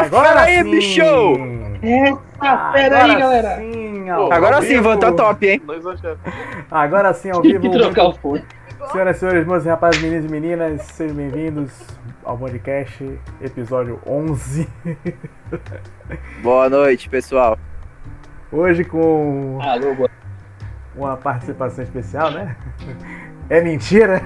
Agora 0.00 0.40
aí, 0.40 0.62
sim. 0.62 0.70
bicho! 0.70 1.02
Eita, 1.82 2.56
pera 2.72 3.04
aí, 3.04 3.16
galera. 3.18 3.56
Sim, 3.56 4.08
ao 4.08 4.32
Agora 4.32 4.62
sim, 4.62 4.68
vivo. 4.68 4.82
voltou 4.84 5.14
top, 5.14 5.46
hein? 5.46 5.62
Agora 6.70 7.12
sim, 7.12 7.30
ao 7.30 7.42
vivo. 7.42 7.60
que 7.60 7.70
trocar 7.70 8.04
o 8.06 8.12
fone. 8.14 8.42
Senhoras 8.92 9.16
e 9.16 9.20
senhores, 9.20 9.46
meus 9.46 9.66
rapazes, 9.66 10.00
meninos 10.00 10.24
e 10.24 10.28
meninas, 10.32 10.82
sejam 10.82 11.14
bem-vindos 11.14 11.70
ao 12.24 12.38
podcast, 12.38 13.20
episódio 13.42 14.00
11. 14.06 14.66
Boa 16.42 16.70
noite, 16.70 17.06
pessoal. 17.10 17.58
Hoje 18.50 18.84
com 18.84 19.58
Alô, 19.60 19.94
boa. 19.94 20.10
uma 20.96 21.16
participação 21.18 21.84
especial, 21.84 22.30
né? 22.30 22.56
É 23.50 23.60
mentira? 23.60 24.22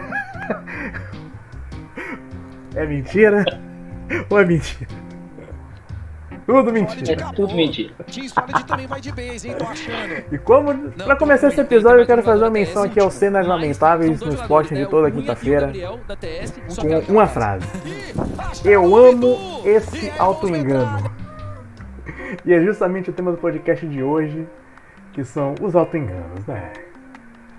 É 2.77 2.86
mentira? 2.86 3.44
Ou 4.30 4.40
é 4.40 4.44
mentira? 4.44 5.04
Tudo 6.46 6.72
mentira. 6.72 7.12
É 7.12 7.32
tudo 7.32 7.54
mentira. 7.54 7.94
E 10.30 10.39
como, 10.39 10.90
pra 10.90 11.17
começar 11.17 11.48
esse 11.48 11.61
episódio, 11.61 12.00
eu 12.00 12.07
quero 12.07 12.22
fazer 12.22 12.44
uma 12.44 12.50
menção 12.50 12.82
aqui 12.82 13.00
aos 13.00 13.14
cenas 13.14 13.46
lamentáveis 13.46 14.20
no 14.20 14.34
esporte 14.34 14.75
de 14.75 14.86
toda 14.86 15.11
quinta-feira 15.11 15.72
com 17.07 17.12
uma 17.12 17.26
frase. 17.26 17.67
Eu 18.64 18.94
amo 18.94 19.62
esse 19.64 20.12
auto-engano. 20.18 21.11
E 22.45 22.53
é 22.53 22.61
justamente 22.61 23.11
o 23.11 23.12
tema 23.12 23.31
do 23.31 23.39
podcast 23.39 23.86
de 23.86 24.03
hoje, 24.03 24.46
que 25.12 25.25
são 25.25 25.54
os 25.62 25.75
auto-enganos, 25.75 26.46
né? 26.46 26.72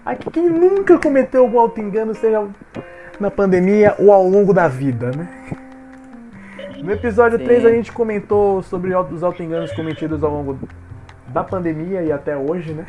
Aqui, 0.06 0.30
quem 0.30 0.48
nunca 0.48 1.00
cometeu 1.00 1.42
algum 1.42 1.60
auto-engano, 1.60 2.14
seja 2.14 2.48
na 3.20 3.32
pandemia 3.32 3.96
ou 3.98 4.12
ao 4.12 4.28
longo 4.28 4.54
da 4.54 4.68
vida, 4.68 5.10
né? 5.12 5.28
No 6.86 6.92
episódio 6.92 7.40
Sim. 7.40 7.46
3 7.46 7.66
a 7.66 7.72
gente 7.72 7.92
comentou 7.92 8.62
sobre 8.62 8.96
os 8.96 9.24
auto-enganos 9.24 9.72
cometidos 9.72 10.24
ao 10.24 10.30
longo 10.30 10.60
da 11.30 11.44
pandemia 11.44 12.04
e 12.04 12.12
até 12.12 12.38
hoje, 12.38 12.74
né? 12.74 12.86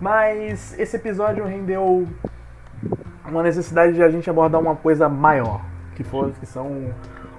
Mas 0.00 0.76
esse 0.76 0.96
episódio 0.96 1.44
rendeu 1.44 2.08
uma 3.24 3.44
necessidade 3.44 3.92
de 3.92 4.02
a 4.02 4.10
gente 4.10 4.28
abordar 4.28 4.60
uma 4.60 4.74
coisa 4.74 5.08
maior, 5.08 5.64
que, 5.94 6.02
for, 6.02 6.32
que 6.40 6.44
são 6.44 6.92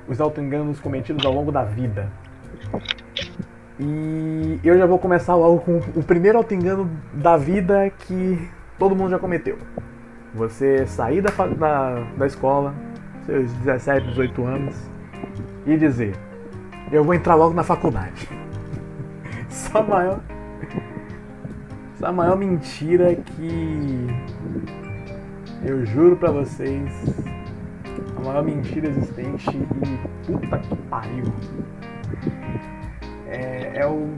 os 0.08 0.22
auto-enganos 0.22 0.80
cometidos 0.80 1.26
ao 1.26 1.34
longo 1.34 1.52
da 1.52 1.66
vida. 1.66 2.10
E 3.78 4.62
eu 4.64 4.78
já 4.78 4.86
vou 4.86 4.98
começar 4.98 5.36
logo 5.36 5.60
com 5.60 5.82
o 5.94 6.04
primeiro 6.04 6.38
auto-engano 6.38 6.90
da 7.12 7.36
vida 7.36 7.90
que 7.90 8.50
todo 8.80 8.96
mundo 8.96 9.10
já 9.10 9.20
cometeu. 9.20 9.58
Você 10.34 10.88
sair 10.88 11.20
da, 11.20 11.32
da, 11.48 12.08
da 12.18 12.26
escola, 12.26 12.74
seus 13.26 13.52
17, 13.52 14.08
18 14.08 14.46
anos, 14.46 14.97
e 15.68 15.78
dizer: 15.78 16.16
Eu 16.92 17.04
vou 17.04 17.14
entrar 17.14 17.36
logo 17.36 17.54
na 17.54 17.64
faculdade. 17.64 18.28
Essa 19.50 19.82
maior. 19.82 20.22
Essa 21.94 22.12
maior 22.12 22.38
mentira 22.38 23.16
que. 23.16 24.08
Eu 25.64 25.86
juro 25.86 26.16
pra 26.16 26.32
vocês. 26.32 26.92
A 28.16 28.20
maior 28.20 28.44
mentira 28.44 28.88
existente 28.90 29.50
e 29.58 30.32
puta 30.32 30.58
que 30.60 30.76
pariu. 30.84 31.26
É, 33.28 33.82
é 33.82 33.88
o. 33.88 34.10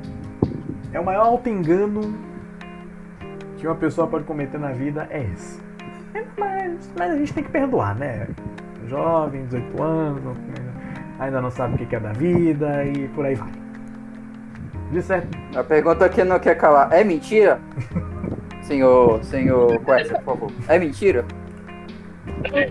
É 0.91 0.99
o 0.99 1.05
maior 1.05 1.25
auto-engano 1.25 2.13
que 3.57 3.67
uma 3.67 3.75
pessoa 3.75 4.07
pode 4.07 4.23
cometer 4.23 4.57
na 4.57 4.71
vida 4.71 5.07
é 5.09 5.23
esse. 5.23 5.59
É, 6.13 6.23
Mas, 6.37 6.91
mas 6.97 7.11
a 7.11 7.17
gente 7.17 7.33
tem 7.33 7.43
que 7.43 7.51
perdoar, 7.51 7.95
né? 7.95 8.27
Jovem, 8.87 9.45
18 9.45 9.83
anos, 9.83 10.37
ainda 11.19 11.41
não 11.41 11.51
sabe 11.51 11.83
o 11.83 11.87
que 11.87 11.95
é 11.95 11.99
da 11.99 12.13
vida 12.13 12.85
e 12.85 13.07
por 13.09 13.25
aí 13.25 13.35
vai. 13.35 13.51
De 14.91 15.01
certo. 15.01 15.37
A 15.55 15.63
pergunta 15.63 16.09
que 16.09 16.23
não 16.23 16.39
quer 16.39 16.55
calar. 16.55 16.91
É 16.91 17.03
mentira? 17.03 17.59
Senhor, 18.63 19.23
senhor 19.23 19.79
Quest, 19.83 20.11
por 20.11 20.23
favor. 20.23 20.51
É 20.67 20.77
mentira? 20.77 21.25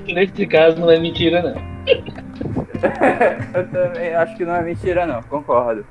Nesse 0.07 0.47
caso 0.47 0.81
não 0.81 0.91
é 0.91 1.01
mentira, 1.01 1.43
não. 1.43 1.69
Eu 3.53 3.69
também 3.69 4.15
acho 4.15 4.37
que 4.37 4.45
não 4.45 4.55
é 4.55 4.63
mentira, 4.63 5.07
não. 5.07 5.21
Concordo. 5.25 5.85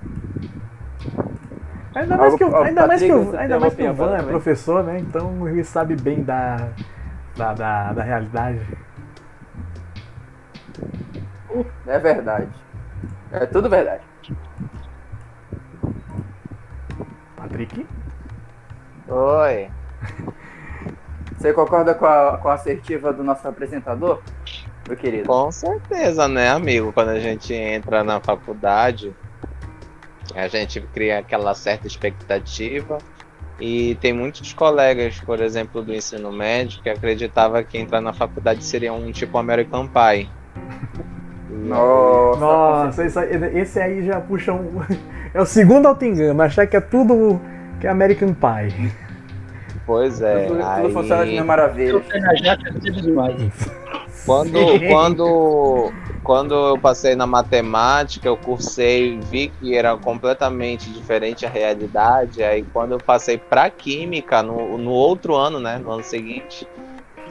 Ainda 1.94 2.16
mais 2.16 2.36
que 2.36 2.44
ó, 2.44 2.64
ainda 2.64 2.88
mais 2.88 3.02
que 3.02 3.12
você 3.12 3.38
ainda 3.38 3.60
mais 3.60 3.74
que 3.74 3.84
o 3.84 3.94
Van 3.94 4.16
é 4.16 4.22
professor, 4.22 4.84
né? 4.84 5.00
Então 5.00 5.48
ele 5.48 5.64
sabe 5.64 5.96
bem 5.96 6.24
da, 6.24 6.70
da, 7.36 7.54
da, 7.54 7.94
da 7.94 8.04
realidade. 8.04 8.62
É 11.86 12.00
verdade. 12.00 12.52
É 13.32 13.46
tudo 13.46 13.70
verdade. 13.70 14.04
Patrick? 17.36 17.86
Oi. 19.08 19.70
Você 21.38 21.54
concorda 21.54 21.94
com 21.94 22.06
a, 22.06 22.38
com 22.38 22.50
a 22.50 22.56
assertiva 22.56 23.14
do 23.14 23.24
nosso 23.24 23.48
apresentador, 23.48 24.22
meu 24.88 24.98
querido? 24.98 25.28
Com 25.28 25.52
certeza, 25.52 26.28
né, 26.28 26.50
amigo? 26.50 26.92
Quando 26.92 27.10
a 27.10 27.20
gente 27.20 27.54
entra 27.54 28.04
na 28.04 28.20
faculdade, 28.20 29.16
a 30.34 30.48
gente 30.48 30.82
cria 30.82 31.20
aquela 31.20 31.54
certa 31.54 31.86
expectativa. 31.86 32.98
E 33.60 33.96
tem 33.96 34.14
muitos 34.14 34.54
colegas, 34.54 35.20
por 35.20 35.40
exemplo, 35.40 35.82
do 35.82 35.94
ensino 35.94 36.32
médio, 36.32 36.82
que 36.82 36.90
acreditavam 36.90 37.64
que 37.64 37.78
entrar 37.78 38.02
na 38.02 38.14
faculdade 38.14 38.64
seria 38.64 38.94
um 38.94 39.12
tipo 39.12 39.38
American 39.38 39.88
Pie. 39.88 40.30
Nossa, 41.66 42.40
Nossa, 42.40 43.06
esse 43.06 43.20
aí, 43.20 43.60
esse 43.60 43.80
aí 43.80 44.06
já 44.06 44.20
puxa 44.20 44.54
um. 44.54 44.82
É 45.34 45.42
o 45.42 45.46
segundo 45.46 45.86
auto-engano, 45.88 46.42
achar 46.42 46.66
que 46.66 46.76
é 46.76 46.82
tudo 46.82 47.40
que 47.80 47.86
é 47.86 47.90
American 47.90 48.34
Pie. 48.34 48.92
Pois 49.86 50.22
é. 50.22 50.46
tudo, 50.46 50.58
tudo 50.58 50.68
aí- 50.68 50.92
funciona 50.94 51.26
de 51.26 51.32
mil 51.34 51.46
maravilhas. 51.46 52.04
É 52.12 52.90
demais. 52.90 53.52
Quando, 54.26 54.60
quando, 54.90 55.92
quando 56.24 56.54
eu 56.54 56.78
passei 56.78 57.16
na 57.16 57.28
matemática, 57.28 58.28
eu 58.28 58.36
cursei, 58.36 59.20
vi 59.20 59.50
que 59.50 59.76
era 59.76 59.96
completamente 59.96 60.90
diferente 60.92 61.46
a 61.46 61.50
realidade. 61.50 62.44
Aí 62.44 62.66
quando 62.74 62.94
eu 62.94 62.98
passei 62.98 63.38
pra 63.38 63.70
química, 63.70 64.42
no, 64.42 64.78
no 64.78 64.92
outro 64.92 65.36
ano, 65.36 65.60
né, 65.60 65.78
no 65.78 65.92
ano 65.92 66.04
seguinte, 66.04 66.68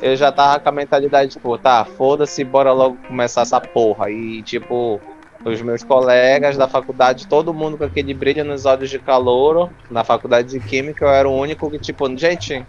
eu 0.03 0.17
já 0.17 0.31
tava 0.31 0.61
com 0.61 0.69
a 0.69 0.73
mentalidade, 0.73 1.33
tipo, 1.33 1.57
tá, 1.59 1.85
foda-se, 1.85 2.45
bora 2.45 2.73
logo 2.73 2.97
começar 3.09 3.43
essa 3.43 3.61
porra. 3.61 4.11
E, 4.11 4.43
tipo, 4.43 5.01
os 5.45 5.63
meus 5.63 5.83
colegas 5.83 6.57
da 6.57 6.69
faculdade, 6.69 7.27
todo 7.27 7.55
mundo 7.55 7.79
com 7.79 7.85
aquele 7.85 8.13
brilho 8.13 8.45
nos 8.45 8.67
olhos 8.67 8.91
de 8.91 8.99
calor, 8.99 9.71
na 9.91 10.05
faculdade 10.05 10.49
de 10.49 10.61
química, 10.61 11.05
eu 11.05 11.11
era 11.11 11.29
o 11.29 11.35
único 11.37 11.71
que, 11.71 11.79
tipo, 11.79 12.15
gente, 12.17 12.67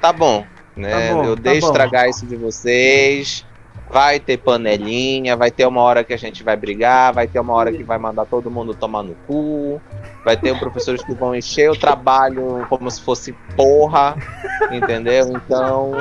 tá 0.00 0.12
bom, 0.12 0.44
né? 0.76 0.90
Tá 0.90 1.14
bom, 1.14 1.24
eu 1.24 1.36
tá 1.36 1.42
deixo 1.42 1.60
bom. 1.62 1.66
estragar 1.66 2.08
isso 2.08 2.26
de 2.26 2.36
vocês. 2.36 3.44
Vai 3.88 4.18
ter 4.18 4.38
panelinha, 4.38 5.36
vai 5.36 5.48
ter 5.48 5.64
uma 5.64 5.80
hora 5.80 6.02
que 6.02 6.12
a 6.12 6.16
gente 6.16 6.42
vai 6.42 6.56
brigar, 6.56 7.12
vai 7.12 7.28
ter 7.28 7.38
uma 7.38 7.54
hora 7.54 7.72
que 7.72 7.84
vai 7.84 7.96
mandar 7.98 8.26
todo 8.26 8.50
mundo 8.50 8.74
tomar 8.74 9.04
no 9.04 9.14
cu, 9.28 9.80
vai 10.24 10.36
ter 10.36 10.58
professores 10.58 11.04
que 11.04 11.14
vão 11.14 11.36
encher 11.36 11.70
o 11.70 11.78
trabalho 11.78 12.66
como 12.68 12.90
se 12.90 13.00
fosse 13.00 13.32
porra, 13.56 14.16
entendeu? 14.72 15.28
Então, 15.28 15.92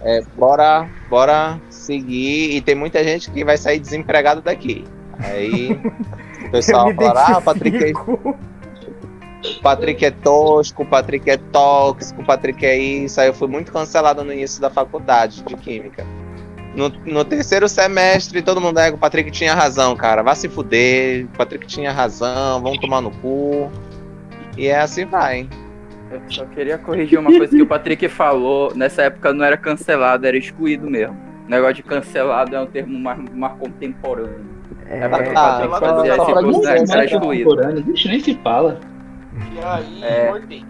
é, 0.00 0.22
bora, 0.36 0.88
bora 1.08 1.60
seguir. 1.70 2.56
E 2.56 2.60
tem 2.60 2.74
muita 2.74 3.02
gente 3.02 3.30
que 3.30 3.44
vai 3.44 3.56
sair 3.56 3.78
desempregado 3.78 4.40
daqui. 4.40 4.84
Aí 5.18 5.72
o 6.46 6.50
pessoal 6.50 6.94
fala, 6.94 7.24
ah, 7.26 7.38
o 7.38 7.42
Patrick 7.42 7.84
é 7.84 7.92
o 9.38 9.62
Patrick 9.62 10.04
é 10.04 10.10
tosco, 10.10 10.82
o 10.82 10.86
Patrick 10.86 11.30
é 11.30 11.36
tóxico, 11.36 12.22
o 12.22 12.24
Patrick 12.24 12.64
é 12.64 12.76
isso. 12.76 13.20
Aí 13.20 13.28
eu 13.28 13.34
fui 13.34 13.48
muito 13.48 13.72
cancelado 13.72 14.24
no 14.24 14.32
início 14.32 14.60
da 14.60 14.68
faculdade 14.68 15.42
de 15.42 15.56
Química. 15.56 16.04
No, 16.74 16.88
no 16.88 17.24
terceiro 17.24 17.68
semestre, 17.68 18.42
todo 18.42 18.60
mundo 18.60 18.78
é, 18.78 18.90
o 18.90 18.98
Patrick 18.98 19.30
tinha 19.30 19.54
razão, 19.54 19.96
cara. 19.96 20.22
Vai 20.22 20.36
se 20.36 20.48
fuder, 20.48 21.24
o 21.26 21.36
Patrick 21.36 21.66
tinha 21.66 21.92
razão, 21.92 22.60
vamos 22.60 22.78
tomar 22.78 23.00
no 23.00 23.10
cu. 23.10 23.70
E 24.56 24.66
é 24.66 24.80
assim 24.80 25.04
vai. 25.04 25.48
Eu 26.10 26.20
só 26.28 26.44
queria 26.46 26.78
corrigir 26.78 27.18
uma 27.18 27.30
coisa 27.30 27.54
que 27.54 27.62
o 27.62 27.66
Patrick 27.66 28.08
falou. 28.08 28.72
Nessa 28.74 29.02
época 29.02 29.32
não 29.32 29.44
era 29.44 29.56
cancelado, 29.56 30.26
era 30.26 30.36
excluído 30.36 30.88
mesmo. 30.88 31.16
O 31.46 31.50
negócio 31.50 31.74
de 31.76 31.82
cancelado 31.82 32.54
é 32.54 32.60
um 32.60 32.66
termo 32.66 32.98
mais, 32.98 33.18
mais 33.34 33.52
contemporâneo. 33.58 34.46
É, 34.86 35.00
É 35.00 35.08
porque 35.08 35.30
o 35.30 35.34
tá, 35.34 35.42
Patrick 35.42 35.70
só- 35.72 35.80
fazia 35.80 36.16
só 36.16 36.22
esse 36.22 36.32
curso, 36.44 36.60
né? 36.62 36.84
Era 36.90 37.04
excluído. 37.04 37.50
Contemporâneo, 37.50 37.82
Bicho, 37.84 38.08
nem 38.08 38.20
se 38.20 38.34
fala. 38.42 38.80
E 39.54 39.58
aí, 39.64 40.02
É. 40.04 40.28
gordinho. 40.30 40.66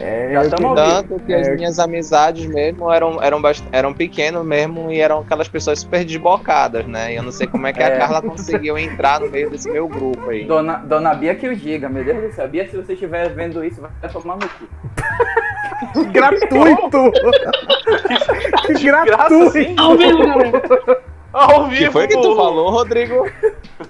É, 0.00 0.30
Já 0.32 0.56
Tanto 0.56 1.20
que 1.20 1.32
É, 1.32 1.40
as 1.40 1.48
minhas 1.56 1.78
amizades 1.78 2.46
mesmo 2.46 2.92
eram, 2.92 3.22
eram, 3.22 3.40
eram 3.72 3.92
pequenas 3.92 4.44
mesmo 4.44 4.90
e 4.90 5.00
eram 5.00 5.20
aquelas 5.20 5.48
pessoas 5.48 5.80
super 5.80 6.04
desbocadas, 6.04 6.86
né? 6.86 7.12
E 7.12 7.16
eu 7.16 7.22
não 7.22 7.32
sei 7.32 7.46
como 7.46 7.66
é 7.66 7.72
que 7.72 7.82
É. 7.82 7.86
a 7.86 7.98
Carla 7.98 8.22
conseguiu 8.22 8.78
entrar 8.78 9.20
no 9.20 9.28
meio 9.30 9.50
desse 9.50 9.70
meu 9.70 9.88
grupo 9.88 10.30
aí. 10.30 10.44
Dona, 10.44 10.76
Dona 10.78 11.14
Bia 11.14 11.34
que 11.34 11.48
o 11.48 11.56
diga, 11.56 11.88
meu 11.88 12.04
Deus 12.04 12.22
do 12.22 12.32
céu. 12.32 12.48
Bia, 12.48 12.68
se 12.68 12.76
você 12.76 12.92
estiver 12.92 13.28
vendo 13.30 13.64
isso, 13.64 13.80
vai 13.80 14.10
tomar 14.10 14.36
no 14.36 14.48
cu. 14.48 14.68
Gratuito! 16.12 17.12
assim? 18.68 18.84
Gratuito! 18.84 19.82
Ao 19.82 19.96
vivo, 19.96 20.18
galera. 20.18 21.08
Ao 21.32 21.64
O 21.64 21.68
que 21.68 21.76
vivo, 21.76 21.92
foi 21.92 22.08
que 22.08 22.14
tu 22.14 22.34
falou, 22.36 22.70
Rodrigo? 22.70 23.26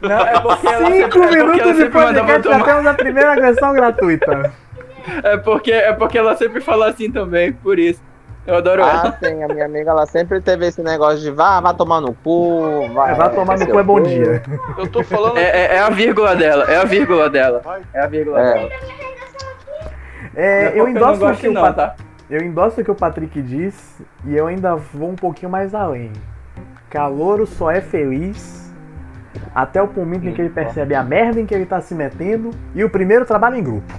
Não, 0.02 0.20
é 0.20 0.40
porque 0.40 0.66
Cinco 0.66 0.84
é 0.84 1.08
porque 1.08 1.18
ela 1.18 1.46
minutos 1.46 1.76
de 1.76 1.86
podcast, 1.86 2.48
já 2.48 2.64
temos 2.64 2.86
a 2.86 2.94
primeira 2.94 3.32
agressão 3.32 3.72
gratuita. 3.72 4.52
É 5.22 5.36
porque, 5.36 5.72
é 5.72 5.92
porque 5.92 6.18
ela 6.18 6.36
sempre 6.36 6.60
fala 6.60 6.88
assim 6.88 7.10
também, 7.10 7.52
por 7.52 7.78
isso. 7.78 8.02
Eu 8.46 8.56
adoro 8.56 8.80
ela. 8.80 9.08
Ah, 9.08 9.26
sim, 9.26 9.42
a 9.42 9.48
minha 9.48 9.66
amiga, 9.66 9.90
ela 9.90 10.06
sempre 10.06 10.40
teve 10.40 10.66
esse 10.66 10.82
negócio 10.82 11.20
de 11.20 11.30
vá, 11.30 11.60
vá 11.60 11.74
tomar 11.74 12.00
no 12.00 12.14
cu, 12.14 12.88
vai, 12.94 13.12
É, 13.12 13.14
vai 13.14 13.30
tomar 13.34 13.58
no 13.58 13.66
cu 13.66 13.78
é 13.78 13.82
o 13.82 13.84
bom 13.84 14.00
dia. 14.00 14.42
Eu 14.78 14.86
tô 14.86 15.02
falando. 15.04 15.36
É, 15.36 15.42
é- 15.42 15.74
é 15.76 15.78
a 15.80 15.90
vírgula 15.90 16.34
dela, 16.34 16.64
é 16.64 16.76
a 16.76 16.84
vírgula 16.84 17.28
dela. 17.28 17.60
É 17.92 18.00
a 18.00 18.06
vírgula 18.06 18.40
É. 18.40 18.54
dela. 18.54 18.70
É, 20.34 20.72
eu 20.78 20.88
endosso 20.88 21.16
o 21.16 21.26
gosto 21.26 21.40
que 21.40 21.48
o 21.48 21.52
não, 21.52 21.62
Pat- 21.62 21.76
tá? 21.76 21.94
Eu 22.30 22.40
endosso 22.42 22.80
o 22.80 22.84
que 22.84 22.90
o 22.90 22.94
Patrick 22.94 23.40
diz 23.42 24.00
e 24.24 24.36
eu 24.36 24.46
ainda 24.46 24.76
vou 24.76 25.10
um 25.10 25.16
pouquinho 25.16 25.50
mais 25.50 25.74
além. 25.74 26.12
Calouro 26.90 27.46
só 27.46 27.70
é 27.70 27.80
feliz 27.80 28.72
até 29.54 29.82
o 29.82 29.86
momento 29.94 30.26
em 30.26 30.32
que 30.32 30.40
ele 30.40 30.50
percebe 30.50 30.94
a 30.94 31.02
merda 31.02 31.40
em 31.40 31.46
que 31.46 31.54
ele 31.54 31.66
tá 31.66 31.80
se 31.80 31.94
metendo 31.94 32.50
e 32.74 32.82
o 32.84 32.90
primeiro 32.90 33.24
trabalho 33.24 33.56
em 33.56 33.62
grupo. 33.62 33.92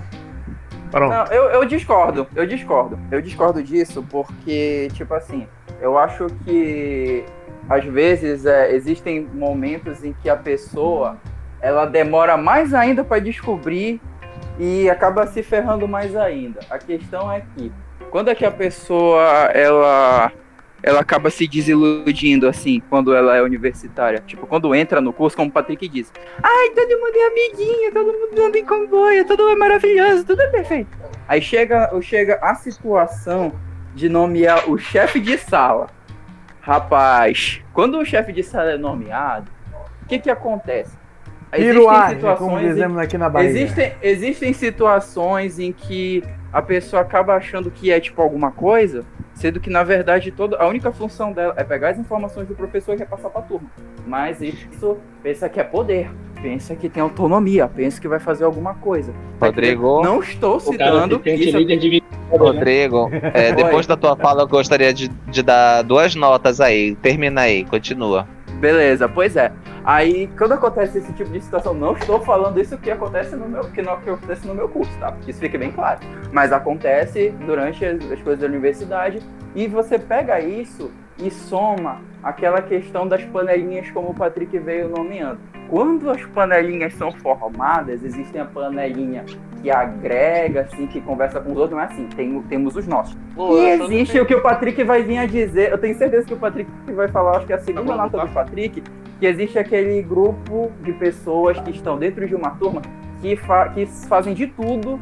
Pronto. 0.91 1.12
Não, 1.12 1.25
eu, 1.27 1.44
eu 1.50 1.65
discordo, 1.65 2.27
eu 2.36 2.45
discordo. 2.45 3.00
Eu 3.12 3.21
discordo 3.21 3.62
disso 3.62 4.06
porque, 4.09 4.88
tipo 4.94 5.13
assim, 5.13 5.47
eu 5.81 5.97
acho 5.97 6.27
que 6.44 7.24
às 7.69 7.86
vezes 7.86 8.45
é, 8.45 8.74
existem 8.74 9.27
momentos 9.33 10.03
em 10.03 10.13
que 10.13 10.30
a 10.30 10.36
pessoa 10.36 11.18
ela 11.62 11.86
demora 11.86 12.36
mais 12.36 12.74
ainda 12.74 13.03
para 13.03 13.19
descobrir 13.19 14.01
e 14.57 14.89
acaba 14.89 15.27
se 15.27 15.44
ferrando 15.44 15.88
mais 15.88 16.15
ainda. 16.15 16.62
A 16.69 16.77
questão 16.77 17.31
é 17.31 17.44
que 17.56 17.71
quando 18.09 18.30
é 18.30 18.35
que 18.35 18.45
a 18.45 18.51
pessoa 18.51 19.21
ela 19.53 20.31
ela 20.81 21.01
acaba 21.01 21.29
se 21.29 21.47
desiludindo 21.47 22.47
assim 22.47 22.81
quando 22.89 23.13
ela 23.13 23.35
é 23.35 23.41
universitária, 23.41 24.23
tipo 24.25 24.47
quando 24.47 24.73
entra 24.73 25.01
no 25.01 25.11
curso, 25.13 25.35
como 25.35 25.49
o 25.49 25.53
Patrick 25.53 25.87
disse, 25.87 26.11
ai 26.41 26.69
todo 26.69 26.89
mundo 26.99 27.15
é 27.15 27.27
amiguinho, 27.27 27.91
todo 27.93 28.05
mundo 28.13 28.41
anda 28.47 28.57
em 28.57 28.65
comboio, 28.65 29.25
tudo 29.25 29.49
é 29.49 29.55
maravilhoso, 29.55 30.25
tudo 30.25 30.41
é 30.41 30.47
perfeito. 30.47 30.97
Aí 31.27 31.41
chega, 31.41 31.89
chega 32.01 32.39
a 32.41 32.55
situação 32.55 33.53
de 33.93 34.07
nomear 34.09 34.69
o 34.69 34.77
chefe 34.77 35.19
de 35.19 35.37
sala. 35.37 35.87
Rapaz, 36.61 37.61
quando 37.73 37.97
o 37.97 38.05
chefe 38.05 38.31
de 38.31 38.43
sala 38.43 38.71
é 38.71 38.77
nomeado, 38.77 39.49
o 40.03 40.05
que 40.07 40.19
que 40.19 40.29
acontece? 40.29 40.97
Piruagem, 41.51 42.19
como 42.37 42.59
em- 42.59 42.67
dizemos 42.67 42.97
aqui 42.99 43.17
na 43.17 43.27
Bahia. 43.29 43.49
Existem, 43.49 43.93
existem 44.03 44.53
situações 44.53 45.57
em 45.57 45.71
que 45.71 46.23
a 46.51 46.61
pessoa 46.61 47.01
acaba 47.01 47.35
achando 47.35 47.69
que 47.69 47.91
é 47.91 47.99
tipo 47.99 48.21
alguma 48.21 48.51
coisa, 48.51 49.05
sendo 49.33 49.59
que 49.59 49.69
na 49.69 49.83
verdade 49.83 50.31
toda 50.31 50.57
a 50.57 50.67
única 50.67 50.91
função 50.91 51.31
dela 51.31 51.53
é 51.57 51.63
pegar 51.63 51.89
as 51.89 51.99
informações 51.99 52.47
do 52.47 52.55
professor 52.55 52.95
e 52.95 52.97
repassar 52.97 53.31
para 53.31 53.41
a 53.41 53.43
turma. 53.43 53.69
Mas 54.05 54.41
isso 54.41 54.97
pensa 55.21 55.47
que 55.47 55.59
é 55.59 55.63
poder, 55.63 56.09
pensa 56.41 56.75
que 56.75 56.89
tem 56.89 57.01
autonomia, 57.01 57.67
pensa 57.67 58.01
que 58.01 58.07
vai 58.07 58.19
fazer 58.19 58.43
alguma 58.43 58.73
coisa. 58.75 59.13
Rodrigo, 59.39 60.01
Não 60.03 60.19
estou 60.19 60.59
citando 60.59 61.21
isso. 61.25 61.65
de? 61.65 62.03
Rodrigo, 62.31 63.09
é, 63.33 63.51
depois 63.53 63.87
da 63.87 63.97
tua 63.97 64.15
fala 64.15 64.43
eu 64.43 64.47
gostaria 64.47 64.93
de, 64.93 65.07
de 65.07 65.41
dar 65.41 65.83
duas 65.83 66.15
notas 66.15 66.59
aí. 66.61 66.95
Termina 66.95 67.41
aí, 67.41 67.65
continua. 67.65 68.27
Beleza, 68.59 69.07
pois 69.07 69.35
é. 69.35 69.51
Aí, 69.89 70.30
quando 70.38 70.51
acontece 70.51 71.00
esse 71.00 71.12
tipo 71.13 71.31
de 71.31 71.41
situação, 71.41 71.74
não 71.74 71.94
estou 71.94 72.19
falando 72.19 72.62
isso 72.62 72.77
que 72.77 72.91
acontece 72.91 73.36
no 73.36 73.50
meu, 73.50 73.63
que 73.71 73.81
não 73.81 74.00
que 74.00 74.07
acontece 74.07 74.45
no 74.45 74.53
meu 74.53 74.69
curso, 74.69 74.91
tá? 75.00 75.15
Isso 75.27 75.39
fique 75.39 75.57
bem 75.57 75.71
claro. 75.71 76.00
Mas 76.31 76.51
acontece 76.51 77.31
durante 77.44 77.83
as, 77.83 78.00
as 78.12 78.21
coisas 78.21 78.39
da 78.39 78.45
universidade 78.45 79.19
e 79.56 79.65
você 79.65 79.97
pega 79.97 80.39
isso 80.39 80.91
e 81.18 81.31
soma 81.31 82.01
aquela 82.21 82.62
questão 82.62 83.07
das 83.07 83.25
panelinhas 83.25 83.89
como 83.89 84.09
o 84.09 84.13
Patrick 84.13 84.56
veio 84.59 84.89
nomeando. 84.89 85.39
Quando 85.68 86.12
as 86.12 86.24
panelinhas 86.24 86.94
são 86.94 87.12
formadas, 87.12 88.03
existem 88.03 88.39
a 88.42 88.45
panelinha 88.45 89.25
que 89.59 89.71
agrega, 89.71 90.62
assim, 90.62 90.85
que 90.85 91.01
conversa 91.01 91.39
com 91.39 91.51
os 91.51 91.57
outros, 91.57 91.75
mas 91.75 91.92
assim, 91.92 92.07
tem, 92.15 92.39
temos 92.44 92.75
os 92.75 92.85
nossos. 92.85 93.18
Pô, 93.35 93.57
E 93.57 93.71
existe 93.71 94.19
o 94.19 94.25
que 94.27 94.35
o 94.35 94.42
Patrick 94.44 94.83
vai 94.83 95.01
vir 95.01 95.18
a 95.18 95.25
dizer. 95.25 95.71
Eu 95.71 95.80
tenho 95.80 95.97
certeza 95.97 96.27
que 96.27 96.33
o 96.35 96.38
Patrick 96.38 96.69
vai 96.94 97.07
falar, 97.07 97.38
acho 97.38 97.47
que 97.47 97.53
é 97.53 97.56
a 97.56 97.59
segunda 97.59 97.88
Tá 97.88 97.97
nota 97.97 98.18
tá. 98.19 98.25
do 98.25 98.31
Patrick, 98.31 98.83
que 99.19 99.25
existe 99.25 99.60
aquele 99.60 100.01
grupo 100.01 100.71
de 100.81 100.94
pessoas 100.94 101.60
que 101.60 101.71
estão 101.71 101.98
dentro 101.98 102.27
de 102.27 102.36
uma 102.36 102.51
turma 102.51 102.81
que, 103.21 103.36
fa 103.36 103.69
que 103.69 103.86
fazem 103.86 104.33
de 104.33 104.48
tudo 104.48 105.00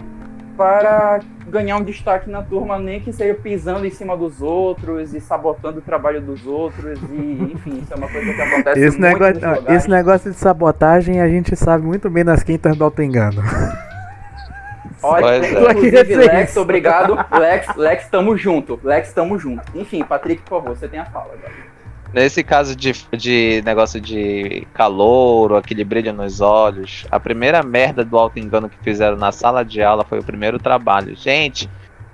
para 0.57 1.19
ganhar 1.47 1.77
um 1.77 1.83
destaque 1.83 2.29
na 2.29 2.41
turma, 2.41 2.79
nem 2.79 2.99
que 2.99 3.13
seja 3.13 3.35
pisando 3.35 3.85
em 3.85 3.91
cima 3.91 4.17
dos 4.17 4.41
outros 4.41 5.13
e 5.13 5.21
sabotando 5.21 5.77
o 5.77 5.81
trabalho 5.81 6.19
dos 6.19 6.45
outros. 6.47 6.99
E, 7.11 7.51
enfim, 7.53 7.79
isso 7.83 7.93
é 7.93 7.95
uma 7.95 8.09
coisa 8.09 8.33
que 8.33 8.41
acontece 8.41 8.79
Esse 8.79 8.99
muito 8.99 9.19
negócio, 9.19 9.71
esse 9.71 9.89
negócio 9.89 10.31
de 10.31 10.37
sabotagem 10.37 11.21
a 11.21 11.27
gente 11.29 11.55
sabe 11.55 11.85
muito 11.85 12.09
bem 12.09 12.23
nas 12.23 12.41
quintas 12.41 12.75
do 12.75 12.83
Alto 12.83 13.03
Engano. 13.03 13.43
Olha, 15.03 15.45
é. 15.45 15.51
Inclusive, 15.51 16.03
dizer 16.03 16.33
Lex, 16.33 16.49
isso. 16.49 16.59
obrigado. 16.59 17.15
Lex, 17.39 17.75
Lex, 17.75 18.07
tamo 18.09 18.35
junto. 18.35 18.79
Lex, 18.83 19.13
tamo 19.13 19.37
junto. 19.37 19.63
Enfim, 19.75 20.03
Patrick, 20.03 20.41
por 20.41 20.61
favor, 20.61 20.75
você 20.75 20.87
tem 20.87 20.99
a 20.99 21.05
fala 21.05 21.33
agora. 21.33 21.66
Nesse 22.13 22.43
caso 22.43 22.75
de, 22.75 22.93
de 23.15 23.61
negócio 23.65 23.99
de 23.99 24.65
calor, 24.73 25.55
aquele 25.55 25.83
brilho 25.83 26.13
nos 26.13 26.39
olhos, 26.39 27.05
a 27.11 27.19
primeira 27.19 27.61
merda 27.61 28.03
do 28.03 28.17
alto 28.17 28.39
engano 28.39 28.69
que 28.69 28.77
fizeram 28.81 29.17
na 29.17 29.31
sala 29.31 29.63
de 29.63 29.81
aula 29.83 30.05
foi 30.05 30.19
o 30.19 30.23
primeiro 30.23 30.57
trabalho. 30.57 31.15
Gente, 31.15 31.69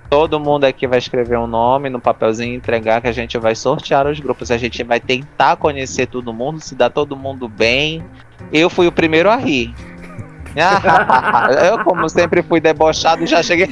todo 0.09 0.39
mundo 0.39 0.65
aqui 0.65 0.87
vai 0.87 0.97
escrever 0.97 1.37
um 1.37 1.47
nome 1.47 1.89
no 1.89 1.99
papelzinho 1.99 2.53
e 2.53 2.55
entregar 2.55 3.01
que 3.01 3.07
a 3.07 3.11
gente 3.11 3.37
vai 3.37 3.55
sortear 3.55 4.07
os 4.07 4.19
grupos. 4.19 4.51
A 4.51 4.57
gente 4.57 4.83
vai 4.83 4.99
tentar 4.99 5.57
conhecer 5.57 6.07
todo 6.07 6.33
mundo, 6.33 6.59
se 6.59 6.75
dá 6.75 6.89
todo 6.89 7.15
mundo 7.15 7.47
bem. 7.47 8.03
Eu 8.51 8.69
fui 8.69 8.87
o 8.87 8.91
primeiro 8.91 9.29
a 9.29 9.35
rir. 9.35 9.73
Eu, 11.65 11.83
como 11.83 12.07
sempre 12.09 12.43
fui 12.43 12.59
debochado, 12.59 13.25
já 13.25 13.41
cheguei. 13.41 13.69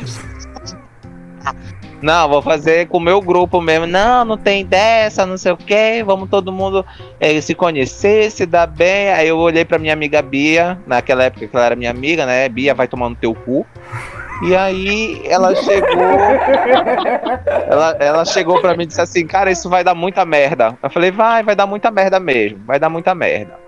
Não, 2.02 2.28
vou 2.28 2.42
fazer 2.42 2.88
com 2.88 2.98
o 2.98 3.02
meu 3.02 3.22
grupo 3.22 3.62
mesmo. 3.62 3.86
Não, 3.86 4.26
não 4.26 4.38
tem 4.38 4.66
dessa, 4.66 5.26
não 5.26 5.38
sei 5.38 5.52
o 5.52 5.58
que. 5.58 6.04
Vamos 6.04 6.30
todo 6.30 6.52
mundo 6.52 6.84
eh, 7.20 7.40
se 7.42 7.54
conhecer, 7.54 8.32
se 8.32 8.46
dar 8.46 8.66
bem. 8.66 9.10
Aí 9.10 9.28
eu 9.28 9.38
olhei 9.38 9.64
pra 9.64 9.78
minha 9.78 9.94
amiga 9.94 10.22
Bia, 10.22 10.80
naquela 10.88 11.24
época 11.24 11.48
que 11.48 11.56
ela 11.56 11.66
era 11.66 11.76
minha 11.76 11.92
amiga, 11.92 12.26
né? 12.26 12.50
Bia 12.50 12.74
vai 12.74 12.88
tomar 12.88 13.10
no 13.10 13.16
teu 13.16 13.36
cu. 13.36 13.66
E 14.44 14.56
aí 14.56 15.22
ela 15.26 15.56
chegou. 15.56 16.02
ela, 17.70 17.98
ela 18.00 18.26
chegou 18.26 18.60
pra 18.60 18.76
mim 18.76 18.84
e 18.84 18.88
disse 18.88 19.02
assim, 19.02 19.28
cara, 19.28 19.52
isso 19.52 19.70
vai 19.70 19.84
dar 19.84 19.94
muita 19.94 20.26
merda. 20.26 20.76
Eu 20.82 20.90
falei, 20.90 21.12
vai, 21.12 21.44
vai 21.44 21.56
dar 21.56 21.68
muita 21.68 21.92
merda 21.92 22.20
mesmo, 22.20 22.60
vai 22.66 22.80
dar 22.80 22.90
muita 22.90 23.14
merda. 23.14 23.60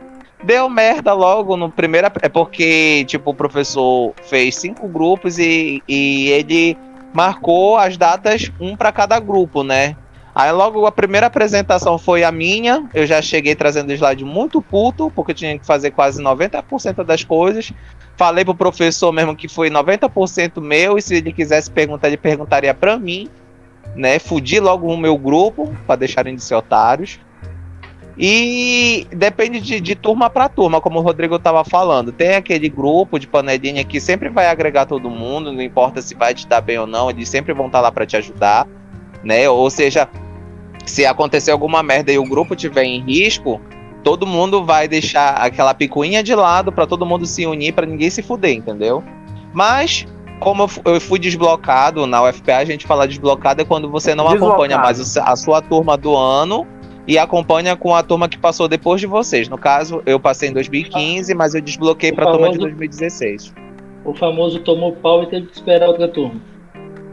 Deu 0.44 0.68
merda 0.68 1.14
logo 1.14 1.56
no 1.56 1.70
primeiro. 1.70 2.08
É 2.22 2.28
porque, 2.28 3.06
tipo, 3.06 3.30
o 3.30 3.36
professor 3.36 4.14
fez 4.24 4.56
cinco 4.56 4.88
grupos 4.88 5.38
e, 5.38 5.82
e 5.88 6.30
ele 6.32 6.76
marcou 7.14 7.78
as 7.78 7.96
datas, 7.96 8.52
um 8.60 8.76
para 8.76 8.92
cada 8.92 9.20
grupo, 9.20 9.64
né? 9.64 9.96
Aí 10.36 10.52
logo 10.52 10.86
a 10.88 10.92
primeira 10.92 11.28
apresentação 11.28 12.00
foi 12.00 12.24
a 12.24 12.32
minha. 12.32 12.90
Eu 12.94 13.06
já 13.06 13.22
cheguei 13.22 13.56
trazendo 13.56 13.94
slide 13.94 14.26
muito 14.26 14.62
puto, 14.62 15.12
porque 15.12 15.32
eu 15.32 15.36
tinha 15.36 15.60
que 15.60 15.66
fazer 15.66 15.92
quase 15.92 16.22
90% 16.22 17.04
das 17.04 17.24
coisas. 17.24 17.72
Falei 18.18 18.44
pro 18.44 18.56
professor 18.56 19.12
mesmo 19.12 19.36
que 19.36 19.48
foi 19.48 19.70
90% 19.70 20.60
meu, 20.60 20.98
e 20.98 21.02
se 21.02 21.16
ele 21.16 21.32
quisesse 21.32 21.70
perguntar, 21.70 22.08
ele 22.08 22.18
perguntaria 22.18 22.74
pra 22.74 22.98
mim, 22.98 23.30
né? 23.96 24.18
Fudi 24.18 24.60
logo 24.60 24.88
o 24.88 24.98
meu 24.98 25.18
grupo, 25.18 25.72
para 25.86 25.98
deixarem 25.98 26.36
de 26.36 26.44
ser 26.44 26.56
otários. 26.56 27.20
E 28.18 29.08
depende 29.12 29.60
de, 29.60 29.80
de 29.82 29.96
turma 29.96 30.30
para 30.30 30.48
turma, 30.48 30.80
como 30.80 31.00
o 31.00 31.02
Rodrigo 31.02 31.40
tava 31.40 31.64
falando. 31.64 32.12
Tem 32.12 32.36
aquele 32.36 32.70
grupo 32.70 33.18
de 33.20 33.28
panelinha 33.28 33.84
que 33.84 34.00
sempre 34.00 34.30
vai 34.30 34.48
agregar 34.48 34.86
todo 34.86 35.10
mundo, 35.10 35.52
não 35.52 35.62
importa 35.62 36.02
se 36.02 36.14
vai 36.14 36.34
te 36.34 36.48
dar 36.48 36.62
bem 36.62 36.78
ou 36.78 36.86
não, 36.88 37.10
eles 37.10 37.28
sempre 37.28 37.54
vão 37.54 37.66
estar 37.68 37.82
lá 37.82 37.92
para 37.92 38.06
te 38.06 38.16
ajudar, 38.16 38.68
né? 39.24 39.50
Ou 39.50 39.68
seja, 39.70 40.08
se 40.86 41.06
acontecer 41.06 41.50
alguma 41.52 41.82
merda 41.82 42.12
e 42.12 42.18
o 42.20 42.24
grupo 42.24 42.56
tiver 42.56 42.84
em 42.84 43.02
risco, 43.02 43.60
todo 44.04 44.28
mundo 44.28 44.64
vai 44.64 44.88
deixar 44.88 45.32
aquela 45.36 45.74
picuinha 45.74 46.22
de 46.22 46.36
lado 46.36 46.72
para 46.72 46.86
todo 46.86 47.06
mundo 47.06 47.26
se 47.26 47.46
unir 47.48 47.74
para 47.74 47.86
ninguém 47.88 48.10
se 48.12 48.22
fuder, 48.22 48.54
entendeu? 48.56 49.04
Mas 49.54 50.06
como 50.40 50.64
eu 50.64 50.68
fu- 50.68 50.82
eu 50.86 51.00
fui 51.02 51.18
desblocado 51.18 52.06
na 52.06 52.22
UFPA, 52.22 52.58
a 52.58 52.66
gente 52.66 52.86
fala 52.86 53.08
desblocado 53.08 53.62
é 53.62 53.66
quando 53.66 53.90
você 53.90 54.14
não 54.14 54.26
Deslocado. 54.26 54.52
acompanha 54.52 54.78
mais 54.78 55.18
a 55.18 55.36
sua 55.36 55.62
turma 55.62 55.96
do 55.98 56.16
ano 56.16 56.68
e 57.08 57.18
acompanha 57.18 57.76
com 57.76 57.94
a 57.96 58.02
turma 58.04 58.30
que 58.30 58.38
passou 58.38 58.68
depois 58.68 59.02
de 59.02 59.08
vocês. 59.08 59.50
No 59.50 59.58
caso, 59.58 60.02
eu 60.06 60.20
passei 60.20 60.50
em 60.50 60.54
2015, 60.54 61.34
mas 61.34 61.54
eu 61.54 61.62
desbloqueei 61.62 62.12
para 62.12 62.26
a 62.30 62.32
turma 62.32 62.48
de 62.48 62.58
famoso- 62.58 62.76
2016. 62.78 63.54
O 64.06 64.14
famoso 64.14 64.60
tomou 64.60 64.92
pau 64.94 65.24
e 65.24 65.28
teve 65.28 65.48
que 65.48 65.54
esperar 65.54 65.88
outra 65.88 66.08
turma. 66.08 66.42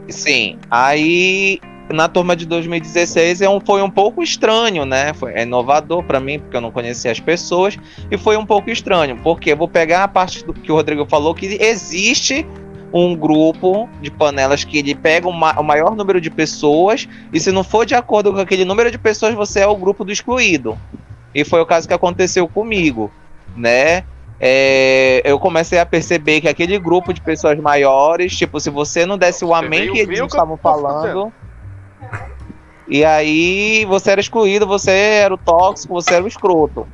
Sim. 0.09 0.57
Aí 0.69 1.59
na 1.93 2.07
turma 2.07 2.35
de 2.35 2.45
2016 2.45 3.41
é 3.41 3.49
um- 3.49 3.59
foi 3.59 3.81
um 3.81 3.89
pouco 3.89 4.23
estranho, 4.23 4.85
né? 4.85 5.13
Foi 5.13 5.33
é 5.33 5.43
inovador 5.43 6.03
para 6.03 6.19
mim, 6.19 6.39
porque 6.39 6.55
eu 6.55 6.61
não 6.61 6.71
conhecia 6.71 7.11
as 7.11 7.19
pessoas, 7.19 7.77
e 8.09 8.17
foi 8.17 8.37
um 8.37 8.45
pouco 8.45 8.69
estranho, 8.69 9.17
porque 9.21 9.51
eu 9.51 9.57
vou 9.57 9.67
pegar 9.67 10.03
a 10.03 10.07
parte 10.07 10.45
do 10.45 10.53
que 10.53 10.71
o 10.71 10.75
Rodrigo 10.75 11.05
falou, 11.05 11.33
que 11.35 11.57
existe 11.59 12.45
um 12.93 13.15
grupo 13.15 13.87
de 14.01 14.11
panelas 14.11 14.63
que 14.63 14.77
ele 14.77 14.93
pega 14.93 15.27
o 15.27 15.31
ma- 15.33 15.59
o 15.59 15.63
maior 15.63 15.95
número 15.95 16.19
de 16.19 16.29
pessoas, 16.29 17.07
e 17.31 17.39
se 17.39 17.51
não 17.51 17.63
for 17.63 17.85
de 17.85 17.95
acordo 17.95 18.33
com 18.33 18.39
aquele 18.39 18.65
número 18.65 18.91
de 18.91 18.97
pessoas, 18.97 19.33
você 19.33 19.61
é 19.61 19.67
o 19.67 19.75
grupo 19.75 20.03
do 20.03 20.11
excluído. 20.11 20.77
E 21.33 21.45
foi 21.45 21.61
o 21.61 21.65
caso 21.65 21.87
que 21.87 21.93
aconteceu 21.93 22.47
comigo, 22.47 23.11
né? 23.55 24.03
É, 24.39 25.21
eu 25.23 25.39
comecei 25.39 25.79
a 25.79 25.85
perceber 25.85 26.41
que 26.41 26.49
aquele 26.49 26.77
grupo 26.79 27.13
de 27.13 27.21
pessoas 27.21 27.57
maiores, 27.59 28.35
tipo, 28.35 28.59
se 28.59 28.69
você 28.69 29.05
não 29.05 29.17
desse 29.17 29.45
o 29.45 29.53
amém 29.53 29.83
que 29.93 29.99
eles 29.99 30.17
estavam 30.33 30.57
falando, 30.57 31.31
e 32.87 33.05
aí 33.05 33.85
você 33.85 34.11
era 34.11 34.19
excluído, 34.19 34.67
você 34.67 34.91
era 34.91 35.33
o 35.33 35.37
tóxico, 35.37 35.93
você 35.93 36.15
era 36.15 36.23
o 36.23 36.27
escroto. 36.27 36.87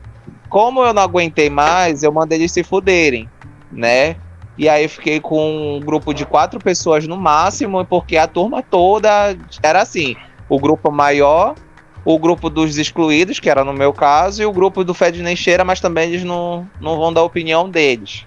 Como 0.50 0.84
eu 0.84 0.94
não 0.94 1.02
aguentei 1.02 1.50
mais, 1.50 2.04
eu 2.04 2.12
mandei 2.12 2.38
eles 2.38 2.52
se 2.52 2.64
fuderem, 2.64 3.28
né? 3.72 4.18
E 4.58 4.68
aí 4.68 4.88
fiquei 4.88 5.20
com 5.20 5.78
um 5.78 5.80
grupo 5.80 6.14
de 6.14 6.26
quatro 6.26 6.60
pessoas 6.60 7.08
no 7.08 7.16
máximo, 7.16 7.86
porque 7.86 8.18
a 8.18 8.28
turma 8.28 8.64
toda 8.64 9.38
era 9.62 9.82
assim: 9.82 10.16
o 10.50 10.60
grupo 10.60 10.92
maior, 10.92 11.54
o 12.04 12.18
grupo 12.18 12.50
dos 12.50 12.78
excluídos, 12.78 13.40
que 13.40 13.50
era 13.50 13.64
no 13.64 13.74
meu 13.74 13.94
caso, 13.94 14.42
e 14.42 14.46
o 14.46 14.52
grupo 14.52 14.84
do 14.84 14.94
Fed 14.94 15.22
nem 15.22 15.36
cheira, 15.36 15.64
mas 15.64 15.80
também 15.80 16.10
eles 16.10 16.24
não, 16.24 16.68
não 16.82 16.98
vão 16.98 17.14
dar 17.14 17.24
opinião 17.24 17.70
deles. 17.70 18.26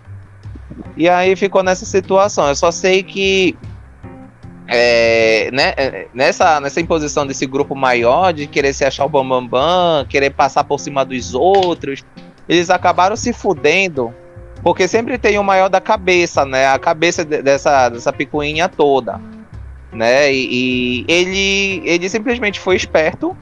E 0.96 1.08
aí 1.08 1.34
ficou 1.34 1.62
nessa 1.62 1.84
situação. 1.84 2.48
Eu 2.48 2.54
só 2.54 2.70
sei 2.70 3.02
que 3.02 3.56
é, 4.72 5.50
né, 5.50 5.74
é, 5.76 6.06
nessa, 6.14 6.60
nessa 6.60 6.80
imposição 6.80 7.26
desse 7.26 7.44
grupo 7.44 7.74
maior 7.74 8.32
de 8.32 8.46
querer 8.46 8.72
se 8.72 8.84
achar 8.84 9.04
o 9.04 9.08
bambambam, 9.08 9.48
bam, 9.48 9.58
bam, 9.58 10.06
querer 10.08 10.30
passar 10.30 10.62
por 10.62 10.78
cima 10.78 11.04
dos 11.04 11.34
outros, 11.34 12.04
eles 12.48 12.70
acabaram 12.70 13.16
se 13.16 13.32
fudendo, 13.32 14.14
porque 14.62 14.86
sempre 14.88 15.16
tem 15.18 15.38
o 15.38 15.44
maior 15.44 15.68
da 15.68 15.80
cabeça, 15.80 16.44
né? 16.44 16.66
A 16.68 16.78
cabeça 16.78 17.24
de- 17.24 17.42
dessa, 17.42 17.88
dessa 17.88 18.12
picuinha 18.12 18.68
toda, 18.68 19.20
né? 19.92 20.32
E, 20.32 20.48
e 20.50 21.04
ele, 21.08 21.82
ele 21.88 22.08
simplesmente 22.08 22.60
foi 22.60 22.76
esperto, 22.76 23.36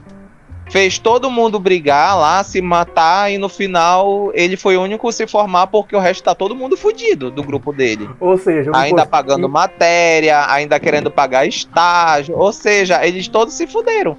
fez 0.69 0.97
todo 0.99 1.29
mundo 1.31 1.59
brigar 1.59 2.17
lá, 2.17 2.43
se 2.43 2.61
matar, 2.61 3.31
e 3.31 3.37
no 3.37 3.49
final 3.49 4.31
ele 4.35 4.55
foi 4.55 4.77
o 4.77 4.81
único 4.83 5.07
a 5.09 5.11
se 5.11 5.25
formar 5.27 5.67
porque 5.67 5.95
o 5.95 5.99
resto 5.99 6.23
tá 6.23 6.35
todo 6.35 6.55
mundo 6.55 6.77
fudido 6.77 7.31
do 7.31 7.41
grupo 7.43 7.73
dele 7.73 8.07
Ou 8.19 8.37
seja, 8.37 8.69
ainda 8.75 9.03
pagando 9.05 9.49
matéria, 9.49 10.45
ainda 10.51 10.79
querendo 10.79 11.09
pagar 11.09 11.47
estágio, 11.47 12.37
ou 12.37 12.53
seja, 12.53 13.05
eles 13.05 13.27
todos 13.27 13.53
se 13.55 13.65
fuderam. 13.67 14.15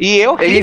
E 0.00 0.16
eu 0.18 0.36
Ele 0.40 0.60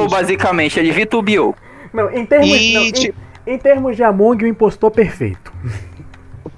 deles. 0.00 0.12
basicamente. 0.12 0.78
Ele 0.78 0.90
vitubeou. 0.90 1.54
Não, 1.94 2.12
em 2.12 2.26
termos, 2.26 2.48
E, 2.48 2.74
não, 2.74 2.82
em- 2.82 2.92
tipo, 2.92 3.18
em, 3.18 3.27
termos 3.56 3.96
de 3.96 4.02
Among, 4.02 4.44
o 4.44 4.48
impostor 4.48 4.90
perfeito. 4.90 5.52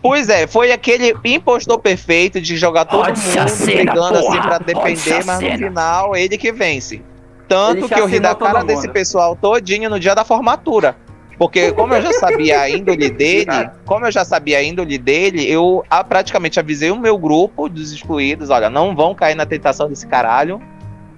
Pois 0.02 0.28
é, 0.28 0.46
foi 0.46 0.72
aquele 0.72 1.14
impostor 1.24 1.78
perfeito 1.78 2.40
de 2.40 2.56
jogar 2.56 2.86
todo 2.86 3.04
a 3.04 3.08
mundo 3.08 3.18
cena, 3.18 3.92
brigando 3.92 4.18
assim 4.18 4.40
pra 4.40 4.58
defender, 4.58 5.24
mas 5.24 5.40
no 5.40 5.58
final 5.58 6.16
ele 6.16 6.38
que 6.38 6.50
vence. 6.50 7.02
Tanto 7.46 7.78
Ele 7.78 7.88
que 7.88 8.00
eu 8.00 8.06
ri 8.06 8.20
da 8.20 8.34
cara 8.34 8.60
mundo. 8.60 8.68
desse 8.68 8.88
pessoal 8.88 9.34
todinho 9.34 9.90
no 9.90 9.98
dia 9.98 10.14
da 10.14 10.24
formatura. 10.24 10.96
Porque 11.36 11.72
como 11.72 11.94
eu 11.94 12.02
já 12.02 12.12
sabia 12.12 12.60
a 12.60 12.70
índole 12.70 13.08
dele, 13.10 13.70
como 13.84 14.06
eu 14.06 14.12
já 14.12 14.24
sabia 14.24 14.58
a 14.58 14.62
índole 14.62 14.96
dele, 14.96 15.50
eu 15.50 15.82
ah, 15.90 16.04
praticamente 16.04 16.60
avisei 16.60 16.90
o 16.90 16.96
meu 16.98 17.18
grupo 17.18 17.68
dos 17.68 17.92
excluídos, 17.92 18.50
olha, 18.50 18.70
não 18.70 18.94
vão 18.94 19.14
cair 19.14 19.34
na 19.34 19.44
tentação 19.44 19.88
desse 19.88 20.06
caralho, 20.06 20.62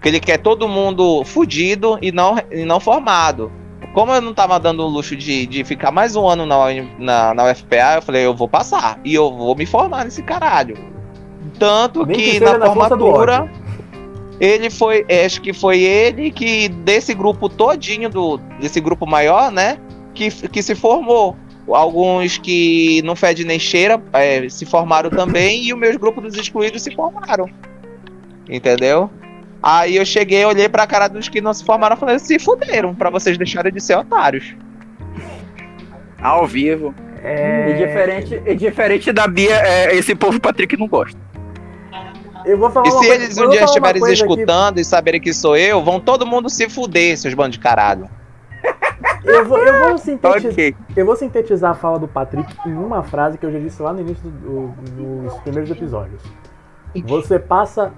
que 0.00 0.08
ele 0.08 0.20
quer 0.20 0.38
todo 0.38 0.66
mundo 0.66 1.22
fudido 1.24 1.98
e 2.00 2.10
não, 2.10 2.36
e 2.50 2.64
não 2.64 2.80
formado. 2.80 3.52
Como 3.92 4.12
eu 4.12 4.20
não 4.22 4.32
tava 4.32 4.58
dando 4.58 4.82
o 4.82 4.88
luxo 4.88 5.14
de, 5.14 5.46
de 5.46 5.64
ficar 5.64 5.90
mais 5.90 6.16
um 6.16 6.26
ano 6.26 6.46
na, 6.46 6.58
na, 6.98 7.34
na 7.34 7.50
UFPA, 7.50 7.96
eu 7.96 8.02
falei, 8.02 8.24
eu 8.24 8.34
vou 8.34 8.48
passar. 8.48 8.98
E 9.04 9.14
eu 9.14 9.30
vou 9.30 9.54
me 9.54 9.66
formar 9.66 10.04
nesse 10.04 10.22
caralho. 10.22 10.76
Tanto 11.58 12.06
Nem 12.06 12.16
que 12.16 12.30
que, 12.32 12.40
na 12.40 12.56
na 12.56 12.66
formatura, 12.66 13.52
ele 14.40 14.70
foi, 14.70 15.04
acho 15.24 15.42
que 15.42 15.52
foi 15.52 15.80
ele 15.82 16.30
que, 16.30 16.68
desse 16.68 17.12
grupo 17.12 17.48
todinho, 17.48 18.08
do, 18.08 18.38
desse 18.60 18.80
grupo 18.80 19.06
maior, 19.06 19.52
né, 19.52 19.78
que, 20.14 20.30
que 20.48 20.62
se 20.62 20.74
formou. 20.74 21.36
Alguns 21.68 22.38
que 22.38 23.02
não 23.04 23.14
fede 23.14 23.44
nem 23.44 23.58
cheira 23.58 24.02
é, 24.12 24.48
se 24.48 24.64
formaram 24.66 25.10
também, 25.10 25.64
e 25.64 25.72
o 25.72 25.76
meu 25.76 25.96
grupo 25.98 26.20
dos 26.20 26.34
excluídos 26.34 26.82
se 26.82 26.90
formaram. 26.94 27.46
Entendeu? 28.48 29.10
Aí 29.62 29.96
eu 29.96 30.04
cheguei, 30.04 30.44
olhei 30.44 30.68
pra 30.68 30.86
cara 30.86 31.06
dos 31.08 31.28
que 31.28 31.40
não 31.40 31.54
se 31.54 31.64
formaram 31.64 31.94
e 31.96 31.98
falei, 31.98 32.18
se 32.18 32.38
fuderam, 32.38 32.94
pra 32.94 33.10
vocês 33.10 33.38
deixarem 33.38 33.72
de 33.72 33.80
ser 33.80 33.96
otários. 33.96 34.56
Ao 36.20 36.46
vivo. 36.46 36.94
É, 37.22 37.70
E 37.70 37.74
diferente, 37.86 38.42
e 38.44 38.54
diferente 38.56 39.12
da 39.12 39.26
Bia, 39.28 39.54
é, 39.54 39.94
esse 39.94 40.14
povo 40.14 40.40
Patrick 40.40 40.76
não 40.76 40.88
gosta. 40.88 41.18
Eu 42.44 42.58
vou 42.58 42.68
falar 42.70 42.86
E 42.88 42.90
uma 42.90 43.00
se 43.00 43.06
coisa- 43.06 43.24
eles 43.24 43.38
um 43.38 43.48
dia 43.50 43.64
estiverem 43.64 44.00
coisa 44.00 44.24
aqui. 44.24 44.32
escutando 44.32 44.78
e 44.80 44.84
saberem 44.84 45.20
que 45.20 45.32
sou 45.32 45.56
eu, 45.56 45.80
vão 45.84 46.00
todo 46.00 46.26
mundo 46.26 46.50
se 46.50 46.68
fuder, 46.68 47.16
seus 47.16 47.34
bandos 47.34 47.52
de 47.56 47.60
caralho. 47.60 48.08
Eu 49.24 49.44
vou, 49.46 49.58
eu, 49.58 49.88
vou 49.88 49.98
sintetizar, 49.98 50.50
Ok. 50.52 50.74
eu 50.96 51.06
vou 51.06 51.14
sintetizar 51.14 51.70
a 51.70 51.74
fala 51.74 51.98
do 52.00 52.08
Patrick 52.08 52.52
em 52.66 52.72
uma 52.72 53.04
frase 53.04 53.38
que 53.38 53.46
eu 53.46 53.52
já 53.52 53.58
disse 53.60 53.80
lá 53.80 53.92
no 53.92 54.00
início 54.00 54.28
do- 54.28 54.68
do- 54.90 55.22
dos 55.22 55.34
primeiros 55.42 55.70
episódios. 55.70 56.20
Você 57.04 57.38
passa 57.38 57.92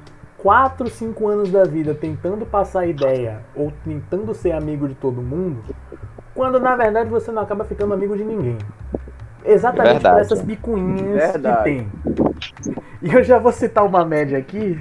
4, 0.44 0.90
5 0.90 1.26
anos 1.26 1.50
da 1.50 1.64
vida 1.64 1.94
tentando 1.94 2.44
passar 2.44 2.80
a 2.80 2.86
ideia 2.86 3.40
ou 3.56 3.72
tentando 3.82 4.34
ser 4.34 4.52
amigo 4.52 4.86
de 4.86 4.94
todo 4.94 5.22
mundo, 5.22 5.62
quando 6.34 6.60
na 6.60 6.76
verdade 6.76 7.08
você 7.08 7.32
não 7.32 7.40
acaba 7.40 7.64
ficando 7.64 7.94
amigo 7.94 8.14
de 8.14 8.24
ninguém. 8.24 8.58
Exatamente 9.42 9.94
por 9.94 10.02
Verdade. 10.02 10.20
essas 10.20 10.42
bicuinhas 10.42 11.32
Verdade. 11.32 11.56
que 11.56 11.64
tem. 11.64 11.88
E 13.00 13.10
eu 13.10 13.24
já 13.24 13.38
vou 13.38 13.52
citar 13.52 13.86
uma 13.86 14.04
média 14.04 14.36
aqui, 14.36 14.78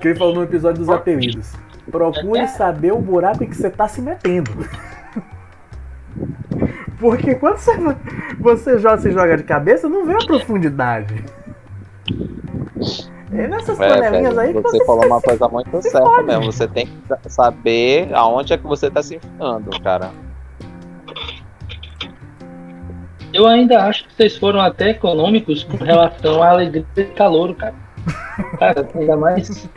que 0.00 0.08
ele 0.08 0.18
falou 0.18 0.34
no 0.34 0.42
episódio 0.44 0.78
dos 0.78 0.88
apelidos. 0.88 1.52
Procure 1.90 2.48
saber 2.48 2.94
o 2.94 2.98
buraco 2.98 3.44
em 3.44 3.46
que 3.46 3.56
você 3.56 3.68
tá 3.68 3.86
se 3.86 4.00
metendo. 4.00 4.50
Porque 6.98 7.34
quando 7.34 7.58
você, 7.58 7.76
você 8.40 8.78
joga, 8.78 8.96
se 8.96 9.10
joga 9.10 9.36
de 9.36 9.42
cabeça, 9.42 9.90
não 9.90 10.06
vê 10.06 10.14
a 10.14 10.26
profundidade. 10.26 11.22
Nessas 13.34 13.80
É, 13.80 13.88
panelinhas 13.88 14.38
aí 14.38 14.52
que 14.54 14.60
você 14.60 14.78
você 14.78 14.84
falou 14.86 15.04
uma 15.06 15.20
coisa 15.20 15.48
muito 15.48 15.82
certa 15.82 16.22
mesmo. 16.22 16.44
Você 16.52 16.68
tem 16.68 16.86
que 16.86 16.92
sa- 17.08 17.18
saber 17.28 18.08
aonde 18.14 18.52
é 18.52 18.56
que 18.58 18.66
você 18.66 18.90
tá 18.90 19.02
se 19.02 19.16
enfiando, 19.16 19.70
cara. 19.82 20.10
Eu 23.32 23.46
ainda 23.48 23.82
acho 23.84 24.06
que 24.06 24.14
vocês 24.14 24.36
foram 24.36 24.60
até 24.60 24.90
econômicos 24.90 25.64
com 25.64 25.76
relação 25.76 26.42
à 26.42 26.50
alegria 26.50 26.84
e 26.96 27.04
calor, 27.06 27.54
cara. 27.56 27.74
Cara, 28.58 28.88
ainda 28.94 29.16
mais, 29.16 29.68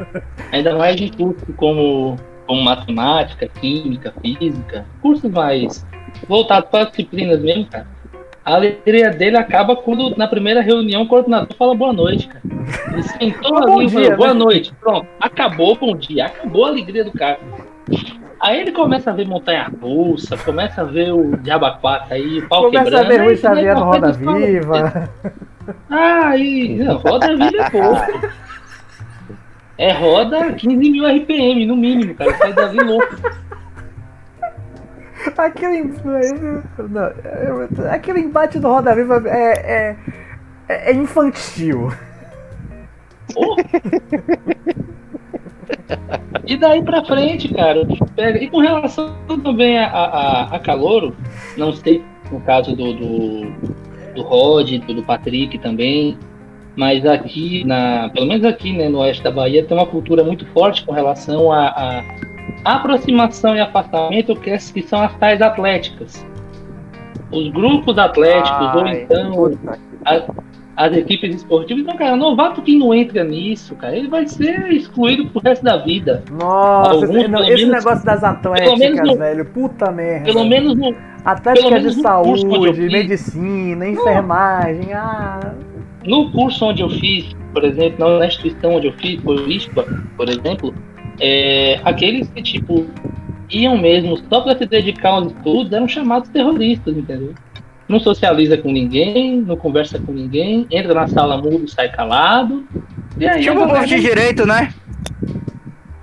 ainda 0.52 0.76
mais 0.78 1.02
em 1.02 1.08
cursos 1.10 1.44
como, 1.56 2.18
como 2.46 2.62
matemática, 2.64 3.48
química, 3.48 4.14
física, 4.22 4.86
cursos 5.02 5.32
mais 5.32 5.86
voltados 6.28 6.70
para 6.70 6.84
as 6.84 6.90
disciplinas 6.92 7.40
mesmo, 7.42 7.66
cara. 7.66 7.88
A 8.48 8.56
alegria 8.56 9.10
dele 9.10 9.36
acaba 9.36 9.76
quando, 9.76 10.16
na 10.16 10.26
primeira 10.26 10.62
reunião, 10.62 11.02
o 11.02 11.08
coordenador 11.08 11.54
fala 11.58 11.76
boa 11.76 11.92
noite, 11.92 12.30
cara. 12.30 12.42
Ele 12.94 13.04
sentou 13.04 13.58
ali 13.58 13.88
e 13.88 13.90
falou, 13.90 14.16
boa 14.16 14.34
né? 14.34 14.40
noite. 14.40 14.74
Pronto, 14.80 15.06
acabou 15.20 15.76
bom 15.76 15.98
dia, 15.98 16.28
acabou 16.28 16.64
a 16.64 16.70
alegria 16.70 17.04
do 17.04 17.12
cara. 17.12 17.38
Aí 18.40 18.62
ele 18.62 18.72
começa 18.72 19.12
a 19.12 19.14
ver 19.14 19.28
montanha 19.28 19.70
russa, 19.82 20.38
começa 20.38 20.80
a 20.80 20.86
ver 20.86 21.12
o 21.12 21.36
Diabaquata 21.36 22.14
aí, 22.14 22.40
o 22.40 22.48
pau 22.48 22.68
Começa 22.68 22.86
quebrando. 22.86 23.06
a 23.06 23.10
ver 23.10 23.24
Rui 23.26 23.36
Xavier 23.36 23.76
correr 23.76 24.00
Roda. 24.00 24.12
Viva. 24.14 25.10
Ah, 25.90 26.28
aí, 26.30 26.82
Roda 26.84 27.28
Viva 27.36 27.64
é 27.64 27.70
pouco. 27.70 28.30
É 29.78 29.92
roda 29.92 30.54
15 30.54 30.90
mil 30.90 31.06
RPM, 31.06 31.66
no 31.66 31.76
mínimo, 31.76 32.16
cara. 32.16 32.34
Sai 32.38 32.54
Davi 32.54 32.80
louco. 32.80 33.14
Aquele, 35.38 35.84
não, 36.90 37.04
é- 37.04 37.90
aquele 37.90 38.20
embate 38.20 38.60
do 38.60 38.68
Roda 38.68 38.96
Viva 38.96 39.24
é, 39.28 39.96
é, 40.70 40.92
é 40.92 40.94
infantil. 40.94 41.92
Porra. 43.34 43.64
E 46.46 46.56
daí 46.56 46.82
pra 46.82 47.04
frente, 47.04 47.54
cara, 47.54 47.86
pega. 48.16 48.42
E 48.42 48.50
com 48.50 48.60
relação 48.60 49.14
também 49.44 49.78
a, 49.78 49.88
a, 49.88 50.56
a 50.56 50.60
Calouro, 50.60 51.16
não 51.58 51.74
sei 51.74 52.04
no 52.32 52.40
caso 52.42 52.76
do, 52.76 52.94
do, 52.94 53.52
do 54.16 54.22
Rod, 54.22 54.72
do, 54.86 54.94
do 54.94 55.04
Patrick 55.04 55.58
também, 55.60 56.18
mas 56.76 57.06
aqui, 57.06 57.64
na, 57.66 58.10
pelo 58.14 58.28
menos 58.28 58.46
aqui 58.46 58.72
né, 58.72 58.88
no 58.90 59.00
oeste 59.00 59.24
da 59.24 59.32
Bahia, 59.32 59.66
tem 59.66 59.78
uma 59.78 59.86
cultura 59.86 60.24
muito 60.24 60.46
forte 60.48 60.86
com 60.86 60.94
relação 60.94 61.52
a, 61.52 61.68
a 61.68 62.04
aproximação 62.64 63.56
e 63.56 63.60
afastamento, 63.60 64.36
que, 64.36 64.50
é- 64.50 64.58
que 64.58 64.82
são 64.82 65.02
as 65.02 65.14
tais 65.18 65.42
atléticas. 65.42 66.26
Os 67.32 67.50
grupos 67.50 67.98
atléticos, 67.98 68.76
ou 68.76 68.82
Ai, 68.86 69.02
então 69.04 69.32
puta 69.34 69.58
que- 69.74 69.80
a- 70.06 70.24
as 70.78 70.96
equipes 70.96 71.38
esportivas. 71.38 71.84
Então, 71.84 71.98
cara, 71.98 72.16
novato 72.16 72.62
que 72.62 72.78
não 72.78 72.94
entra 72.94 73.24
nisso, 73.24 73.76
cara, 73.76 73.96
ele 73.96 74.08
vai 74.08 74.28
ser 74.28 74.72
excluído 74.72 75.26
pro 75.28 75.42
resto 75.42 75.64
da 75.64 75.78
vida. 75.78 76.24
Nossa, 76.32 76.92
Alguns, 76.92 77.10
esse, 77.16 77.28
menos- 77.28 77.68
negócio 77.68 78.06
das 78.06 78.24
atléticas, 78.24 79.08
no- 79.08 79.18
velho, 79.18 79.46
puta 79.46 79.92
merda. 79.92 80.26
Pelo 80.26 80.46
menos 80.46 80.76
no, 80.78 80.96
Atlética 81.26 81.80
de 81.82 81.94
saúde, 82.02 82.46
medicina, 82.90 83.86
enfermagem, 83.90 84.94
ah. 84.94 85.52
no 86.06 86.32
curso 86.32 86.64
onde 86.68 86.82
eu 86.82 86.90
fiz, 86.90 87.36
por 87.54 87.66
exemplo, 87.66 88.20
na 88.20 88.28
instituição 88.28 88.76
onde 88.76 88.88
eu 88.88 88.94
fiz, 88.94 89.20
por 89.22 89.36
ISPA, 89.50 89.84
por 90.16 90.30
exemplo, 90.30 90.74
é, 91.20 91.80
aqueles 91.84 92.30
que, 92.30 92.42
tipo, 92.42 92.88
iam 93.50 93.78
mesmo 93.78 94.18
só 94.30 94.42
para 94.42 94.58
se 94.58 94.66
dedicar 94.66 95.10
aos 95.10 95.32
estudos, 95.32 95.72
eram 95.72 95.88
chamados 95.88 96.30
terroristas, 96.30 96.96
entendeu? 96.96 97.34
Não 97.88 98.00
socializa 98.00 98.58
com 98.58 98.72
ninguém, 98.72 99.42
não 99.42 99.56
conversa 99.56 99.98
com 100.00 100.12
ninguém, 100.12 100.68
entra 100.70 100.94
na 100.94 101.08
sala 101.08 101.38
mudo, 101.38 101.68
sai 101.68 101.90
calado. 101.90 102.68
E 103.18 103.28
aí, 103.28 103.42
Tipo 103.42 103.62
um 103.62 103.68
povo 103.68 103.86
de 103.86 104.00
direito, 104.00 104.46
né? 104.46 104.74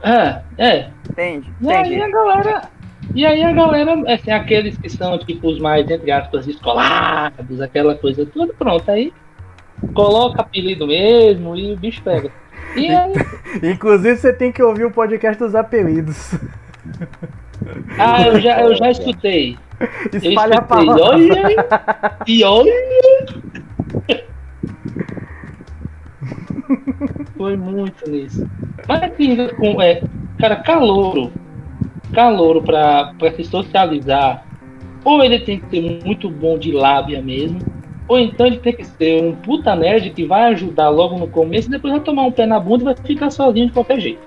É, 0.03 0.41
é. 0.59 0.91
Entende? 1.11 1.51
E 1.61 1.73
aí 1.73 1.95
Entendi. 1.95 2.03
a 2.03 2.09
galera. 2.09 2.63
E 3.15 3.25
aí 3.25 3.43
a 3.43 3.53
galera, 3.53 4.03
assim, 4.13 4.31
aqueles 4.31 4.77
que 4.79 4.89
são 4.89 5.17
tipo 5.19 5.49
os 5.49 5.61
mais, 5.61 5.89
entre 5.89 6.11
aspas, 6.11 6.47
descolados, 6.47 7.61
aquela 7.61 7.95
coisa 7.95 8.27
toda, 8.27 8.53
pronto, 8.55 8.91
aí 8.91 9.13
coloca 9.95 10.41
apelido 10.41 10.87
mesmo 10.87 11.55
e 11.55 11.73
o 11.73 11.77
bicho 11.77 12.03
pega. 12.03 12.31
E 12.77 12.89
aí, 12.89 13.13
Inclusive, 13.73 14.17
você 14.17 14.33
tem 14.33 14.51
que 14.53 14.63
ouvir 14.63 14.85
o 14.85 14.91
podcast 14.91 15.43
dos 15.43 15.55
apelidos. 15.55 16.35
ah, 17.99 18.23
eu 18.27 18.41
já, 18.41 18.61
eu 18.61 18.75
já 18.75 18.91
escutei. 18.91 19.57
Eu 20.13 20.31
Espalha 20.31 20.59
a 20.59 20.63
palavra. 20.63 21.03
Olha 21.03 21.43
e 22.27 22.45
olha. 22.45 22.73
Foi 27.37 27.57
muito 27.57 28.11
nisso. 28.11 28.49
Mas 28.89 29.03
assim, 29.03 29.37
com, 29.57 29.81
é, 29.81 30.03
cara, 30.39 30.57
calouro. 30.57 31.33
Calouro 32.13 32.63
pra, 32.63 33.15
pra 33.19 33.33
se 33.33 33.45
socializar. 33.45 34.45
Ou 35.05 35.23
ele 35.23 35.41
tem 35.41 35.59
que 35.61 35.69
ser 35.69 36.05
muito 36.05 36.31
bom 36.31 36.59
de 36.59 36.73
lábia 36.73 37.21
mesmo. 37.21 37.61
Ou 38.07 38.19
então 38.19 38.47
ele 38.47 38.59
tem 38.59 38.75
que 38.75 38.85
ser 38.85 39.23
um 39.23 39.35
puta 39.35 39.75
nerd 39.75 40.11
que 40.11 40.25
vai 40.27 40.45
ajudar 40.53 40.91
logo 40.91 41.19
no 41.19 41.27
começo 41.27 41.69
e 41.69 41.71
depois 41.71 41.93
vai 41.95 42.03
tomar 42.03 42.25
um 42.25 42.33
pé 42.33 42.45
na 42.47 42.61
bunda 42.61 42.83
e 42.83 42.85
vai 42.85 42.95
ficar 42.97 43.31
sozinho 43.31 43.67
de 43.67 43.73
qualquer 43.73 43.99
jeito. 43.99 44.23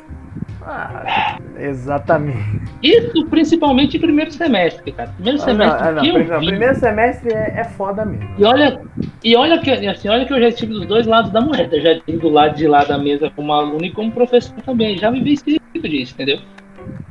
Ah, 0.63 1.37
exatamente. 1.59 2.67
Isso 2.81 3.25
principalmente 3.27 3.97
em 3.97 3.99
primeiro 3.99 4.31
semestre, 4.31 4.91
cara. 4.91 5.09
Primeiro 5.11 5.41
Ah, 5.41 5.45
não, 5.45 5.53
semestre 5.53 5.87
ah, 5.87 5.91
não, 5.91 6.01
que 6.01 6.09
eu 6.09 6.25
não, 6.25 6.39
vi. 6.39 6.45
primeiro 6.47 6.75
semestre 6.75 7.33
é, 7.33 7.59
é 7.59 7.63
foda 7.63 8.05
mesmo. 8.05 8.29
E 8.37 8.43
olha, 8.43 8.79
e 9.23 9.35
olha 9.35 9.59
que 9.59 9.71
assim, 9.71 10.09
olha 10.09 10.25
que 10.25 10.33
eu 10.33 10.39
já 10.39 10.47
estive 10.49 10.73
dos 10.73 10.85
dois 10.85 11.07
lados 11.07 11.31
da 11.31 11.41
moeda. 11.41 11.75
Eu 11.75 11.81
já 11.81 11.93
estive 11.93 12.17
do 12.17 12.29
lado 12.29 12.55
de 12.55 12.67
lá 12.67 12.83
da 12.83 12.97
mesa 12.97 13.31
como 13.35 13.51
aluno 13.53 13.85
e 13.85 13.91
como 13.91 14.11
professor 14.11 14.53
também. 14.63 14.97
Já 14.97 15.09
vivi 15.09 15.35
muito 15.73 15.89
disso, 15.89 16.13
entendeu? 16.13 16.39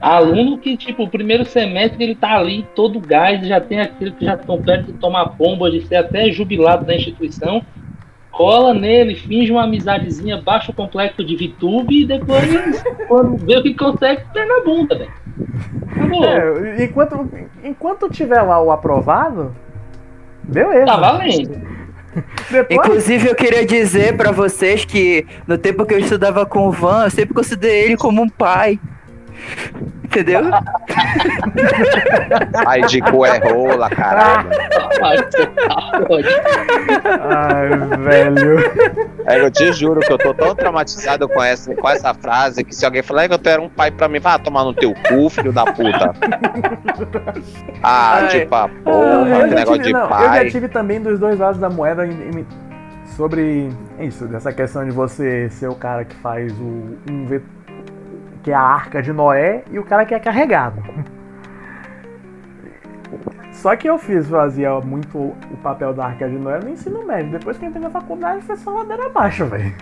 Aluno 0.00 0.58
que, 0.58 0.76
tipo, 0.76 1.04
o 1.04 1.08
primeiro 1.08 1.44
semestre 1.44 2.04
ele 2.04 2.14
tá 2.14 2.36
ali 2.36 2.66
todo 2.74 3.00
gás, 3.00 3.46
já 3.46 3.60
tem 3.60 3.80
aquele 3.80 4.10
que 4.12 4.24
já 4.24 4.34
estão 4.34 4.60
perto 4.60 4.92
de 4.92 4.92
tomar 4.94 5.24
bomba, 5.26 5.70
de 5.70 5.86
ser 5.86 5.96
até 5.96 6.30
jubilado 6.30 6.84
da 6.84 6.94
instituição. 6.94 7.62
Cola 8.30 8.74
nele, 8.74 9.14
finge 9.14 9.50
uma 9.50 9.64
amizadezinha, 9.64 10.40
baixa 10.40 10.70
o 10.70 10.74
complexo 10.74 11.24
de 11.24 11.34
VTube 11.34 12.02
e 12.02 12.06
depois, 12.06 12.84
quando 13.08 13.36
vê 13.38 13.56
o 13.56 13.62
que 13.62 13.74
consegue, 13.74 14.22
pé 14.34 14.44
na 14.44 14.60
bunda, 14.62 14.98
velho. 14.98 15.10
É, 16.24 16.84
enquanto, 16.84 17.30
enquanto 17.64 18.10
tiver 18.10 18.42
lá 18.42 18.62
o 18.62 18.70
aprovado, 18.70 19.56
beleza. 20.44 20.84
Tá 20.84 20.96
valendo. 20.96 21.76
Depois, 22.50 22.78
Inclusive, 22.78 23.28
eu 23.28 23.34
queria 23.34 23.66
dizer 23.66 24.16
pra 24.16 24.32
vocês 24.32 24.84
que 24.84 25.26
no 25.46 25.58
tempo 25.58 25.84
que 25.84 25.94
eu 25.94 25.98
estudava 25.98 26.46
com 26.46 26.68
o 26.68 26.72
Van, 26.72 27.04
eu 27.04 27.10
sempre 27.10 27.34
considerei 27.34 27.84
ele 27.84 27.96
como 27.96 28.22
um 28.22 28.28
pai. 28.28 28.78
Entendeu? 30.04 30.40
Ai, 32.66 32.80
de 32.82 33.00
cu 33.02 33.24
é 33.26 33.38
rola, 33.38 33.90
caralho. 33.90 34.48
Ai, 37.20 37.68
velho. 37.98 38.58
É, 39.26 39.40
eu 39.40 39.50
te 39.50 39.72
juro 39.72 40.00
que 40.00 40.12
eu 40.12 40.18
tô 40.18 40.32
tão 40.32 40.54
traumatizado 40.54 41.28
com 41.28 41.42
essa, 41.42 41.74
com 41.74 41.88
essa 41.88 42.14
frase 42.14 42.62
que 42.64 42.74
se 42.74 42.84
alguém 42.84 43.02
falar 43.02 43.24
"É 43.24 43.28
que 43.28 43.38
tu 43.38 43.48
era 43.48 43.60
um 43.60 43.68
pai 43.68 43.90
pra 43.90 44.08
mim, 44.08 44.18
vá 44.20 44.38
tomar 44.38 44.64
no 44.64 44.72
teu 44.74 44.94
cu, 45.08 45.28
filho 45.28 45.52
da 45.52 45.64
puta. 45.64 46.12
Ah, 47.82 48.20
Ai. 48.22 48.28
tipo, 48.28 48.54
a 48.54 48.68
eu, 48.68 48.82
porra, 48.84 49.48
que 49.48 49.54
negócio 49.54 49.72
tive, 49.82 49.84
de 49.86 49.92
não, 49.92 50.02
eu 50.04 50.08
já 50.08 50.16
pai. 50.28 50.50
tive 50.50 50.68
também 50.68 51.00
dos 51.00 51.18
dois 51.18 51.38
lados 51.38 51.60
da 51.60 51.68
moeda 51.68 52.06
em- 52.06 52.30
em- 52.38 52.46
sobre 53.16 53.70
isso, 53.98 54.26
dessa 54.26 54.52
questão 54.52 54.84
de 54.84 54.90
você 54.92 55.48
ser 55.50 55.68
o 55.68 55.74
cara 55.74 56.04
que 56.04 56.14
faz 56.16 56.52
o 56.58 56.96
um 57.10 57.26
ve- 57.26 57.42
que 58.46 58.52
é 58.52 58.54
a 58.54 58.60
arca 58.60 59.02
de 59.02 59.12
Noé 59.12 59.64
e 59.72 59.76
o 59.76 59.82
cara 59.82 60.04
que 60.04 60.14
é 60.14 60.20
carregado. 60.20 60.80
Só 63.50 63.74
que 63.74 63.90
eu 63.90 63.98
fiz, 63.98 64.28
fazia 64.28 64.78
muito 64.82 65.18
o 65.18 65.56
papel 65.64 65.92
da 65.92 66.04
arca 66.04 66.28
de 66.28 66.36
Noé 66.36 66.60
no 66.60 66.70
ensino 66.70 67.04
médio. 67.04 67.32
Depois 67.32 67.58
que 67.58 67.66
entrei 67.66 67.82
na 67.82 67.90
faculdade 67.90 68.42
foi 68.42 68.56
só 68.56 68.70
ladeira 68.70 69.06
abaixo, 69.06 69.46
velho. 69.46 69.74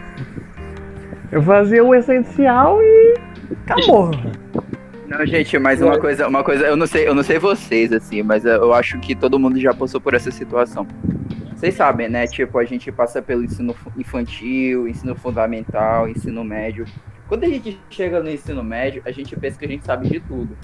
Eu 1.30 1.42
fazia 1.42 1.84
o 1.84 1.94
essencial 1.94 2.80
e 2.80 3.18
acabou. 3.66 4.12
Não, 5.08 5.26
gente, 5.26 5.58
mas 5.58 5.82
uma 5.82 6.00
coisa, 6.00 6.26
uma 6.26 6.42
coisa, 6.42 6.64
eu 6.64 6.74
não 6.74 6.86
sei, 6.86 7.06
eu 7.06 7.14
não 7.14 7.22
sei 7.22 7.38
vocês, 7.38 7.92
assim, 7.92 8.22
mas 8.22 8.46
eu 8.46 8.72
acho 8.72 8.98
que 8.98 9.14
todo 9.14 9.38
mundo 9.38 9.60
já 9.60 9.74
passou 9.74 10.00
por 10.00 10.14
essa 10.14 10.30
situação. 10.30 10.86
Vocês 11.54 11.74
sabem, 11.74 12.08
né? 12.08 12.26
Tipo, 12.26 12.58
a 12.58 12.64
gente 12.64 12.90
passa 12.90 13.20
pelo 13.20 13.44
ensino 13.44 13.76
infantil, 13.98 14.88
ensino 14.88 15.14
fundamental, 15.14 16.08
ensino 16.08 16.42
médio. 16.42 16.86
Quando 17.28 17.44
a 17.44 17.48
gente 17.48 17.80
chega 17.90 18.20
no 18.22 18.30
ensino 18.30 18.62
médio, 18.62 19.02
a 19.06 19.10
gente 19.10 19.34
pensa 19.36 19.58
que 19.58 19.64
a 19.64 19.68
gente 19.68 19.84
sabe 19.84 20.08
de 20.08 20.20
tudo. 20.20 20.56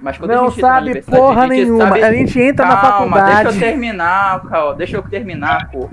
Mas 0.00 0.16
quando 0.16 0.30
a 0.30 0.36
Não 0.36 0.48
gente 0.48 0.58
entra 0.58 0.68
na 0.68 0.74
sabe 0.74 0.86
universidade, 0.86 1.20
porra 1.22 1.40
a 1.42 1.46
gente 1.48 1.56
nenhuma. 1.64 1.84
sabe- 1.88 2.02
A 2.04 2.12
gente 2.12 2.40
entra 2.40 2.66
na 2.66 2.76
Calma, 2.76 3.16
faculdade. 3.16 3.42
deixa 3.44 3.48
eu 3.48 3.60
terminar, 3.70 4.42
calma, 4.48 4.74
deixa 4.74 4.96
eu 4.96 5.02
terminar, 5.02 5.70
pô. 5.70 5.90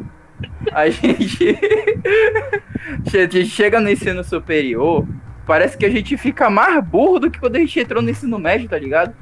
A 0.72 0.90
gente... 0.90 1.60
a 3.08 3.10
gente 3.10 3.46
chega 3.46 3.80
no 3.80 3.90
ensino 3.90 4.24
superior, 4.24 5.06
parece 5.46 5.78
que 5.78 5.86
a 5.86 5.90
gente 5.90 6.16
fica 6.18 6.50
mais 6.50 6.84
burro 6.84 7.20
do 7.20 7.32
que 7.32 7.40
quando 7.40 7.56
a 7.56 7.60
gente 7.60 7.80
entrou 7.80 8.02
no 8.02 8.10
ensino 8.10 8.38
médio, 8.40 8.70
tá 8.70 8.78
ligado? 8.78 9.14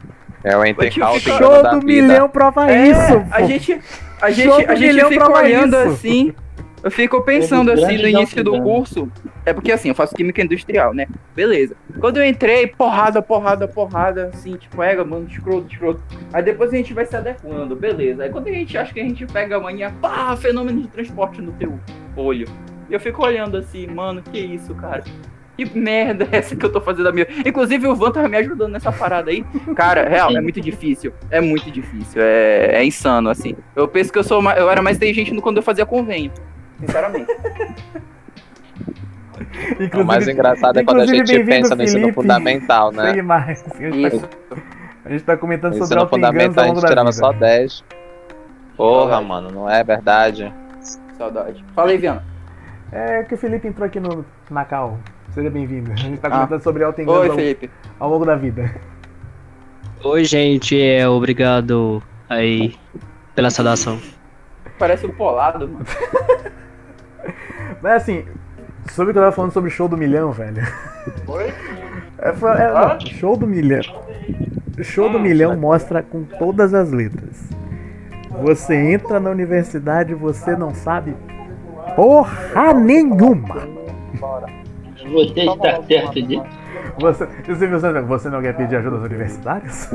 É 0.44 0.58
o 0.58 0.66
entre 0.66 0.90
Tipo, 0.90 1.08
fica- 1.20 1.38
Show 1.38 1.64
do 1.80 1.86
milhão 1.86 2.28
prova 2.28 2.70
É, 2.70 2.88
isso. 2.90 3.26
a 3.32 3.40
pô. 3.40 3.46
gente, 3.48 3.80
a 4.22 4.32
gente, 4.32 4.66
a 4.68 4.76
gente 4.76 5.06
fica 5.06 5.32
olhando 5.32 5.76
isso. 5.78 5.88
assim. 5.94 6.34
Eu 6.84 6.92
fico 6.92 7.22
pensando 7.22 7.70
Teve 7.70 7.86
assim 7.86 7.98
no 7.98 8.08
início 8.10 8.44
do 8.44 8.62
curso. 8.62 9.10
É 9.46 9.54
porque 9.54 9.72
assim, 9.72 9.88
eu 9.90 9.96
faço 9.96 10.14
química 10.14 10.42
industrial, 10.42 10.94
né? 10.94 11.08
Beleza. 11.34 11.76
Quando 12.00 12.18
eu 12.18 12.26
entrei, 12.26 12.68
porrada, 12.68 13.22
porrada, 13.22 13.68
porrada, 13.68 14.32
assim, 14.34 14.58
tipo, 14.58 14.76
pega, 14.78 15.04
mano, 15.06 15.26
escroto, 15.30 15.72
escroto. 15.72 16.04
Aí 16.34 16.44
depois 16.44 16.74
a 16.74 16.76
gente 16.76 16.94
vai 16.94 17.06
se 17.06 17.16
adequando, 17.16 17.74
beleza. 17.76 18.24
Aí 18.24 18.30
quando 18.30 18.48
a 18.48 18.52
gente 18.52 18.78
acha 18.78 18.94
que 18.94 19.00
a 19.00 19.04
gente 19.04 19.26
pega 19.26 19.56
amanhã, 19.56 19.94
pá, 20.02 20.36
fenômeno 20.36 20.82
de 20.82 20.90
transporte 20.90 21.42
no 21.42 21.54
teu 21.54 21.80
olho. 22.18 22.48
E 22.90 22.94
eu 22.94 23.00
fico 23.00 23.26
olhando 23.26 23.56
assim, 23.56 23.88
mano, 23.88 24.22
que 24.22 24.38
isso, 24.38 24.76
cara? 24.76 25.04
Que 25.56 25.66
merda 25.78 26.28
é 26.32 26.38
essa 26.38 26.56
que 26.56 26.66
eu 26.66 26.72
tô 26.72 26.82
fazendo 26.82 27.08
a 27.08 27.12
minha. 27.14 27.28
Inclusive 27.46 27.88
o 27.88 27.96
Van 27.96 28.12
tava 28.12 28.28
me 28.28 28.36
ajudando 28.38 28.72
nessa 28.74 28.92
parada 28.92 29.30
aí. 29.32 29.46
Cara, 29.76 30.10
real, 30.10 30.36
é 30.36 30.42
muito 30.42 30.60
difícil. 30.60 31.14
É 31.30 31.40
muito 31.40 31.70
difícil. 31.72 32.22
É, 32.22 32.72
é 32.74 32.84
insano, 32.84 33.30
assim. 33.30 33.56
Eu 33.76 33.88
penso 33.88 34.12
que 34.12 34.18
eu 34.20 34.24
sou 34.24 34.42
ma- 34.42 34.56
eu 34.56 34.70
era 34.70 34.82
mais 34.82 34.98
inteligente 34.98 35.32
quando 35.42 35.58
eu 35.58 35.64
fazia 35.64 35.86
convênio. 35.86 36.32
Sinceramente. 36.86 37.28
O 40.00 40.04
mais 40.06 40.28
engraçado 40.28 40.80
é 40.80 40.84
quando 40.84 41.02
a 41.02 41.04
inclusive, 41.06 41.26
gente 41.28 41.46
pensa 41.46 41.76
no 41.76 41.84
ensino 41.84 42.14
fundamental, 42.14 42.92
né? 42.92 43.04
Segue 43.08 43.22
mais. 43.22 43.64
A 43.74 43.78
gente, 43.82 44.08
Isso. 44.08 44.20
tá, 44.28 44.56
a 45.06 45.10
gente 45.10 45.24
tá 45.24 45.38
comentando 45.38 45.74
No 45.74 45.78
sobre 45.86 45.86
ensino 45.96 46.02
auto-enganos 46.02 46.36
fundamental 46.38 46.64
ao 46.64 46.66
a 46.66 46.68
longo 46.68 46.80
gente 46.80 46.84
da 46.84 46.90
tirava 46.90 47.12
vida. 47.12 47.20
só 47.20 47.32
10. 47.34 47.84
Porra, 48.78 49.02
Saudade. 49.12 49.26
mano, 49.28 49.52
não 49.52 49.70
é 49.70 49.84
verdade? 49.84 50.54
Saudade. 51.18 51.64
Fala 51.76 51.92
aí, 51.92 51.98
Viana. 51.98 52.24
É 52.92 53.24
que 53.24 53.36
o 53.36 53.38
Felipe 53.38 53.68
entrou 53.68 53.86
aqui 53.86 54.00
no 54.00 54.26
Nacal. 54.50 54.98
Seja 55.32 55.50
bem-vindo. 55.50 55.92
A 55.92 55.96
gente 55.96 56.20
tá 56.20 56.28
Ah. 56.28 56.32
comentando 56.32 56.62
sobre 56.62 56.84
auto-enganos 56.84 57.22
Oi, 57.22 57.30
ao, 57.30 57.36
Felipe. 57.36 57.70
ao 58.00 58.10
longo 58.10 58.26
da 58.26 58.36
vida. 58.36 58.74
Oi, 60.04 60.24
gente, 60.26 60.80
é 60.82 61.08
obrigado 61.08 62.04
aí 62.30 62.76
pela 63.36 63.50
saudação. 63.50 64.00
Parece 64.78 65.06
um 65.06 65.12
polado, 65.12 65.68
mano. 65.70 65.86
Mas 67.84 68.02
assim, 68.02 68.24
sobre 68.94 69.12
o 69.12 69.14
que 69.14 69.20
eu 69.20 69.24
tava 69.24 69.36
falando 69.36 69.52
sobre 69.52 69.70
show 69.70 69.90
do 69.90 69.98
milhão, 69.98 70.32
velho. 70.32 70.64
Oi? 71.28 71.54
É, 72.18 72.32
foi- 72.32 72.52
é, 72.52 72.72
não, 72.72 73.00
show 73.02 73.36
do 73.36 73.46
milhão. 73.46 73.82
Show 74.82 75.10
do 75.10 75.20
milhão 75.20 75.58
mostra 75.58 76.02
com 76.02 76.24
todas 76.24 76.74
as 76.74 76.92
letras. 76.92 77.50
Você 78.42 78.74
entra 78.74 79.20
na 79.20 79.30
universidade, 79.30 80.14
você 80.14 80.56
não 80.56 80.74
sabe 80.74 81.14
porra 81.94 82.74
nenhuma. 82.74 83.68
Você 85.12 85.42
está 85.42 85.84
certo 85.84 86.22
disso? 86.22 86.46
Você, 87.00 87.26
você, 87.26 88.02
você, 88.02 88.30
não 88.30 88.42
quer 88.42 88.56
pedir 88.56 88.78
ajuda 88.78 88.96
aos 88.96 89.06
universitários? 89.06 89.90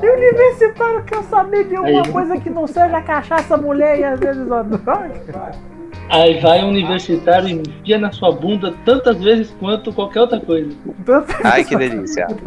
E 0.00 0.08
universitário 0.08 1.02
quer 1.02 1.22
saber 1.24 1.64
de 1.64 1.74
alguma 1.74 2.04
coisa 2.04 2.38
que 2.38 2.48
não 2.48 2.66
seja 2.66 3.00
cachaça, 3.00 3.56
mulher 3.56 3.98
e 3.98 4.04
às 4.04 4.20
vezes 4.20 4.50
a 4.52 4.62
droga? 4.62 5.10
Aí 6.10 6.40
vai 6.40 6.64
um 6.64 6.68
universitário 6.68 7.48
e 7.48 7.52
enfia 7.52 7.98
na 7.98 8.10
sua 8.10 8.32
bunda 8.32 8.74
tantas 8.84 9.22
vezes 9.22 9.54
quanto 9.60 9.92
qualquer 9.92 10.22
outra 10.22 10.40
coisa. 10.40 10.70
Tanto 11.04 11.34
Ai, 11.44 11.64
que 11.64 11.76
delícia. 11.76 12.26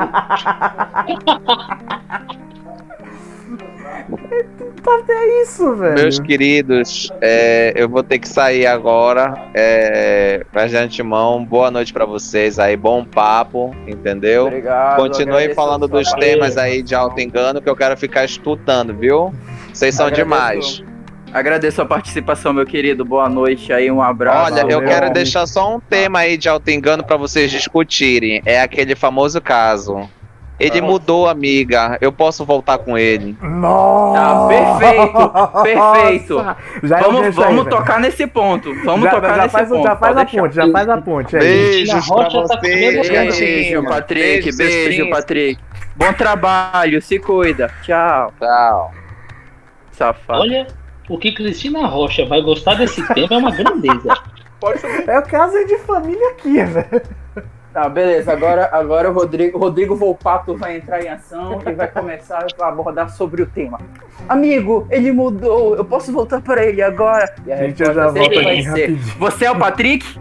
tá 4.83 4.95
até 4.99 5.43
isso, 5.43 5.75
velho. 5.75 5.93
Meus 5.93 6.19
queridos, 6.19 7.11
é, 7.21 7.73
eu 7.75 7.87
vou 7.87 8.01
ter 8.01 8.17
que 8.17 8.27
sair 8.27 8.65
agora. 8.65 9.33
É, 9.53 10.43
mas 10.51 10.71
de 10.71 10.77
antemão, 10.77 11.43
boa 11.45 11.69
noite 11.69 11.93
pra 11.93 12.05
vocês 12.05 12.57
aí, 12.57 12.75
bom 12.75 13.05
papo, 13.05 13.75
entendeu? 13.87 14.47
Obrigado. 14.47 14.97
Continuem 14.97 15.53
falando 15.53 15.87
dos 15.87 16.11
temas 16.13 16.57
aí 16.57 16.81
de 16.81 16.95
alto 16.95 17.19
engano 17.19 17.61
que 17.61 17.69
eu 17.69 17.75
quero 17.75 17.95
ficar 17.95 18.25
estudando, 18.25 18.93
viu? 18.95 19.33
Vocês 19.71 19.93
são 19.93 20.07
Agradeço. 20.07 20.25
demais. 20.25 20.90
Agradeço 21.33 21.81
a 21.81 21.85
participação, 21.85 22.51
meu 22.51 22.65
querido. 22.65 23.05
Boa 23.05 23.29
noite 23.29 23.71
aí, 23.71 23.89
um 23.89 24.01
abraço. 24.01 24.53
Olha, 24.53 24.65
eu 24.69 24.81
quero 24.83 25.09
deixar 25.11 25.45
só 25.47 25.75
um 25.75 25.79
tema 25.79 26.19
aí 26.19 26.35
de 26.37 26.49
alto 26.49 26.69
engano 26.69 27.03
pra 27.05 27.15
vocês 27.15 27.49
discutirem. 27.49 28.41
É 28.45 28.59
aquele 28.61 28.95
famoso 28.95 29.39
caso. 29.41 30.09
Ele 30.59 30.77
Ah. 30.79 30.83
mudou, 30.83 31.27
amiga. 31.27 31.97
Eu 32.01 32.11
posso 32.11 32.45
voltar 32.45 32.77
com 32.79 32.95
ele. 32.97 33.35
Nossa! 33.41 34.19
Ah, 34.19 34.47
perfeito, 34.47 35.63
perfeito. 35.63 36.55
Já 36.83 36.99
é 36.99 37.01
Vamos, 37.01 37.21
desse 37.21 37.39
aí, 37.39 37.45
vamos 37.45 37.63
velho. 37.63 37.77
tocar 37.77 37.99
nesse 37.99 38.27
ponto. 38.27 38.75
Vamos 38.83 39.05
já, 39.05 39.11
tocar 39.11 39.29
já 39.29 39.41
nesse 39.43 39.49
faz, 39.49 39.69
ponto. 39.69 39.83
Já 39.83 39.95
faz 39.95 39.99
pode 39.99 40.19
a 40.19 40.23
deixar. 40.23 40.41
ponte, 40.41 40.55
já 40.55 40.71
faz 40.71 40.89
a 40.89 40.97
ponte. 41.01 41.37
aí. 41.37 41.41
Beijos 41.43 42.07
pra 42.07 42.15
Rocha 42.23 42.47
tá 42.47 42.57
Beijo, 42.57 43.83
Patrick. 43.85 44.55
Beijo, 44.55 44.57
Beijo. 44.57 45.09
Patrick. 45.09 45.59
Bom 45.95 46.13
trabalho, 46.13 47.01
se 47.01 47.17
cuida. 47.19 47.71
Tchau, 47.81 48.31
Tchau. 48.37 48.91
safado. 49.93 50.41
Olha, 50.41 50.67
o 51.11 51.17
que 51.17 51.33
Cristina 51.33 51.85
Rocha 51.85 52.25
vai 52.25 52.41
gostar 52.41 52.75
desse 52.75 53.05
tema 53.13 53.35
é 53.35 53.37
uma 53.37 53.51
grandeza. 53.51 54.17
É 55.07 55.19
o 55.19 55.23
caso 55.23 55.65
de 55.65 55.77
família 55.79 56.29
aqui, 56.29 56.63
velho. 56.63 57.01
Tá, 57.73 57.89
beleza. 57.89 58.31
Agora, 58.31 58.69
agora 58.71 59.09
o 59.09 59.13
Rodrigo, 59.13 59.57
Rodrigo 59.57 59.95
Volpato 59.95 60.55
vai 60.55 60.77
entrar 60.77 61.03
em 61.03 61.09
ação 61.09 61.61
e 61.65 61.73
vai 61.73 61.87
começar 61.87 62.45
a 62.59 62.67
abordar 62.67 63.09
sobre 63.09 63.41
o 63.41 63.45
tema. 63.45 63.79
Amigo, 64.27 64.87
ele 64.89 65.11
mudou. 65.11 65.75
Eu 65.75 65.83
posso 65.83 66.13
voltar 66.13 66.41
para 66.41 66.65
ele 66.65 66.81
agora? 66.81 67.33
E 67.45 67.51
a 67.51 67.57
Gente, 67.57 67.81
eu 67.81 67.93
já 67.93 68.07
volto 68.07 68.33
vai 68.33 68.55
aqui 68.55 68.61
rapidinho. 68.61 68.97
Você 69.19 69.45
é 69.45 69.51
o 69.51 69.57
Patrick? 69.57 70.19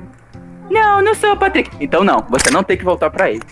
Não, 0.70 1.02
não 1.02 1.14
sou 1.14 1.32
o 1.32 1.36
Patrick. 1.36 1.70
Então 1.80 2.02
não, 2.02 2.24
você 2.28 2.50
não 2.50 2.62
tem 2.62 2.76
que 2.76 2.84
voltar 2.84 3.10
para 3.10 3.30
ele. 3.30 3.42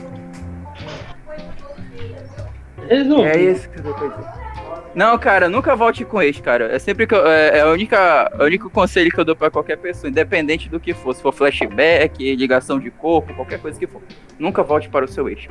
É 2.89 3.39
isso 3.39 3.69
que 3.69 3.79
eu 3.81 3.95
tô 3.95 4.09
dizendo. 4.09 4.48
Não, 4.95 5.17
cara, 5.19 5.49
nunca 5.49 5.77
volte 5.77 6.05
com 6.05 6.21
ex, 6.21 6.41
cara. 6.41 6.73
É 6.75 6.79
sempre 6.79 7.07
que 7.07 7.15
eu, 7.15 7.25
é, 7.27 7.59
é 7.59 7.61
a 7.61 7.69
única, 7.69 8.33
o 8.41 8.45
único 8.45 8.69
conselho 8.71 9.11
que 9.11 9.19
eu 9.21 9.25
dou 9.25 9.37
pra 9.37 9.51
qualquer 9.51 9.77
pessoa, 9.77 10.11
independente 10.11 10.69
do 10.69 10.81
que 10.81 10.93
for. 10.95 11.15
Se 11.15 11.23
for 11.23 11.33
flashback, 11.33 12.35
ligação 12.35 12.81
de 12.81 12.91
corpo, 12.91 13.33
qualquer 13.35 13.61
coisa 13.61 13.79
que 13.79 13.87
for. 13.87 14.03
Nunca 14.39 14.63
volte 14.63 14.89
para 14.89 15.05
o 15.05 15.09
seu 15.09 15.29
ex. 15.29 15.47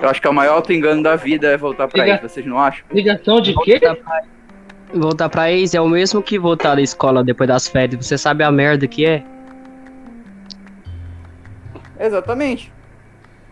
Eu 0.00 0.08
acho 0.08 0.20
que 0.20 0.26
é 0.26 0.30
o 0.30 0.34
maior 0.34 0.54
auto-engano 0.54 1.02
da 1.02 1.14
vida 1.14 1.48
é 1.48 1.56
voltar 1.56 1.86
pra 1.86 2.02
Liga- 2.04 2.16
ex, 2.22 2.32
vocês 2.32 2.44
não 2.46 2.58
acham? 2.58 2.84
Ligação 2.90 3.40
de 3.40 3.54
quê? 3.62 3.78
Voltar 3.78 3.94
pra, 4.02 4.22
voltar 4.94 5.28
pra 5.28 5.52
ex 5.52 5.74
é 5.74 5.80
o 5.80 5.88
mesmo 5.88 6.22
que 6.22 6.38
voltar 6.38 6.74
da 6.74 6.82
escola 6.82 7.22
depois 7.22 7.46
das 7.46 7.68
férias. 7.68 8.04
Você 8.04 8.18
sabe 8.18 8.42
a 8.42 8.50
merda 8.50 8.86
que 8.88 9.06
é? 9.06 9.22
Exatamente. 12.00 12.72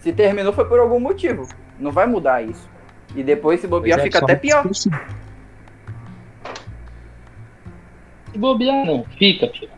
Se 0.00 0.12
terminou 0.12 0.53
foi 0.53 0.64
por 0.64 0.81
algum 0.81 0.98
motivo. 0.98 1.46
Não 1.79 1.92
vai 1.92 2.07
mudar 2.07 2.42
isso. 2.42 2.68
E 3.14 3.23
depois 3.23 3.61
se 3.61 3.66
bobear 3.66 3.99
é, 3.99 4.03
fica 4.03 4.18
até 4.18 4.37
pior. 4.37 4.64
Se 4.73 4.90
bobear, 8.37 8.87
não. 8.87 9.05
Fica, 9.18 9.49
filho. 9.49 9.70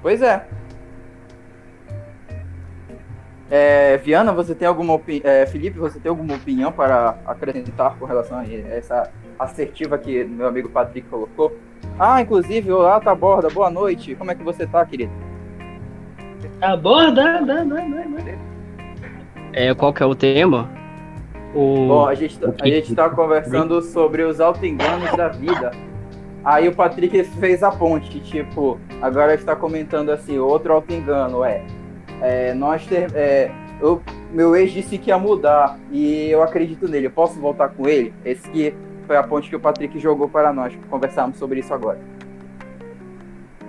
Pois 0.00 0.22
é. 0.22 0.46
É, 3.50 3.96
Viana, 3.98 4.32
você 4.32 4.54
tem 4.54 4.66
alguma 4.66 4.94
opinião. 4.94 5.24
Felipe, 5.46 5.78
você 5.78 6.00
tem 6.00 6.10
alguma 6.10 6.34
opinião 6.34 6.72
para 6.72 7.18
acrescentar 7.26 7.96
com 7.96 8.04
relação 8.04 8.38
a 8.38 8.44
essa 8.46 9.10
assertiva 9.38 9.98
que 9.98 10.24
meu 10.24 10.46
amigo 10.46 10.68
Patrick 10.68 11.06
colocou? 11.08 11.56
Ah, 11.98 12.20
inclusive, 12.20 12.72
olá, 12.72 12.98
tá 12.98 13.14
borda, 13.14 13.48
boa 13.48 13.70
noite. 13.70 14.14
Como 14.14 14.30
é 14.30 14.34
que 14.34 14.42
você 14.42 14.66
tá, 14.66 14.84
querido? 14.84 15.12
Aborda, 16.60 17.40
dá, 17.40 17.40
dá, 17.40 17.64
dá, 17.64 17.80
dá. 17.80 18.38
É, 19.52 19.74
qual 19.74 19.92
que 19.92 20.02
é 20.02 20.06
o 20.06 20.14
tema? 20.14 20.68
O... 21.56 21.88
Bom, 21.88 22.06
a 22.06 22.14
gente, 22.14 22.38
tá- 22.38 22.52
a 22.60 22.68
gente 22.68 22.94
tá 22.94 23.08
conversando 23.08 23.80
sobre 23.80 24.22
os 24.22 24.42
auto-enganos 24.42 25.10
da 25.16 25.28
vida. 25.28 25.70
Aí 26.44 26.68
o 26.68 26.74
Patrick 26.74 27.24
fez 27.40 27.62
a 27.62 27.70
ponte, 27.70 28.20
tipo, 28.20 28.78
agora 29.00 29.34
está 29.34 29.56
comentando 29.56 30.10
assim, 30.10 30.38
outro 30.38 30.74
auto-engano 30.74 31.42
é, 31.42 31.64
é 32.20 32.54
nós 32.54 32.86
ter, 32.86 33.10
é, 33.14 33.50
eu, 33.80 34.02
meu 34.30 34.54
ex 34.54 34.70
disse 34.70 34.98
que 34.98 35.08
ia 35.08 35.18
mudar 35.18 35.78
e 35.90 36.28
eu 36.30 36.42
acredito 36.42 36.86
nele, 36.86 37.06
eu 37.06 37.10
posso 37.10 37.40
voltar 37.40 37.70
com 37.70 37.88
ele? 37.88 38.12
Esse 38.22 38.48
que 38.50 38.74
foi 39.06 39.16
a 39.16 39.22
ponte 39.22 39.48
que 39.48 39.56
o 39.56 39.60
Patrick 39.60 39.98
jogou 39.98 40.28
para 40.28 40.52
nós, 40.52 40.74
conversarmos 40.90 41.38
sobre 41.38 41.60
isso 41.60 41.72
agora. 41.72 41.98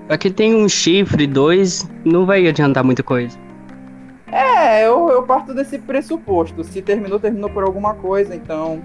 Aqui 0.09 0.29
tem 0.29 0.53
um 0.53 0.67
chifre, 0.67 1.25
dois, 1.25 1.89
não 2.03 2.25
vai 2.25 2.45
adiantar 2.47 2.83
muita 2.83 3.01
coisa. 3.01 3.46
É, 4.31 4.85
eu, 4.85 5.09
eu 5.09 5.23
parto 5.23 5.53
desse 5.53 5.79
pressuposto, 5.79 6.63
se 6.63 6.81
terminou, 6.81 7.19
terminou 7.19 7.49
por 7.49 7.63
alguma 7.63 7.93
coisa, 7.95 8.35
então 8.35 8.81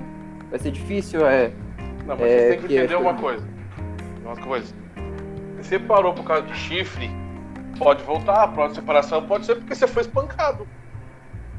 vai 0.50 0.58
ser 0.58 0.70
difícil, 0.70 1.26
é... 1.26 1.50
Não, 2.06 2.16
mas 2.16 2.20
É, 2.20 2.38
você 2.38 2.48
tem 2.50 2.60
que 2.60 2.66
que 2.68 2.76
entender 2.76 2.94
é- 2.94 2.96
uma 2.96 3.14
coisa. 3.14 3.46
Uma 4.24 4.36
coisa. 4.36 4.74
Se 5.60 5.68
você 5.68 5.78
parou 5.78 6.12
por 6.14 6.24
causa 6.24 6.42
de 6.46 6.54
chifre, 6.54 7.10
pode 7.78 8.02
voltar. 8.04 8.42
A 8.42 8.48
próxima 8.48 8.80
separação 8.80 9.24
pode 9.26 9.46
ser 9.46 9.56
porque 9.56 9.74
você 9.74 9.86
foi 9.86 10.02
espancado. 10.02 10.66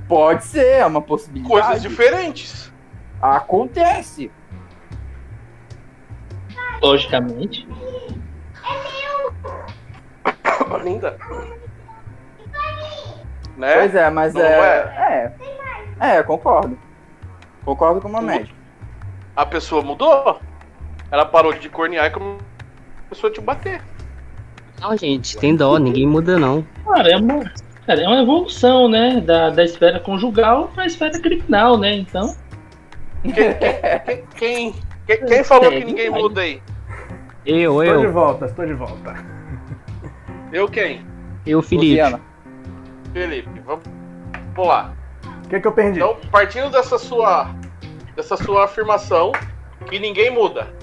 Pode 0.07 0.43
ser, 0.43 0.65
é 0.79 0.85
uma 0.85 1.01
possibilidade. 1.01 1.49
Coisas 1.49 1.81
diferentes. 1.81 2.71
Acontece. 3.21 4.29
Logicamente. 6.81 7.65
Linda. 10.83 11.17
Né? 13.57 13.73
Pois 13.75 13.95
é, 13.95 14.09
mas 14.09 14.33
Não 14.33 14.41
é, 14.41 15.31
é. 15.99 16.17
É, 16.17 16.23
concordo. 16.23 16.77
Concordo 17.63 18.01
com 18.01 18.07
uma 18.07 18.21
médica. 18.21 18.55
A 19.35 19.45
pessoa 19.45 19.81
mudou. 19.81 20.39
Ela 21.11 21.25
parou 21.25 21.53
de 21.53 21.69
cornear 21.69 22.07
e 22.07 22.11
começou 22.11 23.29
a 23.29 23.33
te 23.33 23.39
bater. 23.39 23.81
Não, 24.81 24.97
gente, 24.97 25.37
tem 25.37 25.55
dó, 25.55 25.77
ninguém 25.77 26.07
muda 26.07 26.37
não. 26.37 26.65
Cara, 26.85 27.11
é 27.11 27.17
uma, 27.17 27.51
cara, 27.85 28.01
é 28.01 28.07
uma 28.07 28.21
evolução, 28.21 28.89
né? 28.89 29.21
Da, 29.21 29.49
da 29.49 29.63
esfera 29.63 29.99
conjugal 29.99 30.69
pra 30.73 30.85
esfera 30.85 31.17
criminal, 31.19 31.77
né? 31.77 31.93
Então. 31.93 32.35
Quem, 33.23 33.33
quem, 33.33 34.23
quem, 34.35 34.75
quem, 35.07 35.25
quem 35.25 35.43
falou 35.43 35.69
que 35.69 35.85
ninguém 35.85 36.09
muda 36.09 36.41
aí? 36.41 36.61
Eu, 37.45 37.81
Estou 37.81 37.99
de 37.99 38.05
eu, 38.05 38.11
volta, 38.11 38.45
estou 38.45 38.65
de 38.65 38.73
volta. 38.73 39.15
Eu 40.51 40.67
quem? 40.67 41.05
eu, 41.45 41.61
Felipe. 41.61 41.91
Luciana. 41.91 42.32
Felipe. 43.13 43.49
Vamos, 43.65 43.83
vamos 44.55 44.67
lá. 44.69 44.93
O 45.45 45.49
que, 45.49 45.59
que 45.59 45.67
eu 45.67 45.71
perdi? 45.71 45.99
Então, 45.99 46.17
partindo 46.31 46.69
dessa 46.69 46.97
sua, 46.97 47.49
dessa 48.15 48.35
sua 48.35 48.65
afirmação 48.65 49.31
que 49.89 49.99
ninguém 49.99 50.31
muda. 50.31 50.73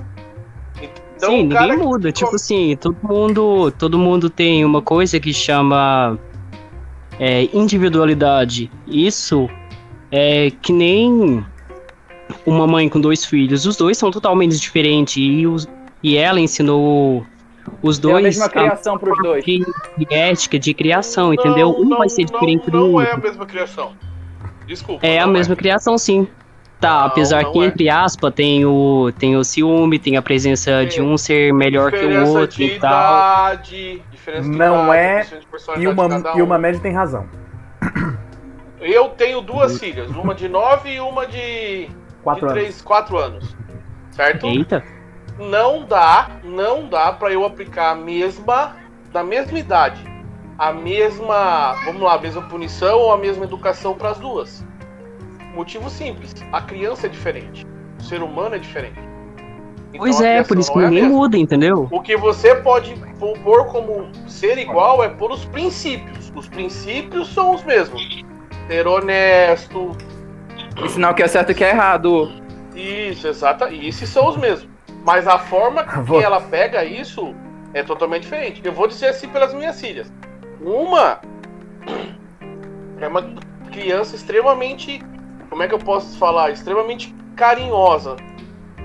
Então, 0.81 1.31
Sim, 1.31 1.43
ninguém 1.49 1.71
que- 1.71 1.77
muda. 1.77 2.13
Tipo 2.13 2.35
assim, 2.37 2.77
todo 2.77 2.97
mundo, 3.03 3.71
todo 3.73 3.99
mundo 3.99 4.31
tem 4.31 4.65
uma 4.65 4.81
coisa 4.81 5.19
que 5.21 5.35
chama 5.35 6.19
é, 7.19 7.49
individualidade. 7.53 8.71
Isso 8.87 9.49
é 10.11 10.51
que 10.63 10.73
nem 10.73 11.45
uma 12.47 12.67
mãe 12.67 12.89
com 12.89 13.01
dois 13.01 13.25
filhos. 13.25 13.67
Os 13.67 13.77
dois 13.77 13.99
são 13.99 14.11
totalmente 14.11 14.59
diferentes. 14.59 15.17
E, 15.17 15.47
os, 15.47 15.69
e 16.03 16.17
ela 16.17 16.41
ensinou 16.41 17.27
os 17.83 17.99
Tem 17.99 18.11
a 18.11 18.13
dois 18.15 18.25
mesma 18.25 18.49
criação 18.49 18.99
pros 18.99 19.19
dois. 19.23 19.45
de, 19.45 19.59
de 19.97 20.07
ética, 20.15 20.59
de 20.59 20.75
criação, 20.75 21.33
entendeu? 21.35 21.73
Não, 21.73 21.81
um 21.81 21.85
não, 21.89 21.99
vai 21.99 22.09
ser 22.09 22.23
não, 22.25 22.33
diferente 22.33 22.71
do 22.71 22.79
Não 22.79 22.93
outro. 22.95 23.09
é 23.11 23.13
a 23.13 23.17
mesma 23.17 23.47
criação. 23.47 23.93
Desculpa. 24.67 25.07
É 25.07 25.19
a 25.19 25.27
não 25.27 25.33
mesma 25.33 25.57
criação, 25.57 25.97
sim. 25.99 26.27
Tá, 26.81 27.07
Não, 27.07 27.07
apesar 27.07 27.43
não 27.43 27.53
que, 27.53 27.59
é. 27.61 27.65
entre 27.67 27.89
aspas, 27.91 28.33
tem 28.35 28.65
o, 28.65 29.13
tem 29.19 29.37
o 29.37 29.45
ciúme, 29.45 29.99
tem 29.99 30.17
a 30.17 30.23
presença 30.23 30.87
de 30.87 31.03
um 31.03 31.17
ser 31.19 31.53
melhor 31.53 31.93
que 31.93 32.05
o 32.05 32.27
outro 32.27 32.57
de 32.57 32.65
e 32.65 32.79
tal. 32.79 33.35
idade, 33.51 34.03
diferença 34.11 34.51
de 34.51 34.57
Não 34.57 34.75
idade, 34.77 34.91
é, 34.91 35.21
diferença 35.21 35.37
de 35.39 35.47
E 35.77 35.87
personalidade 35.87 35.87
uma, 35.87 36.09
de 36.09 36.17
cada 36.17 36.39
e 36.39 36.43
uma 36.43 36.57
um. 36.57 36.59
média 36.59 36.81
tem 36.81 36.93
razão. 36.93 37.29
Eu 38.81 39.11
tenho 39.11 39.41
duas 39.43 39.79
filhas, 39.79 40.11
uma 40.11 40.35
de 40.35 40.49
9 40.49 40.91
e 40.95 41.01
uma 41.01 41.27
de, 41.27 41.91
Quatro 42.23 42.47
de 42.47 42.53
anos. 42.53 42.63
3, 42.63 42.83
4 42.83 43.19
anos. 43.19 43.57
Certo? 44.11 44.47
Eita, 44.47 44.85
não 45.39 45.85
dá, 45.85 46.31
não 46.45 46.87
dá 46.89 47.13
para 47.13 47.33
eu 47.33 47.45
aplicar 47.45 47.91
a 47.93 47.95
mesma, 47.95 48.77
da 49.13 49.23
mesma 49.25 49.59
idade, 49.59 50.05
a 50.59 50.73
mesma, 50.73 51.75
vamos 51.85 52.03
lá, 52.03 52.15
a 52.15 52.19
mesma 52.21 52.43
punição 52.43 52.99
ou 52.99 53.13
a 53.13 53.19
mesma 53.19 53.45
educação 53.45 53.95
para 53.95 54.11
as 54.11 54.19
duas. 54.19 54.65
Motivo 55.55 55.91
simples, 55.91 56.35
a 56.53 56.61
criança 56.63 57.07
é 57.07 57.11
diferente, 57.11 57.67
o 57.99 58.03
ser 58.03 58.23
humano 58.23 58.55
é 58.55 58.59
diferente. 58.59 58.99
Então, 59.93 59.99
pois 59.99 60.21
é, 60.21 60.45
por 60.45 60.57
isso 60.57 60.73
que 60.73 60.79
é 60.79 60.83
ninguém 60.83 61.03
mesma. 61.03 61.17
muda, 61.19 61.37
entendeu? 61.37 61.89
O 61.91 62.01
que 62.01 62.17
você 62.17 62.55
pode 62.55 62.95
pôr 63.43 63.67
como 63.67 64.09
ser 64.29 64.57
igual 64.57 65.03
é 65.03 65.09
por 65.09 65.33
os 65.33 65.45
princípios. 65.47 66.31
Os 66.33 66.49
princípios 66.49 67.27
são 67.35 67.53
os 67.57 67.65
mesmos. 67.65 68.25
Ser 68.69 68.87
honesto, 68.87 69.91
E 70.85 70.89
sinal 70.89 71.13
que 71.13 71.25
é 71.25 71.27
certo 71.27 71.51
e 71.51 71.55
que 71.57 71.65
é 71.65 71.71
errado. 71.71 72.31
isso, 72.73 73.27
exata, 73.27 73.69
e 73.71 73.89
esses 73.89 74.09
são 74.09 74.29
os 74.29 74.37
mesmos. 74.37 74.70
Mas 75.05 75.27
a 75.27 75.39
forma 75.39 75.85
que 75.89 75.99
Vou- 76.01 76.21
ela 76.21 76.41
pega 76.41 76.85
isso 76.85 77.35
é 77.73 77.83
totalmente 77.83 78.23
diferente. 78.23 78.61
Eu 78.65 78.73
vou 78.73 78.87
dizer 78.87 79.09
assim 79.09 79.29
pelas 79.29 79.55
minhas 79.55 79.81
filhas. 79.81 80.13
Uma 80.61 81.21
é 83.01 83.09
uma 83.09 83.23
criança 83.71 84.17
extremamente, 84.17 85.01
como 85.49 85.63
é 85.63 85.69
que 85.69 85.75
eu 85.75 85.79
posso 85.79 86.19
falar? 86.19 86.51
Extremamente 86.51 87.15
carinhosa. 87.37 88.17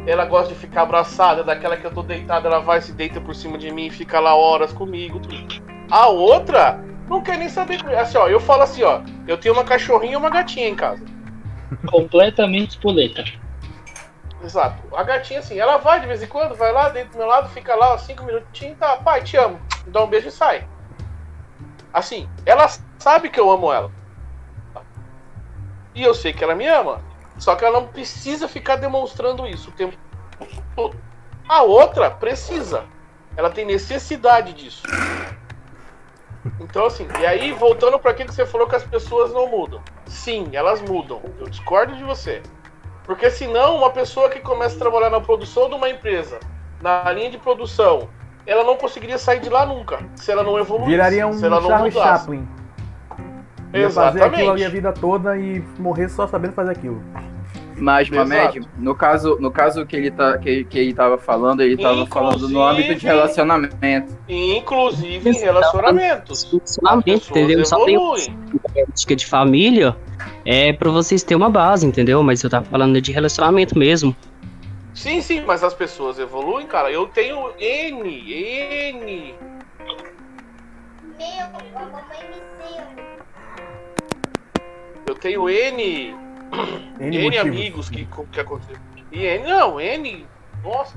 Ela 0.07 0.25
gosta 0.25 0.53
de 0.53 0.59
ficar 0.59 0.83
abraçada, 0.83 1.43
daquela 1.43 1.75
que 1.75 1.85
eu 1.85 1.91
tô 1.91 2.03
deitada, 2.03 2.47
ela 2.47 2.59
vai 2.59 2.79
se 2.79 2.91
deita 2.93 3.19
por 3.19 3.33
cima 3.35 3.57
de 3.57 3.71
mim, 3.71 3.89
fica 3.89 4.19
lá 4.19 4.35
horas 4.35 4.71
comigo. 4.71 5.19
Tudo. 5.19 5.35
A 5.89 6.07
outra 6.07 6.79
não 7.09 7.21
quer 7.21 7.37
nem 7.39 7.49
saber. 7.49 7.83
Assim, 7.97 8.17
ó, 8.17 8.27
eu 8.27 8.39
falo 8.39 8.61
assim, 8.61 8.83
ó, 8.83 9.01
eu 9.27 9.35
tenho 9.37 9.55
uma 9.55 9.63
cachorrinha 9.63 10.13
e 10.13 10.15
uma 10.15 10.29
gatinha 10.29 10.67
em 10.69 10.75
casa. 10.75 11.03
Completamente 11.87 12.71
espoleta. 12.71 13.23
Exato. 14.45 14.95
A 14.95 15.01
gatinha, 15.01 15.39
assim, 15.39 15.59
ela 15.59 15.77
vai 15.77 15.99
de 15.99 16.05
vez 16.05 16.21
em 16.21 16.27
quando, 16.27 16.53
vai 16.53 16.71
lá 16.71 16.89
dentro 16.89 17.13
do 17.13 17.17
meu 17.17 17.25
lado, 17.27 17.49
fica 17.49 17.73
lá 17.73 17.97
cinco 17.97 18.23
minutinhos, 18.23 18.77
tá, 18.77 18.95
pai, 18.97 19.23
te 19.23 19.35
amo. 19.35 19.59
Dá 19.87 20.03
um 20.03 20.07
beijo 20.07 20.27
e 20.27 20.31
sai. 20.31 20.67
Assim, 21.91 22.29
ela 22.45 22.67
sabe 22.99 23.29
que 23.29 23.39
eu 23.39 23.49
amo 23.49 23.73
ela. 23.73 23.91
E 25.95 26.03
eu 26.03 26.13
sei 26.13 26.31
que 26.31 26.43
ela 26.43 26.53
me 26.53 26.67
ama. 26.67 27.01
Só 27.39 27.55
que 27.55 27.65
ela 27.65 27.79
não 27.79 27.87
precisa 27.87 28.47
ficar 28.47 28.75
demonstrando 28.75 29.47
isso 29.47 29.69
o 29.71 29.73
tempo 29.73 29.97
todo. 30.75 30.95
A 31.49 31.63
outra 31.63 32.11
precisa. 32.11 32.85
Ela 33.35 33.49
tem 33.49 33.65
necessidade 33.65 34.53
disso. 34.53 34.83
Então, 36.59 36.85
assim, 36.85 37.07
e 37.19 37.25
aí, 37.25 37.51
voltando 37.51 37.97
para 37.97 38.11
aquilo 38.11 38.29
que 38.29 38.35
você 38.35 38.45
falou 38.45 38.67
que 38.67 38.75
as 38.75 38.83
pessoas 38.83 39.33
não 39.33 39.47
mudam. 39.47 39.81
Sim, 40.05 40.49
elas 40.53 40.81
mudam. 40.81 41.19
Eu 41.39 41.49
discordo 41.49 41.95
de 41.95 42.03
você. 42.03 42.43
Porque 43.05 43.29
senão, 43.29 43.77
uma 43.77 43.91
pessoa 43.91 44.29
que 44.29 44.39
começa 44.39 44.75
a 44.75 44.79
trabalhar 44.79 45.09
na 45.09 45.21
produção 45.21 45.69
de 45.69 45.75
uma 45.75 45.89
empresa, 45.89 46.39
na 46.81 47.11
linha 47.11 47.29
de 47.29 47.37
produção, 47.37 48.09
ela 48.45 48.63
não 48.63 48.75
conseguiria 48.77 49.17
sair 49.17 49.39
de 49.39 49.49
lá 49.49 49.65
nunca. 49.65 49.99
Se 50.15 50.31
ela 50.31 50.43
não 50.43 50.57
evoluísse. 50.57 50.89
Viraria 50.89 51.27
um 51.27 51.33
se 51.33 51.45
ela 51.45 51.61
não 51.61 51.69
Charles 51.69 51.93
mudasse. 51.93 52.19
Chaplin. 52.23 52.47
Ia 53.73 53.89
fazer 53.89 54.23
aquilo 54.23 54.51
ali 54.51 54.63
a 54.63 54.67
Exatamente. 54.67 54.69
vida 54.69 54.93
toda 54.93 55.37
e 55.37 55.63
morrer 55.77 56.09
só 56.09 56.27
sabendo 56.27 56.53
fazer 56.53 56.71
aquilo. 56.71 57.01
Mas. 57.77 58.09
Mamed, 58.09 58.61
no 58.77 58.95
caso, 58.95 59.37
no 59.39 59.51
caso 59.51 59.85
que 59.85 59.95
ele 59.95 60.11
tá, 60.11 60.37
que, 60.37 60.63
que 60.63 60.79
ele 60.79 60.93
tava 60.93 61.17
falando, 61.17 61.61
ele 61.61 61.77
tava 61.77 62.05
falando 62.05 62.47
no 62.47 62.61
âmbito 62.63 62.95
de 62.95 63.05
relacionamento. 63.05 64.17
E, 64.27 64.57
Inclusive 64.57 65.29
em 65.29 65.39
relacionamentos. 65.39 66.49
Relacionamento, 66.51 67.29
entendeu? 67.29 67.65
Só 67.65 67.83
tem 67.83 67.97
política 67.97 69.15
de 69.15 69.25
família 69.25 69.95
é 70.45 70.71
pra 70.71 70.91
vocês 70.91 71.23
terem 71.23 71.41
uma 71.41 71.49
base, 71.49 71.85
entendeu? 71.85 72.21
Mas 72.21 72.43
eu 72.43 72.49
tava 72.49 72.65
falando 72.65 73.01
de 73.01 73.11
relacionamento 73.11 73.77
mesmo. 73.77 74.15
Sim, 74.93 75.21
sim, 75.21 75.41
mas 75.41 75.63
as 75.63 75.73
pessoas 75.73 76.19
evoluem, 76.19 76.67
cara. 76.67 76.91
Eu 76.91 77.07
tenho 77.07 77.51
N, 77.59 78.09
N. 78.93 79.35
Meu, 81.17 81.27
a 81.43 81.85
mamãe 81.85 82.29
me 82.29 82.41
deu. 82.59 83.05
Eu 85.07 85.15
tenho 85.15 85.49
N, 85.49 86.15
N, 86.99 87.17
N, 87.17 87.37
amigos 87.37 87.89
que, 87.89 88.07
que 88.31 88.39
aconteceu. 88.39 88.77
E 89.11 89.25
N, 89.25 89.47
não, 89.47 89.81
N. 89.81 90.25
Nossa. 90.63 90.95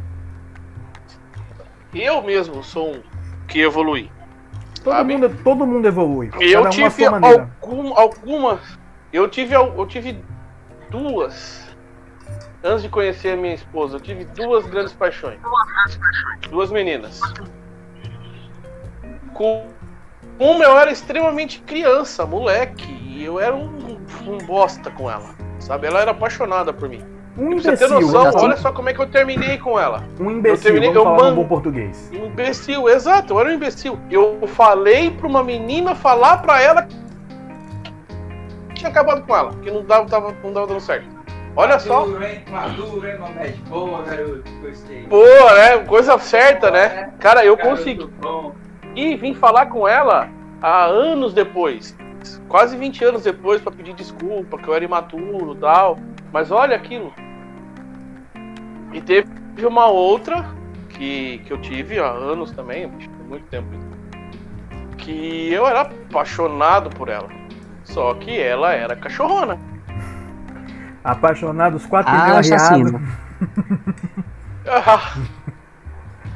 Eu 1.94 2.22
mesmo 2.22 2.62
sou 2.62 2.94
um 2.94 3.02
que 3.48 3.60
evolui. 3.60 4.10
Todo 4.84 4.94
sabe? 4.94 5.16
mundo, 5.16 5.36
todo 5.42 5.66
mundo 5.66 5.88
evolui. 5.88 6.30
Eu 6.38 6.64
um 6.64 6.70
tive 6.70 7.04
algum, 7.04 7.94
algumas. 7.94 8.77
Eu 9.12 9.28
tive, 9.28 9.54
eu 9.54 9.86
tive 9.86 10.22
duas. 10.90 11.66
Antes 12.62 12.82
de 12.82 12.88
conhecer 12.88 13.34
a 13.34 13.36
minha 13.36 13.54
esposa, 13.54 13.96
eu 13.96 14.00
tive 14.00 14.24
duas 14.24 14.66
grandes 14.66 14.92
paixões. 14.92 15.38
Duas 16.50 16.70
meninas. 16.70 17.20
Com 19.32 19.66
uma 20.38 20.64
eu 20.64 20.76
era 20.78 20.90
extremamente 20.90 21.60
criança, 21.60 22.26
moleque, 22.26 22.90
e 23.06 23.24
eu 23.24 23.40
era 23.40 23.54
um, 23.54 23.98
um 24.26 24.38
bosta 24.38 24.90
com 24.90 25.10
ela. 25.10 25.30
Sabe? 25.58 25.86
Ela 25.86 26.00
era 26.00 26.10
apaixonada 26.10 26.72
por 26.72 26.88
mim. 26.88 27.04
Um 27.36 27.50
Pra 27.50 27.58
você 27.60 27.76
ter 27.76 27.84
imbecil, 27.86 28.00
noção, 28.00 28.26
assim, 28.26 28.46
olha 28.46 28.56
só 28.56 28.72
como 28.72 28.88
é 28.88 28.94
que 28.94 29.00
eu 29.00 29.06
terminei 29.08 29.58
com 29.58 29.78
ela. 29.78 30.02
um 30.18 30.28
imbecil, 30.30 30.60
terminei- 30.62 30.88
vamos 30.92 30.96
eu 30.96 31.04
falar 31.04 31.18
man- 31.18 31.30
no 31.30 31.36
bom 31.42 31.48
português. 31.48 32.10
Imbecil, 32.12 32.88
exato, 32.88 33.32
eu 33.32 33.40
era 33.40 33.48
um 33.48 33.52
imbecil. 33.52 33.98
Eu 34.10 34.40
falei 34.48 35.10
pra 35.12 35.26
uma 35.28 35.44
menina 35.44 35.94
falar 35.94 36.38
pra 36.38 36.60
ela 36.60 36.82
que 36.82 36.96
tinha 38.78 38.90
acabado 38.90 39.22
com 39.26 39.36
ela, 39.36 39.52
que 39.62 39.70
não 39.70 39.84
dava, 39.84 40.06
tava, 40.06 40.34
não 40.42 40.52
dava 40.52 40.66
dando 40.66 40.80
certo. 40.80 41.06
Olha 41.56 41.78
só. 41.78 42.06
Maduro, 42.06 43.06
hein, 43.06 43.18
Mamed? 43.18 43.56
Boa, 43.68 44.02
garoto. 44.02 44.44
Gostei. 44.62 45.02
Pô, 45.08 45.24
né? 45.24 45.78
Coisa 45.86 46.16
certa, 46.18 46.70
né? 46.70 47.12
Cara, 47.18 47.44
eu 47.44 47.56
consegui 47.56 48.08
e 48.94 49.16
vim 49.16 49.34
falar 49.34 49.66
com 49.66 49.86
ela 49.86 50.30
há 50.62 50.84
anos 50.84 51.34
depois. 51.34 51.96
Quase 52.48 52.76
20 52.76 53.04
anos 53.04 53.22
depois 53.24 53.60
pra 53.60 53.72
pedir 53.72 53.94
desculpa, 53.94 54.56
que 54.56 54.68
eu 54.68 54.74
era 54.74 54.84
imaturo 54.84 55.54
e 55.54 55.58
tal. 55.58 55.98
Mas 56.32 56.50
olha 56.50 56.76
aquilo. 56.76 57.12
E 58.92 59.00
teve 59.00 59.28
uma 59.66 59.86
outra 59.86 60.46
que, 60.90 61.38
que 61.44 61.52
eu 61.52 61.60
tive 61.60 61.98
há 61.98 62.08
anos 62.08 62.52
também, 62.52 62.90
muito 63.28 63.46
tempo. 63.48 63.68
Que 64.96 65.52
eu 65.52 65.66
era 65.66 65.82
apaixonado 65.82 66.90
por 66.90 67.08
ela. 67.08 67.37
Só 67.88 68.12
que 68.14 68.38
ela 68.38 68.72
era 68.74 68.94
cachorrona. 68.94 69.58
Apaixonados, 71.02 71.86
quatro 71.86 72.12
Ah, 72.14 72.26
mil 72.26 72.36
assassino. 72.36 72.96
arriados. 72.96 74.08
Ah. 74.66 75.14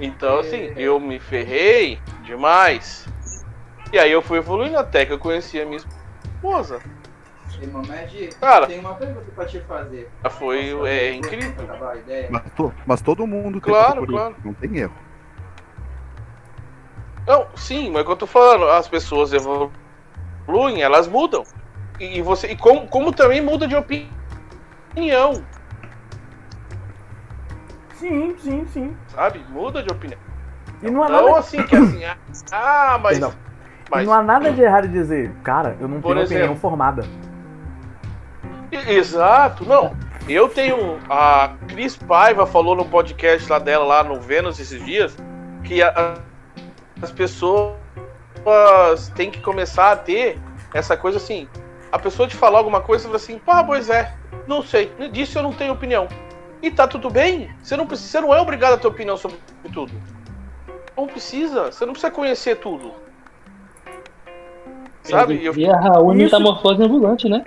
Então, 0.00 0.40
assim, 0.40 0.72
eu 0.74 0.98
me 0.98 1.20
ferrei 1.20 2.00
demais. 2.24 3.06
E 3.92 3.98
aí 4.00 4.10
eu 4.10 4.20
fui 4.20 4.38
evoluindo 4.38 4.76
até 4.76 5.06
que 5.06 5.12
eu 5.12 5.18
conheci 5.18 5.60
a 5.60 5.64
minha 5.66 5.76
esposa. 5.76 6.80
E, 8.12 8.26
Cara. 8.40 8.66
tem 8.66 8.80
uma 8.80 8.94
pergunta 8.94 9.26
pra 9.32 9.44
te 9.44 9.60
fazer. 9.60 10.10
Foi 10.30 10.74
é, 10.88 11.12
incrível. 11.14 11.54
Mas, 12.30 12.42
to- 12.56 12.72
mas 12.84 13.00
todo 13.00 13.24
mundo 13.28 13.60
tem 13.60 13.72
Claro, 13.72 14.04
claro. 14.04 14.32
isso. 14.36 14.40
Não 14.46 14.54
tem 14.54 14.76
erro. 14.78 14.94
Não, 17.24 17.46
sim, 17.54 17.88
mas 17.90 17.98
é 17.98 18.02
o 18.02 18.04
que 18.06 18.10
eu 18.12 18.16
tô 18.16 18.26
falando, 18.26 18.68
as 18.70 18.88
pessoas 18.88 19.32
evoluem, 19.32 19.70
elas 20.80 21.06
mudam. 21.08 21.44
E 22.00 22.18
e 22.18 22.22
você. 22.22 22.48
E 22.48 22.56
como, 22.56 22.86
como 22.88 23.12
também 23.12 23.40
muda 23.40 23.66
de 23.66 23.76
opinião, 23.76 25.42
Sim, 27.94 28.34
sim, 28.38 28.66
sim. 28.66 28.96
sabe? 29.08 29.44
Muda 29.50 29.82
de 29.82 29.90
opinião. 29.92 30.18
E 30.82 30.90
não 30.90 31.04
há 31.04 31.08
Não 31.08 31.26
nada, 31.28 31.38
assim 31.38 31.62
que 31.64 31.76
assim, 31.76 32.04
ah, 32.04 32.16
ah, 32.50 32.98
mas. 33.00 33.20
Mas 33.90 34.06
não 34.06 34.14
há 34.14 34.22
nada 34.22 34.50
de 34.50 34.60
errado 34.62 34.86
em 34.86 34.90
dizer, 34.90 35.30
cara, 35.44 35.76
eu 35.78 35.86
não 35.86 36.00
Por 36.00 36.14
tenho 36.14 36.24
opinião 36.24 36.44
exemplo. 36.46 36.60
formada. 36.60 37.04
E- 38.72 38.94
Exato, 38.94 39.64
não. 39.64 39.94
Eu 40.28 40.48
tenho. 40.48 40.98
A 41.08 41.52
Cris 41.68 41.94
Paiva 41.96 42.46
falou 42.46 42.74
no 42.74 42.86
podcast 42.86 43.48
lá 43.50 43.58
dela, 43.58 43.84
lá 43.84 44.02
no 44.02 44.18
Vênus, 44.20 44.58
esses 44.58 44.82
dias, 44.84 45.16
que 45.62 45.82
a- 45.82 46.14
as 47.00 47.12
pessoas 47.12 47.74
têm 49.14 49.30
que 49.30 49.40
começar 49.40 49.92
a 49.92 49.96
ter 49.96 50.38
essa 50.74 50.96
coisa 50.96 51.18
assim. 51.18 51.48
A 51.90 51.98
pessoa 51.98 52.28
te 52.28 52.36
falar 52.36 52.58
alguma 52.58 52.80
coisa 52.80 53.04
e 53.04 53.06
fala 53.06 53.16
assim, 53.16 53.38
pá, 53.38 53.62
pois 53.62 53.88
é, 53.90 54.14
não 54.46 54.62
sei, 54.62 54.92
disso 55.12 55.38
eu 55.38 55.42
não 55.42 55.52
tenho 55.52 55.72
opinião. 55.72 56.08
E 56.62 56.70
tá 56.70 56.86
tudo 56.86 57.10
bem, 57.10 57.50
você 57.62 57.76
não, 57.76 57.86
precisa, 57.86 58.08
você 58.08 58.20
não 58.20 58.34
é 58.34 58.40
obrigado 58.40 58.74
a 58.74 58.78
ter 58.78 58.86
opinião 58.86 59.16
sobre 59.16 59.36
tudo. 59.72 59.92
Não 60.96 61.06
precisa, 61.06 61.72
você 61.72 61.84
não 61.84 61.92
precisa 61.92 62.10
conhecer 62.12 62.56
tudo. 62.56 62.92
Sabe? 65.02 65.44
Eu 65.44 65.54
E 65.56 65.68
a 65.68 65.76
Raul 65.76 66.12
Isso- 66.14 66.24
metamorfose 66.24 66.82
ambulante, 66.82 67.28
né? 67.28 67.44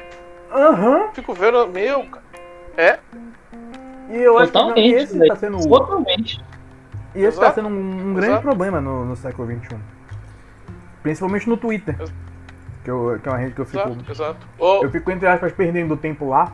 Aham. 0.52 1.10
fico 1.14 1.34
vendo, 1.34 1.68
meu, 1.68 2.06
cara. 2.06 3.00
E 4.10 4.18
eu 4.18 4.38
acho 4.38 4.48
que 4.52 4.54
Totalmente, 4.54 4.94
esse 4.96 5.18
velho. 5.18 5.30
tá 5.30 5.36
sendo, 5.38 5.68
Totalmente. 5.68 6.44
e 7.16 7.20
esse 7.24 7.38
tá 7.40 7.46
Exato. 7.46 7.56
sendo 7.56 7.70
um, 7.70 8.10
um 8.10 8.14
grande 8.14 8.42
problema 8.42 8.80
no, 8.82 9.06
no 9.06 9.16
século 9.16 9.48
XXI. 9.50 9.78
Principalmente 11.06 11.48
no 11.48 11.56
Twitter. 11.56 11.96
Que, 12.84 12.90
eu, 12.90 13.20
que 13.22 13.30
é 13.30 13.32
uma 13.32 13.38
rede 13.38 13.54
que 13.54 13.62
eu 13.62 13.66
fico. 13.68 13.78
Exato, 13.90 14.12
exato. 14.12 14.48
Ô, 14.58 14.84
Eu 14.84 14.90
fico, 14.90 15.12
entre 15.12 15.28
aspas, 15.28 15.52
perdendo 15.52 15.96
tempo 15.96 16.28
lá. 16.30 16.52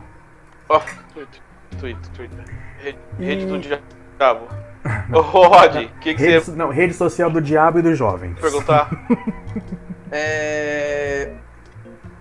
ó, 0.68 0.78
Twitter, 1.14 1.40
Twitter, 1.80 2.10
Twitter. 2.12 2.44
Rede, 2.82 2.98
E- 3.18 3.24
rede 3.24 3.46
do 3.46 3.58
diabo. 3.58 4.46
Ô, 5.10 5.20
Rod, 5.22 5.74
o 5.86 5.88
que, 6.00 6.12
que 6.12 6.20
você 6.20 6.38
Rede, 6.38 6.50
não, 6.50 6.68
rede 6.68 6.92
social 6.92 7.30
do 7.30 7.40
diabo 7.40 7.78
e 7.78 7.82
dos 7.82 7.96
jovens. 7.96 8.38
perguntar? 8.38 8.90
É, 10.14 11.32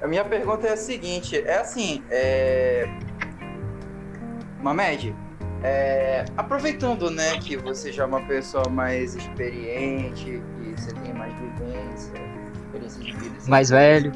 A 0.02 0.08
minha 0.08 0.24
pergunta 0.24 0.66
é 0.66 0.72
a 0.72 0.78
seguinte, 0.78 1.36
é 1.38 1.58
assim, 1.60 2.02
é... 2.10 2.88
Mamed, 4.62 5.14
é, 5.64 6.26
aproveitando, 6.36 7.10
né, 7.12 7.38
que 7.38 7.56
você 7.56 7.92
já 7.92 8.04
é 8.04 8.06
uma 8.06 8.22
pessoa 8.22 8.68
mais 8.70 9.16
experiente, 9.16 10.42
que 10.60 10.72
você 10.76 10.94
tem 10.94 11.14
mais 11.14 11.34
vivência, 11.34 12.14
experiência 12.56 13.04
de 13.04 13.12
vida. 13.14 13.38
assim, 13.38 13.50
Mais 13.50 13.70
velho. 13.70 14.12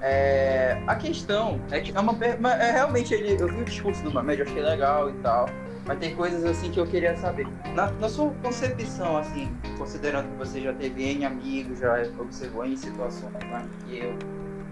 É, 0.00 0.80
a 0.86 0.94
questão 0.94 1.60
é 1.72 1.80
que 1.80 1.96
é 1.96 2.00
uma 2.00 2.16
é 2.24 2.70
realmente 2.70 3.12
ele, 3.12 3.42
eu 3.42 3.48
vi 3.48 3.62
o 3.62 3.64
discurso 3.64 4.00
do 4.04 4.12
Mamed, 4.12 4.40
eu 4.40 4.46
achei 4.46 4.62
legal 4.62 5.10
e 5.10 5.14
tal. 5.14 5.48
Mas 5.84 5.98
tem 5.98 6.14
coisas 6.14 6.44
assim 6.44 6.70
que 6.70 6.78
eu 6.78 6.86
queria 6.86 7.16
saber. 7.16 7.46
Na, 7.74 7.90
na 7.92 8.08
sua 8.08 8.30
concepção, 8.42 9.16
assim, 9.16 9.50
considerando 9.78 10.30
que 10.30 10.36
você 10.36 10.60
já 10.60 10.72
teve 10.72 11.02
N 11.02 11.24
amigos, 11.24 11.78
já 11.78 12.02
observou 12.18 12.64
em 12.64 12.76
situações 12.76 13.32
mais 13.50 13.66
que 13.86 13.98
eu, 13.98 14.14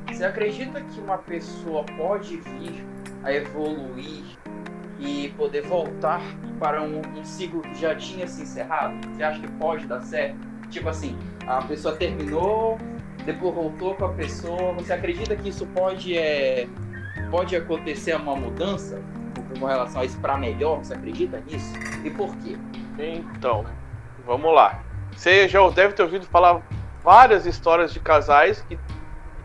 você 0.07 0.25
acredita 0.25 0.81
que 0.81 1.01
uma 1.01 1.19
pessoa 1.19 1.85
pode 1.97 2.37
vir 2.37 2.85
a 3.25 3.33
evoluir 3.33 4.25
e 4.99 5.29
poder 5.37 5.63
voltar 5.63 6.21
para 6.59 6.83
um, 6.83 7.01
um 7.17 7.25
ciclo 7.25 7.61
que 7.63 7.75
já 7.81 7.95
tinha 7.95 8.27
se 8.27 8.43
encerrado? 8.43 8.95
Você 9.15 9.23
acha 9.23 9.41
que 9.41 9.51
pode 9.53 9.87
dar 9.87 10.01
certo? 10.01 10.39
Tipo 10.71 10.89
assim, 10.89 11.17
a 11.47 11.63
pessoa 11.63 11.95
terminou, 11.95 12.79
depois 13.25 13.55
voltou 13.55 13.95
com 13.95 14.07
a 14.07 14.13
pessoa. 14.13 14.73
Você 14.75 14.93
acredita 14.93 15.37
que 15.37 15.49
isso 15.49 15.67
pode, 15.67 16.17
é, 16.17 16.67
pode 17.31 17.55
acontecer 17.55 18.17
uma 18.17 18.35
mudança 18.35 19.01
com 19.59 19.67
relação 19.67 20.01
a 20.01 20.05
isso 20.05 20.19
para 20.21 20.37
melhor? 20.37 20.79
Você 20.79 20.95
acredita 20.95 21.41
nisso? 21.41 21.73
E 22.05 22.11
por 22.11 22.35
quê? 22.37 22.57
Então, 22.99 23.65
vamos 24.25 24.55
lá. 24.55 24.83
Você 25.13 25.49
já 25.49 25.67
deve 25.71 25.95
ter 25.95 26.03
ouvido 26.03 26.27
falar 26.27 26.63
várias 27.03 27.47
histórias 27.47 27.93
de 27.93 28.01
casais 28.01 28.63
que 28.63 28.79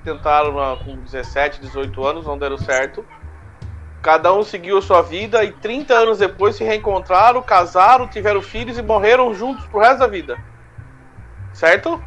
tentaram 0.04 0.60
ah, 0.60 0.78
com 0.84 0.98
17, 0.98 1.62
18 1.62 2.04
anos, 2.06 2.26
não 2.26 2.38
deram 2.38 2.58
certo. 2.58 3.06
Cada 4.02 4.34
um 4.34 4.44
seguiu 4.44 4.78
a 4.78 4.82
sua 4.82 5.02
vida 5.02 5.44
e 5.44 5.52
30 5.52 5.94
anos 5.94 6.18
depois 6.18 6.56
se 6.56 6.64
reencontraram, 6.64 7.42
casaram, 7.42 8.08
tiveram 8.08 8.42
filhos 8.42 8.78
e 8.78 8.82
morreram 8.82 9.34
juntos 9.34 9.64
pro 9.68 9.80
resto 9.80 10.00
da 10.00 10.08
vida. 10.08 10.38
Certo? 11.54 12.02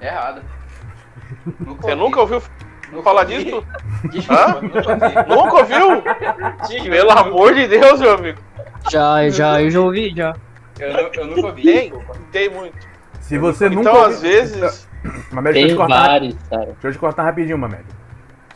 Errado. 0.00 0.40
Você 1.80 1.94
nunca 1.94 2.20
ouviu 2.20 2.42
Nunca 2.90 3.02
falar 3.02 3.22
ouvi. 3.22 3.44
disso? 3.44 3.64
Desculpa, 4.10 4.42
Hã? 4.42 4.60
nunca 4.62 4.78
ouvi. 4.78 5.28
Nunca 5.28 5.56
ouviu? 5.56 6.02
Desculpa, 6.66 6.90
Pelo 6.90 7.10
amor 7.10 7.54
de 7.54 7.66
Deus, 7.68 8.00
meu 8.00 8.14
amigo. 8.14 8.38
Já, 8.90 9.28
já, 9.28 9.60
eu 9.62 9.70
já 9.70 9.80
ouvi, 9.80 10.12
já. 10.16 10.34
Eu, 10.78 10.92
nu- 10.92 11.10
eu 11.12 11.26
nunca 11.26 11.46
ouvi. 11.48 11.62
Tem, 11.62 11.92
tem 12.32 12.48
muito. 12.48 12.74
Se 13.20 13.36
você 13.36 13.68
nunca. 13.68 13.90
Então, 13.90 14.04
às 14.04 14.22
vezes. 14.22 14.88
Mamed, 15.30 15.52
deixa 15.52 15.58
eu 15.58 15.66
Tem 15.66 15.68
te 15.68 15.74
cortar. 15.76 16.06
vários, 16.08 16.34
cara. 16.48 16.64
Deixa 16.66 16.86
eu 16.88 16.92
te 16.92 16.98
cortar 16.98 17.22
rapidinho, 17.24 17.58
Mamed. 17.58 17.84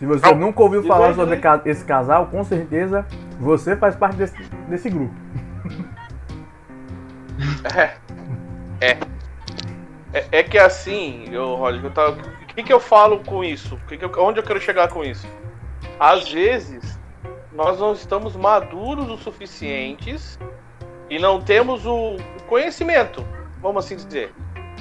Se 0.02 0.06
você 0.06 0.34
nunca 0.34 0.60
ouviu 0.60 0.82
falar 0.82 1.14
sobre 1.14 1.40
esse 1.66 1.84
casal, 1.84 2.26
com 2.26 2.42
certeza 2.42 3.06
você 3.38 3.76
faz 3.76 3.94
parte 3.94 4.16
desse, 4.16 4.36
desse 4.68 4.90
grupo. 4.90 5.14
É. 7.72 7.94
É. 8.80 8.98
É, 10.12 10.26
é 10.32 10.42
que 10.42 10.58
assim, 10.58 11.26
eu, 11.30 11.54
Roger, 11.54 11.84
eu 11.84 11.90
tava, 11.92 12.16
o 12.20 12.46
que, 12.46 12.64
que 12.64 12.72
eu 12.72 12.80
falo 12.80 13.20
com 13.20 13.44
isso? 13.44 13.78
Que 13.86 13.96
que 13.96 14.04
eu- 14.04 14.12
onde 14.18 14.40
eu 14.40 14.42
quero 14.42 14.60
chegar 14.60 14.88
com 14.88 15.04
isso? 15.04 15.24
Às 16.00 16.28
vezes, 16.32 16.98
nós 17.52 17.78
não 17.78 17.92
estamos 17.92 18.34
maduros 18.34 19.08
o 19.08 19.16
suficientes 19.16 20.36
e 21.08 21.16
não 21.16 21.40
temos 21.40 21.86
o 21.86 22.16
o 22.16 22.42
conhecimento, 22.48 23.24
vamos 23.60 23.84
assim 23.84 23.94
dizer. 23.94 24.34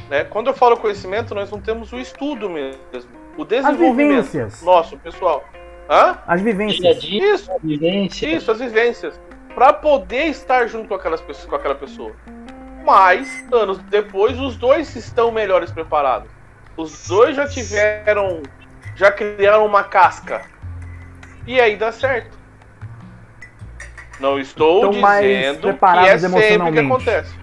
Né? 0.10 0.24
Quando 0.24 0.48
eu 0.48 0.54
falo 0.56 0.78
conhecimento, 0.78 1.36
nós 1.36 1.52
não 1.52 1.62
temos 1.62 1.94
o 1.94 2.00
estudo 2.00 2.50
mesmo, 2.50 2.82
o 3.42 3.44
As 3.44 3.50
desenvolvimento 3.50 4.24
vivências. 4.24 4.62
nosso, 4.62 4.98
pessoal. 4.98 5.44
Hã? 5.90 6.18
As 6.28 6.42
vivências. 6.42 7.02
dia, 7.02 7.34
Isso, 7.34 7.52
vivência. 7.64 8.28
isso, 8.28 8.52
as 8.52 8.60
vivências. 8.60 9.20
Pra 9.54 9.74
poder 9.74 10.28
estar 10.28 10.68
junto 10.68 10.88
com, 10.88 10.96
aquelas 10.96 11.20
pessoas, 11.20 11.46
com 11.50 11.56
aquela 11.56 11.76
pessoa. 11.76 12.14
Mas, 12.86 13.46
anos 13.52 13.78
depois, 13.80 14.40
os 14.40 14.56
dois 14.56 14.96
estão 14.96 15.32
melhores 15.32 15.72
preparados. 15.72 16.30
Os 16.78 17.08
dois 17.08 17.36
já 17.36 17.48
tiveram. 17.48 18.42
Já 18.96 19.12
criaram 19.12 19.66
uma 19.66 19.84
casca. 19.84 20.44
E 21.46 21.60
aí 21.60 21.76
dá 21.76 21.92
certo. 21.92 22.40
Não 24.20 24.40
estou 24.40 24.94
mais 24.94 25.26
dizendo 25.26 25.74
que 25.74 25.86
é 25.86 26.18
sempre 26.18 26.72
que 26.72 26.80
acontece. 26.80 27.36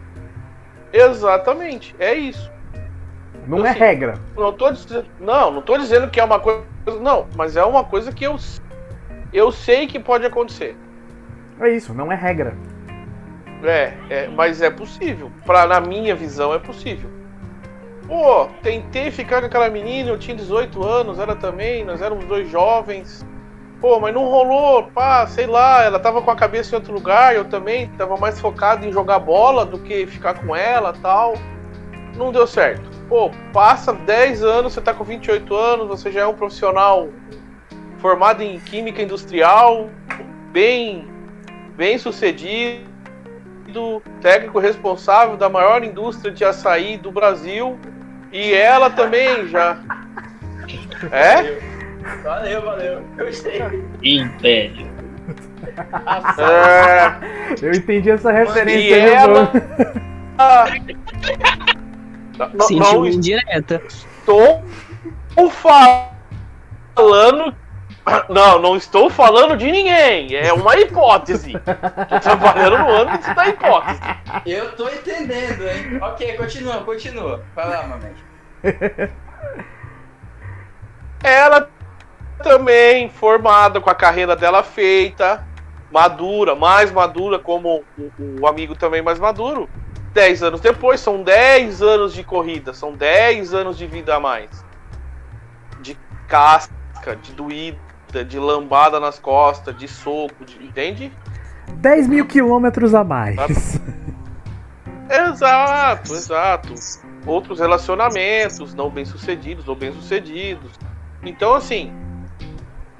Exatamente, 0.93 1.95
é 1.99 2.15
isso. 2.15 2.51
Não 3.49 3.65
é 3.65 3.71
Assim, 3.71 3.79
regra. 3.79 4.15
Não 4.37 4.53
tô 4.53 4.71
dizendo, 4.71 5.07
não, 5.19 5.51
não 5.51 5.63
tô 5.63 5.79
dizendo 5.79 6.11
que 6.11 6.21
é 6.21 6.25
uma 6.25 6.39
coisa, 6.39 6.63
não, 7.01 7.27
mas 7.35 7.57
é 7.57 7.65
uma 7.65 7.83
coisa 7.83 8.13
que 8.13 8.25
eu 8.25 8.37
eu 9.33 9.51
sei 9.51 9.87
que 9.87 9.99
pode 9.99 10.27
acontecer. 10.27 10.77
É 11.61 11.71
isso, 11.71 11.95
não 11.95 12.13
é 12.13 12.15
regra. 12.15 12.55
É, 13.65 13.93
é, 14.09 14.29
mas 14.29 14.63
é 14.63 14.71
possível. 14.71 15.31
Pra, 15.45 15.67
na 15.67 15.81
minha 15.81 16.15
visão, 16.15 16.53
é 16.55 16.59
possível. 16.59 17.11
Pô, 18.07 18.47
tentei 18.63 19.11
ficar 19.11 19.41
com 19.41 19.47
aquela 19.47 19.69
menina, 19.69 20.11
eu 20.11 20.19
tinha 20.19 20.37
18 20.37 20.83
anos, 20.87 21.19
ela 21.19 21.35
também, 21.35 21.85
nós 21.85 22.01
éramos 22.01 22.25
dois 22.27 22.49
jovens. 22.51 23.27
Pô, 23.81 24.01
mas 24.01 24.15
não 24.15 24.25
rolou, 24.25 24.85
pá, 24.85 25.27
sei 25.27 25.47
lá, 25.47 25.85
ela 25.85 25.99
tava 25.99 26.21
com 26.21 26.31
a 26.31 26.37
cabeça 26.37 26.75
em 26.75 26.79
outro 26.79 26.93
lugar, 26.93 27.35
eu 27.35 27.45
também 27.45 27.89
tava 27.99 28.17
mais 28.17 28.41
focado 28.41 28.85
em 28.85 28.93
jogar 28.93 29.21
bola 29.21 29.65
do 29.65 29.79
que 29.79 30.07
ficar 30.07 30.35
com 30.35 30.55
ela 30.55 30.93
tal. 31.01 31.35
Não 32.17 32.33
deu 32.33 32.47
certo. 32.47 32.98
Pô, 33.09 33.31
passa 33.53 33.93
10 33.93 34.43
anos, 34.45 34.75
você 34.75 34.81
tá 34.81 34.93
com 34.93 35.03
28 35.03 35.55
anos, 35.55 35.89
você 35.89 36.13
já 36.13 36.21
é 36.21 36.27
um 36.27 36.35
profissional 36.35 37.09
formado 37.99 38.43
em 38.43 38.61
química 38.61 39.01
industrial, 39.03 39.89
bem, 40.53 41.09
bem 41.77 41.97
sucedido 41.99 42.87
técnico 44.21 44.59
responsável 44.59 45.37
da 45.37 45.49
maior 45.49 45.83
indústria 45.83 46.31
de 46.31 46.45
açaí 46.45 46.97
do 46.99 47.11
Brasil. 47.11 47.79
E 48.31 48.53
ela 48.53 48.91
também 48.91 49.49
já. 49.49 49.79
É? 51.13 51.59
Valeu, 52.23 52.61
valeu. 52.63 53.03
Gostei. 53.17 53.63
Império. 54.03 54.87
é... 56.39 57.65
Eu 57.65 57.73
entendi 57.73 58.11
essa 58.11 58.31
referência. 58.33 58.79
E 58.79 58.93
ela- 58.93 59.51
ah, 60.37 60.67
Não, 62.39 62.67
Sentiu 62.67 62.93
não 62.93 63.07
indireta. 63.07 63.83
estou 63.87 64.63
falando. 66.95 67.55
Não, 68.29 68.59
não 68.59 68.77
estou 68.77 69.11
falando 69.11 69.57
de 69.57 69.71
ninguém. 69.71 70.35
É 70.35 70.53
uma 70.53 70.77
hipótese. 70.77 71.55
Estou 71.55 72.21
trabalhando 72.21 72.79
no 72.79 72.91
âmbito 72.91 73.35
da 73.35 73.49
hipótese. 73.49 74.01
Eu 74.47 74.73
tô 74.77 74.89
entendendo, 74.89 75.69
hein? 75.69 75.99
Ok, 76.01 76.37
continua, 76.37 76.83
continua. 76.85 77.45
Vai 77.55 77.69
lá. 77.69 78.01
Ela 81.23 81.69
também 82.43 83.11
formada, 83.11 83.81
com 83.81 83.91
a 83.91 83.95
carreira 83.95 84.37
dela 84.37 84.63
feita, 84.63 85.45
madura, 85.91 86.55
mais 86.55 86.91
madura, 86.93 87.39
como 87.39 87.85
o, 87.99 88.41
o 88.41 88.47
amigo 88.47 88.75
também 88.75 89.03
mais 89.03 89.19
maduro. 89.19 89.69
10 90.19 90.43
anos 90.43 90.61
depois, 90.61 90.99
são 90.99 91.23
10 91.23 91.81
anos 91.81 92.13
de 92.13 92.25
corrida, 92.25 92.73
são 92.75 92.93
10 92.93 93.55
anos 93.55 93.79
de 93.79 93.87
vida 93.87 94.17
a 94.17 94.19
mais. 94.21 94.65
De 95.81 95.97
casca, 96.27 97.15
de 97.23 97.31
doída, 97.33 97.79
de 98.27 98.37
lambada 98.37 98.99
nas 98.99 99.17
costas, 99.21 99.77
de 99.79 99.87
soco, 99.87 100.45
de- 100.45 100.57
entende? 100.65 101.13
10 101.75 102.09
mil 102.09 102.27
quilômetros 102.27 102.97
a 102.97 103.05
mais. 103.05 103.81
Exato, 105.09 106.13
exato. 106.15 106.75
Outros 107.25 107.61
relacionamentos 107.61 108.75
não 108.75 108.91
bem 108.91 109.05
sucedidos 109.05 109.69
ou 109.69 109.77
bem 109.77 109.93
sucedidos. 109.93 110.73
Então, 111.23 111.55
assim, 111.55 111.93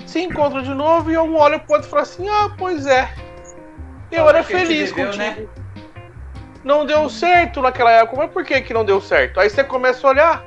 se 0.07 0.21
encontra 0.21 0.63
de 0.63 0.73
novo 0.73 1.11
e 1.11 1.19
um 1.19 1.35
olha 1.37 1.59
pode 1.59 1.89
falar 1.89 2.03
assim: 2.03 2.29
ah, 2.29 2.51
pois 2.57 2.87
é. 2.87 3.11
Eu 4.11 4.19
Fala 4.25 4.31
era 4.31 4.43
feliz 4.45 4.91
viveu, 4.91 5.07
contigo. 5.07 5.19
né? 5.25 5.47
Não 6.69 6.85
deu 6.85 7.09
certo 7.09 7.63
naquela 7.63 7.91
época, 7.91 8.19
mas 8.19 8.31
por 8.31 8.45
que, 8.45 8.61
que 8.61 8.75
não 8.75 8.85
deu 8.85 9.01
certo? 9.01 9.41
Aí 9.41 9.49
você 9.49 9.65
começa 9.65 10.07
a 10.07 10.11
olhar. 10.11 10.45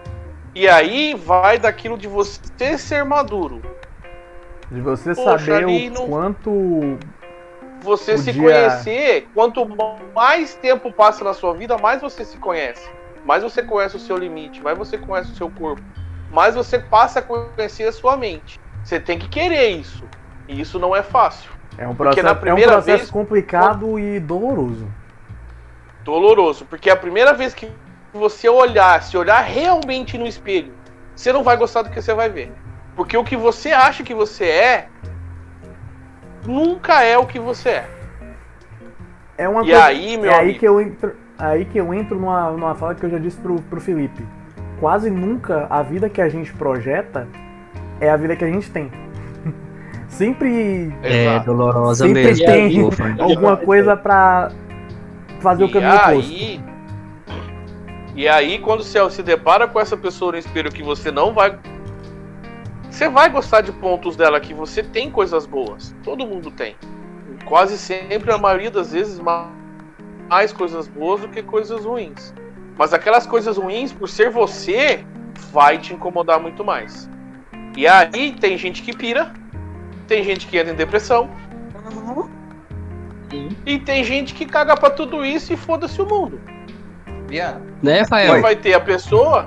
E 0.54 0.70
aí 0.70 1.16
vai 1.16 1.58
daquilo 1.58 1.98
de 1.98 2.08
você 2.08 2.78
ser 2.78 3.04
maduro. 3.04 3.60
De 4.70 4.80
você 4.82 5.16
Poxa, 5.16 5.40
saber 5.40 5.66
o 5.66 5.90
não- 5.92 6.08
quanto. 6.08 7.00
Você 7.82 8.20
se 8.20 8.26
Podia- 8.32 8.42
conhecer, 8.44 9.28
quanto 9.34 9.68
mais 10.14 10.54
tempo 10.54 10.94
passa 10.94 11.24
na 11.24 11.34
sua 11.34 11.56
vida, 11.56 11.76
mais 11.80 12.00
você 12.00 12.24
se 12.24 12.38
conhece. 12.38 12.88
Mais 13.26 13.42
você 13.42 13.64
conhece 13.64 13.96
o 13.96 14.00
seu 14.00 14.16
limite, 14.16 14.62
mais 14.62 14.78
você 14.78 15.00
conhece 15.00 15.32
o 15.32 15.36
seu 15.36 15.50
corpo, 15.50 15.82
mais 16.32 16.54
você 16.54 16.78
passa 16.78 17.18
a 17.18 17.22
conhecer 17.24 17.86
a 17.88 17.92
sua 17.92 18.16
mente. 18.16 18.60
Você 18.84 19.00
tem 19.00 19.18
que 19.18 19.28
querer 19.28 19.70
isso. 19.70 20.04
E 20.48 20.62
isso 20.62 20.78
não 20.78 20.96
é 20.96 21.02
fácil. 21.02 21.50
É 21.80 21.88
um 21.88 21.96
processo, 21.96 22.28
é 22.28 22.54
um 22.54 22.62
processo 22.62 22.82
vez- 22.86 23.10
complicado 23.10 23.98
e 23.98 24.20
doloroso. 24.20 24.88
Doloroso. 26.04 26.66
Porque 26.66 26.90
a 26.90 26.96
primeira 26.96 27.34
vez 27.34 27.54
que 27.54 27.70
você 28.14 28.50
olhar, 28.50 29.02
se 29.04 29.16
olhar 29.18 29.42
realmente 29.42 30.18
no 30.18 30.26
espelho, 30.28 30.74
você 31.16 31.32
não 31.32 31.44
vai 31.44 31.56
gostar 31.58 31.82
do 31.84 31.90
que 31.90 32.02
você 32.02 32.14
vai 32.14 32.30
ver. 32.30 32.52
Porque 32.96 33.16
o 33.18 33.24
que 33.24 33.38
você 33.38 33.72
acha 33.72 34.04
que 34.04 34.14
você 34.14 34.46
é, 34.46 34.88
nunca 36.46 37.04
é 37.04 37.18
o 37.18 37.26
que 37.26 37.40
você 37.40 37.70
é. 37.70 37.90
É 39.38 39.48
uma 39.50 39.62
E 39.62 39.66
coisa- 39.68 39.84
aí, 39.86 40.18
meu 40.18 40.32
é 40.32 40.36
aí 40.36 40.42
amigo? 40.42 40.60
que 40.60 40.68
eu 40.68 40.82
entro, 40.82 41.16
aí 41.38 41.66
que 41.66 41.78
eu 41.78 41.94
entro 41.94 42.20
numa, 42.20 42.52
numa 42.52 42.76
fala 42.76 42.94
que 42.96 43.04
eu 43.06 43.10
já 43.10 43.18
disse 43.18 43.38
pro, 43.38 43.56
pro 43.64 43.80
Felipe. 43.82 44.26
Quase 44.80 45.10
nunca 45.10 45.68
a 45.70 45.82
vida 45.82 46.10
que 46.10 46.22
a 46.22 46.28
gente 46.30 46.52
projeta 46.54 47.28
é 48.00 48.10
a 48.10 48.18
vida 48.18 48.36
que 48.36 48.44
a 48.44 48.48
gente 48.48 48.70
tem. 48.72 48.92
Sempre, 50.10 50.94
É 51.04 51.40
dolorosa 51.40 52.06
sempre 52.06 52.24
mesmo. 52.26 52.46
tem 52.46 52.90
alguma 53.20 53.56
coisa 53.56 53.96
pra 53.96 54.52
fazer 55.42 55.64
o 55.64 55.68
E 55.68 55.72
caminho 55.72 55.96
oposto. 55.96 56.32
aí, 56.32 56.62
e 58.16 58.28
aí, 58.28 58.60
quando 58.60 58.84
você 58.84 59.10
se 59.10 59.24
depara 59.24 59.68
com 59.68 59.80
essa 59.80 59.96
pessoa 59.98 60.34
no 60.34 60.38
espelho 60.38 60.72
que 60.72 60.84
você 60.84 61.12
não 61.12 61.34
vai. 61.34 61.58
Você 62.90 63.08
vai 63.10 63.30
gostar 63.30 63.62
de 63.62 63.72
pontos 63.72 64.16
dela 64.18 64.40
que 64.40 64.54
você 64.54 64.84
tem 64.84 65.10
coisas 65.10 65.46
boas. 65.46 65.96
Todo 66.04 66.26
mundo 66.28 66.52
tem. 66.52 66.76
Quase 67.46 67.78
sempre, 67.78 68.32
a 68.32 68.38
maioria 68.38 68.70
das 68.70 68.92
vezes, 68.92 69.18
ma- 69.20 69.50
mais 70.30 70.52
coisas 70.52 70.88
boas 70.88 71.22
do 71.22 71.30
que 71.30 71.42
coisas 71.42 71.86
ruins. 71.86 72.34
Mas 72.78 72.94
aquelas 72.94 73.26
coisas 73.26 73.58
ruins, 73.58 73.94
por 73.94 74.10
ser 74.10 74.30
você, 74.30 75.06
vai 75.52 75.78
te 75.78 75.94
incomodar 75.94 76.40
muito 76.40 76.64
mais. 76.66 77.10
E 77.78 77.88
aí 77.88 78.34
tem 78.34 78.58
gente 78.58 78.82
que 78.82 78.96
pira, 78.96 79.34
tem 80.08 80.24
gente 80.24 80.46
que 80.48 80.58
entra 80.58 80.74
em 80.74 80.76
depressão, 80.76 81.30
Sim. 83.32 83.50
e 83.66 83.80
tem 83.80 84.04
gente 84.04 84.34
que 84.36 84.46
caga 84.46 84.76
pra 84.78 84.90
tudo 84.92 85.26
isso 85.26 85.52
e 85.54 85.58
foda-se 85.58 86.00
o 86.02 86.06
mundo. 86.06 86.40
Viana, 87.28 87.62
Né, 87.82 87.98
E 87.98 88.00
Rafael? 88.02 88.42
vai 88.42 88.56
ter 88.56 88.74
a 88.74 88.80
pessoa. 88.80 89.46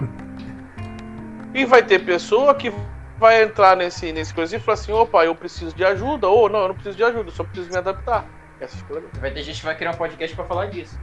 E 1.54 1.64
vai 1.64 1.82
ter 1.82 2.00
pessoa 2.00 2.54
que 2.54 2.72
vai 3.18 3.42
entrar 3.44 3.76
nesse, 3.76 4.12
nesse 4.12 4.34
coisa 4.34 4.56
e 4.56 4.58
falar 4.58 4.74
assim: 4.74 4.92
opa, 4.92 5.24
eu 5.24 5.34
preciso 5.34 5.74
de 5.76 5.84
ajuda. 5.84 6.26
Ou 6.28 6.48
não, 6.48 6.60
eu 6.62 6.68
não 6.68 6.74
preciso 6.74 6.96
de 6.96 7.04
ajuda, 7.04 7.28
eu 7.28 7.32
só 7.32 7.44
preciso 7.44 7.70
me 7.70 7.76
adaptar. 7.76 8.24
Essa 8.60 8.76
fica 8.76 8.94
legal. 8.94 9.10
vai 9.20 9.30
ter 9.30 9.42
gente 9.42 9.60
que 9.60 9.66
vai 9.66 9.76
criar 9.76 9.90
um 9.92 9.94
podcast 9.94 10.34
pra 10.34 10.44
falar 10.46 10.66
disso. 10.66 10.98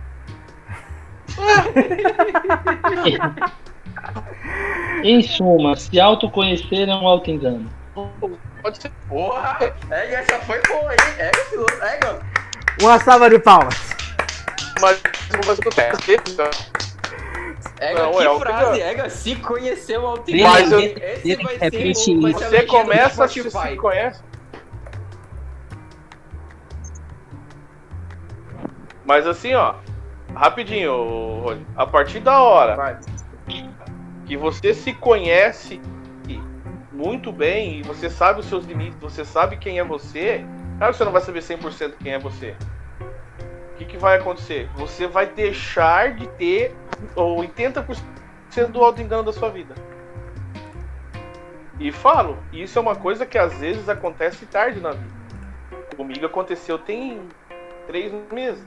Em 5.04 5.22
suma, 5.22 5.76
se 5.76 6.00
autoconhecer 6.00 6.88
é 6.88 6.96
um 6.96 7.08
auto-engano. 7.08 7.70
Pode 8.62 8.82
ser. 8.82 8.92
Porra! 9.10 9.58
É, 9.90 10.14
essa 10.14 10.38
foi 10.40 10.62
boa, 10.68 10.92
hein? 10.92 10.98
É, 11.18 11.30
piloto. 11.50 11.74
É, 11.84 12.00
mano. 12.06 12.20
Uma 12.80 13.00
salva 13.00 13.30
de 13.30 13.40
palmas. 13.40 13.76
Mas 14.80 15.02
mas 15.48 15.60
acontece. 15.60 16.18
É, 17.80 17.94
Não, 17.96 18.12
que 18.12 18.24
é 18.24 18.30
o 18.30 18.36
que 18.36 18.42
frase, 18.42 18.82
é, 18.82 19.10
se 19.10 19.36
conhecer 19.38 19.98
o 19.98 20.06
alto 20.06 20.32
Mas 20.32 20.72
eu- 20.72 20.80
Esse 20.80 21.36
vai 21.38 21.58
ser 21.58 21.64
Repete 21.64 22.12
o- 22.12 22.22
vai 22.22 22.34
ser 22.34 22.46
a 22.46 22.50
Você 22.50 22.62
começa, 22.64 23.28
você 23.28 23.50
Spotify. 23.50 23.70
se 23.72 23.76
conhece. 23.78 24.24
Mas 29.06 29.26
assim, 29.26 29.54
ó, 29.56 29.76
rapidinho, 30.36 31.42
Rony. 31.42 31.66
A 31.76 31.86
partir 31.88 32.20
da 32.20 32.40
hora 32.42 32.76
Vai. 32.76 32.98
que 34.28 34.38
você 34.38 34.74
se 34.74 34.94
conhece 34.94 35.82
muito 36.92 37.32
bem 37.32 37.80
e 37.80 37.82
você 37.82 38.10
sabe 38.10 38.42
os 38.42 38.46
seus 38.46 38.64
limites, 38.66 39.00
você 39.00 39.26
sabe 39.26 39.58
quem 39.58 39.80
é 39.80 39.84
você, 39.84 40.46
claro 40.82 40.94
que 40.94 40.98
você 40.98 41.06
não 41.06 41.12
vai 41.12 41.22
saber 41.22 41.42
100% 41.42 41.94
quem 42.02 42.14
é 42.14 42.18
você. 42.18 42.56
O 43.74 43.78
que, 43.78 43.86
que 43.86 43.98
vai 43.98 44.18
acontecer? 44.18 44.68
Você 44.74 45.06
vai 45.06 45.28
deixar 45.28 46.16
de 46.16 46.26
ter 46.30 46.76
80% 47.16 48.72
do 48.72 48.84
auto-engano 48.84 49.22
da 49.22 49.32
sua 49.32 49.52
vida. 49.52 49.76
E 51.80 51.92
falo, 51.92 52.36
isso 52.52 52.80
é 52.80 52.82
uma 52.82 52.96
coisa 52.96 53.28
que 53.28 53.38
às 53.38 53.54
vezes 53.60 53.88
acontece 53.90 54.48
tarde 54.48 54.80
na 54.80 54.90
vida. 54.90 55.14
Comigo 55.96 56.26
aconteceu 56.26 56.80
tem 56.80 57.30
três 57.86 58.12
meses. 58.34 58.66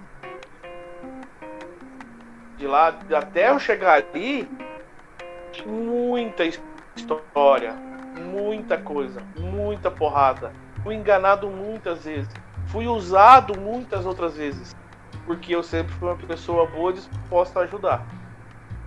De 2.56 2.68
lá 2.68 2.96
até 3.12 3.50
eu 3.50 3.58
chegar 3.58 3.94
ali, 3.94 4.48
muita 5.66 6.44
história, 6.44 7.72
muita 8.20 8.78
coisa, 8.78 9.20
muita 9.36 9.90
porrada. 9.90 10.52
Fui 10.84 10.94
enganado 10.94 11.48
muitas 11.48 12.04
vezes. 12.04 12.28
Fui 12.66 12.86
usado 12.86 13.58
muitas 13.58 14.06
outras 14.06 14.36
vezes. 14.36 14.76
Porque 15.26 15.54
eu 15.54 15.62
sempre 15.62 15.92
fui 15.94 16.08
uma 16.08 16.16
pessoa 16.16 16.66
boa 16.66 16.92
disposta 16.92 17.58
a 17.60 17.62
ajudar. 17.64 18.06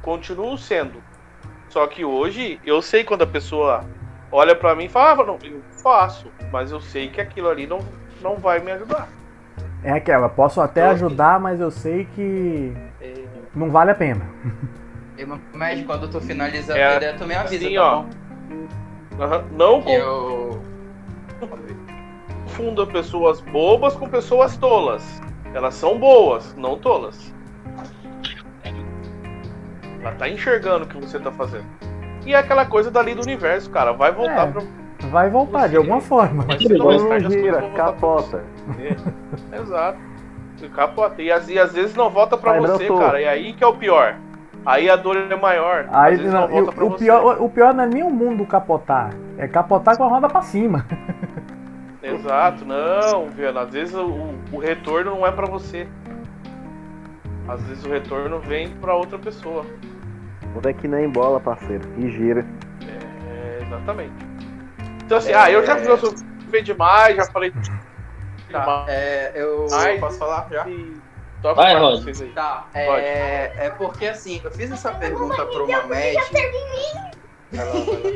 Continuo 0.02 0.58
sendo. 0.58 1.02
Só 1.70 1.86
que 1.88 2.06
hoje 2.06 2.62
eu 2.64 2.82
sei 2.82 3.04
quando 3.04 3.24
a 3.24 3.28
pessoa 3.28 3.84
olha 4.32 4.56
pra 4.56 4.76
mim 4.76 4.86
e 4.86 4.90
fala, 4.90 5.22
ah, 5.24 5.26
não, 5.26 5.40
eu 5.44 5.62
faço, 5.84 6.32
mas 6.52 6.72
eu 6.72 6.80
sei 6.80 7.10
que 7.10 7.20
aquilo 7.20 7.50
ali 7.50 7.68
não, 7.68 7.80
não 8.22 8.38
vai 8.38 8.60
me 8.60 8.72
ajudar. 8.72 9.10
É 9.84 9.92
aquela, 9.92 10.30
posso 10.30 10.62
até 10.62 10.82
Então, 10.82 10.92
ajudar, 10.92 11.40
mas 11.40 11.60
eu 11.60 11.70
sei 11.72 12.06
que 12.06 12.74
É, 13.02 13.14
não 13.56 13.70
vale 13.70 13.92
a 13.92 13.96
pena. 13.96 14.26
Mas 15.54 15.84
quando 15.86 16.08
tu 16.08 16.22
finalizar 16.22 16.78
É, 16.78 16.86
a 16.86 16.96
ideia, 16.98 17.16
tu 17.18 17.26
me 17.26 17.36
avisa, 17.36 17.66
assim, 17.66 17.76
tá 17.76 17.84
ó. 17.84 18.02
bom? 18.04 18.10
Não 19.52 19.82
Que 19.82 19.94
eu... 19.94 20.62
confunda 22.48 22.86
pessoas 22.88 23.42
bobas 23.42 23.94
com 23.96 24.08
pessoas 24.08 24.56
tolas. 24.56 25.22
Elas 25.54 25.74
são 25.74 25.98
boas, 26.00 26.56
não 26.56 26.78
tolas. 26.78 27.34
Ela 30.02 30.12
tá 30.14 30.30
enxergando 30.30 30.86
o 30.86 30.88
que 30.88 30.98
você 30.98 31.20
tá 31.20 31.30
fazendo. 31.32 31.66
E 32.26 32.34
é 32.34 32.38
aquela 32.38 32.66
coisa 32.66 32.90
dali 32.90 33.14
do 33.14 33.22
universo, 33.22 33.70
cara. 33.70 33.92
Vai 33.92 34.12
voltar 34.14 34.48
É. 34.48 34.52
pra. 34.52 34.62
Vai 35.12 35.30
voltar, 35.30 35.68
de 35.68 35.78
alguma 35.78 36.02
forma. 36.02 36.44
Mas 36.48 36.64
mais 36.64 37.02
Não 37.02 37.10
tarde 37.10 37.26
coisas 37.26 37.34
gira, 37.34 37.70
capota. 37.76 38.44
você. 38.68 38.96
Exato. 39.62 40.00
E 40.62 40.70
capota. 40.70 41.22
E, 41.22 41.32
às- 41.32 41.48
e 41.50 41.60
às 41.60 41.74
vezes 41.74 41.96
não 41.96 42.10
volta 42.10 42.36
pra 42.38 42.54
Vai, 42.54 42.62
você, 42.62 42.86
brotou. 42.86 43.00
cara. 43.00 43.22
E 43.22 43.28
aí 43.28 43.54
que 43.54 43.64
é 43.64 43.68
o 43.68 43.76
pior. 43.76 44.16
Aí 44.66 44.90
a 44.90 44.96
dor 44.96 45.16
é 45.18 45.36
maior. 45.36 45.88
Aí, 45.92 46.14
às 46.14 46.20
vezes 46.20 46.34
não, 46.34 46.42
não 46.42 46.48
volta 46.48 46.72
e 46.72 46.76
pra 46.76 46.86
o, 46.86 46.90
você. 46.90 47.06
pior, 47.06 47.42
o 47.42 47.50
pior 47.50 47.74
não 47.74 47.84
é 47.84 47.88
nem 47.88 48.04
o 48.04 48.10
mundo 48.10 48.46
capotar, 48.46 49.12
é 49.38 49.48
capotar 49.48 49.96
com 49.96 50.04
a 50.04 50.08
roda 50.08 50.28
pra 50.28 50.42
cima. 50.42 50.86
Exato, 52.02 52.64
não, 52.66 53.30
Viana. 53.30 53.62
Às 53.62 53.72
vezes 53.72 53.96
o, 53.96 54.34
o 54.52 54.60
retorno 54.60 55.12
não 55.12 55.26
é 55.26 55.32
pra 55.32 55.48
você. 55.48 55.88
Às 57.48 57.62
vezes 57.64 57.86
o 57.86 57.90
retorno 57.90 58.40
vem 58.40 58.70
pra 58.70 58.94
outra 58.96 59.18
pessoa. 59.18 59.66
Muda 60.54 60.74
que 60.74 60.88
nem 60.88 61.10
bola, 61.10 61.40
parceiro. 61.40 61.84
E 61.98 62.10
gira. 62.10 62.46
É, 62.86 63.64
exatamente. 63.64 64.14
Então 65.06 65.18
assim, 65.18 65.34
ah, 65.34 65.50
eu 65.50 65.66
já 65.66 65.78
filosofei 65.78 66.62
demais, 66.62 67.16
já 67.16 67.26
falei. 67.26 67.52
Tá, 68.52 68.60
demais. 68.62 68.90
é, 68.90 69.32
eu 69.36 69.68
Ai. 69.74 69.98
posso 70.00 70.18
falar 70.18 70.48
já? 70.52 70.66
Toca 71.42 71.56
Vai, 71.56 71.76
pra 71.76 71.90
vocês 71.92 72.22
aí. 72.22 72.30
Tá, 72.30 72.66
Pode. 72.74 73.06
é, 73.06 73.54
é 73.58 73.70
porque 73.70 74.08
assim, 74.08 74.42
eu 74.44 74.52
fiz 74.52 74.72
essa 74.72 74.92
pergunta 74.92 75.46
pro 75.46 75.68
Mamed. 75.68 76.18
Vai 77.52 77.66
lá, 77.66 77.84
vai 77.86 78.00
lá. 78.02 78.10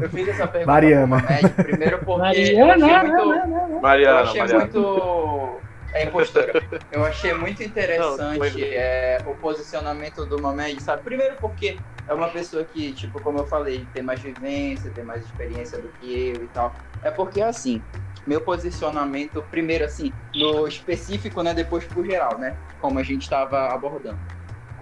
Eu 0.00 0.10
fiz 0.10 0.28
essa 0.28 0.46
pergunta 0.48 0.72
Mariana. 0.72 1.22
primeiro 1.62 2.04
porque 2.04 2.54
eu 2.56 2.66
Mariana, 2.66 2.74
achei 2.74 2.98
muito. 2.98 3.22
Eu 3.22 3.80
Mariana, 3.80 4.20
achei 4.20 4.40
Mariana. 4.40 4.64
muito. 4.64 5.66
É 5.94 6.04
impostora. 6.04 6.52
Eu 6.90 7.04
achei 7.04 7.34
muito 7.34 7.60
Não, 7.60 7.68
interessante 7.68 8.64
é, 8.64 9.22
o 9.26 9.34
posicionamento 9.36 10.26
do 10.26 10.40
Mamed, 10.40 10.80
sabe? 10.80 11.02
Primeiro 11.02 11.36
porque 11.40 11.82
é 12.06 12.14
uma 12.14 12.28
pessoa 12.30 12.64
que, 12.64 12.94
tipo, 12.94 13.20
como 13.20 13.38
eu 13.38 13.46
falei, 13.46 13.86
tem 13.92 14.02
mais 14.02 14.20
vivência, 14.20 14.92
tem 14.92 15.04
mais 15.04 15.24
experiência 15.24 15.80
do 15.80 15.92
que 15.92 16.28
eu 16.30 16.44
e 16.44 16.48
tal. 16.48 16.74
É 17.02 17.10
porque, 17.10 17.40
assim, 17.40 17.82
meu 18.26 18.40
posicionamento, 18.42 19.42
primeiro, 19.50 19.84
assim, 19.84 20.12
no 20.34 20.66
específico, 20.66 21.42
né, 21.42 21.54
depois 21.54 21.84
pro 21.86 22.04
geral, 22.04 22.38
né? 22.38 22.56
Como 22.78 22.98
a 22.98 23.02
gente 23.02 23.22
estava 23.22 23.74
abordando. 23.74 24.20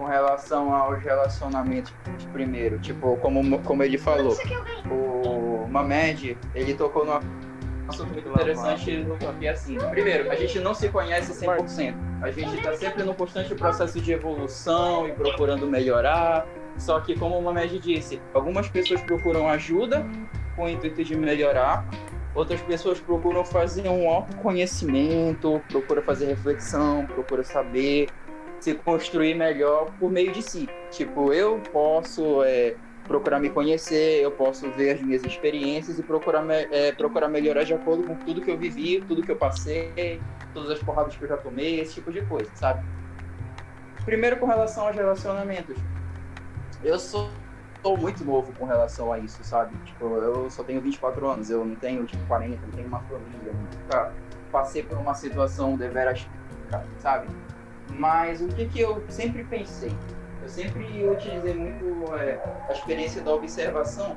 Com 0.01 0.07
relação 0.07 0.75
aos 0.75 0.99
relacionamentos, 1.03 1.93
primeiro, 2.33 2.79
tipo, 2.79 3.19
como, 3.19 3.59
como 3.59 3.83
ele 3.83 3.99
falou, 3.99 4.35
o 4.91 5.69
Mamed, 5.69 6.39
ele 6.55 6.73
tocou 6.73 7.05
no 7.05 7.21
assunto 7.87 8.11
muito 8.15 8.27
interessante, 8.31 9.07
porque 9.19 9.47
assim, 9.47 9.77
primeiro, 9.91 10.31
a 10.31 10.35
gente 10.37 10.59
não 10.59 10.73
se 10.73 10.89
conhece 10.89 11.35
100%. 11.45 11.95
A 12.23 12.31
gente 12.31 12.57
está 12.57 12.73
sempre 12.73 13.03
num 13.03 13.13
constante 13.13 13.55
processo 13.55 14.01
de 14.01 14.11
evolução 14.13 15.07
e 15.07 15.13
procurando 15.13 15.67
melhorar. 15.67 16.47
Só 16.79 16.99
que, 17.01 17.15
como 17.19 17.39
o 17.39 17.43
Mamed 17.43 17.79
disse, 17.79 18.23
algumas 18.33 18.71
pessoas 18.71 19.03
procuram 19.03 19.51
ajuda 19.51 20.03
com 20.57 20.65
o 20.65 20.69
intuito 20.71 21.05
de 21.05 21.15
melhorar, 21.15 21.87
outras 22.35 22.63
pessoas 22.63 22.99
procuram 22.99 23.45
fazer 23.45 23.87
um 23.87 24.09
autoconhecimento, 24.09 25.61
procuram 25.69 26.01
fazer 26.01 26.25
reflexão, 26.25 27.05
procuram 27.05 27.45
saber 27.45 28.09
se 28.61 28.75
construir 28.75 29.35
melhor 29.35 29.93
por 29.99 30.11
meio 30.11 30.33
de 30.33 30.43
si. 30.43 30.69
Tipo, 30.91 31.33
eu 31.33 31.61
posso 31.73 32.43
é, 32.45 32.77
procurar 33.05 33.41
me 33.41 33.51
conhecer, 33.51 34.23
eu 34.23 34.31
posso 34.31 34.71
ver 34.71 34.97
as 34.97 35.03
minhas 35.03 35.25
experiências 35.25 35.99
e 35.99 36.03
procurar, 36.03 36.49
é, 36.51 36.93
procurar 36.93 37.29
melhorar 37.29 37.65
de 37.65 37.75
acordo 37.75 38.05
com 38.05 38.15
tudo 38.17 38.41
que 38.41 38.51
eu 38.51 38.59
vivi, 38.59 39.01
tudo 39.01 39.23
que 39.23 39.33
eu 39.33 39.37
passei, 39.37 40.21
todas 40.53 40.71
as 40.71 40.79
porradas 40.81 41.17
que 41.17 41.25
eu 41.25 41.29
já 41.29 41.37
tomei, 41.37 41.81
esse 41.81 41.95
tipo 41.95 42.13
de 42.13 42.25
coisa, 42.27 42.51
sabe? 42.55 42.87
Primeiro 44.05 44.37
com 44.39 44.47
relação 44.47 44.87
aos 44.87 44.97
relacionamentos. 44.97 45.77
Eu 46.83 46.99
sou, 46.99 47.31
sou 47.83 47.97
muito 47.97 48.25
novo 48.25 48.53
com 48.53 48.65
relação 48.65 49.13
a 49.13 49.19
isso, 49.19 49.43
sabe? 49.45 49.77
Tipo, 49.85 50.17
eu 50.17 50.51
só 50.51 50.63
tenho 50.63 50.81
24 50.81 51.29
anos, 51.29 51.51
eu 51.51 51.65
não 51.65 51.77
tenho 51.77 52.05
tipo 52.05 52.27
40, 52.27 52.59
não 52.67 52.73
tenho 52.73 52.89
uma 52.89 53.01
família, 53.01 53.53
nunca 53.53 54.13
passei 54.51 54.83
por 54.83 54.99
uma 54.99 55.15
situação 55.15 55.77
deveras, 55.77 56.27
sabe? 56.99 57.29
Mas 57.97 58.41
o 58.41 58.49
que 58.49 58.67
que 58.67 58.81
eu 58.81 59.05
sempre 59.09 59.45
pensei? 59.45 59.93
Eu 60.43 60.49
sempre 60.49 61.07
utilizei 61.07 61.55
muito 61.55 62.15
é, 62.15 62.41
a 62.69 62.73
experiência 62.73 63.23
da 63.23 63.35
observação, 63.35 64.17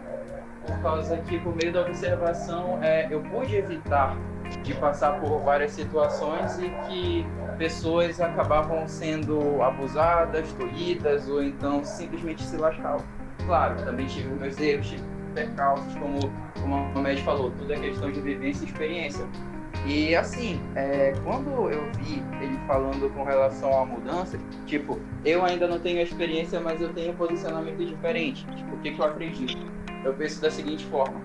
por 0.65 0.81
causa 0.81 1.17
que 1.17 1.39
por 1.39 1.55
meio 1.55 1.73
da 1.73 1.81
observação 1.81 2.81
é, 2.81 3.07
eu 3.11 3.21
pude 3.21 3.55
evitar 3.55 4.17
de 4.63 4.73
passar 4.75 5.19
por 5.19 5.39
várias 5.39 5.71
situações 5.71 6.57
e 6.59 6.69
que 6.87 7.25
pessoas 7.57 8.21
acabavam 8.21 8.87
sendo 8.87 9.61
abusadas, 9.61 10.51
tolhidas 10.53 11.27
ou 11.27 11.43
então 11.43 11.83
simplesmente 11.83 12.43
se 12.43 12.55
lascavam. 12.57 13.05
Claro, 13.45 13.75
também 13.83 14.05
tive 14.05 14.29
meus 14.29 14.59
erros, 14.59 14.87
tive 14.87 15.03
percalços, 15.33 15.93
como, 15.95 16.19
como 16.61 16.75
a 16.75 16.79
Mamed 16.93 17.21
falou, 17.23 17.51
tudo 17.51 17.73
é 17.73 17.77
questão 17.77 18.11
de 18.11 18.21
vivência 18.21 18.63
e 18.63 18.67
experiência. 18.67 19.25
E 19.85 20.15
assim, 20.15 20.61
é, 20.75 21.13
quando 21.23 21.49
eu 21.69 21.91
vi 21.97 22.23
ele 22.41 22.57
falando 22.67 23.13
com 23.13 23.23
relação 23.23 23.81
à 23.81 23.85
mudança, 23.85 24.39
tipo, 24.65 24.99
eu 25.25 25.43
ainda 25.43 25.67
não 25.67 25.79
tenho 25.79 26.01
experiência, 26.01 26.59
mas 26.61 26.81
eu 26.81 26.93
tenho 26.93 27.11
um 27.11 27.15
posicionamento 27.15 27.83
diferente. 27.85 28.45
Tipo, 28.55 28.75
o 28.75 28.79
que, 28.79 28.91
que 28.91 28.99
eu 28.99 29.05
acredito? 29.05 29.57
Eu 30.05 30.13
penso 30.13 30.41
da 30.41 30.49
seguinte 30.49 30.85
forma: 30.85 31.21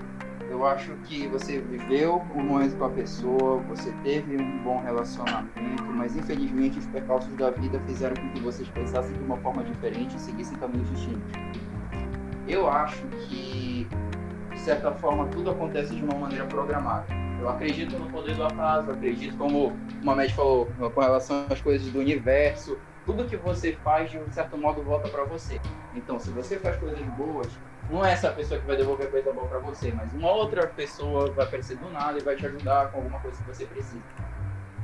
eu 0.51 0.67
acho 0.67 0.93
que 1.05 1.27
você 1.29 1.61
viveu 1.61 2.23
um 2.35 2.43
momento 2.43 2.77
com 2.77 2.87
a 2.87 2.91
pessoa, 2.91 3.59
você 3.69 3.93
teve 4.03 4.37
um 4.37 4.63
bom 4.63 4.81
relacionamento, 4.83 5.85
mas 5.95 6.17
infelizmente 6.17 6.79
os 6.79 6.87
percalços 6.87 7.33
da 7.37 7.51
vida 7.51 7.79
fizeram 7.87 8.17
com 8.17 8.29
que 8.33 8.41
vocês 8.41 8.69
pensassem 8.71 9.13
de 9.13 9.23
uma 9.23 9.37
forma 9.37 9.63
diferente 9.63 10.17
e 10.17 10.21
seguissem 10.21 10.57
caminhos 10.59 10.91
distintos. 10.91 11.33
Eu 12.49 12.69
acho 12.69 13.03
que, 13.29 13.87
de 14.51 14.61
certa 14.61 14.91
forma, 14.93 15.27
tudo 15.27 15.51
acontece 15.51 15.95
de 15.95 16.03
uma 16.03 16.17
maneira 16.17 16.47
programada. 16.47 17.18
Eu 17.39 17.49
acredito 17.49 17.99
no 17.99 18.11
poder 18.11 18.35
do 18.35 18.45
acaso, 18.45 18.91
acredito, 18.91 19.37
como 19.37 19.69
o 19.69 20.05
Mamed 20.05 20.35
falou, 20.35 20.67
com 20.67 21.01
relação 21.01 21.47
às 21.49 21.61
coisas 21.61 21.91
do 21.93 22.01
universo. 22.01 22.79
Tudo 23.07 23.25
que 23.25 23.37
você 23.37 23.73
faz, 23.73 24.11
de 24.11 24.19
um 24.19 24.31
certo 24.33 24.59
modo, 24.59 24.83
volta 24.83 25.09
para 25.09 25.25
você. 25.25 25.61
Então, 25.95 26.19
se 26.19 26.31
você 26.31 26.59
faz 26.59 26.77
coisas 26.77 27.01
boas, 27.17 27.49
não 27.91 28.05
é 28.05 28.13
essa 28.13 28.31
pessoa 28.31 28.61
que 28.61 28.67
vai 28.67 28.77
devolver 28.77 29.11
coisa 29.11 29.33
boa 29.33 29.47
para 29.47 29.59
você, 29.61 29.93
mas 29.93 30.13
uma 30.13 30.31
outra 30.31 30.67
pessoa 30.67 31.31
vai 31.31 31.47
aparecer 31.47 31.77
do 31.79 31.89
nada 31.91 32.19
e 32.19 32.23
vai 32.23 32.37
te 32.37 32.45
ajudar 32.45 32.91
com 32.91 32.99
alguma 32.99 33.19
coisa 33.21 33.39
que 33.39 33.49
você 33.49 33.65
precisa. 33.65 34.03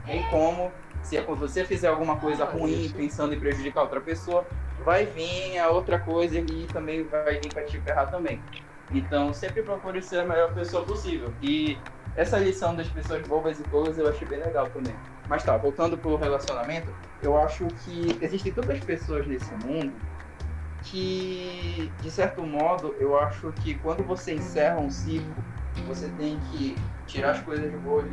Tem 0.07 0.23
como, 0.31 0.73
se 1.03 1.21
você 1.21 1.65
fizer 1.65 1.89
alguma 1.89 2.17
coisa 2.17 2.45
ruim 2.45 2.91
pensando 2.91 3.35
em 3.35 3.39
prejudicar 3.39 3.83
outra 3.83 4.01
pessoa, 4.01 4.47
vai 4.85 5.05
vir 5.07 5.59
a 5.59 5.69
outra 5.71 5.99
coisa 5.99 6.39
e 6.39 6.67
também 6.69 7.05
vai 7.05 7.39
vir 7.41 7.53
para 7.53 7.65
te 7.65 7.79
ferrar 7.81 8.11
também. 8.11 8.41
Então, 8.91 9.35
sempre 9.35 9.63
procure 9.63 10.01
ser 10.03 10.21
a 10.21 10.25
melhor 10.25 10.55
pessoa 10.55 10.85
possível. 10.85 11.33
E 11.43 11.79
essa 12.17 12.39
lição 12.39 12.75
das 12.75 12.89
pessoas 12.89 13.27
bobas 13.27 13.59
e 13.59 13.63
tolas 13.65 13.99
eu 13.99 14.09
achei 14.09 14.27
bem 14.27 14.39
legal 14.41 14.69
também. 14.71 14.95
Mas 15.29 15.43
tá, 15.43 15.57
voltando 15.57 15.97
pro 15.97 16.17
relacionamento, 16.17 16.89
eu 17.23 17.37
acho 17.39 17.67
que 17.85 18.17
existem 18.21 18.53
tantas 18.53 18.79
pessoas 18.81 19.27
nesse 19.27 19.53
mundo 19.65 19.93
que, 20.83 21.91
de 22.03 22.11
certo 22.11 22.43
modo, 22.43 22.95
eu 23.01 23.19
acho 23.19 23.51
que 23.63 23.75
quando 23.75 24.03
você 24.05 24.35
encerra 24.35 24.79
um 24.79 24.91
ciclo, 24.91 25.35
você 25.87 26.09
tem 26.19 26.39
que 26.51 26.77
tirar 27.07 27.31
as 27.33 27.41
coisas 27.41 27.73
boas, 27.81 28.05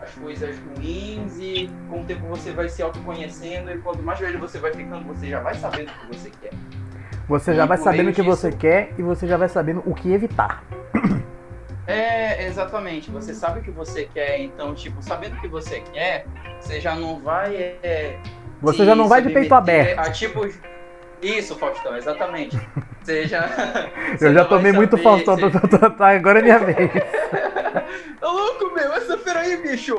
as 0.00 0.10
coisas 0.14 0.56
ruins 0.58 1.36
e 1.38 1.68
com 1.90 2.02
o 2.02 2.04
tempo 2.04 2.26
você 2.28 2.52
vai 2.52 2.68
se 2.68 2.82
autoconhecendo 2.82 3.70
e 3.70 3.78
quanto 3.78 4.02
mais 4.02 4.18
velho 4.18 4.38
você 4.38 4.58
vai 4.58 4.72
ficando, 4.72 5.04
você 5.06 5.28
já 5.28 5.40
vai 5.40 5.54
sabendo 5.54 5.90
o 5.90 5.92
que 5.92 6.16
você 6.16 6.30
quer. 6.40 6.52
Você 7.28 7.54
já 7.54 7.64
E 7.64 7.68
vai 7.68 7.78
sabendo 7.78 8.10
o 8.10 8.12
que 8.12 8.22
você 8.22 8.46
disso- 8.48 8.58
quer 8.60 8.92
e 8.96 9.02
você 9.02 9.26
já 9.26 9.36
vai 9.36 9.48
sabendo 9.48 9.82
o 9.84 9.92
que 9.94 10.12
evitar. 10.12 10.62
É, 11.86 12.46
exatamente. 12.46 13.10
Você 13.10 13.32
sabe 13.34 13.60
o 13.60 13.62
que 13.62 13.70
você 13.70 14.04
quer, 14.12 14.40
então, 14.40 14.74
tipo, 14.74 15.00
sabendo 15.02 15.36
o 15.36 15.40
que 15.40 15.48
você 15.48 15.80
quer, 15.92 16.26
você 16.60 16.80
já 16.80 16.94
não 16.94 17.20
vai. 17.20 17.54
é, 17.82 18.18
Você 18.60 18.84
já 18.84 18.94
não 18.94 19.08
vai 19.08 19.22
de 19.22 19.30
peito 19.30 19.54
aberto. 19.54 19.98
A, 19.98 20.10
tipo, 20.10 20.48
isso, 21.22 21.54
Faustão, 21.56 21.96
exatamente. 21.96 22.56
Você 23.06 23.24
já. 23.28 23.48
Eu 24.20 24.34
já 24.34 24.44
tomei 24.44 24.72
muito 24.72 24.98
Faustão, 24.98 25.38
Faustão. 25.38 25.78
tô- 25.78 25.90
tá, 25.90 26.08
agora 26.08 26.40
é 26.40 26.42
minha 26.42 26.58
vez. 26.58 26.76
Tá 28.18 28.28
louco, 28.32 28.74
meu? 28.74 28.92
Essa 28.94 29.16
feira 29.18 29.40
aí, 29.40 29.56
bicho! 29.58 29.94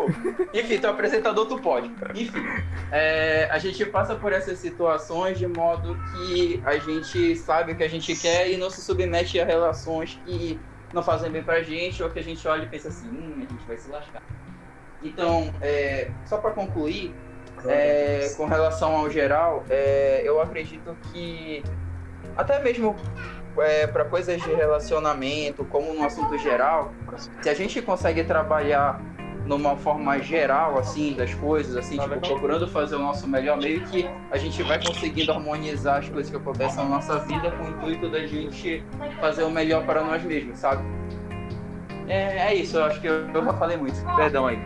Enfim, 0.54 0.80
é 0.84 0.88
apresentador, 0.88 1.46
tu 1.46 1.58
pode. 1.62 1.90
Enfim, 2.16 2.44
é, 2.92 3.48
a 3.52 3.58
gente 3.60 3.86
passa 3.86 4.16
por 4.16 4.34
essas 4.34 4.58
situações 4.60 5.38
de 5.38 5.48
modo 5.48 5.98
que 6.12 6.62
a 6.66 6.78
gente 6.78 7.36
sabe 7.38 7.72
o 7.72 7.76
que 7.76 7.84
a 7.84 7.88
gente 7.90 8.14
quer 8.16 8.50
e 8.50 8.58
não 8.58 8.70
se 8.70 8.82
submete 8.82 9.40
a 9.40 9.46
relações 9.46 10.20
que 10.26 10.60
não 10.94 11.04
fazem 11.04 11.32
bem 11.32 11.44
pra 11.44 11.62
gente 11.62 12.02
ou 12.02 12.10
que 12.10 12.20
a 12.20 12.24
gente 12.24 12.48
olha 12.48 12.64
e 12.64 12.68
pensa 12.68 12.88
assim, 12.90 13.10
hum, 13.10 13.36
a 13.38 13.52
gente 13.52 13.66
vai 13.68 13.78
se 13.78 13.90
lascar. 13.90 14.22
Então, 15.04 15.54
é, 15.62 16.10
só 16.26 16.38
pra 16.38 16.52
concluir, 16.52 17.14
é, 17.66 18.30
com 18.36 18.46
relação 18.46 18.96
ao 18.96 19.10
geral, 19.10 19.64
é, 19.70 20.22
eu 20.24 20.42
acredito 20.42 20.96
que 21.12 21.64
até 22.36 22.62
mesmo 22.62 22.96
é, 23.60 23.88
para 23.88 24.06
coisas 24.06 24.42
de 24.42 24.54
relacionamento, 24.54 25.66
como 25.66 25.94
no 25.94 26.06
assunto 26.06 26.38
geral, 26.38 26.94
se 27.42 27.50
a 27.50 27.54
gente 27.54 27.82
consegue 27.82 28.24
trabalhar 28.24 29.02
numa 29.48 29.76
forma 29.78 30.20
geral, 30.20 30.78
assim, 30.78 31.14
das 31.16 31.34
coisas, 31.36 31.76
assim, 31.78 31.98
tipo, 31.98 32.20
procurando 32.20 32.68
fazer 32.68 32.96
o 32.96 33.00
nosso 33.00 33.28
melhor, 33.28 33.58
meio 33.58 33.82
que 33.82 34.10
a 34.32 34.38
gente 34.38 34.62
vai 34.64 34.84
conseguindo 34.84 35.32
harmonizar 35.32 36.00
as 36.00 36.10
coisas 36.10 36.30
que 36.30 36.38
acontecem 36.38 36.84
na 36.84 36.90
nossa 36.90 37.20
vida 37.20 37.50
com 37.52 37.64
o 37.64 37.70
intuito 37.70 38.10
da 38.10 38.26
gente 38.28 38.84
fazer 39.22 39.44
o 39.44 39.50
melhor 39.50 39.84
para 39.86 40.04
nós 40.04 40.22
mesmos, 40.24 40.58
sabe? 40.60 40.84
É, 42.08 42.48
é 42.50 42.56
isso, 42.56 42.78
eu 42.78 42.86
acho 42.86 43.00
que 43.02 43.08
eu, 43.08 43.28
eu 43.34 43.44
já 43.46 43.54
falei 43.54 43.78
muito. 43.78 43.96
Perdão 44.16 44.48
aí. 44.48 44.60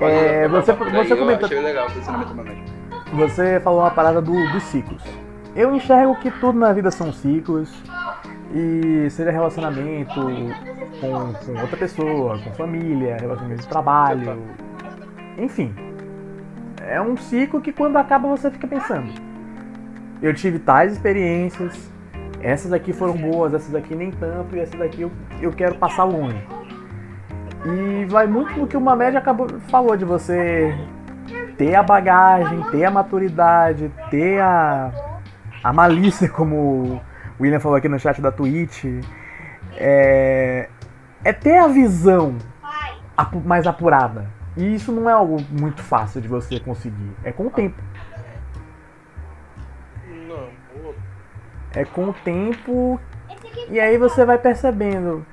É, 0.00 0.46
você- 0.48 0.72
você 0.72 1.16
comentou- 1.16 1.46
achei 1.46 1.60
legal. 1.60 1.86
Você 3.12 3.60
falou 3.60 3.80
uma 3.80 3.90
parada 3.90 4.20
do- 4.20 4.52
dos 4.52 4.62
ciclos. 4.64 5.02
Eu 5.56 5.74
enxergo 5.74 6.14
que 6.16 6.30
tudo 6.30 6.58
na 6.58 6.72
vida 6.72 6.90
são 6.90 7.12
ciclos. 7.12 7.70
E 8.54 9.08
seja 9.10 9.30
relacionamento 9.30 10.14
com, 10.14 11.32
com 11.34 11.60
outra 11.60 11.76
pessoa, 11.76 12.38
com 12.38 12.52
família, 12.54 13.16
relacionamento 13.20 13.62
de 13.62 13.68
trabalho. 13.68 14.42
Enfim. 15.36 15.74
É 16.86 17.00
um 17.00 17.16
ciclo 17.16 17.60
que 17.60 17.72
quando 17.72 17.96
acaba 17.96 18.28
você 18.28 18.50
fica 18.50 18.66
pensando. 18.66 19.12
Eu 20.22 20.32
tive 20.32 20.58
tais 20.58 20.92
experiências, 20.92 21.90
essas 22.40 22.72
aqui 22.72 22.92
foram 22.92 23.14
boas, 23.14 23.52
essas 23.52 23.74
aqui 23.74 23.94
nem 23.94 24.10
tanto, 24.10 24.56
e 24.56 24.60
essas 24.60 24.78
daqui 24.78 25.02
eu, 25.02 25.12
eu 25.40 25.52
quero 25.52 25.74
passar 25.74 26.04
longe. 26.04 26.42
E 27.66 28.04
vai 28.06 28.26
muito 28.26 28.58
no 28.58 28.66
que 28.66 28.76
uma 28.76 28.96
média 28.96 29.18
acabou, 29.18 29.48
falou 29.68 29.96
de 29.96 30.04
você 30.04 30.74
ter 31.56 31.74
a 31.74 31.82
bagagem, 31.82 32.62
ter 32.70 32.84
a 32.84 32.90
maturidade, 32.90 33.90
ter 34.10 34.40
a, 34.40 34.92
a 35.62 35.72
malícia, 35.72 36.28
como 36.28 37.00
o 37.38 37.42
William 37.42 37.60
falou 37.60 37.76
aqui 37.76 37.88
no 37.88 37.98
chat 37.98 38.20
da 38.20 38.32
Twitch. 38.32 38.84
É, 39.76 40.68
é 41.24 41.32
ter 41.32 41.58
a 41.58 41.68
visão 41.68 42.36
mais 43.44 43.66
apurada. 43.66 44.26
E 44.56 44.74
isso 44.74 44.90
não 44.90 45.08
é 45.08 45.12
algo 45.12 45.36
muito 45.50 45.82
fácil 45.82 46.20
de 46.20 46.26
você 46.26 46.58
conseguir. 46.58 47.12
É 47.22 47.30
com 47.30 47.46
o 47.46 47.50
tempo. 47.50 47.80
É 51.72 51.84
com 51.84 52.08
o 52.08 52.12
tempo. 52.12 53.00
E 53.70 53.78
aí 53.78 53.96
você 53.98 54.24
vai 54.24 54.38
percebendo. 54.38 55.24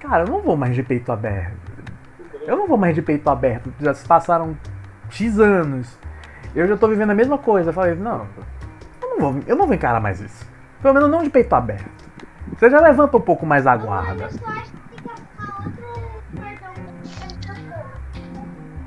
Cara, 0.00 0.24
eu 0.24 0.28
não 0.28 0.42
vou 0.42 0.56
mais 0.56 0.74
de 0.74 0.82
peito 0.82 1.12
aberto. 1.12 1.56
Eu 2.46 2.56
não 2.56 2.66
vou 2.66 2.76
mais 2.76 2.94
de 2.94 3.02
peito 3.02 3.28
aberto. 3.30 3.72
Já 3.80 3.94
se 3.94 4.06
passaram 4.06 4.56
X 5.08 5.38
anos. 5.38 5.96
Eu 6.54 6.66
já 6.66 6.76
tô 6.76 6.88
vivendo 6.88 7.10
a 7.10 7.14
mesma 7.14 7.38
coisa. 7.38 7.70
Eu 7.70 7.74
falei, 7.74 7.94
não, 7.94 8.26
eu 9.00 9.08
não 9.08 9.18
vou, 9.18 9.42
eu 9.46 9.56
não 9.56 9.66
vou 9.66 9.74
encarar 9.74 10.00
mais 10.00 10.20
isso. 10.20 10.53
Pelo 10.84 10.92
menos 10.92 11.10
não 11.10 11.22
de 11.22 11.30
peito 11.30 11.54
aberto. 11.54 11.88
Você 12.52 12.68
já 12.68 12.78
levanta 12.78 13.16
um 13.16 13.20
pouco 13.20 13.46
mais 13.46 13.66
a 13.66 13.74
guarda. 13.74 14.28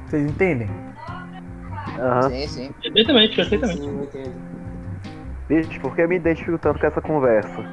Vocês 0.05 0.29
entendem? 0.29 0.69
Aham. 1.99 2.29
Sim, 2.29 2.47
sim. 2.47 2.71
Perfeitamente, 2.83 3.35
perfeitamente. 3.35 3.81
Sim, 3.81 3.87
eu 3.87 4.03
entendo. 4.03 4.35
Bicho, 5.49 5.81
por 5.81 5.95
que 5.95 6.03
eu 6.03 6.07
me 6.07 6.17
identifico 6.17 6.59
tanto 6.59 6.79
com 6.79 6.85
essa 6.85 7.01
conversa? 7.01 7.65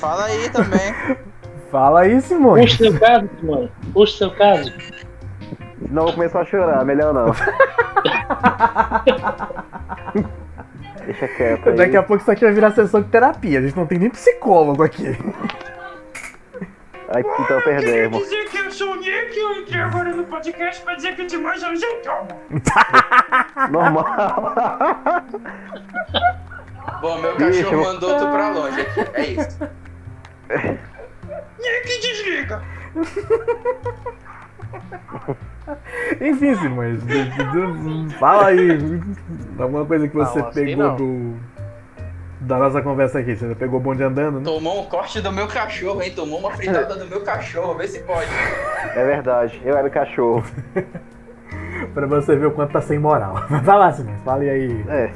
Fala 0.00 0.24
aí 0.24 0.48
também. 0.48 0.94
Fala 1.70 2.00
aí, 2.00 2.18
Simone. 2.22 2.62
Puxa 2.62 2.78
seu 2.78 2.98
caso, 2.98 3.28
Simone. 3.38 3.70
Puxa 3.92 4.16
seu 4.16 4.34
caso. 4.34 4.72
Senão 5.86 6.02
eu 6.02 6.06
vou 6.06 6.14
começar 6.14 6.40
a 6.40 6.46
chorar, 6.46 6.82
melhor 6.86 7.12
não. 7.12 7.26
Deixa 11.06 11.28
quieto 11.28 11.68
aí. 11.70 11.76
Daqui 11.76 11.96
a 11.96 12.02
pouco 12.02 12.22
isso 12.22 12.30
aqui 12.30 12.44
vai 12.44 12.52
virar 12.54 12.70
sessão 12.72 13.00
de 13.02 13.08
terapia. 13.08 13.58
A 13.58 13.62
gente 13.62 13.76
não 13.76 13.86
tem 13.86 13.98
nem 13.98 14.10
psicólogo 14.10 14.82
aqui. 14.82 15.06
Aí, 17.12 17.24
então 17.40 17.60
perdemos. 17.62 18.22
dizer 18.22 18.44
que 18.48 18.58
eu 18.58 18.70
sou 18.70 18.92
o 18.92 18.96
Nick 18.96 19.36
e 19.36 19.40
eu 19.42 19.52
entrei 19.62 19.80
agora 19.80 20.10
no 20.14 20.24
podcast 20.24 20.80
pra 20.84 20.94
dizer 20.94 21.16
que 21.16 21.26
te 21.26 21.36
mais 21.38 21.60
é 21.62 21.68
um 21.70 21.76
jeitão. 21.76 22.28
Normal. 23.70 24.04
Bom, 27.00 27.18
meu 27.18 27.36
Bicho, 27.36 27.62
cachorro 27.64 27.72
eu- 27.74 27.84
mandou 27.92 28.16
tu 28.18 28.30
pra 28.30 28.48
longe 28.50 28.80
aqui. 28.80 29.00
É 29.14 29.26
isso. 29.26 29.58
Nick 31.58 32.00
desliga. 32.00 32.62
Enfim, 36.20 36.54
d- 36.54 37.24
d- 37.24 38.18
fala 38.18 38.46
aí 38.46 38.78
alguma 39.58 39.84
coisa 39.84 40.08
que 40.08 40.16
você 40.16 40.38
Não, 40.40 40.48
assim 40.48 40.64
pegou 40.66 40.84
não. 40.84 40.96
do, 40.96 41.36
da 42.40 42.58
nossa 42.58 42.82
conversa 42.82 43.18
aqui. 43.20 43.36
Você 43.36 43.54
pegou 43.54 43.78
o 43.78 43.82
bonde 43.82 44.02
andando, 44.02 44.38
né? 44.38 44.44
Tomou 44.44 44.80
um 44.82 44.86
corte 44.86 45.20
do 45.20 45.30
meu 45.32 45.46
cachorro, 45.46 46.02
hein? 46.02 46.12
Tomou 46.14 46.38
uma 46.40 46.50
fritada 46.52 46.96
do 46.96 47.06
meu 47.06 47.22
cachorro, 47.22 47.74
vê 47.74 47.86
se 47.86 48.00
pode. 48.00 48.28
É 48.94 49.04
verdade, 49.04 49.60
eu 49.64 49.76
era 49.76 49.86
o 49.86 49.90
cachorro. 49.90 50.44
Pra 51.94 52.06
você 52.06 52.36
ver 52.36 52.46
o 52.46 52.50
quanto 52.52 52.72
tá 52.72 52.80
sem 52.80 52.98
moral. 52.98 53.34
Vai 53.62 53.78
lá, 53.78 53.92
Simões, 53.92 54.20
fale 54.24 54.48
aí. 54.48 54.84
É. 54.88 55.10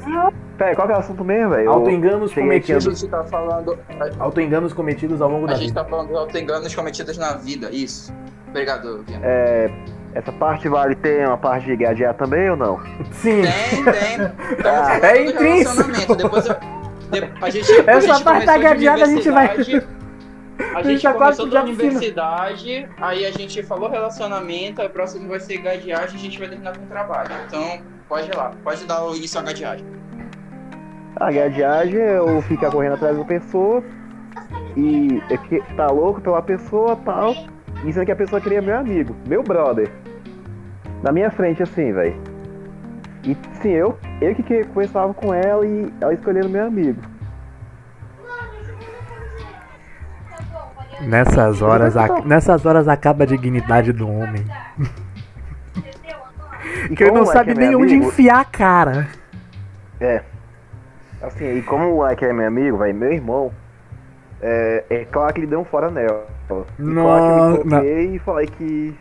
Pera, 0.57 0.75
qual 0.75 0.87
que 0.87 0.93
é 0.93 0.95
o 0.95 0.99
assunto 0.99 1.23
mesmo, 1.23 1.49
velho? 1.51 1.69
Autoenganos 1.69 2.31
aqui 2.31 2.39
A 2.39 2.43
cometidos. 2.43 2.83
gente 2.99 3.07
tá 3.11 3.23
falando. 3.25 3.77
A, 3.99 4.23
Autoenganos 4.23 4.73
cometidos 4.73 5.21
ao 5.21 5.29
longo 5.29 5.45
a 5.45 5.49
da 5.49 5.55
gente 5.55 5.67
vida. 5.69 5.83
tá 5.83 5.89
falando 5.89 6.07
dos 6.07 6.17
auto-enganos 6.17 6.73
cometidos 6.73 7.17
na 7.17 7.33
vida, 7.33 7.69
isso. 7.71 8.13
Obrigado, 8.49 9.03
Viana. 9.05 9.25
É, 9.25 9.69
essa 10.13 10.31
parte 10.31 10.69
vale 10.69 10.95
ter 10.95 11.27
uma 11.27 11.37
parte 11.37 11.65
de 11.65 11.75
gadear 11.75 12.13
também 12.13 12.49
ou 12.49 12.55
não? 12.55 12.79
Sim. 13.11 13.41
Tem, 13.41 13.83
tem. 13.83 14.31
Ah, 14.65 14.97
é 15.07 15.25
intrínseco. 15.25 16.15
Depois 16.15 16.45
eu, 16.45 16.53
de- 17.11 17.31
a 17.41 17.49
gente, 17.49 17.71
a 17.71 17.91
Essa 17.91 18.13
gente 18.13 18.23
parte 18.23 18.45
da 18.45 18.55
de 18.57 18.63
gadeada 18.63 19.03
a 19.03 19.07
gente 19.07 19.29
vai- 19.29 19.57
A 20.57 20.81
gente 20.81 20.93
gente 20.93 21.01
já 21.01 21.13
começou 21.13 21.47
da 21.47 21.63
universidade, 21.63 22.87
aí 22.97 23.25
a 23.25 23.31
gente 23.31 23.61
falou 23.63 23.89
relacionamento, 23.89 24.81
aí 24.81 24.87
o 24.87 24.89
próximo 24.89 25.27
vai 25.27 25.39
ser 25.39 25.57
gadeagem, 25.57 26.15
a 26.15 26.19
gente 26.19 26.39
vai 26.39 26.47
terminar 26.47 26.77
com 26.77 26.85
trabalho. 26.85 27.29
Então, 27.47 27.81
pode 28.07 28.29
ir 28.29 28.35
lá, 28.35 28.51
pode 28.63 28.85
dar 28.85 29.03
o 29.03 29.15
início 29.15 29.39
à 29.39 29.43
gadeagem. 29.43 29.85
A 31.17 31.31
gadeagem 31.31 31.99
é 31.99 32.17
eu 32.17 32.41
ficar 32.41 32.71
correndo 32.71 32.93
atrás 32.93 33.17
da 33.17 33.23
pessoa 33.23 33.83
e 34.75 35.21
é 35.29 35.37
que 35.37 35.61
tá 35.75 35.87
louco 35.87 36.21
pela 36.21 36.41
pessoa 36.41 36.95
tal, 36.97 37.33
e 37.81 37.85
dizendo 37.85 38.05
que 38.05 38.11
a 38.11 38.15
pessoa 38.15 38.41
queria 38.41 38.61
meu 38.61 38.77
amigo, 38.77 39.15
meu 39.27 39.43
brother. 39.43 39.89
Na 41.03 41.11
minha 41.11 41.29
frente, 41.31 41.63
assim, 41.63 41.93
velho. 41.93 42.15
E 43.23 43.35
sim, 43.61 43.69
eu, 43.69 43.97
eu 44.21 44.35
que 44.35 44.43
que 44.43 44.63
conversava 44.65 45.13
com 45.13 45.33
ela 45.33 45.65
e 45.65 45.91
ela 45.99 46.13
escolhendo 46.13 46.49
meu 46.49 46.65
amigo. 46.65 47.01
Nessas 51.01 51.61
horas, 51.61 51.95
a- 51.97 52.21
nessas 52.25 52.65
horas 52.65 52.87
acaba 52.87 53.23
a 53.23 53.27
dignidade 53.27 53.91
do 53.91 54.07
homem. 54.09 54.45
E 56.85 56.87
Porque 56.89 57.03
ele 57.03 57.11
não 57.11 57.23
o 57.23 57.25
sabe 57.25 57.51
é 57.51 57.55
nem 57.55 57.75
onde 57.75 57.95
amigo, 57.95 58.09
enfiar 58.09 58.41
a 58.41 58.45
cara. 58.45 59.07
É. 59.99 60.21
Assim, 61.21 61.57
e 61.57 61.63
como 61.63 61.85
o 61.91 61.95
moleque 61.95 62.23
é 62.25 62.31
meu 62.31 62.47
amigo, 62.47 62.77
velho, 62.77 62.93
meu 62.93 63.11
irmão, 63.11 63.51
é, 64.41 64.83
é 64.89 65.05
claro 65.05 65.33
que 65.33 65.39
ele 65.39 65.47
deu 65.47 65.61
um 65.61 65.65
fora 65.65 65.89
nela. 65.89 66.27
E 66.47 66.47
claro 66.47 66.67
que 66.77 66.77
eu 66.79 66.83
Nossa, 66.83 67.63
me 67.63 67.69
toquei 67.71 68.15
e 68.15 68.19
falei 68.19 68.47
que. 68.47 68.95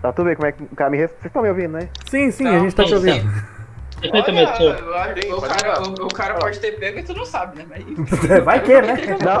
Tá 0.00 0.10
tudo 0.12 0.26
bem 0.26 0.36
como 0.36 0.46
é 0.46 0.52
que 0.52 0.62
o 0.62 0.76
cara 0.76 0.88
me. 0.88 0.96
Vocês 0.98 1.26
estão 1.26 1.42
me 1.42 1.48
ouvindo, 1.50 1.72
né? 1.72 1.88
Sim, 2.08 2.30
sim, 2.30 2.46
a 2.46 2.52
Não, 2.52 2.60
gente 2.60 2.74
tá 2.74 2.84
te 2.84 2.88
sim, 2.88 2.94
ouvindo. 2.94 3.22
Perfeitamente, 3.30 3.59
acho 4.02 5.14
que 5.14 5.32
o, 5.32 5.40
cara, 5.40 5.82
o, 5.82 6.04
o 6.06 6.08
cara 6.08 6.34
pode 6.34 6.58
ter 6.58 6.72
pego 6.72 6.98
e 6.98 7.02
tu 7.02 7.14
não 7.14 7.24
sabe, 7.24 7.58
né? 7.58 7.66
Mas... 7.68 7.84
Vai 8.44 8.60
que, 8.60 8.80
né? 8.80 8.94
Não. 9.22 9.40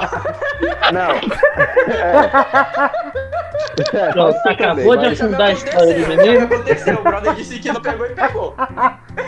Não. 0.92 1.10
É. 1.94 2.30
Pronto, 4.12 4.36
acabou 4.46 4.96
de 4.96 5.06
mas- 5.06 5.20
afundar 5.20 5.48
a 5.48 5.52
história 5.52 5.94
do 5.94 6.00
O 6.02 6.04
que 6.06 6.16
menino. 6.16 6.44
aconteceu? 6.44 6.98
O 6.98 7.02
brother 7.02 7.34
disse 7.34 7.58
que 7.58 7.72
não 7.72 7.80
pegou 7.80 8.06
e 8.06 8.10
pegou. 8.10 8.54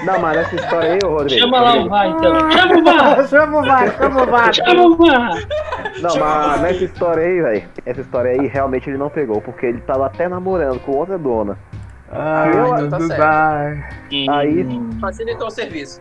Não, 0.05 0.19
mas 0.19 0.37
nessa 0.37 0.55
história 0.57 0.93
aí, 0.93 0.99
Rodrigo. 1.03 1.41
Chama 1.41 1.61
lá 1.61 1.75
o 1.77 1.89
VAR, 1.89 2.07
então. 2.09 2.51
Chama 2.51 2.77
o 2.79 2.85
VAR! 2.85 3.27
chama 3.29 3.59
o 3.59 3.65
VAR, 3.65 3.95
chama 3.97 4.23
o 4.23 4.27
VAR. 4.27 4.55
Chama 4.55 4.83
o 4.83 4.97
VAR! 4.97 5.49
Não, 6.01 6.17
mas 6.17 6.61
nessa 6.61 6.85
história 6.85 7.25
aí, 7.25 7.41
velho. 7.41 7.69
Essa 7.87 8.01
história 8.01 8.31
aí 8.33 8.47
realmente 8.47 8.89
ele 8.91 8.99
não 8.99 9.09
pegou, 9.09 9.41
porque 9.41 9.67
ele 9.67 9.81
tava 9.81 10.07
até 10.07 10.29
namorando 10.29 10.81
com 10.81 10.93
outra 10.93 11.19
dona. 11.19 11.59
Ah, 12.13 12.45
então 12.75 12.91
tá 12.91 12.99
do 12.99 13.07
certo. 13.07 13.23
Aí- 14.31 14.67
Facilitou 15.01 15.49
o 15.49 15.51
serviço. 15.51 16.01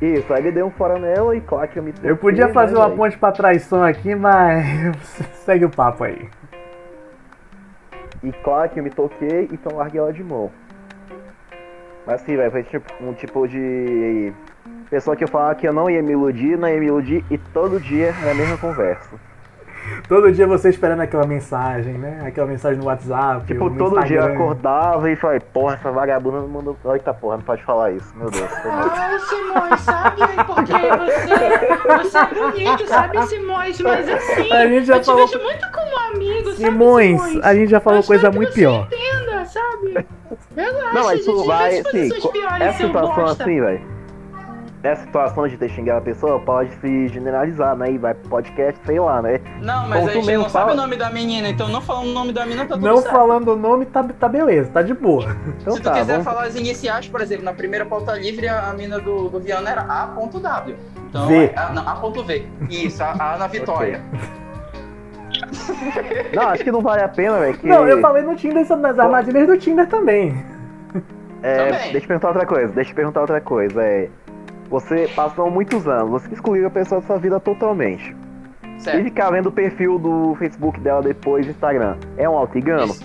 Isso, 0.00 0.32
aí 0.32 0.40
ele 0.40 0.52
deu 0.52 0.66
um 0.66 0.70
fora 0.70 0.98
nela 0.98 1.36
e 1.36 1.42
claro 1.42 1.68
que 1.68 1.78
eu 1.78 1.82
me 1.82 1.92
Eu 2.02 2.16
podia 2.16 2.46
toquei, 2.46 2.54
fazer 2.54 2.72
né, 2.72 2.78
uma 2.80 2.90
ponte 2.90 3.18
pra 3.18 3.32
traição 3.32 3.82
aqui, 3.84 4.14
mas 4.14 4.64
segue 5.44 5.66
o 5.66 5.70
papo 5.70 6.04
aí. 6.04 6.26
E 8.22 8.32
claro 8.32 8.70
que 8.70 8.80
eu 8.80 8.84
me 8.84 8.90
toquei, 8.90 9.48
então 9.52 9.76
larguei 9.76 10.00
ela 10.00 10.12
de 10.12 10.24
mão. 10.24 10.50
Mas 12.06 12.22
assim, 12.22 12.34
velho, 12.34 12.50
foi 12.50 12.62
tipo, 12.62 12.90
um 13.02 13.12
tipo 13.12 13.46
de. 13.46 14.32
Pessoa 14.88 15.14
que 15.14 15.22
eu 15.22 15.28
falava 15.28 15.54
que 15.54 15.68
eu 15.68 15.72
não 15.72 15.88
ia 15.88 16.02
me 16.02 16.12
iludir, 16.12 16.58
não 16.58 16.68
ia 16.68 16.80
me 16.80 16.86
iludir, 16.86 17.24
e 17.30 17.36
todo 17.38 17.78
dia 17.78 18.14
era 18.22 18.32
a 18.32 18.34
mesma 18.34 18.56
conversa. 18.56 19.16
Todo 20.08 20.32
dia 20.32 20.46
você 20.46 20.68
esperando 20.70 21.00
aquela 21.00 21.26
mensagem, 21.26 21.94
né? 21.94 22.22
Aquela 22.26 22.46
mensagem 22.46 22.78
no 22.78 22.86
WhatsApp. 22.86 23.46
Tipo, 23.46 23.68
no 23.70 23.76
todo 23.78 24.02
dia 24.04 24.16
eu 24.18 24.20
Instagram. 24.22 24.34
acordava 24.34 25.10
e 25.10 25.16
falei, 25.16 25.40
porra, 25.40 25.74
essa 25.74 25.90
vagabunda 25.90 26.40
não 26.40 26.48
mandou. 26.48 26.76
Eita 26.92 27.14
porra, 27.14 27.36
não 27.36 27.44
pode 27.44 27.62
falar 27.62 27.92
isso, 27.92 28.12
meu 28.16 28.30
Deus. 28.30 28.50
Ai, 28.64 29.18
Simões, 29.20 29.80
sabe? 29.80 30.20
Porque 30.46 30.72
você, 30.72 32.08
você 32.08 32.18
é 32.18 32.34
bonito, 32.34 32.86
sabe, 32.86 33.26
Simões? 33.26 33.80
Mas 33.80 34.08
assim, 34.08 34.52
A 34.52 34.66
gente 34.66 34.86
já 34.86 34.96
eu 34.96 35.00
te 35.00 35.06
falou- 35.06 35.26
vejo 35.26 35.42
muito 35.42 35.66
como 35.72 35.98
amigo, 36.14 36.52
Simões, 36.52 37.20
sabe, 37.20 37.40
a 37.44 37.54
gente 37.54 37.70
já 37.70 37.80
falou 37.80 38.00
Eu 38.00 38.04
coisa 38.04 38.30
muito 38.30 38.52
você 38.52 38.60
pior. 38.60 38.86
Entenda, 38.86 39.44
sabe? 39.46 40.06
Relaxa, 40.56 40.92
Não, 40.94 41.04
mas 41.04 41.10
gente, 41.10 41.20
isso 41.20 41.44
vai, 41.44 41.78
assim, 41.80 42.08
essa 42.60 42.78
seu 42.78 42.86
situação 42.88 43.14
bosta. 43.14 43.42
assim, 43.44 43.60
velho. 43.60 43.99
Essa 44.82 45.02
situação 45.02 45.46
de 45.46 45.58
ter 45.58 45.68
xingado 45.68 45.98
a 45.98 46.00
pessoa 46.00 46.40
pode 46.40 46.70
se 46.76 47.08
generalizar, 47.08 47.76
né? 47.76 47.90
E 47.92 47.98
vai 47.98 48.14
pro 48.14 48.30
podcast, 48.30 48.80
sei 48.86 48.98
lá, 48.98 49.20
né? 49.20 49.38
Não, 49.60 49.86
mas 49.86 49.98
Como 49.98 50.10
a 50.10 50.14
gente 50.14 50.26
mesmo 50.26 50.42
não 50.44 50.48
sabe 50.48 50.64
fala. 50.70 50.72
o 50.72 50.76
nome 50.82 50.96
da 50.96 51.10
menina, 51.10 51.48
então 51.50 51.68
não 51.68 51.82
falando 51.82 52.06
o 52.08 52.12
nome 52.14 52.32
da 52.32 52.46
menina 52.46 52.64
tá 52.64 52.74
tudo 52.76 52.86
Não 52.86 52.96
certo. 52.96 53.12
falando 53.12 53.48
o 53.48 53.56
nome, 53.56 53.84
tá, 53.84 54.02
tá 54.02 54.26
beleza, 54.26 54.70
tá 54.70 54.80
de 54.80 54.94
boa. 54.94 55.36
Então 55.60 55.74
Se 55.74 55.80
tu 55.82 55.84
tá, 55.84 55.92
quiser 55.92 56.12
vamos. 56.12 56.24
falar 56.24 56.44
as 56.44 56.54
iniciais, 56.56 57.06
por 57.08 57.20
exemplo, 57.20 57.44
na 57.44 57.52
primeira 57.52 57.84
pauta 57.84 58.12
livre, 58.16 58.48
a 58.48 58.72
mina 58.72 58.98
do, 58.98 59.28
do 59.28 59.38
Viana 59.38 59.68
era 59.70 59.82
A.W. 59.82 60.76
Então, 61.10 61.26
V. 61.26 61.44
é 61.54 61.58
A, 61.58 61.68
não, 61.74 61.86
A.V. 61.86 62.46
Isso, 62.70 63.02
a, 63.02 63.34
a 63.34 63.36
na 63.36 63.46
Vitória. 63.48 64.00
Não, 66.34 66.48
acho 66.48 66.64
que 66.64 66.72
não 66.72 66.80
vale 66.80 67.02
a 67.02 67.08
pena, 67.08 67.38
velho. 67.38 67.56
que- 67.58 67.66
Não, 67.66 67.86
eu 67.86 68.00
falei 68.00 68.22
no 68.22 68.34
Tinder 68.34 68.66
sobre 68.66 68.82
nas 68.82 68.98
armadilhas 68.98 69.46
do 69.46 69.56
Tinder 69.56 69.86
também. 69.86 70.34
É, 71.42 71.56
Também. 71.56 71.92
deixa 71.92 72.04
eu 72.04 72.08
perguntar 72.08 72.28
outra 72.28 72.44
coisa, 72.46 72.68
deixa 72.74 72.90
eu 72.90 72.94
perguntar 72.94 73.20
outra 73.22 73.40
coisa. 73.40 73.82
É, 73.82 74.08
você 74.70 75.08
passou 75.14 75.50
muitos 75.50 75.86
anos, 75.88 76.10
você 76.10 76.32
excluiu 76.32 76.66
a 76.66 76.70
pessoa 76.70 77.00
da 77.00 77.06
sua 77.06 77.18
vida 77.18 77.38
totalmente. 77.40 78.14
E 78.76 78.80
Certo. 78.82 79.04
ficar 79.04 79.30
vendo 79.30 79.48
o 79.50 79.52
perfil 79.52 79.98
do 79.98 80.34
Facebook 80.38 80.80
dela 80.80 81.02
depois 81.02 81.44
do 81.44 81.50
Instagram. 81.50 81.96
É 82.16 82.26
um 82.28 82.36
auto-engano? 82.38 82.92
Isso, 82.92 83.04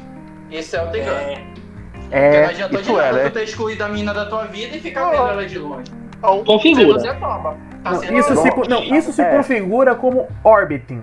isso 0.50 0.76
é 0.78 0.84
o 0.84 0.92
Tegano. 0.92 1.20
Porque 1.26 2.10
não 2.10 2.18
É, 2.18 2.46
adiantou 2.46 2.82
de 2.82 2.90
isso 2.90 3.00
é, 3.00 3.04
nada 3.06 3.18
né? 3.24 3.30
tu 3.30 3.34
ter 3.34 3.44
excluído 3.44 3.84
a 3.84 3.90
mina 3.90 4.14
da 4.14 4.26
tua 4.28 4.46
vida 4.46 4.78
e 4.78 4.80
ficar 4.80 5.10
vendo 5.10 5.28
ela 5.28 5.46
de 5.46 5.58
longe. 5.60 5.92
Então, 6.18 6.40
Se 6.40 6.46
Configura. 6.46 7.00
você 7.00 7.14
topa. 7.16 7.56
Tá 7.84 7.92
Não, 7.92 8.04
isso 8.20 8.36
se, 8.38 8.70
não, 8.70 8.84
isso 8.84 9.12
se 9.12 9.22
É. 9.22 9.36
configura 9.36 9.96
como 9.96 10.28
orbiting. 10.44 11.02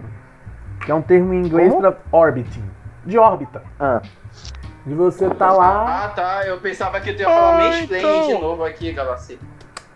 Que 0.84 0.90
é 0.90 0.94
um 0.94 1.02
termo 1.02 1.34
em 1.34 1.38
inglês 1.44 1.72
pra 1.74 1.94
orbiting. 2.10 2.64
De 3.04 3.18
órbita. 3.18 3.62
Ah, 3.78 4.00
De 4.86 4.94
você 4.94 5.28
tá 5.30 5.52
lá. 5.52 6.04
Ah, 6.04 6.08
tá. 6.08 6.42
Eu 6.46 6.58
pensava 6.58 6.98
que 7.00 7.12
tu 7.12 7.20
ia 7.20 7.28
falar 7.28 7.54
Ah, 7.54 7.58
mansplaining 7.70 8.08
então. 8.08 8.26
de 8.26 8.42
novo 8.42 8.64
aqui, 8.64 8.92
Galacê. 8.92 9.38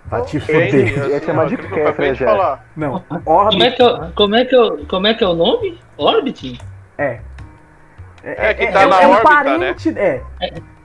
Vai 0.08 0.22
te 0.22 0.36
Entendi, 0.36 0.90
fuder. 0.92 1.08
Ia 1.10 1.16
assim, 1.16 1.26
chamar 1.26 1.46
de 1.46 1.54
eu 1.54 1.60
acabei 1.60 1.82
de 1.82 1.94
Kefra, 1.94 2.14
já. 2.14 2.26
falar. 2.26 2.66
Não, 2.76 3.00
Como 3.00 3.22
é, 3.24 3.30
Orbit 3.30 3.76
que 3.76 3.82
eu, 3.82 4.12
como, 4.14 4.34
é 4.36 4.44
que 4.44 4.54
eu, 4.56 4.86
como 4.88 5.06
é 5.06 5.14
que 5.14 5.24
é 5.24 5.28
o 5.28 5.34
nome? 5.34 5.78
Orbit? 5.96 6.60
é. 6.98 7.20
É 8.24 8.54
que 8.54 8.66
tá 8.72 8.86
na 8.86 9.02
é 9.02 9.06
um 9.06 9.10
órbita, 9.10 9.28
parente, 9.28 9.88
é. 9.96 10.20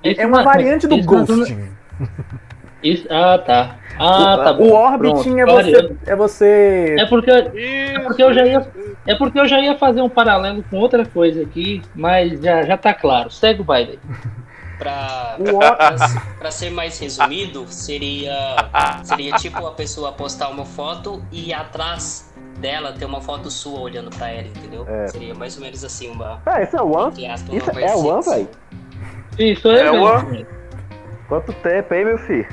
Isso 0.04 0.22
É 0.22 0.26
uma 0.28 0.44
variante 0.44 0.88
do 0.88 1.02
ghosting. 1.04 1.70
Isso, 2.84 3.08
ah, 3.12 3.38
tá. 3.38 3.76
Ah, 4.00 4.42
tá 4.44 4.52
O 4.54 4.56
bom. 4.58 4.72
orbiting 4.72 5.40
é 5.40 5.46
você. 5.46 5.96
É 6.08 6.16
você. 6.16 6.96
É 6.98 7.06
porque, 7.06 7.30
é 7.30 8.00
porque 8.00 8.24
eu 8.24 8.34
já 8.34 8.46
ia. 8.46 8.68
É 9.06 9.16
porque 9.16 9.40
eu 9.40 9.48
já 9.48 9.60
ia 9.60 9.78
fazer 9.78 10.02
um 10.02 10.10
paralelo 10.10 10.64
com 10.70 10.78
outra 10.78 11.06
coisa 11.06 11.44
aqui, 11.44 11.82
mas 11.94 12.42
já, 12.42 12.64
já 12.64 12.78
tá 12.78 12.94
claro. 12.94 13.30
Segue 13.30 13.62
o 13.62 13.64
baile. 13.64 14.00
Pra, 14.82 15.36
O 15.40 15.60
pra, 15.60 15.98
pra 16.40 16.50
ser 16.50 16.72
mais 16.72 16.98
resumido, 16.98 17.68
seria, 17.68 18.34
seria 19.04 19.36
tipo 19.36 19.64
a 19.68 19.72
pessoa 19.74 20.12
postar 20.12 20.50
uma 20.50 20.66
foto 20.66 21.22
e 21.32 21.54
atrás 21.54 22.34
dela 22.58 22.92
ter 22.92 23.06
uma 23.06 23.22
foto 23.22 23.52
sua 23.52 23.80
olhando 23.80 24.10
pra 24.10 24.30
ela, 24.30 24.48
entendeu? 24.48 24.84
É. 24.90 25.08
Seria 25.10 25.36
mais 25.36 25.56
ou 25.56 25.62
menos 25.62 25.84
assim 25.84 26.10
uma. 26.10 26.42
ah 26.48 26.60
esse 26.64 26.76
é 26.76 26.82
o 26.82 26.92
One? 26.98 27.28
aspas, 27.28 27.54
Isso 27.56 27.80
é 27.80 27.96
o 27.96 28.06
One, 28.08 28.24
velho? 28.26 28.50
Isso 29.38 29.68
É 29.70 29.86
é, 29.86 29.92
uma- 29.92 30.24
mesmo. 30.24 30.48
Quanto 31.28 31.54
tempo, 31.54 31.94
hein, 31.94 32.04
meu 32.04 32.18
filho? 32.18 32.48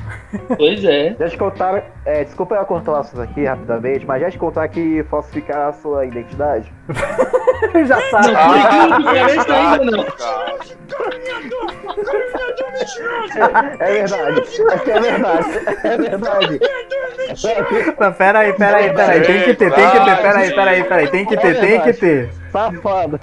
Pois 0.57 0.85
é. 0.85 1.17
Já 1.19 1.29
te 1.31 1.37
contaram. 1.37 1.83
É, 2.05 2.23
desculpa 2.23 2.55
eu 2.55 2.65
cortar 2.65 2.93
o 2.93 2.95
assunto 2.97 3.23
aqui 3.23 3.45
rapidamente, 3.45 4.07
mas 4.07 4.21
já 4.21 4.31
te 4.31 4.39
contar 4.39 4.69
que 4.69 5.03
falsificar 5.11 5.71
a 5.71 5.73
sua 5.73 6.07
identidade? 6.07 6.73
já 7.89 8.01
sabe. 8.11 8.33
Não, 9.91 10.05
por 10.05 10.15
que 10.63 10.88
É 13.81 13.93
verdade. 13.93 14.43
É 14.87 15.01
verdade. 15.01 15.49
É 15.85 15.97
verdade. 15.97 16.61
Não, 17.99 18.13
pera 18.13 18.39
aí, 18.41 18.53
pera 18.53 18.77
aí, 18.77 18.93
pera 18.93 19.13
aí. 19.13 19.21
Tem 19.23 19.43
que 19.43 19.55
ter, 19.55 19.73
tem 19.73 19.91
que 19.91 20.01
ter. 20.05 20.17
Pera 20.17 20.39
aí, 20.39 20.55
pera 20.55 20.71
aí, 20.71 20.85
pera 20.85 20.97
aí. 20.97 21.09
Tem 21.09 21.27
que 21.27 21.37
ter, 21.37 21.61
tem 21.61 21.81
que 21.81 21.93
ter. 21.93 22.31
Safado. 22.53 23.21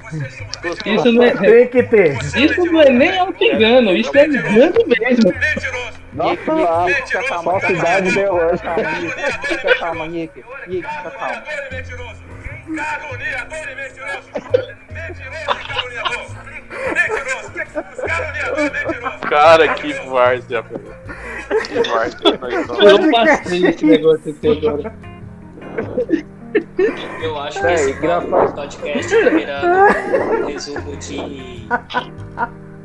Isso 0.85 1.11
não 1.11 1.23
é, 1.23 1.31
Tem 1.31 1.67
que 1.67 1.83
ter. 1.83 2.17
isso 2.35 2.65
não 2.65 2.81
é 2.81 2.89
nem 2.89 3.17
auto-engano, 3.19 3.95
isso 3.95 4.15
é 4.15 4.25
engano 4.25 4.73
mesmo. 4.87 5.33
Nossa, 6.13 6.53
lá, 6.53 6.85
Fica 6.87 7.23
calma, 7.23 7.59
falsidade 7.59 8.11
Nick. 8.11 9.47
Fica 9.47 9.75
calma, 9.79 10.07
Nick. 10.07 10.43
Nick, 10.67 10.87
fica 10.87 11.11
calma. 11.11 11.43
Cara, 19.29 19.73
que 19.75 19.93
várzea, 20.07 20.61
velho. 20.61 20.83
Que 21.67 21.89
várzea. 21.89 22.19
Eu 22.81 23.11
passei 23.11 23.65
esse 23.67 23.85
negócio 23.85 24.31
aqui 24.31 24.47
agora. 24.67 24.93
Eu 27.21 27.39
acho 27.39 27.59
que 27.59 27.67
É, 27.67 27.73
esse 27.73 27.91
engraçado. 27.91 28.53
podcast 28.55 29.23
tá 29.23 29.29
virando 29.29 29.67
um 29.67 30.45
resumo 30.47 30.95
de. 30.97 31.67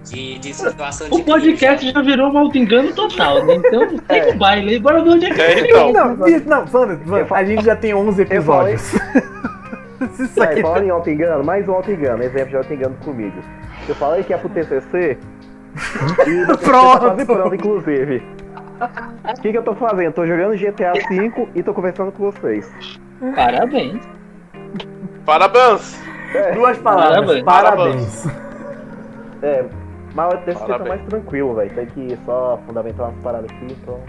de, 0.05 0.39
de 0.39 0.55
situação 0.55 1.09
de 1.09 1.15
O 1.15 1.25
podcast 1.25 1.93
já 1.93 2.03
virou 2.03 2.33
um 2.33 2.39
auto-engano 2.39 2.93
total, 2.95 3.45
né? 3.45 3.55
Então 3.57 3.97
tem 3.99 4.19
É. 4.21 4.33
um 4.33 4.39
baile 4.39 4.71
aí, 4.71 4.79
bora 4.81 5.03
ver 5.05 5.11
onde 5.11 5.27
é 5.27 5.35
que 5.35 5.41
É, 5.41 5.61
então. 5.61 5.93
Não, 5.93 6.17
não, 6.17 6.67
Wanda, 6.73 7.35
a 7.35 7.45
gente 7.45 7.65
já 7.65 7.77
tem 7.77 7.95
11 7.95 8.23
Eu 8.23 8.43
falei- 8.43 8.75
episódios. 8.75 8.93
Isso 10.19 10.43
aqui 10.43 10.61
É, 10.61 10.63
falando 10.63 10.85
em 10.85 10.91
auto-engano, 10.91 11.45
mais 11.45 11.69
um 11.69 11.73
auto-engano, 11.73 12.23
exemplo 12.23 12.51
de 12.51 12.57
auto-engano 12.57 12.97
comigo. 13.05 13.39
Eu 13.89 13.95
falei 13.95 14.23
que 14.23 14.33
ia 14.33 14.39
pro 14.39 14.49
TCC 14.49 15.19
e 16.27 16.57
Pronto. 16.59 17.17
tá 17.17 17.25
pronto, 17.27 17.55
inclusive. 17.55 18.23
O 19.37 19.41
que, 19.43 19.51
que 19.53 19.59
eu 19.59 19.63
tô 19.63 19.75
fazendo? 19.75 20.13
Tô 20.15 20.27
jogando 20.27 20.57
GTA 20.57 20.93
V 21.09 21.49
e 21.55 21.63
tô 21.63 21.75
conversando 21.75 22.13
com 22.13 22.31
vocês. 22.31 22.71
Parabéns. 23.35 24.03
Parabéns. 25.27 26.03
Duas 26.55 26.79
palavras. 26.79 27.43
Parabéns. 27.43 28.25
Parabéns. 28.25 28.27
É, 29.43 29.65
mas 30.15 30.35
o 30.35 30.37
TCC 30.39 30.67
tá 30.67 30.79
mais 30.79 31.03
tranquilo, 31.03 31.55
velho. 31.55 31.71
Tem 31.75 31.87
que 31.87 32.19
só 32.25 32.59
fundamentar 32.67 33.09
umas 33.09 33.23
paradas 33.23 33.51
aqui, 33.51 33.67
então. 33.71 34.01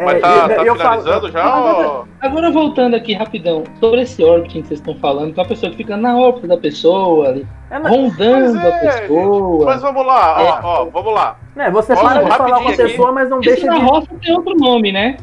É, 0.00 0.04
Mas 0.04 0.20
tá, 0.22 0.28
eu- 0.28 0.48
tá 0.48 0.54
eu 0.54 0.76
falo- 0.76 0.78
finalizando 0.78 1.30
já? 1.30 1.44
Agora- 1.44 1.88
ou- 1.88 2.08
Agora 2.22 2.50
voltando 2.50 2.96
aqui 2.96 3.12
rapidão, 3.12 3.64
sobre 3.78 4.00
esse 4.00 4.24
orbiting 4.24 4.62
que 4.62 4.68
vocês 4.68 4.80
estão 4.80 4.94
falando, 4.96 5.28
então 5.28 5.44
a 5.44 5.46
pessoa 5.46 5.70
que 5.70 5.76
fica 5.76 5.94
na 5.94 6.16
órbita 6.16 6.48
da 6.48 6.56
pessoa, 6.56 7.28
ali, 7.28 7.46
É, 7.70 7.76
rondando 7.76 8.58
é, 8.58 8.68
a 8.68 8.78
pessoa. 9.02 9.66
Mas 9.66 9.82
vamos 9.82 10.06
lá, 10.06 10.42
ó, 10.42 10.60
ó, 10.62 10.84
vamos 10.86 11.12
lá. 11.12 11.36
né, 11.54 11.70
você 11.70 11.92
Ó, 11.92 11.96
para 12.00 12.22
de 12.22 12.30
falar 12.30 12.36
com 12.38 12.42
a 12.44 12.56
rapidinho 12.56 12.72
aqui. 12.72 12.82
pessoa, 12.92 13.12
mas 13.12 13.28
não 13.28 13.40
Isso 13.40 13.50
deixa 13.50 13.66
na 13.66 13.74
de. 13.78 13.84
roça 13.84 14.08
tem 14.22 14.34
outro 14.34 14.54
nome, 14.56 14.90
né? 14.90 15.18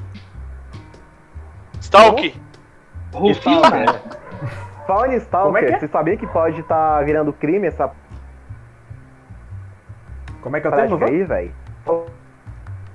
Stalk. 1.82 2.36
Rufino. 3.14 3.56
Stalker. 3.56 4.02
Falando 4.86 5.14
em 5.14 5.20
Como 5.22 5.58
é 5.58 5.62
que 5.62 5.66
é? 5.66 5.70
Stalker, 5.72 5.80
você 5.80 5.88
sabia 5.88 6.18
que 6.18 6.28
pode 6.28 6.60
estar 6.62 7.04
virando 7.04 7.34
crime 7.34 7.66
essa 7.68 7.90
Como 10.42 10.56
é 10.56 10.62
que 10.62 10.68
é 10.68 10.70
o 10.70 10.74
termo? 10.74 10.98
prática 11.00 11.06
Wanda? 11.06 11.18
aí, 11.18 11.24
velho? 11.24 11.52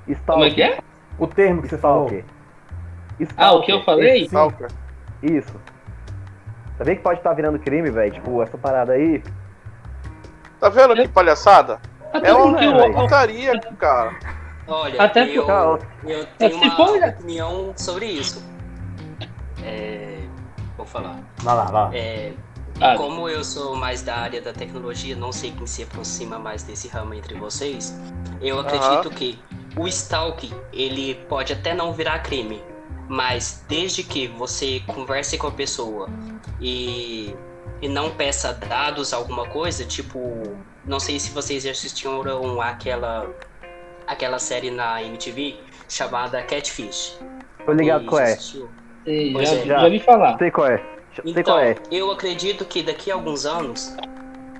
Stalker. 0.08 0.24
Como 0.26 0.44
é 0.44 0.50
que 0.50 0.62
é? 0.62 0.78
O 1.18 1.26
termo 1.26 1.62
que 1.62 1.68
você 1.68 1.78
falou. 1.78 2.06
Stalker. 2.06 2.24
Ah, 3.36 3.52
o 3.52 3.62
que 3.62 3.72
eu 3.72 3.82
falei? 3.84 4.22
Stalker. 4.24 4.68
Isso. 5.22 5.52
Sabia 6.78 6.96
que 6.96 7.02
pode 7.02 7.20
estar 7.20 7.32
virando 7.34 7.58
crime, 7.58 7.90
velho? 7.90 8.12
Tipo, 8.12 8.42
essa 8.42 8.58
parada 8.58 8.92
aí. 8.92 9.22
Tá 10.58 10.68
vendo 10.68 10.94
que 10.94 11.08
palhaçada? 11.08 11.80
Até 12.12 12.28
É 12.30 12.34
uma 12.34 12.92
putaria, 12.92 13.58
cara. 13.78 14.14
Olha, 14.66 15.02
Até 15.02 15.24
eu, 15.28 15.44
porque- 15.44 15.86
eu 16.12 16.26
tenho 16.38 16.50
se 16.52 16.56
uma 16.66 16.76
for- 16.76 17.02
opinião 17.02 17.72
sobre 17.76 18.06
isso. 18.06 18.42
É, 19.62 20.18
vou 20.76 20.86
falar. 20.86 21.16
Vai 21.42 21.54
lá, 21.56 21.64
vai 21.64 21.72
lá. 21.72 21.90
É, 21.94 22.32
Ah, 22.80 22.96
como 22.96 23.28
eu 23.28 23.44
sou 23.44 23.76
mais 23.76 24.02
da 24.02 24.16
área 24.16 24.40
da 24.40 24.52
tecnologia, 24.52 25.14
não 25.14 25.30
sei 25.30 25.52
quem 25.52 25.66
se 25.66 25.82
aproxima 25.84 26.38
mais 26.38 26.62
desse 26.64 26.88
ramo 26.88 27.14
entre 27.14 27.34
vocês. 27.38 27.96
Eu 28.40 28.58
acredito 28.58 29.08
que 29.10 29.38
o 29.76 29.86
stalk 29.88 30.52
ele 30.72 31.14
pode 31.28 31.52
até 31.52 31.74
não 31.74 31.92
virar 31.92 32.18
crime, 32.20 32.62
mas 33.08 33.64
desde 33.68 34.02
que 34.02 34.26
você 34.28 34.82
converse 34.86 35.36
com 35.38 35.46
a 35.46 35.50
pessoa 35.50 36.08
e, 36.60 37.34
e 37.80 37.88
não 37.88 38.10
peça 38.10 38.52
dados, 38.52 39.12
alguma 39.12 39.46
coisa, 39.48 39.84
tipo, 39.84 40.42
não 40.84 41.00
sei 41.00 41.18
se 41.18 41.30
vocês 41.30 41.64
já 41.64 41.70
assistiram 41.70 42.60
aquela 42.60 43.28
aquela 44.06 44.38
série 44.38 44.70
na 44.70 45.02
MTV 45.02 45.56
chamada 45.88 46.42
Catfish. 46.42 47.18
Tô 47.64 47.72
ligado 47.72 48.04
qual 48.06 48.20
já 48.20 48.28
é. 48.28 48.36
sei, 48.36 49.66
já, 49.66 49.74
é. 49.76 49.80
já 49.80 49.88
vi 49.88 49.98
falar. 50.00 50.38
Sei 50.38 50.50
qual 50.50 50.68
é. 50.68 50.76
Sei 51.14 51.30
Então, 51.32 51.44
qual 51.44 51.60
é. 51.60 51.76
eu 51.90 52.10
acredito 52.10 52.64
que 52.64 52.82
daqui 52.82 53.10
a 53.10 53.14
alguns 53.14 53.46
anos, 53.46 53.94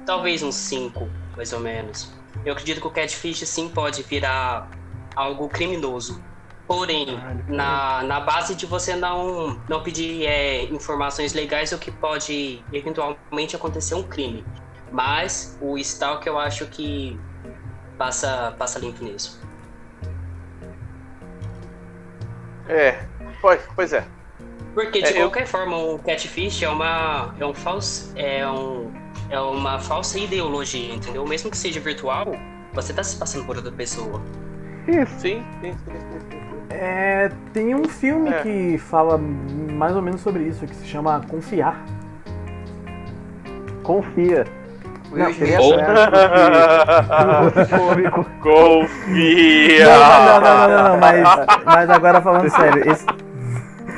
talvez 0.07 0.43
uns 0.43 0.55
5, 0.55 1.09
mais 1.37 1.53
ou 1.53 1.61
menos, 1.61 2.13
eu 2.45 2.53
acredito 2.53 2.81
que 2.81 2.87
o 2.87 2.91
Catfish 2.91 3.47
sim 3.49 3.69
pode 3.69 4.03
virar 4.03 4.69
algo 5.15 5.49
criminoso. 5.49 6.23
Porém, 6.67 7.07
na, 7.49 8.03
na 8.05 8.21
base 8.21 8.55
de 8.55 8.65
você 8.67 8.95
não, 8.97 9.63
não 9.69 9.83
pedir 9.83 10.25
é, 10.27 10.65
informações 10.65 11.33
legais, 11.35 11.73
o 11.73 11.79
que 11.79 11.91
pode 11.91 12.65
eventualmente 12.73 13.55
acontecer 13.55 13.95
um 13.95 14.03
crime. 14.03 14.47
Mas 14.91 15.59
o 15.61 15.77
Stalk 15.79 16.27
eu 16.27 16.39
acho 16.39 16.67
que 16.67 17.19
passa, 17.99 18.55
passa 18.59 18.79
limpo 18.79 19.05
nisso. 19.05 19.41
É, 22.69 23.05
pois, 23.41 23.61
pois 23.75 23.93
é. 23.93 24.07
Porque 24.75 25.03
de 25.03 25.09
É, 25.09 25.13
eu- 25.13 25.29
qualquer 25.31 25.47
forma 25.47 25.77
o 25.77 25.99
catfish 25.99 26.63
é 26.63 26.69
uma 26.69 27.35
é 27.39 27.45
um 27.45 27.53
falso 27.53 28.13
é 28.17 28.49
um 28.49 28.93
é 29.29 29.39
uma 29.41 29.79
falsa 29.79 30.19
ideologia, 30.19 30.95
entendeu? 30.95 31.27
Mesmo 31.27 31.51
que 31.51 31.57
seja 31.57 31.81
virtual, 31.81 32.27
você 32.73 32.93
tá 32.95 33.03
se 33.03 33.17
passando 33.17 33.45
por 33.45 33.57
outra 33.57 33.73
pessoa. 33.73 34.23
Isso. 34.89 35.21
Sim, 35.21 35.43
sim, 35.61 35.73
sim. 35.73 35.93
É, 36.71 37.31
tem 37.53 37.75
um 37.75 37.85
filme 37.85 38.31
É. 38.31 38.41
que 38.43 38.79
fala 38.79 39.19
mais 39.19 39.95
ou 39.95 40.03
menos 40.03 40.21
sobre 40.21 40.43
isso, 40.45 40.67
que 40.67 40.75
se 40.75 40.87
chama 40.87 41.21
Confiar. 41.29 41.77
Confia. 43.83 44.45
Não. 45.13 45.27
Ou- 45.61 45.75
Cômico. 47.79 48.25
Confia! 48.41 49.87
Não, 49.87 50.01
não, 50.25 50.41
não, 50.41 50.69
não, 50.69 50.89
não, 50.93 50.99
mas, 50.99 51.23
mas 51.65 51.91
agora 51.91 52.21
falando 52.23 52.49
sério, 52.49 52.91
esse- 52.91 53.07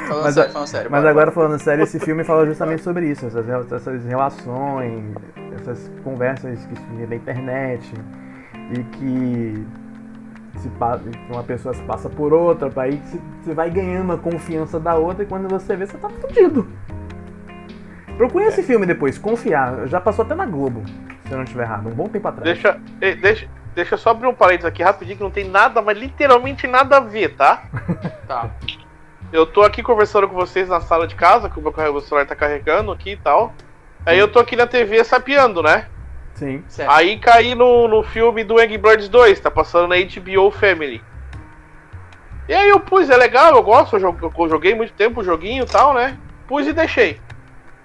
Falando 0.08 0.24
Mas 0.24 0.34
sério, 0.34 0.52
falando 0.52 0.66
sério. 0.68 0.90
mas 0.90 1.04
agora 1.06 1.30
falando 1.32 1.58
sério, 1.58 1.84
esse 1.84 1.98
filme 1.98 2.24
fala 2.24 2.44
justamente 2.44 2.82
sobre 2.82 3.06
isso, 3.10 3.26
essas, 3.26 3.72
essas 3.72 4.04
relações, 4.04 5.14
essas 5.60 5.90
conversas 6.02 6.66
que 6.66 6.76
surgem 6.76 7.06
na 7.06 7.16
internet 7.16 7.90
e 8.72 8.82
que 8.82 9.66
se 10.58 10.70
uma 11.30 11.42
pessoa 11.42 11.74
se 11.74 11.82
passa 11.82 12.08
por 12.08 12.32
outra, 12.32 12.70
aí 12.82 12.96
você 13.04 13.18
você 13.44 13.54
vai 13.54 13.70
ganhando 13.70 14.12
a 14.12 14.16
confiança 14.16 14.80
da 14.80 14.94
outra 14.94 15.22
e 15.22 15.26
quando 15.26 15.48
você 15.48 15.76
vê, 15.76 15.86
você 15.86 15.98
tá 15.98 16.08
fudido. 16.08 16.66
Procure 18.16 18.44
esse 18.46 18.62
filme 18.62 18.86
depois, 18.86 19.18
Confiar, 19.18 19.86
já 19.86 20.00
passou 20.00 20.24
até 20.24 20.34
na 20.34 20.46
Globo, 20.46 20.82
se 21.26 21.32
eu 21.32 21.36
não 21.36 21.44
estiver 21.44 21.64
errado, 21.64 21.88
um 21.88 21.94
bom 21.94 22.08
tempo 22.08 22.26
atrás. 22.28 22.44
Deixa, 22.44 22.80
deixa, 23.20 23.48
deixa 23.74 23.94
eu 23.94 23.98
só 23.98 24.10
abrir 24.10 24.28
um 24.28 24.34
parênteses 24.34 24.66
aqui 24.66 24.82
rapidinho 24.82 25.16
que 25.16 25.22
não 25.22 25.30
tem 25.30 25.48
nada, 25.48 25.82
mas 25.82 25.98
literalmente 25.98 26.66
nada 26.66 26.96
a 26.96 27.00
ver, 27.00 27.36
tá? 27.36 27.64
Tá. 28.26 28.48
Eu 29.30 29.44
tô 29.44 29.60
aqui 29.60 29.82
conversando 29.82 30.26
com 30.26 30.34
vocês 30.34 30.66
na 30.66 30.80
sala 30.80 31.06
de 31.06 31.14
casa, 31.14 31.50
que 31.50 31.58
o 31.58 31.62
meu 31.62 32.00
celular 32.00 32.24
tá 32.24 32.34
carregando 32.34 32.90
aqui 32.90 33.10
e 33.10 33.16
tal. 33.16 33.52
Aí 34.06 34.18
eu 34.18 34.28
tô 34.28 34.38
aqui 34.38 34.56
na 34.56 34.66
TV 34.66 35.04
sapeando, 35.04 35.62
né? 35.62 35.88
Sim. 36.34 36.64
Certo. 36.68 36.90
Aí 36.90 37.18
caí 37.18 37.54
no, 37.54 37.86
no 37.88 38.02
filme 38.02 38.42
do 38.44 38.58
Angry 38.58 38.76
Birds 38.78 39.08
2, 39.08 39.38
tá 39.40 39.50
passando 39.50 39.88
na 39.88 39.96
HBO 39.96 40.50
Family. 40.50 41.02
E 42.48 42.52
aí 42.54 42.68
eu 42.68 42.80
pus, 42.80 43.08
é 43.08 43.16
legal, 43.16 43.54
eu 43.54 43.62
gosto, 43.62 43.96
eu 43.96 44.00
jo- 44.00 44.32
eu 44.38 44.48
joguei 44.48 44.74
muito 44.74 44.92
tempo 44.92 45.20
o 45.20 45.24
joguinho 45.24 45.64
e 45.64 45.66
tal, 45.66 45.94
né? 45.94 46.18
Pus 46.46 46.66
e 46.66 46.72
deixei. 46.72 47.18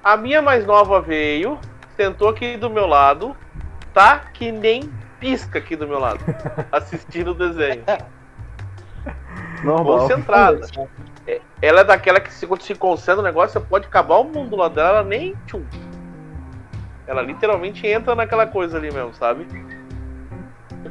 A 0.03 0.17
minha 0.17 0.41
mais 0.41 0.65
nova 0.65 0.99
veio, 0.99 1.57
sentou 1.95 2.27
aqui 2.29 2.57
do 2.57 2.69
meu 2.69 2.85
lado, 2.87 3.35
tá 3.93 4.19
que 4.33 4.51
nem 4.51 4.91
pisca 5.19 5.59
aqui 5.59 5.75
do 5.75 5.87
meu 5.87 5.99
lado, 5.99 6.19
assistindo 6.71 7.31
o 7.31 7.33
desenho. 7.33 7.83
Normal. 9.63 9.99
Concentrada. 9.99 10.67
É, 11.27 11.41
Ela 11.61 11.81
é 11.81 11.83
daquela 11.83 12.19
que 12.19 12.33
se 12.33 12.47
quando 12.47 12.61
se 12.61 12.73
concentra 12.75 13.17
no 13.17 13.23
negócio, 13.23 13.59
você 13.59 13.65
pode 13.65 13.87
acabar 13.87 14.17
o 14.17 14.23
mundo 14.23 14.55
lá 14.55 14.67
dela, 14.69 14.89
ela 14.99 15.03
nem 15.03 15.35
tchum. 15.45 15.63
Ela 17.09 17.23
literalmente 17.23 17.87
entra 17.87 18.13
naquela 18.13 18.45
coisa 18.45 18.77
ali 18.77 18.91
mesmo, 18.93 19.11
sabe? 19.15 19.47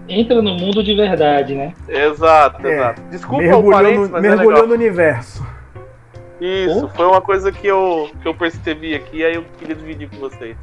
Entra 0.09 0.43
no 0.43 0.55
mundo 0.55 0.83
de 0.83 0.93
verdade, 0.93 1.55
né? 1.55 1.73
Exato, 1.89 2.67
É, 2.67 2.73
exato. 2.75 3.03
Desculpa 3.03 3.45
o 3.45 3.47
Mergulhou, 3.47 3.73
parênteses, 3.73 4.07
no, 4.09 4.13
mas 4.15 4.25
é 4.25 4.29
mergulhou 4.29 4.51
legal. 4.55 4.67
no 4.67 4.75
universo. 4.75 5.47
Isso, 6.41 6.89
foi 6.97 7.07
uma 7.07 7.21
coisa 7.21 7.53
que 7.53 7.69
eu, 7.69 8.11
que 8.21 8.27
eu 8.27 8.35
percebi 8.35 8.97
aqui, 8.97 9.25
aí 9.25 9.37
eu 9.37 9.45
queria 9.59 9.77
dividir 9.77 10.11
com 10.11 10.17
vocês. 10.19 10.57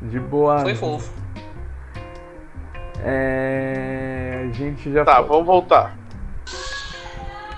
De 0.00 0.18
boa. 0.18 0.60
Foi 0.60 0.74
fofo. 0.74 1.12
É. 3.04 4.46
A 4.48 4.52
gente 4.52 4.90
já 4.90 5.04
Tá, 5.04 5.16
falou. 5.16 5.28
vamos 5.28 5.46
voltar. 5.46 5.94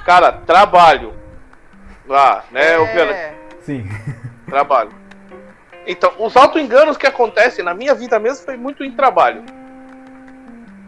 Cara, 0.05 0.33
trabalho. 0.33 1.13
Lá, 2.09 2.45
né, 2.51 2.77
ô 2.79 2.87
Pena? 2.87 3.13
É, 3.13 3.35
Sim. 3.61 3.89
Trabalho. 4.49 4.91
Então, 5.87 6.13
os 6.19 6.37
auto-enganos 6.37 6.97
que 6.97 7.07
acontecem 7.07 7.65
na 7.65 7.73
minha 7.73 7.95
vida 7.95 8.19
mesmo 8.19 8.45
foi 8.45 8.57
muito 8.57 8.83
em 8.83 8.91
trabalho. 8.91 9.45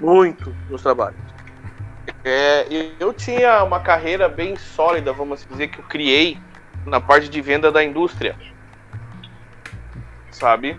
Muito 0.01 0.55
nos 0.69 0.83
trabalhos. 0.83 1.21
É, 2.25 2.67
eu- 2.99 3.13
tinha 3.13 3.63
uma 3.63 3.81
carreira 3.81 4.29
bem 4.29 4.57
sólida, 4.57 5.13
vamos 5.13 5.47
dizer, 5.49 5.69
que 5.69 5.79
eu 5.79 5.85
criei 5.85 6.39
na 6.85 7.01
parte 7.01 7.29
de 7.29 7.41
venda 7.41 7.71
da 7.71 7.85
indústria. 7.85 8.37
Sabe? 10.31 10.79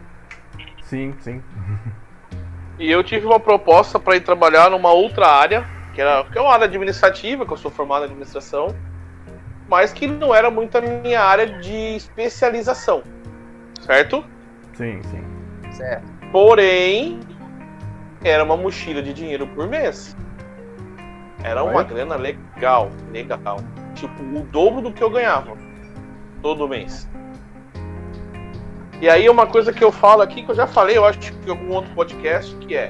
Sim, 0.81 1.13
sim. 1.21 1.41
E 2.77 2.89
eu 2.89 3.03
tive 3.03 3.25
uma 3.25 3.39
proposta 3.39 3.99
para 3.99 4.15
ir 4.15 4.21
trabalhar 4.21 4.69
numa 4.69 4.91
outra 4.91 5.27
área, 5.27 5.65
que, 5.93 6.01
era, 6.01 6.23
que 6.23 6.37
é 6.37 6.41
uma 6.41 6.51
área 6.53 6.65
administrativa, 6.65 7.45
que 7.45 7.53
eu 7.53 7.57
sou 7.57 7.69
formado 7.69 8.03
em 8.03 8.05
administração, 8.05 8.75
mas 9.67 9.93
que 9.93 10.07
não 10.07 10.33
era 10.33 10.49
muito 10.49 10.77
a 10.77 10.81
minha 10.81 11.21
área 11.21 11.45
de 11.45 11.95
especialização. 11.95 13.03
Certo? 13.79 14.23
Sim, 14.73 15.01
sim. 15.03 15.23
Certo. 15.71 16.05
Porém, 16.31 17.19
era 18.23 18.43
uma 18.43 18.55
mochila 18.57 19.01
de 19.01 19.13
dinheiro 19.13 19.47
por 19.47 19.67
mês. 19.67 20.15
Era 21.43 21.63
uma 21.63 21.73
Olha. 21.73 21.83
grana 21.87 22.15
legal, 22.15 22.91
legal. 23.11 23.57
Tipo, 23.95 24.21
o 24.21 24.41
dobro 24.43 24.81
do 24.81 24.91
que 24.91 25.01
eu 25.03 25.09
ganhava 25.09 25.57
todo 26.41 26.67
mês. 26.67 27.09
E 29.01 29.09
aí 29.09 29.29
uma 29.29 29.47
coisa 29.47 29.71
que 29.71 29.83
eu 29.83 29.91
falo 29.91 30.21
aqui, 30.21 30.43
que 30.43 30.51
eu 30.51 30.55
já 30.55 30.67
falei, 30.67 30.97
eu 30.97 31.05
acho 31.05 31.19
que 31.19 31.47
em 31.47 31.49
algum 31.49 31.73
outro 31.73 31.93
podcast, 31.95 32.53
que 32.57 32.75
é 32.75 32.89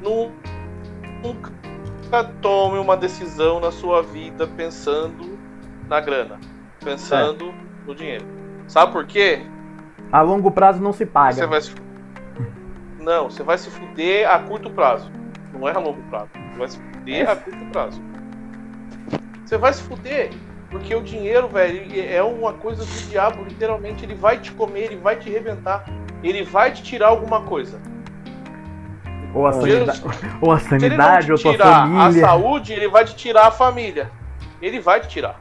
nu- 0.00 0.32
nunca 1.22 1.52
tome 2.40 2.78
uma 2.78 2.96
decisão 2.96 3.58
na 3.58 3.72
sua 3.72 4.00
vida 4.02 4.46
pensando 4.46 5.36
na 5.88 6.00
grana, 6.00 6.38
pensando 6.84 7.52
no 7.84 7.94
dinheiro. 7.94 8.24
Sabe 8.68 8.92
por 8.92 9.04
quê? 9.06 9.44
A 10.14 10.20
longo 10.20 10.48
prazo 10.48 10.80
não 10.80 10.92
se 10.92 11.04
paga. 11.04 11.32
Você 11.32 11.46
vai 11.48 11.60
se... 11.60 11.74
Não, 13.00 13.28
você 13.28 13.42
vai 13.42 13.58
se 13.58 13.68
fuder 13.68 14.30
a 14.30 14.38
curto 14.38 14.70
prazo. 14.70 15.10
Não 15.52 15.68
é 15.68 15.72
a 15.72 15.78
longo 15.80 16.00
prazo. 16.02 16.28
Você 16.52 16.56
vai 16.56 16.68
se 16.68 16.78
fuder 16.78 17.28
a 17.28 17.34
curto 17.34 17.64
prazo. 17.72 18.00
Você 19.44 19.58
vai 19.58 19.72
se 19.72 19.82
fuder 19.82 20.30
porque 20.70 20.94
o 20.94 21.02
dinheiro, 21.02 21.48
velho, 21.48 21.82
é 22.00 22.22
uma 22.22 22.52
coisa 22.52 22.84
do 22.84 23.08
diabo. 23.08 23.42
Literalmente, 23.42 24.04
ele 24.04 24.14
vai 24.14 24.38
te 24.38 24.52
comer, 24.52 24.84
ele 24.84 24.96
vai 24.98 25.16
te 25.16 25.28
rebentar. 25.28 25.84
Ele 26.22 26.44
vai 26.44 26.70
te 26.70 26.84
tirar 26.84 27.08
alguma 27.08 27.40
coisa. 27.40 27.80
Ou 29.34 29.48
a 29.48 29.52
sanidade, 29.52 30.02
ou 30.40 30.52
a 30.52 30.60
sanidade, 30.60 31.32
ou 31.32 31.38
tua 31.38 31.52
tirar 31.54 31.66
a 31.66 31.88
família. 31.88 32.20
saúde, 32.24 32.72
ele 32.72 32.86
vai 32.86 33.04
te 33.04 33.16
tirar 33.16 33.48
a 33.48 33.50
família. 33.50 34.08
Ele 34.62 34.78
vai 34.78 35.00
te 35.00 35.08
tirar. 35.08 35.40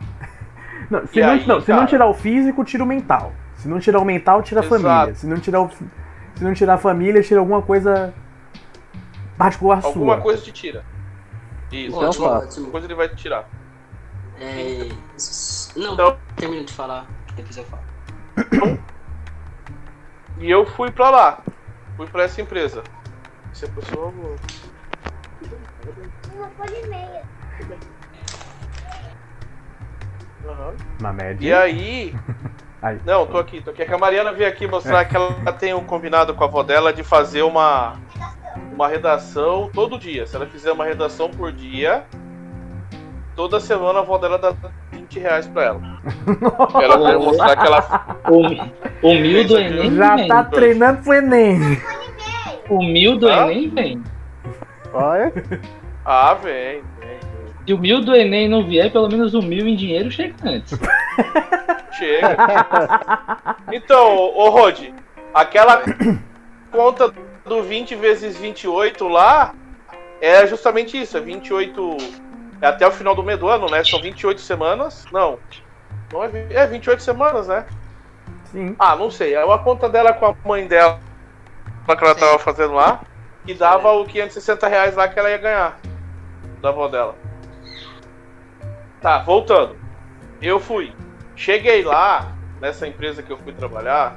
Não, 0.89 1.05
se 1.05 1.21
não, 1.21 1.29
aí, 1.29 1.45
não, 1.45 1.61
se 1.61 1.71
não 1.71 1.85
tirar 1.85 2.07
o 2.07 2.13
físico, 2.15 2.65
tira 2.65 2.83
o 2.83 2.87
mental. 2.87 3.31
Se 3.63 3.69
não 3.69 3.79
tirar 3.79 3.99
o 3.99 4.03
mental, 4.05 4.43
tira 4.43 4.59
a 4.59 4.65
Exato. 4.65 4.81
família. 4.83 5.15
Se 5.15 5.25
não 5.25 5.37
tirar 5.39 5.61
o, 5.61 5.69
se 5.69 6.43
não 6.43 6.53
tirar 6.53 6.73
a 6.73 6.77
família, 6.77 7.23
tira 7.23 7.39
alguma 7.39 7.61
coisa 7.61 8.13
particular 9.37 9.79
Alguma 9.81 10.15
sua. 10.15 10.21
coisa 10.21 10.41
te 10.43 10.51
tira. 10.51 10.83
Isso. 11.71 11.95
Então 11.95 12.09
Ótimo. 12.09 12.25
Alguma 12.25 12.43
ótimo. 12.45 12.71
coisa 12.71 12.87
ele 12.87 12.95
vai 12.95 13.07
te 13.07 13.15
tirar. 13.15 13.47
É, 14.37 14.89
Não, 15.77 15.93
Então- 15.93 16.17
termina 16.35 16.65
de 16.65 16.73
falar, 16.73 17.07
depois 17.37 17.55
eu 17.55 17.63
falo. 17.63 17.83
E 20.39 20.51
eu 20.51 20.65
fui 20.65 20.91
pra 20.91 21.09
lá. 21.09 21.39
Fui 21.95 22.05
pra 22.07 22.23
essa 22.23 22.41
empresa. 22.41 22.83
Se 23.53 23.63
a 23.63 23.69
pessoa. 23.69 24.11
Uma 26.35 26.49
folha 26.57 26.79
e 26.83 26.87
meia. 26.89 27.23
Aham. 30.49 30.73
Na 30.99 31.13
média. 31.13 31.47
E 31.47 31.53
aí. 31.53 32.15
Aí. 32.83 32.99
Não, 33.05 33.25
tô 33.25 33.37
aqui, 33.37 33.61
tô 33.61 33.71
aqui. 33.71 33.81
É 33.81 33.85
que 33.85 33.93
a 33.93 33.97
Mariana 33.97 34.33
veio 34.33 34.49
aqui 34.49 34.67
mostrar 34.67 35.05
que 35.05 35.15
ela 35.15 35.31
tem 35.53 35.73
um 35.73 35.83
combinado 35.85 36.33
com 36.33 36.43
a 36.43 36.47
avó 36.47 36.61
dela 36.63 36.91
de 36.93 37.01
fazer 37.01 37.41
uma. 37.41 37.93
Uma 38.71 38.87
redação 38.87 39.69
todo 39.73 39.97
dia. 39.97 40.27
Se 40.27 40.35
ela 40.35 40.45
fizer 40.45 40.71
uma 40.71 40.83
redação 40.85 41.29
por 41.29 41.51
dia, 41.51 42.03
toda 43.35 43.59
semana 43.59 43.99
a 43.99 44.01
avó 44.01 44.17
dela 44.17 44.37
dá 44.37 44.53
20 44.91 45.19
reais 45.19 45.47
pra 45.47 45.63
ela. 45.63 45.81
Ela 46.83 46.97
vai 46.97 47.15
mostrar 47.17 47.55
que 47.55 47.65
ela. 47.65 48.17
O, 48.29 49.07
o 49.07 49.13
mil 49.15 49.47
do 49.47 49.57
Enem 49.57 49.95
Já 49.95 50.15
vem. 50.15 50.27
tá 50.27 50.43
treinando 50.43 51.01
pro 51.03 51.13
Enem. 51.13 51.59
O 52.69 52.83
mil 52.83 53.17
do 53.17 53.27
Hã? 53.27 53.45
Enem 53.51 53.69
vem. 53.69 54.03
Olha, 54.93 55.31
Ah, 56.05 56.33
vem. 56.35 56.83
Se 57.65 57.73
o 57.73 57.77
mil 57.77 58.01
do 58.01 58.15
Enem 58.15 58.49
não 58.49 58.65
vier, 58.65 58.91
pelo 58.91 59.07
menos 59.07 59.33
o 59.33 59.41
mil 59.41 59.67
em 59.67 59.75
dinheiro 59.75 60.11
chega 60.11 60.35
antes. 60.43 60.77
Chega. 61.93 62.35
Então, 63.71 64.15
ô 64.35 64.49
Rod, 64.49 64.89
aquela 65.31 65.83
conta 66.71 67.13
do 67.45 67.61
20 67.61 67.93
vezes 67.95 68.35
28 68.35 69.07
lá 69.07 69.53
é 70.19 70.47
justamente 70.47 70.99
isso, 70.99 71.15
é 71.15 71.21
28 71.21 71.97
é 72.63 72.67
até 72.67 72.87
o 72.87 72.91
final 72.91 73.13
do 73.13 73.21
mês 73.21 73.37
do 73.37 73.49
ano, 73.49 73.67
né? 73.69 73.83
São 73.83 74.01
28 74.01 74.39
semanas. 74.39 75.05
Não. 75.11 75.37
Não 76.11 76.23
é, 76.23 76.29
é 76.49 76.65
28 76.65 77.03
semanas, 77.03 77.47
né? 77.47 77.65
Sim. 78.45 78.73
Ah, 78.79 78.95
não 78.95 79.11
sei. 79.11 79.33
É 79.33 79.43
uma 79.43 79.59
conta 79.59 79.89
dela 79.89 80.13
com 80.13 80.25
a 80.25 80.35
mãe 80.45 80.65
dela 80.65 80.99
que 81.85 82.03
ela 82.03 82.15
tava 82.15 82.39
fazendo 82.39 82.73
lá, 82.73 83.01
que 83.45 83.53
dava 83.53 83.91
o 83.91 84.05
560 84.05 84.67
reais 84.67 84.95
lá 84.95 85.07
que 85.09 85.19
ela 85.19 85.29
ia 85.29 85.37
ganhar 85.37 85.77
da 86.61 86.69
avó 86.69 86.87
dela. 86.87 87.15
Tá, 89.03 89.19
voltando. 89.19 89.75
Eu 90.41 90.59
fui. 90.59 90.93
Cheguei 91.35 91.83
lá, 91.83 92.31
nessa 92.61 92.87
empresa 92.87 93.21
que 93.21 93.29
eu 93.31 93.37
fui 93.37 93.51
trabalhar, 93.51 94.15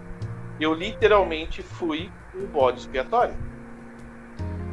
eu 0.61 0.73
literalmente 0.73 1.63
fui 1.63 2.09
um 2.35 2.47
bode 2.47 2.79
expiatório. 2.79 3.35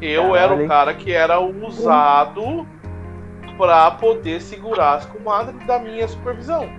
Eu 0.01 0.35
era 0.35 0.47
o 0.53 0.67
Caralho. 0.67 0.67
cara 0.67 0.93
que 0.93 1.11
era 1.11 1.39
usado 1.39 2.67
pra 3.57 3.89
poder 3.91 4.39
segurar 4.41 4.95
as 4.95 5.05
comadres 5.07 5.65
da 5.65 5.79
minha 5.79 6.07
supervisão. 6.07 6.69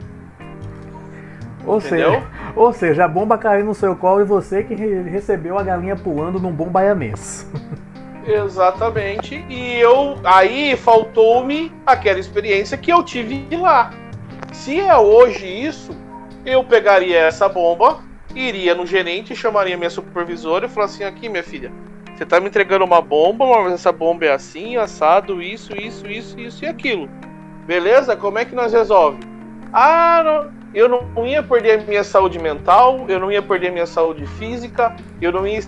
Ou 1.67 1.79
Entendeu? 1.79 2.13
seja, 2.13 2.27
ou 2.55 2.73
seja, 2.73 3.05
a 3.07 3.09
bomba 3.09 3.37
caiu 3.39 3.65
no 3.65 3.75
seu 3.75 3.97
colo 3.97 4.21
e 4.21 4.25
você 4.25 4.63
que 4.63 4.75
re- 4.75 5.03
recebeu 5.03 5.59
a 5.59 5.63
galinha 5.63 5.97
pulando 5.97 6.39
num 6.39 6.53
bom 6.53 6.69
baianês. 6.69 7.51
Exatamente. 8.27 9.45
E 9.49 9.79
eu 9.79 10.19
aí 10.25 10.77
faltou-me 10.77 11.73
aquela 11.87 12.19
experiência 12.19 12.77
que 12.77 12.93
eu 12.93 13.03
tive 13.03 13.47
lá. 13.57 13.91
Se 14.53 14.81
é 14.81 14.97
hoje 14.97 15.47
isso, 15.47 15.97
eu 16.45 16.63
pegaria 16.65 17.19
essa 17.19 17.49
bomba, 17.49 18.01
iria 18.35 18.75
no 18.75 18.87
gerente, 18.87 19.35
chamaria 19.35 19.77
minha 19.77 19.91
supervisora 19.91 20.67
e 20.67 20.69
falaria 20.69 20.95
assim: 20.95 21.05
aqui, 21.05 21.29
minha 21.29 21.43
filha, 21.43 21.73
você 22.15 22.25
tá 22.25 22.41
me 22.41 22.47
entregando 22.47 22.85
uma 22.85 23.03
bomba, 23.03 23.47
mas 23.47 23.73
essa 23.73 23.93
bomba 23.93 24.25
é 24.25 24.33
assim, 24.33 24.77
assado, 24.77 25.43
isso, 25.43 25.77
isso, 25.77 26.07
isso, 26.07 26.39
isso 26.39 26.65
e 26.65 26.69
aquilo. 26.69 27.09
Beleza? 27.67 28.17
Como 28.17 28.39
é 28.39 28.45
que 28.45 28.55
nós 28.55 28.73
resolve? 28.73 29.19
Ah, 29.73 30.23
não, 30.25 30.53
eu 30.73 30.89
não 30.89 31.27
ia 31.27 31.43
perder 31.43 31.81
a 31.81 31.85
minha 31.85 32.05
saúde 32.05 32.39
mental, 32.39 33.05
eu 33.09 33.19
não 33.19 33.33
ia 33.33 33.43
perder 33.43 33.69
a 33.69 33.73
minha 33.73 33.87
saúde 33.87 34.27
física, 34.27 34.95
eu 35.21 35.33
não 35.33 35.47
ia 35.47 35.63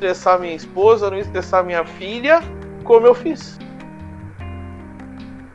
estressar 0.00 0.40
minha 0.40 0.54
esposa, 0.54 1.10
não 1.10 1.18
estressar 1.18 1.62
minha 1.62 1.84
filha, 1.84 2.40
como 2.84 3.06
eu 3.06 3.14
fiz. 3.14 3.58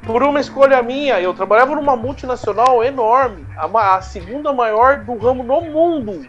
Por 0.05 0.21
uma 0.21 0.39
escolha 0.39 0.83
minha, 0.83 1.19
eu 1.19 1.33
trabalhava 1.33 1.75
numa 1.75 1.95
multinacional 1.95 2.83
enorme, 2.83 3.47
a, 3.57 3.95
a 3.95 4.01
segunda 4.01 4.53
maior 4.53 5.03
do 5.03 5.17
ramo 5.17 5.43
no 5.43 5.61
mundo. 5.61 6.21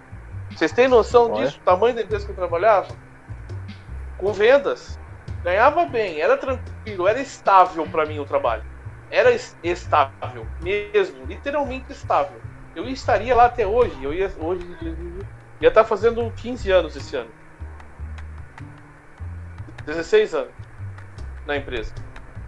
Vocês 0.51 0.73
têm 0.73 0.89
noção 0.89 1.31
Olha. 1.31 1.45
disso? 1.45 1.59
O 1.61 1.65
tamanho 1.65 1.95
da 1.95 2.03
empresa 2.03 2.25
que 2.25 2.33
eu 2.33 2.37
trabalhava? 2.37 2.89
Com 4.17 4.33
vendas. 4.33 4.99
Ganhava 5.45 5.85
bem, 5.85 6.19
era 6.19 6.39
tranquilo, 6.39 7.07
era 7.07 7.21
estável 7.21 7.87
para 7.87 8.07
mim 8.07 8.19
o 8.19 8.25
trabalho. 8.25 8.63
Era 9.11 9.31
es- 9.31 9.57
estável, 9.63 10.47
mesmo, 10.63 11.27
literalmente 11.27 11.93
estável. 11.93 12.41
Eu 12.75 12.89
estaria 12.89 13.35
lá 13.35 13.45
até 13.45 13.67
hoje, 13.67 14.03
eu 14.03 14.13
ia 14.13 14.33
hoje 14.39 14.67
ia 15.61 15.69
estar 15.69 15.85
fazendo 15.85 16.31
15 16.33 16.71
anos 16.71 16.97
esse 16.97 17.15
ano. 17.15 17.31
16 19.87 20.35
anos 20.35 20.53
na 21.47 21.57
empresa. 21.57 21.95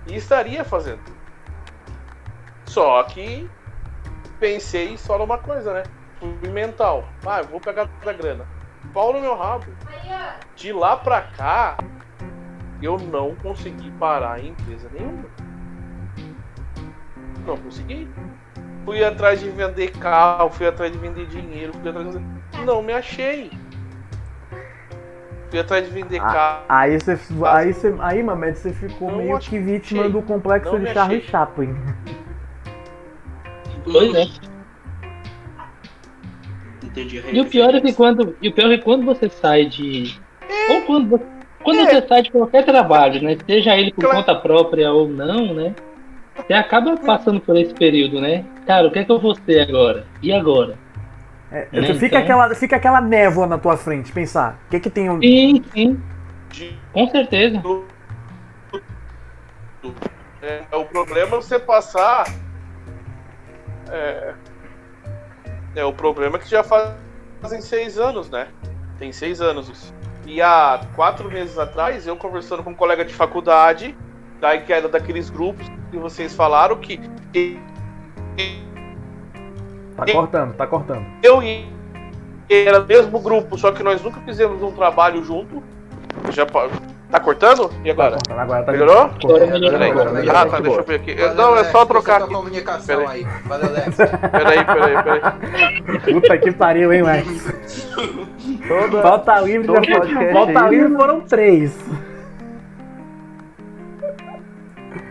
E 0.06 0.16
estaria 0.16 0.64
fazendo. 0.64 1.00
Só 2.66 3.02
que 3.04 3.48
pensei 4.38 4.96
só 4.98 5.18
numa 5.18 5.38
coisa, 5.38 5.72
né? 5.72 5.82
Fui 6.18 6.50
mental. 6.50 7.04
Ah, 7.24 7.42
vou 7.42 7.60
pegar 7.60 7.88
da 8.04 8.12
grana. 8.12 8.46
Pau 8.92 9.12
no 9.12 9.20
meu 9.20 9.36
rabo. 9.36 9.66
De 10.56 10.72
lá 10.72 10.96
pra 10.96 11.22
cá, 11.22 11.78
eu 12.82 12.98
não 12.98 13.34
consegui 13.36 13.90
parar 13.92 14.40
em 14.40 14.48
empresa 14.48 14.90
nenhuma. 14.92 15.24
Não 17.46 17.56
consegui. 17.56 18.08
Fui 18.84 19.04
atrás 19.04 19.40
de 19.40 19.50
vender 19.50 19.90
carro, 19.98 20.50
fui 20.50 20.66
atrás 20.66 20.90
de 20.90 20.98
vender 20.98 21.26
dinheiro, 21.26 21.72
fui 21.74 21.90
atrás 21.90 22.10
de... 22.10 22.64
Não 22.64 22.82
me 22.82 22.92
achei. 22.92 23.50
Fui 25.50 25.58
atrás 25.58 25.84
de 25.86 25.90
vender 25.90 26.18
Ah, 26.20 26.26
carro. 26.26 26.64
Aí 26.68 26.98
você. 26.98 27.18
Aí, 27.46 27.72
você, 27.72 27.94
aí 28.00 28.22
Mamed, 28.22 28.58
você 28.58 28.72
ficou 28.72 29.10
Não 29.10 29.18
meio 29.18 29.36
achei. 29.36 29.58
que 29.58 29.64
vítima 29.64 30.08
do 30.08 30.20
complexo 30.22 30.72
Não 30.72 30.80
de 30.84 30.92
Charlie 30.92 31.18
achei. 31.18 31.30
Chaplin. 31.30 31.74
Pois 33.84 34.14
é. 34.14 34.26
Entendi. 36.84 37.18
a 37.18 37.30
E 37.30 37.40
o 37.40 37.46
pior 37.46 37.74
é 37.74 37.80
que 37.80 37.92
quando, 37.92 38.36
e 38.40 38.48
o 38.48 38.52
pior 38.54 38.70
é 38.70 38.78
quando 38.78 39.04
você 39.04 39.28
sai 39.28 39.66
de. 39.66 40.20
Ou 40.70 40.82
quando, 40.82 41.08
você- 41.10 41.24
quando 41.62 41.80
É. 41.80 41.86
você 41.86 42.06
sai 42.06 42.22
de 42.22 42.30
qualquer 42.30 42.64
trabalho, 42.64 43.22
né? 43.22 43.36
Seja 43.46 43.76
ele 43.76 43.92
por 43.92 44.02
Claro. 44.02 44.16
conta 44.18 44.34
própria 44.34 44.92
ou 44.92 45.08
não, 45.08 45.54
né? 45.54 45.74
Você 46.36 46.52
acaba 46.52 46.96
passando 46.98 47.40
por 47.40 47.56
esse 47.56 47.74
período, 47.74 48.20
né? 48.20 48.44
Cara, 48.66 48.86
o 48.86 48.90
que 48.90 48.98
é 49.00 49.04
que 49.04 49.10
eu 49.10 49.18
vou 49.18 49.34
ser 49.34 49.60
agora? 49.60 50.06
E 50.22 50.32
agora? 50.32 50.78
É, 51.50 51.66
Né, 51.72 51.94
fica, 51.94 52.06
então- 52.06 52.20
aquela, 52.20 52.54
fica 52.54 52.76
aquela 52.76 53.00
névoa 53.00 53.46
na 53.46 53.58
tua 53.58 53.76
frente, 53.76 54.12
pensar. 54.12 54.58
O 54.66 54.70
que 54.70 54.80
que 54.80 54.90
tem 54.90 55.08
um. 55.08 55.20
Sim, 55.20 55.64
sim. 55.72 56.78
Com 56.92 57.08
certeza. 57.08 57.62
É, 60.42 60.76
o 60.76 60.84
problema 60.84 61.26
é 61.36 61.40
você 61.40 61.58
passar. 61.58 62.24
É, 63.90 64.34
é, 65.76 65.84
o 65.84 65.92
problema 65.92 66.36
é 66.36 66.40
que 66.40 66.48
já 66.48 66.62
fazem 66.62 67.60
seis 67.60 67.98
anos, 67.98 68.28
né? 68.30 68.48
Tem 68.98 69.12
seis 69.12 69.40
anos 69.40 69.68
isso. 69.68 69.94
E 70.26 70.42
há 70.42 70.80
quatro 70.94 71.30
meses 71.30 71.58
atrás, 71.58 72.06
eu 72.06 72.16
conversando 72.16 72.62
com 72.62 72.70
um 72.70 72.74
colega 72.74 73.04
de 73.04 73.14
faculdade, 73.14 73.96
daí 74.40 74.60
que 74.60 74.72
era 74.72 74.88
daqueles 74.88 75.30
grupos 75.30 75.66
que 75.90 75.96
vocês 75.96 76.34
falaram, 76.34 76.76
que 76.76 77.00
Tá 80.06 80.12
cortando, 80.12 80.54
tá 80.54 80.66
cortando. 80.66 81.04
eu 81.22 81.42
e 81.42 81.66
ele 82.48 82.68
era 82.68 82.80
o 82.80 82.86
mesmo 82.86 83.18
grupo, 83.20 83.58
só 83.58 83.70
que 83.72 83.82
nós 83.82 84.02
nunca 84.02 84.20
fizemos 84.20 84.62
um 84.62 84.70
trabalho 84.72 85.22
junto. 85.22 85.62
Já 86.30 86.46
pa- 86.46 86.68
tá 87.10 87.20
cortando? 87.20 87.70
E 87.84 87.86
Tá 87.86 87.90
agora? 87.92 88.10
cortando. 88.12 88.38
Agora 88.40 88.62
tá 88.64 88.72
Melhorou? 88.72 88.96
Agora 89.22 89.46
melhorou. 89.46 89.70
Peraí. 89.78 89.90
Agora 89.90 90.10
melhorou. 90.12 90.40
Ah, 90.40 90.46
tá, 90.46 90.60
deixa 90.60 90.80
eu 90.80 90.84
ver 90.84 90.94
aqui. 90.94 91.14
Valeu, 91.14 91.34
Não, 91.34 91.56
é 91.56 91.64
só 91.64 91.80
você 91.80 91.86
trocar 91.86 92.22
aqui. 92.22 92.32
comunicação 92.34 92.98
Peraí. 93.00 93.26
aí. 93.26 93.26
Valeu, 93.46 93.68
Alex. 93.68 93.96
Peraí, 93.96 94.64
peraí, 94.64 95.02
peraí. 95.02 96.00
Puta 96.14 96.38
que 96.38 96.52
pariu, 96.52 96.92
hein, 96.92 97.02
Max? 97.02 97.26
Toda, 98.68 99.02
Falta 99.02 99.40
livre, 99.40 99.66
todo 99.66 99.84
já... 99.84 100.32
Falta 100.32 100.64
aí- 100.64 100.70
livre 100.70 100.96
foram 100.96 101.20
três. 101.20 101.76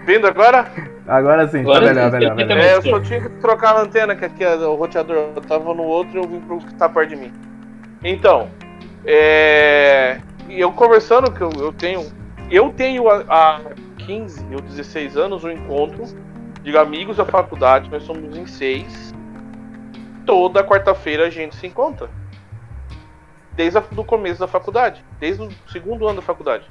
Vindo 0.08 0.26
agora? 0.26 0.72
Agora 1.06 1.46
sim, 1.50 1.64
tá 1.66 1.70
Agora 1.70 1.88
melhor, 1.94 2.06
sim, 2.12 2.18
melhor, 2.18 2.38
fica 2.38 2.56
melhor. 2.56 2.64
É, 2.64 2.76
eu 2.78 2.82
só 2.82 3.00
tinha 3.02 3.20
que 3.20 3.30
trocar 3.42 3.76
a 3.76 3.82
antena, 3.82 4.16
que 4.16 4.24
aqui 4.24 4.42
é 4.42 4.56
o 4.56 4.76
roteador. 4.76 5.34
Eu 5.36 5.42
tava 5.42 5.74
no 5.74 5.84
outro 5.84 6.18
e 6.18 6.24
eu 6.24 6.28
vim 6.30 6.40
pro 6.40 6.60
que 6.60 6.74
tá 6.76 6.88
perto 6.88 7.10
de 7.10 7.18
mim. 7.18 7.34
Então, 8.02 8.50
é. 9.04 10.22
Eu 10.50 10.72
conversando, 10.72 11.30
que 11.30 11.42
eu, 11.42 11.50
eu 11.60 11.74
tenho. 11.74 12.10
Eu 12.50 12.70
tenho 12.72 13.10
há- 13.10 13.26
há 13.28 13.60
15 14.06 14.46
ou 14.54 14.62
16 14.62 15.18
anos 15.18 15.44
um 15.44 15.52
encontro 15.52 16.06
de 16.64 16.78
amigos 16.78 17.18
da 17.18 17.26
faculdade, 17.26 17.90
nós 17.92 18.04
somos 18.04 18.38
em 18.38 18.46
seis. 18.48 19.14
Toda 20.26 20.64
quarta-feira 20.64 21.26
a 21.26 21.30
gente 21.30 21.54
se 21.58 21.68
encontra. 21.68 22.10
Desde 23.58 23.78
o 23.78 24.06
começo 24.06 24.40
da 24.40 24.48
faculdade, 24.48 25.04
desde 25.20 25.44
o 25.44 25.50
segundo 25.70 26.08
ano 26.08 26.18
da 26.18 26.22
faculdade. 26.22 26.66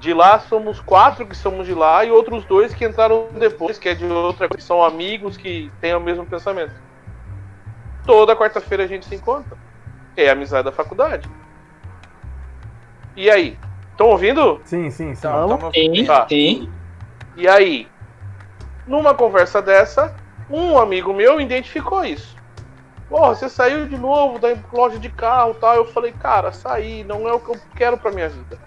De 0.00 0.14
lá 0.14 0.40
somos 0.40 0.80
quatro 0.80 1.26
que 1.26 1.36
somos 1.36 1.66
de 1.66 1.74
lá 1.74 2.02
e 2.04 2.10
outros 2.10 2.44
dois 2.46 2.72
que 2.74 2.86
entraram 2.86 3.28
depois, 3.34 3.78
que 3.78 3.86
é 3.90 3.94
de 3.94 4.06
outra, 4.06 4.48
que 4.48 4.62
são 4.62 4.82
amigos 4.82 5.36
que 5.36 5.70
têm 5.78 5.94
o 5.94 6.00
mesmo 6.00 6.24
pensamento. 6.24 6.72
Toda 8.06 8.34
quarta-feira 8.34 8.84
a 8.84 8.86
gente 8.86 9.04
se 9.06 9.14
encontra. 9.14 9.58
É 10.16 10.30
a 10.30 10.32
amizade 10.32 10.64
da 10.64 10.72
faculdade. 10.72 11.28
E 13.14 13.30
aí? 13.30 13.58
Estão 13.92 14.08
ouvindo? 14.08 14.60
Sim, 14.64 14.90
sim, 14.90 15.14
sim. 15.14 15.20
Tamo- 15.20 15.70
Sim, 15.74 16.04
Tá. 16.06 16.26
sim. 16.26 16.70
E 17.36 17.46
aí? 17.46 17.86
Numa 18.86 19.14
conversa 19.14 19.60
dessa, 19.60 20.14
um 20.48 20.78
amigo 20.78 21.12
meu 21.12 21.38
identificou 21.40 22.02
isso. 22.04 22.34
Porra, 23.08 23.34
você 23.34 23.48
saiu 23.50 23.86
de 23.86 23.98
novo 23.98 24.38
da 24.38 24.56
loja 24.72 24.98
de 24.98 25.10
carro 25.10 25.50
e 25.50 25.60
tal. 25.60 25.74
Eu 25.74 25.84
falei, 25.84 26.12
cara, 26.12 26.52
saí, 26.52 27.04
não 27.04 27.28
é 27.28 27.32
o 27.32 27.40
que 27.40 27.50
eu 27.50 27.60
quero 27.76 27.98
pra 27.98 28.10
minha 28.10 28.28
vida. 28.30 28.58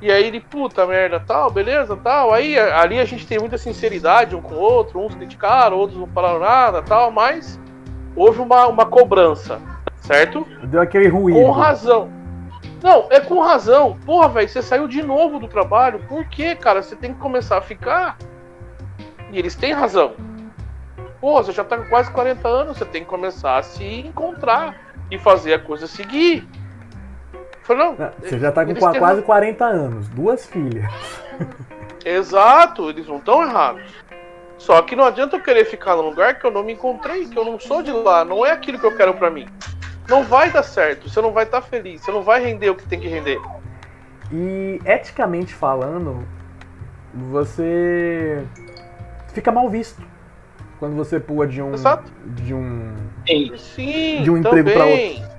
E 0.00 0.10
aí 0.10 0.26
ele, 0.26 0.40
puta 0.40 0.86
merda, 0.86 1.20
tal, 1.20 1.50
beleza, 1.50 1.96
tal. 1.96 2.32
Aí 2.32 2.58
ali 2.58 2.98
a 2.98 3.04
gente 3.04 3.26
tem 3.26 3.38
muita 3.38 3.58
sinceridade 3.58 4.34
um 4.34 4.40
com 4.40 4.54
o 4.54 4.58
outro, 4.58 4.98
uns 4.98 5.14
criticaram, 5.14 5.76
outros 5.76 5.98
não 5.98 6.06
falaram 6.06 6.40
nada, 6.40 6.82
tal, 6.82 7.10
mas 7.10 7.60
houve 8.16 8.40
uma, 8.40 8.66
uma 8.66 8.86
cobrança, 8.86 9.60
certo? 9.96 10.46
Deu 10.64 10.80
aquele 10.80 11.08
ruído. 11.08 11.38
Com 11.38 11.50
razão. 11.50 12.10
Não, 12.82 13.06
é 13.10 13.20
com 13.20 13.40
razão. 13.40 13.98
Porra, 14.06 14.28
velho, 14.28 14.48
você 14.48 14.62
saiu 14.62 14.88
de 14.88 15.02
novo 15.02 15.38
do 15.38 15.46
trabalho. 15.46 16.00
Por 16.08 16.24
quê, 16.26 16.54
cara? 16.54 16.82
Você 16.82 16.96
tem 16.96 17.12
que 17.12 17.20
começar 17.20 17.58
a 17.58 17.62
ficar. 17.62 18.16
E 19.30 19.38
eles 19.38 19.54
têm 19.54 19.72
razão. 19.72 20.14
Pô, 21.20 21.42
você 21.42 21.52
já 21.52 21.62
tá 21.62 21.76
com 21.76 21.84
quase 21.84 22.10
40 22.10 22.48
anos, 22.48 22.78
você 22.78 22.86
tem 22.86 23.02
que 23.02 23.08
começar 23.10 23.58
a 23.58 23.62
se 23.62 23.84
encontrar 23.84 24.74
e 25.10 25.18
fazer 25.18 25.52
a 25.52 25.58
coisa 25.58 25.86
seguir. 25.86 26.48
Falei, 27.70 27.84
não. 27.84 27.94
Não, 27.96 28.10
Você 28.20 28.36
já 28.36 28.50
tá 28.50 28.66
com 28.66 28.74
quase 28.74 29.22
40 29.22 29.64
anos, 29.64 30.08
duas 30.08 30.44
filhas. 30.44 30.90
Exato, 32.04 32.90
eles 32.90 33.06
não 33.06 33.18
estão 33.18 33.42
errados. 33.42 33.82
Só 34.58 34.82
que 34.82 34.96
não 34.96 35.04
adianta 35.04 35.36
eu 35.36 35.42
querer 35.42 35.64
ficar 35.64 35.94
num 35.94 36.02
lugar 36.02 36.38
que 36.38 36.44
eu 36.44 36.50
não 36.50 36.64
me 36.64 36.72
encontrei, 36.72 37.26
que 37.26 37.38
eu 37.38 37.44
não 37.44 37.60
sou 37.60 37.80
de 37.80 37.92
lá, 37.92 38.24
não 38.24 38.44
é 38.44 38.50
aquilo 38.50 38.78
que 38.78 38.84
eu 38.84 38.96
quero 38.96 39.14
pra 39.14 39.30
mim. 39.30 39.46
Não 40.08 40.24
vai 40.24 40.50
dar 40.50 40.64
certo, 40.64 41.08
você 41.08 41.20
não 41.20 41.32
vai 41.32 41.44
estar 41.44 41.62
feliz, 41.62 42.00
você 42.00 42.10
não 42.10 42.22
vai 42.22 42.42
render 42.44 42.70
o 42.70 42.74
que 42.74 42.86
tem 42.88 42.98
que 42.98 43.06
render. 43.06 43.40
E 44.32 44.80
eticamente 44.84 45.54
falando, 45.54 46.26
você 47.14 48.44
fica 49.32 49.52
mal 49.52 49.68
visto 49.70 50.02
quando 50.80 50.96
você 50.96 51.20
pula 51.20 51.46
de 51.46 51.62
um 51.62 51.72
Exato. 51.72 52.10
de 52.26 52.52
um 52.52 52.96
Sim, 53.56 54.22
De 54.22 54.30
um 54.30 54.36
emprego 54.36 54.70
pra 54.72 54.80
também. 54.80 55.29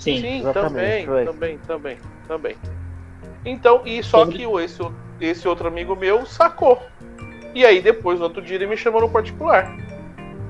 Sim. 0.00 0.20
Sim, 0.20 0.52
também, 0.52 1.06
vai. 1.06 1.24
também, 1.24 1.58
também, 1.58 1.98
também. 2.26 2.56
Então, 3.44 3.82
e 3.84 4.02
só 4.02 4.26
que 4.26 4.42
esse, 4.42 4.82
esse 5.20 5.48
outro 5.48 5.68
amigo 5.68 5.94
meu 5.94 6.26
sacou. 6.26 6.82
E 7.54 7.64
aí 7.64 7.80
depois, 7.80 8.18
no 8.18 8.24
outro 8.24 8.42
dia, 8.42 8.56
ele 8.56 8.66
me 8.66 8.76
chamou 8.76 9.00
no 9.00 9.08
particular. 9.08 9.76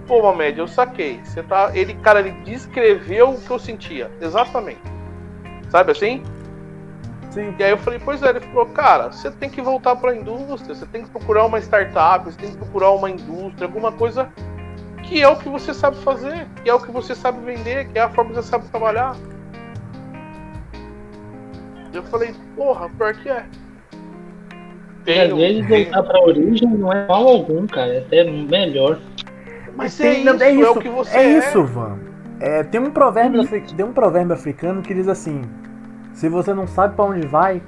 Pô, 0.07 0.22
Mamed, 0.22 0.59
eu 0.59 0.68
saquei. 0.68 1.20
Você 1.24 1.42
tá. 1.42 1.70
Ele, 1.74 1.94
cara, 1.94 2.20
ele 2.20 2.32
descreveu 2.42 3.30
o 3.30 3.40
que 3.40 3.51
eu 3.51 3.59
sentia. 3.59 4.11
Exatamente. 4.20 4.80
Sabe 5.70 5.92
assim? 5.92 6.22
sim, 7.30 7.55
E 7.59 7.62
aí 7.62 7.70
eu 7.70 7.78
falei, 7.78 8.01
pois 8.05 8.22
é, 8.22 8.30
ele 8.30 8.40
falou, 8.40 8.66
cara, 8.66 9.12
você 9.12 9.30
tem 9.30 9.48
que 9.48 9.62
voltar 9.62 9.96
para 9.96 10.11
a 10.11 10.16
indústria, 10.16 10.74
você 10.74 10.86
tem 10.86 11.05
que 11.05 11.11
procurar 11.11 11.46
uma 11.46 11.61
startup, 11.61 12.24
você 12.24 12.36
tem 12.36 12.51
que 12.51 12.57
procurar 12.57 12.90
uma 12.90 13.09
indústria, 13.09 13.66
alguma 13.66 13.92
coisa 13.92 14.28
que 15.05 15.22
é 15.22 15.28
o 15.28 15.36
que 15.36 15.48
você 15.48 15.72
sabe 15.72 15.96
fazer, 15.98 16.48
que 16.62 16.68
é 16.68 16.74
o 16.74 16.80
que 16.80 16.90
você 16.90 17.14
sabe 17.14 17.40
vender, 17.44 17.88
que 17.88 17.98
é 17.98 18.03
a 18.03 18.11
forma 18.11 18.30
que 18.30 18.36
você 18.36 18.48
sabe 18.48 18.68
trabalhar. 18.68 19.16
Eu 21.93 22.03
falei, 22.05 22.34
porra, 22.57 22.88
pior 22.91 23.14
que 23.14 23.28
é. 23.28 23.45
E 25.07 25.18
às 25.20 25.32
vezes 25.32 25.66
voltar 25.66 26.03
pra 26.03 26.20
origem 26.22 26.68
não 26.68 26.93
é 26.93 27.07
mal 27.07 27.26
algum, 27.26 27.66
cara. 27.66 27.95
É 27.95 27.99
até 27.99 28.24
melhor. 28.24 28.99
Mas 29.74 29.97
Tem- 29.97 30.09
é 30.28 30.32
isso, 30.34 30.43
é 30.43 30.53
isso, 30.53 30.64
é 30.64 30.70
o 30.70 30.78
que 30.78 30.88
você 30.88 31.16
é 31.16 31.22
é. 31.24 31.38
isso, 31.38 31.64
Van. 31.64 31.99
É, 32.38 32.62
tem 32.62 32.80
um 32.80 32.91
provérbio, 32.91 33.41
afri- 33.41 33.62
tem 33.76 33.84
um 33.84 33.93
provérbio 33.93 34.34
africano 34.34 34.82
que 34.82 34.93
diz 34.95 35.09
assim: 35.09 35.43
se 36.12 36.28
você 36.28 36.53
não 36.55 36.66
sabe 36.66 36.95
pra 36.95 37.05
onde 37.07 37.26
vai, 37.26 37.62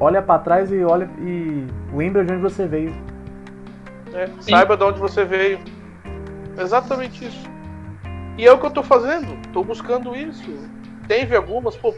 olha 0.00 0.22
pra 0.22 0.38
trás 0.38 0.72
e 0.72 0.82
olha 0.82 1.08
e 1.20 1.64
lembra 1.94 2.24
de 2.24 2.32
onde 2.32 2.42
você 2.42 2.66
veio. 2.66 2.94
É, 4.14 4.28
saiba 4.40 4.76
de 4.76 4.84
onde 4.84 4.98
você 4.98 5.24
veio. 5.24 5.58
Exatamente 6.58 7.26
isso. 7.26 7.48
E 8.36 8.46
é 8.46 8.52
o 8.52 8.58
que 8.58 8.66
eu 8.66 8.70
tô 8.70 8.82
fazendo. 8.82 9.36
Tô 9.52 9.62
buscando 9.62 10.16
isso. 10.16 10.50
Teve 11.06 11.36
algumas, 11.36 11.76
pô. 11.76 11.94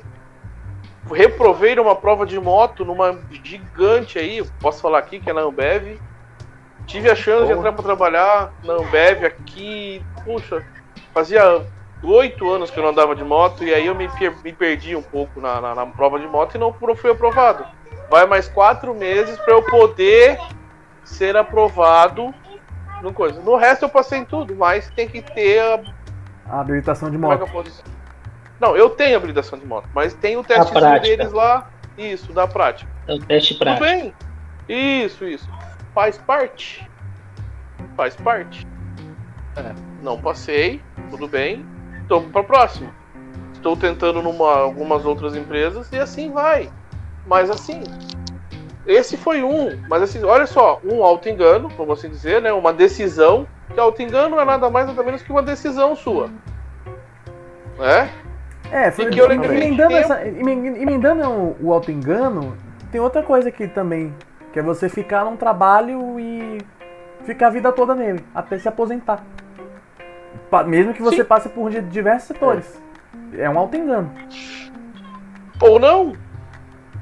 Reprovei 1.12 1.74
numa 1.74 1.94
prova 1.96 2.24
de 2.24 2.38
moto, 2.38 2.84
numa 2.84 3.18
gigante 3.42 4.18
aí, 4.18 4.44
posso 4.60 4.80
falar 4.80 4.98
aqui, 4.98 5.18
que 5.20 5.28
é 5.28 5.32
na 5.32 5.40
Ambev. 5.42 5.98
Tive 6.86 7.10
a 7.10 7.14
chance 7.14 7.42
de 7.42 7.48
Porra. 7.48 7.58
entrar 7.58 7.72
pra 7.72 7.82
trabalhar 7.82 8.52
na 8.64 8.74
Ambev 8.74 9.24
aqui. 9.24 10.02
Puxa, 10.24 10.64
fazia 11.14 11.64
oito 12.02 12.50
anos 12.50 12.70
que 12.70 12.78
eu 12.78 12.82
não 12.82 12.90
andava 12.90 13.14
de 13.14 13.22
moto 13.22 13.62
e 13.62 13.72
aí 13.74 13.86
eu 13.86 13.94
me, 13.94 14.08
me 14.42 14.52
perdi 14.52 14.96
um 14.96 15.02
pouco 15.02 15.40
na, 15.40 15.60
na- 15.60 15.74
na 15.74 15.86
prova 15.86 16.18
de 16.18 16.26
moto 16.26 16.54
e 16.54 16.58
não 16.58 16.72
fui 16.96 17.10
aprovado. 17.10 17.64
Vai 18.10 18.26
mais 18.26 18.48
quatro 18.48 18.94
meses 18.94 19.38
pra 19.40 19.54
eu 19.54 19.62
poder 19.62 20.38
ser 21.04 21.36
aprovado 21.36 22.34
no 23.02 23.12
coisa. 23.12 23.40
No 23.40 23.56
resto 23.56 23.84
eu 23.84 23.88
passei 23.88 24.18
em 24.20 24.24
tudo, 24.24 24.54
mas 24.56 24.90
tem 24.90 25.08
que 25.08 25.22
ter 25.22 25.60
a. 25.60 25.80
A 26.48 26.60
habilitação 26.60 27.08
de 27.10 27.16
Como 27.18 27.32
é 27.32 27.36
Não, 28.60 28.76
eu 28.76 28.90
tenho 28.90 29.16
habilitação 29.16 29.58
de 29.58 29.64
moto, 29.64 29.88
mas 29.94 30.12
tem 30.12 30.36
o 30.36 30.44
teste 30.44 30.72
deles 31.00 31.32
lá. 31.32 31.70
Isso, 31.96 32.32
da 32.32 32.46
prática. 32.46 32.90
É 33.08 33.14
o 33.14 33.18
teste 33.18 33.54
Tudo 33.54 33.64
prático. 33.64 33.84
bem. 33.84 34.14
Isso, 34.68 35.24
isso. 35.24 35.48
Faz 35.94 36.18
parte. 36.18 36.88
Faz 37.96 38.14
parte. 38.16 38.66
É, 39.56 39.74
não 40.02 40.20
passei, 40.20 40.82
tudo 41.10 41.26
bem. 41.26 41.64
Estou 42.02 42.22
para 42.22 42.42
próxima. 42.42 42.94
Estou 43.52 43.76
tentando 43.76 44.22
numa 44.22 44.58
algumas 44.58 45.04
outras 45.04 45.34
empresas 45.34 45.90
e 45.92 45.98
assim 45.98 46.30
vai. 46.30 46.70
Mas 47.26 47.50
assim, 47.50 47.82
esse 48.86 49.16
foi 49.16 49.42
um, 49.42 49.78
mas 49.88 50.02
assim, 50.02 50.22
olha 50.24 50.46
só, 50.46 50.80
um 50.84 51.04
auto-engano, 51.04 51.68
vamos 51.68 51.98
assim 51.98 52.08
dizer, 52.08 52.40
né? 52.40 52.52
Uma 52.52 52.72
decisão, 52.72 53.46
que 53.72 53.78
auto-engano 53.78 54.38
é 54.38 54.44
nada 54.44 54.70
mais 54.70 54.86
nada 54.86 55.02
menos 55.02 55.22
que 55.22 55.30
uma 55.30 55.42
decisão 55.42 55.94
sua. 55.94 56.30
Né? 57.78 58.10
É, 58.70 58.90
foi, 58.90 59.06
E 59.06 59.10
que 59.10 59.18
eu 59.20 59.26
lembrei 59.28 59.56
emendando, 59.56 59.94
essa, 59.96 60.24
emen- 60.26 60.80
emendando 60.80 61.28
o, 61.28 61.56
o 61.60 61.72
auto-engano, 61.72 62.56
tem 62.92 63.00
outra 63.00 63.22
coisa 63.22 63.48
aqui 63.48 63.66
também, 63.66 64.14
que 64.52 64.58
é 64.58 64.62
você 64.62 64.88
ficar 64.88 65.24
num 65.24 65.36
trabalho 65.36 66.18
e 66.20 66.58
ficar 67.24 67.48
a 67.48 67.50
vida 67.50 67.72
toda 67.72 67.94
nele, 67.94 68.24
até 68.34 68.58
se 68.58 68.68
aposentar. 68.68 69.24
Pa- 70.50 70.62
Mesmo 70.64 70.94
que 70.94 71.02
você 71.02 71.16
Sim. 71.18 71.24
passe 71.24 71.48
por 71.48 71.70
di- 71.70 71.80
diversos 71.82 72.28
setores. 72.28 72.80
É 73.36 73.48
um 73.50 73.58
auto-engano. 73.58 74.12
Ou 75.60 75.78
não? 75.78 76.12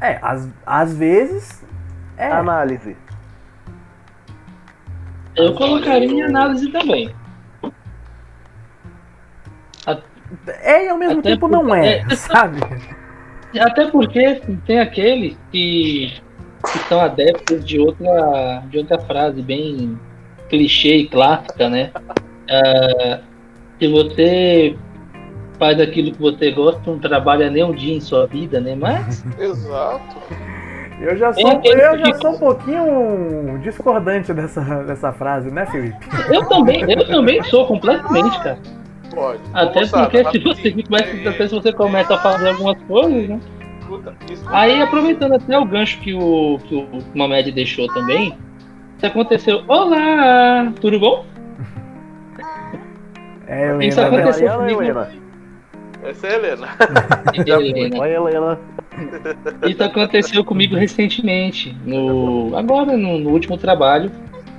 É, 0.00 0.18
às, 0.22 0.48
às 0.66 0.94
vezes. 0.96 1.64
É. 2.16 2.30
Análise. 2.32 2.96
Eu 5.36 5.54
colocaria 5.54 6.08
em 6.08 6.22
análise 6.22 6.70
também. 6.72 7.14
É 10.62 10.86
e 10.86 10.88
ao 10.88 10.98
mesmo 10.98 11.20
Até 11.20 11.30
tempo 11.30 11.48
não 11.48 11.74
é, 11.74 12.00
porque- 12.00 12.16
sabe? 12.16 12.60
Até 13.58 13.86
porque 13.90 14.18
assim, 14.18 14.56
tem 14.66 14.78
aqueles 14.78 15.36
que, 15.50 16.12
que 16.70 16.78
são 16.88 17.00
adeptos 17.00 17.64
de 17.64 17.78
outra, 17.80 18.62
de 18.70 18.78
outra 18.78 18.98
frase 18.98 19.40
bem 19.40 19.98
clichê 20.48 20.96
e 20.96 21.08
clássica, 21.08 21.68
né? 21.68 21.90
Ah, 22.50 23.20
se 23.78 23.88
você 23.88 24.76
faz 25.58 25.80
aquilo 25.80 26.12
que 26.12 26.20
você 26.20 26.50
gosta, 26.50 26.80
não 26.86 26.98
trabalha 26.98 27.50
nem 27.50 27.64
um 27.64 27.72
dia 27.72 27.94
em 27.96 28.00
sua 28.00 28.26
vida, 28.26 28.60
né? 28.60 28.74
Mas 28.74 29.24
Exato. 29.38 30.16
Eu 31.00 31.16
já 31.16 31.32
sou, 31.32 31.48
aquele 31.48 31.80
eu 31.80 31.98
já 31.98 32.14
sou 32.14 32.32
um 32.32 32.38
pouquinho 32.38 33.58
discordante 33.62 34.34
dessa, 34.34 34.60
dessa 34.82 35.12
frase, 35.12 35.48
né, 35.48 35.64
Felipe? 35.66 35.96
eu 36.28 36.44
também, 36.48 36.90
eu 36.90 37.06
também 37.06 37.40
sou 37.44 37.66
completamente, 37.66 38.36
cara. 38.42 38.58
Pode. 39.18 39.40
Até 39.52 39.80
Moçada, 39.80 40.02
porque 40.04 40.18
se 40.18 40.22
rapidinho. 40.24 40.54
você 40.54 40.82
começa, 40.82 41.28
até 41.30 41.48
se 41.48 41.54
você 41.54 41.72
começa 41.72 42.14
a 42.14 42.18
fazer 42.18 42.48
algumas 42.50 42.80
coisas, 42.84 43.28
né? 43.28 43.40
Escuta, 43.80 44.14
escuta. 44.30 44.56
Aí, 44.56 44.80
aproveitando 44.82 45.32
até 45.34 45.58
o 45.58 45.64
gancho 45.64 45.98
que 46.00 46.14
o, 46.14 46.58
que 46.64 46.74
o 46.74 46.88
Mamed 47.14 47.50
deixou 47.52 47.88
também, 47.88 48.36
isso 48.96 49.06
aconteceu. 49.06 49.62
Olá! 49.66 50.72
Tudo 50.80 51.00
bom? 51.00 51.24
É, 53.50 53.70
eu 53.70 53.80
Isso 53.80 53.98
ia- 53.98 54.06
aconteceu 54.08 54.46
Ela, 54.46 54.58
comigo. 54.58 54.82
Helena. 54.82 55.08
Essa 56.04 56.26
é 56.26 56.30
a 56.30 56.34
Helena. 56.36 56.68
Helena. 57.46 57.98
Oi, 57.98 58.12
Helena. 58.14 58.58
Isso 59.66 59.82
aconteceu 59.82 60.44
comigo 60.44 60.76
recentemente. 60.76 61.74
No, 61.86 62.54
agora, 62.54 62.94
no, 62.94 63.18
no 63.18 63.30
último 63.30 63.56
trabalho. 63.56 64.10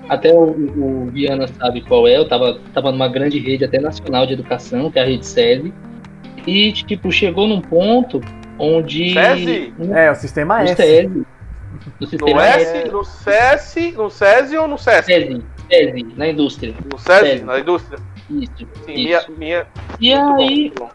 Até 0.09 0.33
o, 0.33 0.49
o 0.49 1.05
Viana 1.11 1.47
sabe 1.47 1.81
qual 1.81 2.07
é. 2.07 2.17
Eu 2.17 2.27
tava, 2.27 2.59
tava 2.73 2.91
numa 2.91 3.07
grande 3.07 3.37
rede 3.39 3.63
até 3.63 3.79
nacional 3.79 4.25
de 4.25 4.33
educação, 4.33 4.89
que 4.89 4.97
é 4.97 5.03
a 5.03 5.05
rede 5.05 5.25
SESI. 5.25 5.71
E, 6.47 6.71
tipo, 6.71 7.11
chegou 7.11 7.47
num 7.47 7.61
ponto 7.61 8.19
onde. 8.57 9.13
SESI? 9.13 9.73
No, 9.77 9.95
É, 9.95 10.11
o 10.11 10.15
sistema 10.15 10.57
no 10.57 10.63
S. 10.63 10.75
SESI. 10.75 11.25
No 11.99 12.07
No 12.33 12.39
S, 12.39 12.91
no 12.91 13.03
SESI, 13.03 13.91
no 13.91 14.09
SESI 14.09 14.57
ou 14.57 14.67
no 14.67 14.77
SESI? 14.77 15.05
SESI. 15.05 15.43
SESI, 15.69 16.07
na 16.17 16.27
indústria. 16.27 16.73
No 16.91 16.97
SESI, 16.97 17.29
SESI. 17.29 17.43
na 17.45 17.59
indústria. 17.59 17.99
Isso. 18.29 18.67
Sim, 18.85 18.93
isso. 18.93 19.31
minha, 19.37 19.37
minha... 19.37 19.67
E 19.99 20.15
Muito 20.15 20.41
aí, 20.41 20.73
bom. 20.75 20.89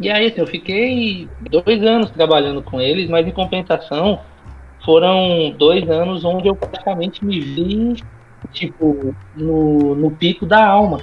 E 0.00 0.10
aí, 0.10 0.26
assim, 0.26 0.40
eu 0.40 0.46
fiquei 0.46 1.28
dois 1.48 1.82
anos 1.84 2.10
trabalhando 2.10 2.60
com 2.62 2.80
eles, 2.80 3.08
mas 3.08 3.26
em 3.26 3.30
compensação 3.30 4.20
foram 4.84 5.54
dois 5.56 5.88
anos 5.88 6.24
onde 6.24 6.48
eu 6.48 6.56
praticamente 6.56 7.24
me 7.24 7.38
vi, 7.38 8.02
tipo, 8.52 9.14
no, 9.34 9.94
no 9.94 10.10
pico 10.10 10.46
da 10.46 10.64
alma. 10.64 10.98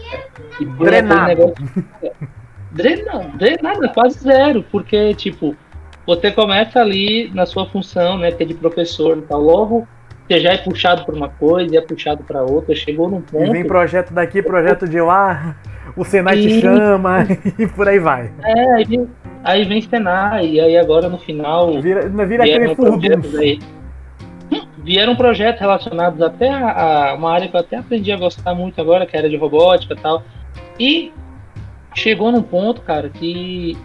E 0.60 0.66
Drenado. 0.66 1.28
negócio- 1.28 1.56
Drenado, 2.72 3.36
drenado, 3.36 3.89
quase 3.89 4.20
zero, 4.20 4.64
porque, 4.72 5.16
tipo, 5.16 5.56
você 6.06 6.32
começa 6.32 6.80
ali 6.80 7.32
na 7.34 7.45
sua 7.47 7.66
função, 7.66 8.18
né, 8.18 8.32
que 8.32 8.43
é 8.43 8.45
de 8.45 8.54
professor 8.54 9.18
e 9.18 9.22
tal, 9.24 9.41
logo 9.41 9.88
você 10.28 10.39
já 10.39 10.52
é 10.52 10.58
puxado 10.58 11.04
por 11.06 11.16
uma 11.16 11.30
coisa 11.30 11.74
e 11.74 11.78
é 11.78 11.82
puxado 11.82 12.24
para 12.24 12.43
outra, 12.43 12.76
chegou 12.76 13.10
num 13.10 13.18
E 13.18 13.22
ponto... 13.22 13.52
vem 13.52 13.66
projeto 13.66 14.14
daqui, 14.14 14.43
projeto 14.43 14.88
de 14.88 15.02
lá, 15.02 15.56
o 15.97 16.06
Senai 16.06 16.38
te 16.38 16.52
Sim. 16.52 16.62
chama 16.62 17.26
e 17.58 17.66
por 17.66 17.88
aí 17.88 17.97
vai. 17.97 18.32
É, 18.43 18.74
aí 18.76 18.86
vem, 18.86 19.08
aí 19.43 19.66
vem 19.66 19.82
Senai, 19.82 20.47
e 20.47 20.60
aí 20.60 20.78
agora 20.78 21.10
no 21.10 21.18
final... 21.18 21.82
Vira, 21.82 22.08
vira 22.08 22.43
aquele 22.43 22.76
vieram 22.76 22.76
Vieram 24.78 25.16
projetos 25.16 25.60
relacionados 25.60 26.22
até 26.22 26.50
a, 26.50 27.12
a 27.12 27.14
uma 27.14 27.32
área 27.32 27.47
que 27.47 27.56
eu 27.56 27.60
até 27.60 27.78
aprendi 27.78 28.12
a 28.12 28.18
gostar 28.18 28.56
muito 28.56 28.80
agora, 28.80 29.06
que 29.06 29.16
era 29.16 29.30
de 29.30 29.36
robótica 29.36 29.93
e 29.93 29.97
tal. 29.97 30.24
E 30.80 31.14
chegou 31.93 32.32
num 32.32 32.41
ponto, 32.41 32.82
cara, 32.82 33.10
que 33.10 33.78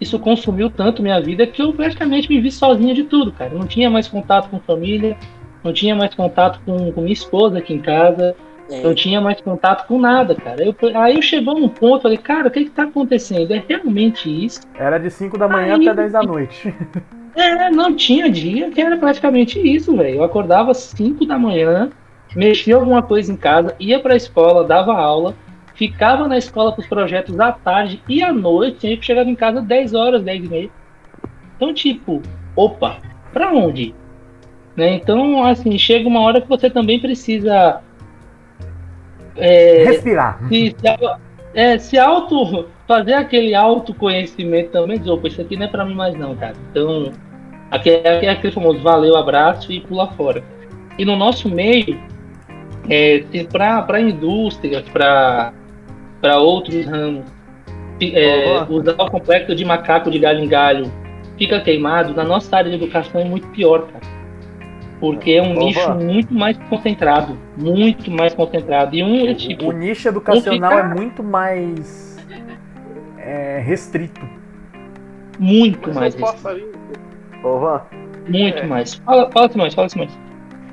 isso 0.00 0.18
consumiu 0.18 0.70
tanto 0.70 1.02
minha 1.02 1.20
vida 1.20 1.46
que 1.46 1.62
eu 1.62 1.72
praticamente 1.72 2.28
me 2.28 2.40
vi 2.40 2.50
sozinho 2.50 2.94
de 2.94 3.04
tudo, 3.04 3.32
cara. 3.32 3.54
Não 3.54 3.66
tinha 3.66 3.88
mais 3.88 4.08
contato 4.08 4.48
com 4.48 4.58
família, 4.58 5.16
não 5.62 5.72
tinha 5.72 5.94
mais 5.94 6.14
contato 6.14 6.60
com, 6.64 6.90
com 6.92 7.00
minha 7.02 7.12
esposa 7.12 7.58
aqui 7.58 7.74
em 7.74 7.80
casa, 7.80 8.34
não 8.82 8.94
tinha 8.94 9.20
mais 9.20 9.40
contato 9.40 9.86
com 9.86 9.98
nada, 9.98 10.34
cara. 10.34 10.64
Eu, 10.64 10.74
aí 10.94 11.16
eu 11.16 11.22
chegou 11.22 11.58
num 11.58 11.68
ponto, 11.68 12.02
falei, 12.02 12.18
cara, 12.18 12.48
o 12.48 12.50
que 12.50 12.64
que 12.64 12.70
tá 12.70 12.84
acontecendo? 12.84 13.52
É 13.52 13.62
realmente 13.68 14.28
isso? 14.44 14.60
Era 14.78 14.98
de 14.98 15.10
5 15.10 15.36
da 15.36 15.48
manhã 15.48 15.76
Aí- 15.76 15.88
até 15.88 15.94
10 16.02 16.12
da 16.12 16.22
noite. 16.22 16.74
É, 17.34 17.70
não 17.70 17.94
tinha 17.94 18.28
dia 18.30 18.70
que 18.70 18.80
era 18.80 18.96
praticamente 18.96 19.58
isso, 19.60 19.96
velho. 19.96 20.16
Eu 20.16 20.24
acordava 20.24 20.72
às 20.72 20.78
5 20.78 21.24
da 21.24 21.38
manhã, 21.38 21.90
mexia 22.34 22.74
alguma 22.74 23.02
coisa 23.02 23.32
em 23.32 23.36
casa, 23.36 23.74
ia 23.78 24.00
pra 24.00 24.16
escola, 24.16 24.64
dava 24.64 24.92
aula, 24.94 25.34
ficava 25.74 26.26
na 26.26 26.36
escola 26.36 26.72
com 26.72 26.80
os 26.80 26.86
projetos 26.88 27.38
à 27.38 27.52
tarde 27.52 28.02
e 28.08 28.22
à 28.22 28.32
noite, 28.32 28.80
tinha 28.80 28.96
que 28.96 29.04
chegar 29.06 29.26
em 29.26 29.34
casa 29.34 29.62
10 29.62 29.94
horas, 29.94 30.22
10 30.22 30.44
e 30.44 30.48
meia. 30.48 30.70
Então, 31.56 31.72
tipo, 31.72 32.20
opa, 32.56 32.98
pra 33.32 33.52
onde? 33.52 33.94
Né? 34.76 34.94
Então, 34.94 35.44
assim, 35.44 35.76
chega 35.78 36.08
uma 36.08 36.20
hora 36.20 36.40
que 36.40 36.48
você 36.48 36.68
também 36.68 36.98
precisa 37.00 37.80
é, 39.40 39.84
Respirar. 39.84 40.40
se, 40.48 40.76
é, 41.54 41.78
se 41.78 41.98
auto 41.98 42.66
fazer 42.86 43.14
aquele 43.14 43.54
autoconhecimento 43.54 44.70
também, 44.70 44.98
dizer, 44.98 45.10
opa, 45.10 45.28
isso 45.28 45.40
aqui 45.40 45.56
não 45.56 45.66
é 45.66 45.68
pra 45.68 45.84
mim 45.84 45.94
mais 45.94 46.16
não, 46.16 46.34
cara. 46.36 46.54
Então, 46.70 47.12
aquele, 47.70 48.08
aquele, 48.08 48.28
aquele 48.28 48.52
famoso 48.52 48.80
valeu, 48.80 49.16
abraço 49.16 49.72
e 49.72 49.80
pula 49.80 50.08
fora. 50.12 50.42
E 50.98 51.04
no 51.04 51.16
nosso 51.16 51.48
meio, 51.48 52.00
é, 52.88 53.24
para 53.50 54.00
indústrias, 54.00 54.84
para 54.88 55.52
outros 56.38 56.84
ramos, 56.86 57.24
é, 58.00 58.64
usar 58.68 58.92
o 58.92 59.10
complexo 59.10 59.54
de 59.54 59.64
macaco 59.64 60.10
de 60.10 60.18
galho 60.18 60.40
em 60.40 60.48
galho 60.48 60.90
fica 61.36 61.60
queimado, 61.60 62.14
na 62.14 62.24
nossa 62.24 62.54
área 62.56 62.70
de 62.70 62.76
educação 62.76 63.20
é 63.20 63.24
muito 63.24 63.46
pior, 63.48 63.86
cara. 63.86 64.19
Porque 65.00 65.30
é 65.32 65.42
um 65.42 65.52
Oba. 65.52 65.64
nicho 65.64 65.94
muito 65.94 66.34
mais 66.34 66.58
concentrado, 66.68 67.36
muito 67.56 68.10
mais 68.10 68.34
concentrado. 68.34 68.94
E 68.94 69.02
um, 69.02 69.26
é 69.26 69.34
tipo, 69.34 69.66
O 69.68 69.72
nicho 69.72 70.06
educacional 70.06 70.70
fica- 70.70 70.82
é 70.82 70.94
muito 70.94 71.22
mais 71.22 72.18
é, 73.18 73.58
restrito. 73.64 74.20
muito 75.38 75.92
mais. 75.94 76.14
eu 76.14 76.20
posso 76.20 76.46
ali. 76.48 76.64
Ô, 77.42 77.58
Van, 77.58 77.80
Muito 78.28 78.58
É. 78.58 78.66
mais. 78.66 78.94
Fala, 78.96 79.30
fala 79.32 79.48
Simões, 79.48 79.72
fala 79.74 79.88
Simões. 79.88 80.16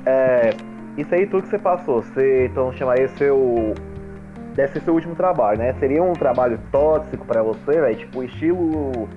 é, 0.04 0.50
isso 0.98 1.14
aí 1.14 1.26
tudo 1.26 1.42
que 1.44 1.48
você 1.48 1.58
passou, 1.58 2.02
você 2.02 2.46
então 2.46 2.70
chamaria 2.74 3.08
seu. 3.08 3.74
Deve 4.54 4.72
ser 4.74 4.80
seu 4.82 4.92
último 4.94 5.14
trabalho, 5.14 5.58
né? 5.58 5.72
Seria 5.80 6.02
um 6.02 6.12
trabalho 6.12 6.58
tóxico 6.70 7.24
pra 7.24 7.42
você, 7.42 7.80
velho? 7.80 7.96
Tipo, 7.96 8.22
estilo. 8.24 9.08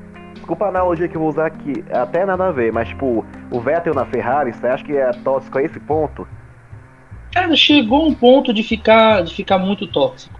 Desculpa 0.42 0.66
a 0.66 0.70
analogia 0.70 1.08
que 1.08 1.16
eu 1.16 1.22
vou 1.22 1.30
usar 1.30 1.46
aqui, 1.46 1.86
até 1.92 2.26
nada 2.26 2.48
a 2.48 2.52
ver, 2.52 2.74
mas 2.74 2.88
tipo, 2.88 3.24
o 3.52 3.60
Vettel 3.60 3.94
na 3.94 4.06
Ferrari, 4.08 4.52
você 4.52 4.66
acha 4.66 4.84
que 4.84 4.98
é 4.98 5.12
tóxico 5.24 5.60
a 5.60 5.62
esse 5.62 5.80
ponto? 5.80 6.28
Cara, 7.32 7.56
chegou 7.56 8.08
um 8.08 8.14
ponto 8.14 8.52
de 8.52 8.64
ficar, 8.64 9.22
de 9.24 9.36
ficar 9.36 9.60
muito 9.60 9.86
tóxico. 9.86 10.40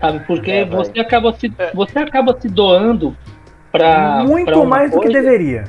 Sabe? 0.00 0.24
Porque 0.26 0.50
É, 0.50 0.64
você, 0.64 0.98
acaba 0.98 1.32
se, 1.34 1.52
É. 1.56 1.70
você 1.72 2.00
acaba 2.00 2.36
se 2.40 2.48
doando 2.48 3.16
pra. 3.70 4.16
pra 4.16 4.24
muito 4.24 4.52
uma 4.58 4.66
mais 4.66 4.90
do 4.90 5.00
que 5.00 5.08
deveria. 5.08 5.64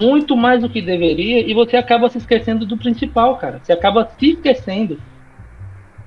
Muito 0.00 0.36
mais 0.36 0.62
do 0.62 0.70
que 0.70 0.80
deveria, 0.80 1.40
e 1.44 1.52
você 1.52 1.76
acaba 1.76 2.08
se 2.08 2.18
esquecendo 2.18 2.64
do 2.64 2.78
principal, 2.78 3.36
cara. 3.38 3.58
Você 3.60 3.72
acaba 3.72 4.08
se 4.16 4.30
esquecendo. 4.30 5.00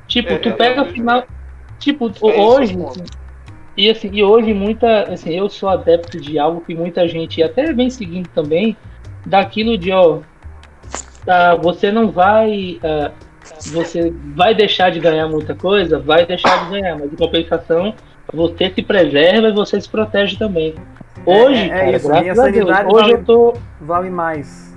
Tipo, 0.07 0.29
É, 0.33 0.37
tu 0.37 0.51
pega 0.53 0.75
realmente. 0.75 0.93
final. 0.93 1.23
Tipo, 1.77 2.07
É 2.07 2.11
esse 2.11 2.23
o 2.23 2.29
hoje. 2.29 2.77
E 3.75 3.89
assim, 3.89 4.09
e 4.11 4.23
hoje 4.23 4.53
muita, 4.53 5.03
assim, 5.03 5.31
eu 5.37 5.49
sou 5.49 5.69
adepto 5.69 6.19
de 6.19 6.37
algo 6.37 6.61
que 6.61 6.75
muita 6.75 7.07
gente 7.07 7.41
até 7.41 7.71
vem 7.73 7.89
seguindo 7.89 8.27
também, 8.33 8.75
daquilo 9.25 9.77
de, 9.77 9.91
ó, 9.91 10.19
tá, 11.25 11.55
você 11.55 11.91
não 11.91 12.11
vai, 12.11 12.79
ah, 12.83 13.11
você 13.67 14.13
vai 14.35 14.53
deixar 14.53 14.91
de 14.91 14.99
ganhar 14.99 15.27
muita 15.27 15.55
coisa, 15.55 15.99
vai 15.99 16.25
deixar 16.25 16.65
de 16.65 16.71
ganhar, 16.71 16.97
mas 16.97 17.13
em 17.13 17.15
compensação, 17.15 17.93
você 18.33 18.69
se 18.69 18.81
preserva 18.81 19.47
e 19.49 19.53
você 19.53 19.79
se 19.79 19.89
protege 19.89 20.37
também. 20.37 20.75
Hoje, 21.25 21.65
é 21.65 21.69
cara, 21.69 21.97
isso, 21.97 22.07
graças 22.07 22.39
a 22.39 22.47
Deus, 22.47 22.69
hoje 22.69 22.83
vale- 22.83 23.13
eu 23.13 23.23
tô, 23.23 23.53
Vale 23.79 24.09
mais. 24.09 24.75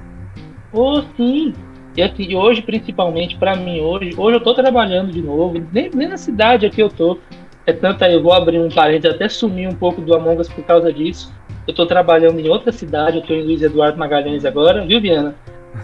Oh, 0.73 1.03
sim. 1.16 1.55
E 1.97 2.03
assim, 2.03 2.35
hoje, 2.35 2.61
principalmente, 2.62 3.37
pra 3.37 3.55
mim, 3.55 3.81
hoje, 3.81 4.15
hoje 4.16 4.37
eu 4.37 4.43
tô 4.43 4.53
trabalhando 4.55 5.12
de 5.12 5.23
novo, 5.23 5.55
nem, 5.73 5.91
nem 5.95 6.09
na 6.09 6.16
cidade 6.16 6.66
aqui 6.66 6.81
eu 6.81 6.89
tô. 6.89 7.21
É 7.66 7.73
tanto 7.73 8.05
aí, 8.05 8.12
eu 8.15 8.23
vou 8.23 8.32
abrir 8.32 8.59
um 8.59 8.69
parênteses, 8.69 9.15
até 9.16 9.28
sumir 9.28 9.66
um 9.69 9.74
pouco 9.74 10.01
do 10.01 10.15
Among 10.15 10.41
Us 10.41 10.49
por 10.49 10.65
causa 10.65 10.93
disso. 10.93 11.32
Eu 11.66 11.74
tô 11.74 11.86
trabalhando 11.86 12.39
em 12.39 12.49
outra 12.49 12.70
cidade, 12.70 13.16
eu 13.16 13.23
tô 13.23 13.32
em 13.32 13.43
Luiz 13.43 13.62
Eduardo 13.62 13.99
Magalhães 13.99 14.45
agora, 14.45 14.85
viu, 14.85 15.01
Viana? 15.01 15.35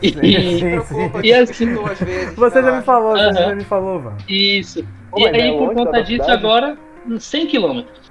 E, 0.02 0.10
Sim, 0.10 0.80
sim. 0.82 1.10
e 1.24 1.32
assim, 1.32 1.74
duas 1.74 1.98
vezes. 2.00 2.34
Você 2.36 2.62
já 2.62 2.76
me 2.76 2.82
falou, 2.82 3.16
você 3.16 3.32
já 3.32 3.54
me 3.54 3.64
falou, 3.64 3.98
Van. 4.00 4.16
isso. 4.28 4.84
Pô, 5.10 5.18
E 5.20 5.26
aí, 5.26 5.48
é 5.54 5.58
por 5.58 5.74
conta 5.74 6.00
disso, 6.02 6.22
cidade? 6.22 6.32
agora, 6.32 6.76
uns 7.08 7.24
100 7.24 7.46
quilômetros. 7.46 8.10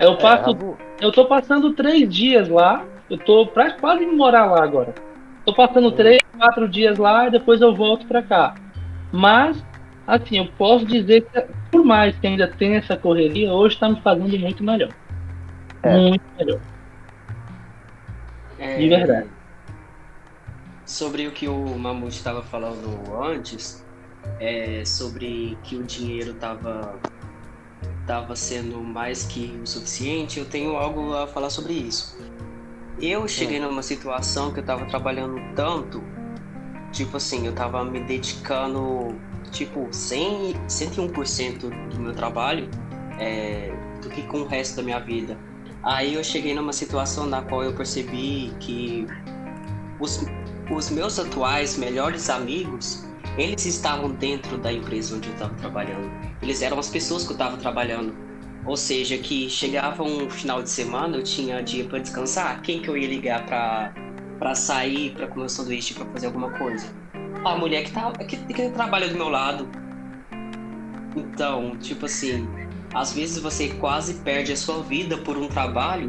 Eu 0.00 0.16
passo, 0.16 0.50
É, 0.50 1.04
eu 1.06 1.12
tô 1.12 1.26
passando 1.26 1.72
três 1.74 2.08
dias 2.12 2.48
lá, 2.48 2.84
eu 3.08 3.18
tô 3.18 3.46
pra 3.46 3.70
quase 3.72 4.04
morar 4.06 4.46
lá 4.46 4.64
agora. 4.64 4.94
Tô 5.44 5.54
passando 5.54 5.92
três, 5.92 6.18
quatro 6.36 6.66
dias 6.68 6.98
lá 6.98 7.28
e 7.28 7.30
depois 7.30 7.60
eu 7.60 7.74
volto 7.74 8.06
pra 8.06 8.22
cá. 8.22 8.54
Mas, 9.12 9.64
assim, 10.06 10.38
eu 10.38 10.46
posso 10.52 10.86
dizer 10.86 11.22
que, 11.22 11.40
por 11.70 11.84
mais 11.84 12.16
que 12.18 12.26
ainda 12.26 12.46
tenha 12.48 12.78
essa 12.78 12.96
correria, 12.96 13.52
hoje 13.52 13.78
tá 13.78 13.88
me 13.88 14.00
fazendo 14.00 14.38
muito 14.38 14.62
melhor. 14.62 14.92
É. 15.82 15.96
Muito 15.96 16.24
melhor. 16.38 16.60
É, 18.58 18.78
De 18.78 18.88
verdade. 18.88 19.30
Sobre 20.86 21.26
o 21.26 21.32
que 21.32 21.48
o 21.48 21.78
Mamute 21.78 22.16
estava 22.16 22.42
falando 22.42 23.14
antes, 23.22 23.84
é, 24.38 24.84
sobre 24.84 25.58
que 25.62 25.76
o 25.76 25.82
dinheiro 25.82 26.32
estava 26.32 26.98
tava 28.06 28.36
sendo 28.36 28.82
mais 28.82 29.24
que 29.24 29.58
o 29.62 29.66
suficiente, 29.66 30.38
eu 30.38 30.44
tenho 30.44 30.76
algo 30.76 31.14
a 31.14 31.26
falar 31.26 31.48
sobre 31.48 31.72
isso. 31.72 32.18
Eu 33.00 33.26
cheguei 33.26 33.58
numa 33.58 33.82
situação 33.82 34.52
que 34.52 34.58
eu 34.58 34.62
estava 34.62 34.84
trabalhando 34.86 35.40
tanto, 35.54 36.02
tipo 36.92 37.16
assim, 37.16 37.46
eu 37.46 37.52
estava 37.52 37.82
me 37.84 38.00
dedicando 38.00 39.18
tipo 39.54 39.88
100, 39.90 40.54
101% 40.68 41.88
do 41.90 42.00
meu 42.00 42.12
trabalho 42.12 42.68
é, 43.18 43.72
do 44.02 44.10
que 44.10 44.22
com 44.22 44.40
o 44.40 44.46
resto 44.46 44.76
da 44.76 44.82
minha 44.82 44.98
vida. 44.98 45.38
Aí 45.82 46.14
eu 46.14 46.24
cheguei 46.24 46.54
numa 46.54 46.72
situação 46.72 47.26
na 47.26 47.42
qual 47.42 47.62
eu 47.62 47.74
percebi 47.74 48.52
que 48.58 49.06
os, 50.00 50.26
os 50.70 50.90
meus 50.90 51.18
atuais 51.18 51.78
melhores 51.78 52.28
amigos, 52.28 53.04
eles 53.38 53.64
estavam 53.64 54.10
dentro 54.10 54.58
da 54.58 54.72
empresa 54.72 55.14
onde 55.14 55.28
eu 55.28 55.34
estava 55.34 55.54
trabalhando. 55.54 56.10
Eles 56.42 56.60
eram 56.60 56.78
as 56.78 56.88
pessoas 56.88 57.24
que 57.24 57.30
eu 57.30 57.34
estava 57.34 57.56
trabalhando. 57.56 58.14
Ou 58.66 58.76
seja, 58.76 59.18
que 59.18 59.48
chegava 59.48 60.02
um 60.02 60.28
final 60.30 60.62
de 60.62 60.70
semana, 60.70 61.18
eu 61.18 61.22
tinha 61.22 61.62
dia 61.62 61.84
para 61.84 61.98
descansar. 61.98 62.62
Quem 62.62 62.80
que 62.80 62.88
eu 62.88 62.96
ia 62.96 63.06
ligar 63.06 63.44
para 63.46 63.94
para 64.38 64.54
sair, 64.54 65.12
para 65.12 65.28
comer 65.28 65.44
um 65.44 65.48
sanduíche, 65.48 65.94
para 65.94 66.04
fazer 66.06 66.26
alguma 66.26 66.50
coisa? 66.50 67.03
A 67.42 67.56
mulher 67.56 67.84
que, 67.84 67.92
tá, 67.92 68.12
que, 68.12 68.36
que 68.36 68.70
trabalha 68.70 69.08
do 69.08 69.16
meu 69.16 69.28
lado. 69.28 69.68
Então, 71.16 71.76
tipo 71.78 72.06
assim, 72.06 72.48
às 72.92 73.12
vezes 73.12 73.38
você 73.38 73.68
quase 73.74 74.14
perde 74.22 74.52
a 74.52 74.56
sua 74.56 74.82
vida 74.82 75.16
por 75.18 75.36
um 75.36 75.48
trabalho, 75.48 76.08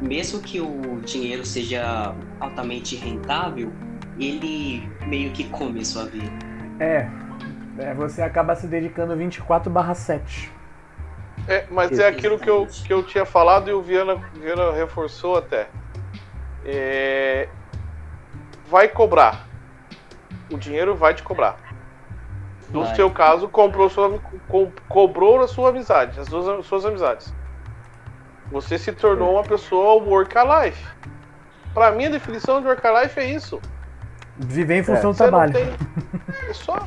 mesmo 0.00 0.40
que 0.40 0.60
o 0.60 1.00
dinheiro 1.04 1.44
seja 1.44 2.14
altamente 2.40 2.96
rentável, 2.96 3.72
ele 4.18 4.88
meio 5.06 5.30
que 5.30 5.44
come 5.44 5.80
a 5.80 5.84
sua 5.84 6.04
vida. 6.04 6.30
É, 6.78 7.08
é, 7.78 7.94
você 7.94 8.22
acaba 8.22 8.54
se 8.54 8.66
dedicando 8.66 9.16
24 9.16 9.70
barra 9.70 9.94
7. 9.94 10.52
É, 11.48 11.64
mas 11.70 11.98
é 11.98 12.06
aquilo 12.06 12.38
que 12.38 12.48
eu, 12.48 12.66
que 12.66 12.92
eu 12.92 13.02
tinha 13.02 13.24
falado 13.24 13.70
e 13.70 13.72
o 13.72 13.80
Viana, 13.80 14.16
Viana 14.34 14.72
reforçou 14.72 15.36
até. 15.36 15.68
É, 16.64 17.48
vai 18.68 18.88
cobrar. 18.88 19.48
O 20.50 20.58
dinheiro 20.58 20.94
vai 20.96 21.14
te 21.14 21.22
cobrar. 21.22 21.56
No 22.70 22.84
Vai. 22.84 22.94
seu 22.94 23.10
caso, 23.10 23.48
comprou 23.48 23.88
sua, 23.90 24.18
co- 24.48 24.72
cobrou 24.88 25.40
a 25.40 25.48
sua 25.48 25.70
amizade, 25.70 26.18
as 26.20 26.28
suas, 26.28 26.66
suas 26.66 26.84
amizades. 26.86 27.32
Você 28.52 28.78
se 28.78 28.92
tornou 28.92 29.32
uma 29.34 29.42
pessoa 29.42 30.02
work-life. 30.02 30.84
Pra 31.74 31.90
mim, 31.92 32.06
a 32.06 32.10
definição 32.10 32.60
de 32.60 32.66
work-life 32.68 33.18
é 33.18 33.24
isso. 33.24 33.60
Viver 34.36 34.78
em 34.78 34.82
função 34.82 35.10
do 35.12 35.16
Você 35.16 35.22
não 35.24 35.30
trabalho. 35.30 35.52
tem- 35.52 35.68
É 36.48 36.52
só. 36.52 36.78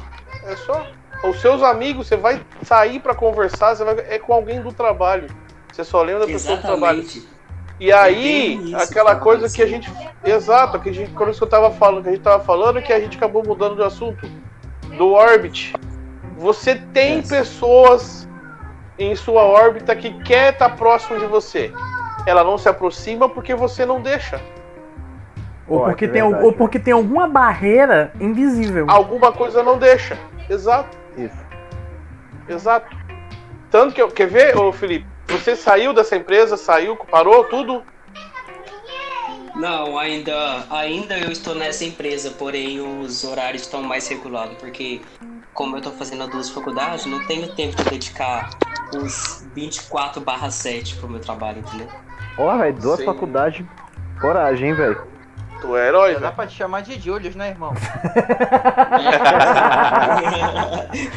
É 0.46 0.56
só. 0.56 0.88
Os 1.24 1.40
seus 1.40 1.62
amigos, 1.64 2.08
você 2.08 2.18
vai 2.18 2.42
sair 2.64 3.00
pra 3.00 3.16
conversar, 3.16 3.76
você 3.76 3.84
vai... 3.86 3.96
é 4.10 4.20
com 4.20 4.34
alguém 4.34 4.62
do 4.62 4.74
trabalho. 4.74 5.28
Você 5.72 5.84
só 5.84 6.02
lembra 6.02 6.22
da 6.22 6.28
pessoa 6.28 6.58
do 6.58 6.62
trabalho. 6.62 7.04
E 7.80 7.92
aí, 7.92 8.58
bem 8.58 8.66
isso, 8.66 8.78
aquela 8.78 9.16
coisa 9.16 9.50
que 9.54 9.62
a 9.62 9.66
aí. 9.66 9.72
gente. 9.72 9.92
Exato, 10.24 10.80
que 10.80 10.90
a 10.90 10.94
gente, 10.94 11.12
quando 11.12 11.36
eu 11.40 11.48
tava 11.48 11.72
falando, 11.72 12.04
que 12.04 12.10
a 12.10 12.12
gente 12.14 12.24
tava 12.24 12.44
falando, 12.44 12.82
que 12.82 12.94
a 12.94 13.00
gente 13.00 13.18
acabou 13.18 13.44
mudando 13.46 13.76
de 13.76 13.84
assunto. 13.84 14.30
Do 14.98 15.12
Orbit. 15.12 15.74
Você 16.38 16.76
tem 16.76 17.18
Yes. 17.18 17.30
pessoas 17.30 18.30
em 19.00 19.16
sua 19.16 19.42
órbita 19.44 19.96
que 19.96 20.14
quer 20.24 20.54
estar 20.54 20.70
próximo 20.76 21.20
de 21.20 21.26
você. 21.26 21.74
Ela 22.28 22.44
não 22.44 22.58
se 22.58 22.70
aproxima 22.70 23.28
porque 23.28 23.56
você 23.56 23.86
não 23.86 24.02
deixa. 24.02 24.40
Ou 25.68 25.80
Ó, 25.80 25.86
porque, 25.86 26.06
é 26.06 26.08
tem, 26.10 26.22
ou 26.22 26.54
porque 26.54 26.78
tem 26.80 26.94
alguma 26.94 27.28
barreira 27.28 28.12
invisível. 28.20 28.86
Alguma 28.90 29.32
coisa 29.32 29.64
não 29.64 29.78
deixa. 29.78 30.18
Exato, 30.50 30.96
Isso. 31.18 31.38
exato. 32.48 32.96
Tanto 33.72 33.94
que 33.96 34.02
eu. 34.02 34.10
Quer 34.10 34.28
ver, 34.28 34.58
ô 34.58 34.72
Felipe? 34.72 35.08
Você 35.34 35.56
saiu 35.56 35.96
dessa 35.96 36.16
empresa, 36.16 36.56
saiu, 36.56 36.96
parou 36.96 37.44
tudo? 37.46 37.82
Não, 39.56 39.98
ainda, 39.98 40.68
ainda 40.70 41.18
eu 41.18 41.32
estou 41.32 41.56
nessa 41.56 41.84
empresa, 41.84 42.30
porém 42.30 42.80
os 42.80 43.24
horários 43.24 43.64
estão 43.64 43.82
mais 43.82 44.08
regulados, 44.08 44.58
porque 44.60 45.02
como 45.52 45.76
eu 45.76 45.80
estou 45.80 45.92
fazendo 45.94 46.22
as 46.22 46.30
duas 46.30 46.50
faculdades, 46.52 47.08
não 47.08 47.20
tenho 47.20 47.48
tempo 47.56 47.76
de 47.78 47.90
dedicar 47.90 48.48
os 48.92 49.44
24 49.56 50.22
barra 50.22 50.52
7 50.52 50.98
pro 50.98 51.10
meu 51.10 51.20
trabalho, 51.20 51.60
entendeu? 51.60 51.90
Ó, 52.38 52.56
velho, 52.56 52.78
duas 52.78 53.00
Sim. 53.00 53.06
faculdades. 53.06 53.66
Coragem, 54.22 54.70
hein, 54.70 54.76
velho. 54.76 55.13
Tu 55.64 55.78
é 55.78 55.88
herói, 55.88 56.14
Já 56.16 56.20
dá 56.20 56.32
pra 56.34 56.46
te 56.46 56.58
chamar 56.58 56.82
de 56.82 57.00
Julius, 57.00 57.36
né, 57.38 57.52
irmão? 57.52 57.72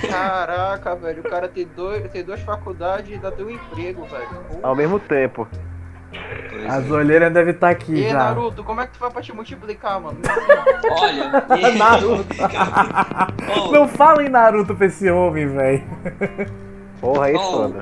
Caraca, 0.08 0.94
velho, 0.94 1.20
o 1.20 1.28
cara 1.28 1.48
tem, 1.48 1.66
dois, 1.66 2.08
tem 2.12 2.22
duas 2.22 2.40
faculdades 2.42 3.10
e 3.10 3.14
ainda 3.14 3.32
tem 3.32 3.44
um 3.44 3.50
emprego, 3.50 4.04
velho. 4.04 4.28
Ao 4.62 4.76
mesmo 4.76 5.00
tempo. 5.00 5.48
Pois 6.48 6.64
As 6.64 6.88
é. 6.88 6.92
olheiras 6.92 7.32
devem 7.32 7.52
estar 7.52 7.70
aqui 7.70 7.92
E 7.92 8.04
aí, 8.04 8.12
já. 8.12 8.18
Naruto, 8.18 8.62
como 8.62 8.80
é 8.80 8.86
que 8.86 8.92
tu 8.92 9.00
vai 9.00 9.10
pra 9.10 9.20
te 9.20 9.32
multiplicar, 9.32 10.00
mano? 10.00 10.20
Olha, 10.92 11.28
Naruto. 11.76 12.24
Oh, 13.58 13.72
Não 13.74 13.88
fala 13.88 14.22
em 14.22 14.28
Naruto 14.28 14.76
pra 14.76 14.86
esse 14.86 15.10
homem, 15.10 15.48
velho. 15.48 15.82
Porra, 17.00 17.26
aí 17.26 17.34
oh, 17.34 17.40
foda. 17.40 17.80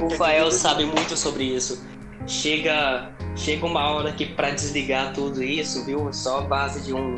o, 0.00 0.06
o 0.06 0.10
Fael 0.10 0.50
sabe 0.50 0.84
muito 0.84 1.16
sobre 1.16 1.44
isso. 1.44 1.95
Chega, 2.26 3.10
chega 3.36 3.64
uma 3.64 3.88
hora 3.90 4.12
que 4.12 4.26
pra 4.26 4.50
desligar 4.50 5.12
tudo 5.12 5.42
isso, 5.42 5.84
viu? 5.84 6.08
É 6.08 6.12
só 6.12 6.40
a 6.40 6.42
base 6.42 6.84
de 6.84 6.92
um 6.92 7.16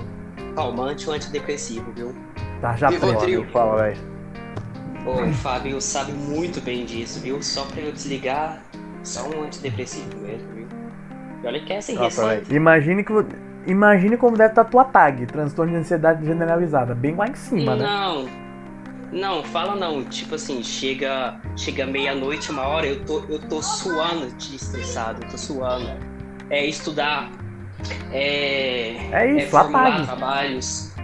calmante 0.54 1.08
ou 1.08 1.14
antidepressivo, 1.14 1.90
viu? 1.92 2.14
Tá, 2.60 2.76
já? 2.76 2.90
Não 2.90 3.44
fala, 3.46 3.82
velho. 3.82 4.18
O 5.06 5.32
Fábio 5.32 5.80
sabe 5.80 6.12
muito 6.12 6.60
bem 6.60 6.84
disso, 6.84 7.20
viu? 7.20 7.42
Só 7.42 7.64
pra 7.64 7.80
eu 7.80 7.92
desligar, 7.92 8.62
só 9.02 9.26
um 9.28 9.44
antidepressivo 9.44 10.18
mesmo, 10.18 10.48
viu? 10.54 10.68
E 11.42 11.46
olha 11.46 11.60
que 11.60 11.72
é 11.72 11.80
sem 11.80 11.94
Nossa, 11.94 12.26
receita. 12.26 12.54
Imagine, 12.54 13.04
que, 13.04 13.12
imagine 13.66 14.16
como 14.18 14.36
deve 14.36 14.50
estar 14.50 14.62
a 14.62 14.64
tua 14.64 14.84
tag, 14.84 15.24
transtorno 15.26 15.72
de 15.72 15.78
ansiedade 15.78 16.26
generalizada. 16.26 16.94
Bem 16.94 17.14
lá 17.14 17.26
em 17.26 17.34
cima, 17.34 17.76
né? 17.76 17.84
Não, 17.84 18.28
não, 19.12 19.42
fala 19.42 19.74
não. 19.74 20.04
Tipo 20.04 20.34
assim, 20.34 20.62
chega, 20.62 21.40
chega 21.56 21.86
meia-noite, 21.86 22.50
uma 22.50 22.62
hora, 22.66 22.86
eu 22.86 23.04
tô, 23.04 23.24
eu 23.28 23.38
tô 23.38 23.62
suando 23.62 24.30
de 24.36 24.56
estressado, 24.56 25.24
eu 25.24 25.30
tô 25.30 25.38
suando. 25.38 25.90
É 26.50 26.64
estudar, 26.64 27.30
é, 28.10 28.96
É 29.12 29.36
isso, 29.36 29.50
formular 29.50 29.88
apague. 29.88 30.06
trabalhos, 30.06 30.94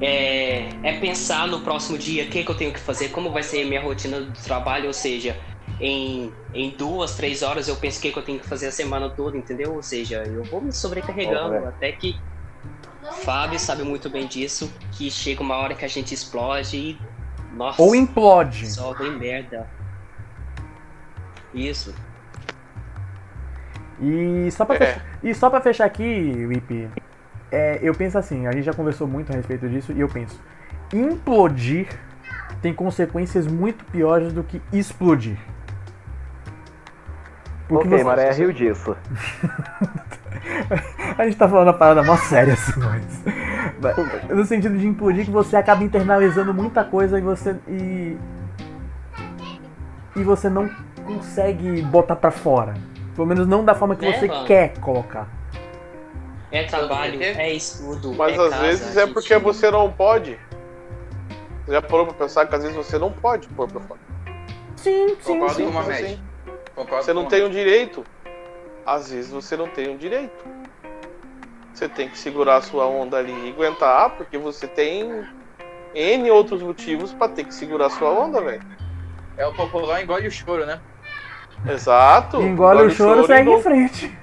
é, 0.00 0.68
é 0.82 0.98
pensar 0.98 1.46
no 1.46 1.60
próximo 1.60 1.96
dia, 1.96 2.24
o 2.24 2.28
que, 2.28 2.42
que 2.42 2.50
eu 2.50 2.56
tenho 2.56 2.72
que 2.72 2.80
fazer, 2.80 3.10
como 3.10 3.30
vai 3.30 3.42
ser 3.42 3.62
a 3.62 3.66
minha 3.66 3.80
rotina 3.80 4.20
do 4.20 4.32
trabalho, 4.42 4.88
ou 4.88 4.92
seja, 4.92 5.36
em, 5.80 6.32
em 6.52 6.70
duas, 6.70 7.14
três 7.14 7.42
horas 7.42 7.68
eu 7.68 7.76
penso 7.76 7.98
o 7.98 8.02
que, 8.02 8.10
que 8.10 8.18
eu 8.18 8.22
tenho 8.22 8.40
que 8.40 8.46
fazer 8.46 8.66
a 8.66 8.72
semana 8.72 9.08
toda, 9.08 9.36
entendeu? 9.36 9.74
Ou 9.74 9.82
seja, 9.82 10.24
eu 10.24 10.42
vou 10.44 10.60
me 10.60 10.72
sobrecarregando 10.72 11.66
até 11.66 11.92
que 11.92 12.16
Fábio 13.24 13.58
sabe 13.58 13.82
muito 13.82 14.08
bem 14.08 14.26
disso, 14.26 14.72
que 14.92 15.10
chega 15.10 15.42
uma 15.42 15.56
hora 15.56 15.74
que 15.74 15.84
a 15.84 15.88
gente 15.88 16.14
explode 16.14 16.76
e. 16.76 17.00
Nossa, 17.54 17.80
Ou 17.82 17.94
implode. 17.94 18.70
só 18.70 18.92
vem 18.94 19.16
merda. 19.18 19.66
Isso. 21.54 21.94
E 24.00 24.50
só 24.50 24.64
pra, 24.64 24.76
É. 24.76 24.78
fechar, 24.78 25.04
e 25.22 25.34
só 25.34 25.50
pra 25.50 25.60
fechar 25.60 25.84
aqui, 25.84 26.46
Wip, 26.46 26.88
é, 27.50 27.78
eu 27.82 27.94
penso 27.94 28.18
assim, 28.18 28.46
a 28.46 28.52
gente 28.52 28.64
já 28.64 28.72
conversou 28.72 29.06
muito 29.06 29.32
a 29.32 29.36
respeito 29.36 29.68
disso, 29.68 29.92
e 29.92 30.00
eu 30.00 30.08
penso, 30.08 30.40
implodir 30.92 31.88
tem 32.60 32.72
consequências 32.72 33.46
muito 33.46 33.84
piores 33.86 34.32
do 34.32 34.42
que 34.42 34.60
explodir. 34.72 35.36
Porque 37.72 37.94
ok, 37.94 38.04
Maré 38.04 38.30
riu 38.32 38.52
disso. 38.52 38.96
A 41.16 41.24
gente 41.24 41.36
tá 41.36 41.48
falando 41.48 41.68
a 41.68 41.72
parada 41.72 42.02
mó 42.02 42.16
séria 42.16 42.54
assim, 42.54 42.72
mas. 42.80 43.22
mas 43.80 44.28
No 44.30 44.44
sentido 44.44 44.76
de 44.76 44.86
implodir 44.86 45.24
que 45.24 45.30
você 45.30 45.56
acaba 45.56 45.84
internalizando 45.84 46.52
muita 46.52 46.84
coisa 46.84 47.18
e 47.18 47.22
você. 47.22 47.56
E. 47.68 48.16
E 50.16 50.22
você 50.22 50.48
não 50.50 50.68
consegue 51.06 51.82
botar 51.82 52.16
pra 52.16 52.30
fora. 52.30 52.74
Pelo 53.14 53.26
menos 53.26 53.46
não 53.46 53.64
da 53.64 53.74
forma 53.74 53.94
que 53.96 54.04
É, 54.06 54.12
você 54.18 54.26
mano. 54.26 54.44
quer 54.46 54.78
colocar. 54.78 55.26
É 56.50 56.64
trabalho, 56.64 57.22
é 57.22 57.52
estudo. 57.54 58.14
Mas 58.14 58.36
é 58.36 58.42
às 58.42 58.50
casa, 58.50 58.62
vezes 58.62 58.96
é 58.96 59.00
gente- 59.04 59.14
porque 59.14 59.38
você 59.38 59.70
não 59.70 59.90
pode. 59.90 60.38
Você 61.64 61.72
já 61.72 61.80
parou 61.82 62.06
pra 62.06 62.14
pensar 62.14 62.46
que 62.46 62.54
às 62.54 62.62
vezes 62.62 62.76
você 62.76 62.98
não 62.98 63.10
pode 63.12 63.48
pôr 63.48 63.68
pra 63.68 63.80
fora? 63.80 64.00
Sim, 64.76 65.16
sim, 65.20 65.32
Concordo 65.34 65.54
sim. 65.54 65.64
com 65.64 65.70
uma 65.70 65.82
Sim. 65.84 66.18
Concordo 66.74 67.04
Você 67.04 67.12
não 67.12 67.26
tem 67.26 67.44
o 67.44 67.50
direito. 67.50 68.04
Às 68.84 69.10
vezes 69.10 69.30
você 69.30 69.56
não 69.56 69.68
tem 69.68 69.94
o 69.94 69.98
direito. 69.98 70.44
Você 71.72 71.88
tem 71.88 72.08
que 72.08 72.18
segurar 72.18 72.56
a 72.56 72.62
sua 72.62 72.86
onda 72.86 73.16
ali 73.16 73.48
e 73.48 73.50
aguentar, 73.50 74.10
porque 74.10 74.36
você 74.36 74.66
tem 74.66 75.26
N 75.94 76.30
outros 76.30 76.62
motivos 76.62 77.12
pra 77.12 77.28
ter 77.28 77.44
que 77.44 77.54
segurar 77.54 77.86
a 77.86 77.90
sua 77.90 78.10
onda, 78.10 78.40
velho. 78.40 78.62
É 79.36 79.46
o 79.46 79.54
popular 79.54 80.02
engole 80.02 80.26
o 80.26 80.30
choro, 80.30 80.66
né? 80.66 80.80
Exato. 81.66 82.42
Engole 82.42 82.82
o 82.84 82.90
choro, 82.90 83.22
e 83.22 83.26
segue 83.26 83.50
não- 83.50 83.58
em 83.58 83.62
frente. 83.62 84.18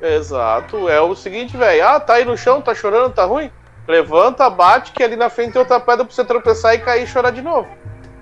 Exato. 0.00 0.88
É 0.88 1.00
o 1.00 1.14
seguinte, 1.14 1.56
velho. 1.56 1.86
Ah, 1.86 2.00
tá 2.00 2.14
aí 2.14 2.24
no 2.24 2.36
chão, 2.36 2.60
tá 2.60 2.74
chorando, 2.74 3.12
tá 3.12 3.24
ruim? 3.24 3.50
Levanta, 3.86 4.50
bate, 4.50 4.92
que 4.92 5.02
ali 5.02 5.16
na 5.16 5.30
frente 5.30 5.52
tem 5.52 5.60
outra 5.60 5.78
pedra 5.78 6.04
pra 6.04 6.14
você 6.14 6.24
tropeçar 6.24 6.74
e 6.74 6.78
cair 6.78 7.04
e 7.04 7.06
chorar 7.06 7.30
de 7.30 7.40
novo. 7.42 7.68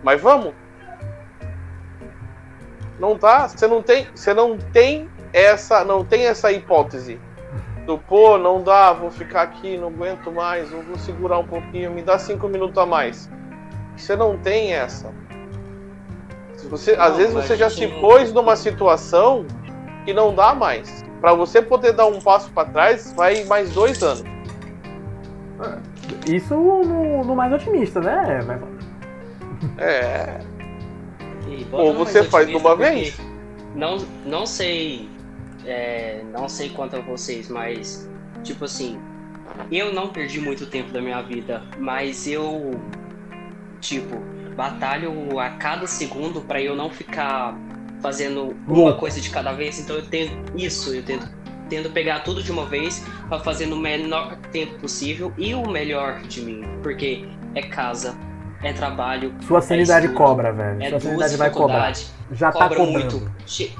Mas 0.02 0.20
vamos. 0.20 0.52
Não 3.04 3.18
tá? 3.18 3.46
Você 3.48 3.66
não 3.66 3.82
tem, 3.82 4.06
você 4.14 4.32
não 4.32 4.56
tem 4.56 5.10
essa, 5.30 5.84
não 5.84 6.02
tem 6.02 6.24
essa 6.24 6.50
hipótese 6.50 7.20
do 7.84 7.98
pô, 7.98 8.38
não 8.38 8.62
dá, 8.62 8.94
vou 8.94 9.10
ficar 9.10 9.42
aqui, 9.42 9.76
não 9.76 9.88
aguento 9.88 10.32
mais, 10.32 10.70
vou 10.70 10.96
segurar 10.96 11.38
um 11.38 11.46
pouquinho, 11.46 11.90
me 11.90 12.00
dá 12.00 12.18
cinco 12.18 12.48
minutos 12.48 12.78
a 12.78 12.86
mais. 12.86 13.30
Você 13.94 14.16
não 14.16 14.38
tem 14.38 14.72
essa. 14.72 15.12
Você, 16.70 16.92
às 16.92 17.10
Não, 17.10 17.16
vezes 17.18 17.34
mas 17.34 17.44
você 17.44 17.56
já 17.56 17.68
se 17.68 17.86
pôs 18.00 18.32
numa 18.32 18.56
situação 18.56 19.44
que 20.06 20.14
não 20.14 20.34
dá 20.34 20.54
mais. 20.54 21.04
Pra 21.20 21.34
você 21.34 21.60
poder 21.60 21.92
dar 21.92 22.06
um 22.06 22.22
passo 22.22 22.50
pra 22.52 22.64
trás, 22.64 23.12
vai 23.12 23.44
mais 23.44 23.70
dois 23.74 24.02
anos. 24.02 24.24
Isso 26.26 26.54
no, 26.54 27.22
no 27.22 27.36
mais 27.36 27.52
otimista, 27.52 28.00
né? 28.00 28.40
É. 29.76 30.53
Ou 31.72 31.94
você 31.94 32.22
faz 32.24 32.48
de 32.48 32.56
uma 32.56 32.76
vez. 32.76 33.16
Não, 33.74 33.98
não 34.24 34.46
sei. 34.46 35.08
é, 35.64 36.22
não 36.32 36.48
sei 36.48 36.68
quanto 36.70 36.96
a 36.96 37.00
vocês, 37.00 37.48
mas 37.48 38.08
tipo 38.42 38.64
assim, 38.64 38.98
eu 39.70 39.92
não 39.92 40.08
perdi 40.08 40.40
muito 40.40 40.66
tempo 40.66 40.92
da 40.92 41.00
minha 41.00 41.22
vida, 41.22 41.62
mas 41.78 42.26
eu 42.26 42.80
tipo, 43.80 44.16
batalho 44.56 45.38
a 45.38 45.50
cada 45.50 45.86
segundo 45.86 46.40
pra 46.40 46.60
eu 46.60 46.74
não 46.74 46.90
ficar 46.90 47.54
fazendo 48.00 48.56
uma 48.66 48.94
coisa 48.94 49.20
de 49.20 49.30
cada 49.30 49.52
vez, 49.52 49.78
então 49.78 49.96
eu 49.96 50.06
tento 50.06 50.32
isso, 50.56 50.94
eu 50.94 51.02
tento 51.02 51.28
tendo 51.68 51.90
pegar 51.90 52.20
tudo 52.20 52.42
de 52.42 52.52
uma 52.52 52.66
vez 52.66 53.02
pra 53.28 53.38
fazer 53.38 53.66
no 53.66 53.76
menor 53.76 54.36
tempo 54.52 54.78
possível 54.78 55.32
e 55.38 55.54
o 55.54 55.66
melhor 55.66 56.20
de 56.22 56.42
mim, 56.42 56.62
porque 56.82 57.26
é 57.54 57.62
casa, 57.62 58.14
é 58.68 58.72
trabalho, 58.72 59.34
Sua 59.46 59.60
sanidade 59.60 60.06
estudo, 60.06 60.18
cobra, 60.24 60.52
velho. 60.52 60.82
é 60.82 60.90
Sua 60.90 61.00
sanidade 61.00 61.36
vai 61.36 61.50
cobrar. 61.50 61.92
Já 62.32 62.50
tá 62.52 62.58
cobra 62.60 62.78
cobrando. 62.78 63.18
muito. 63.20 63.32
Che- 63.46 63.72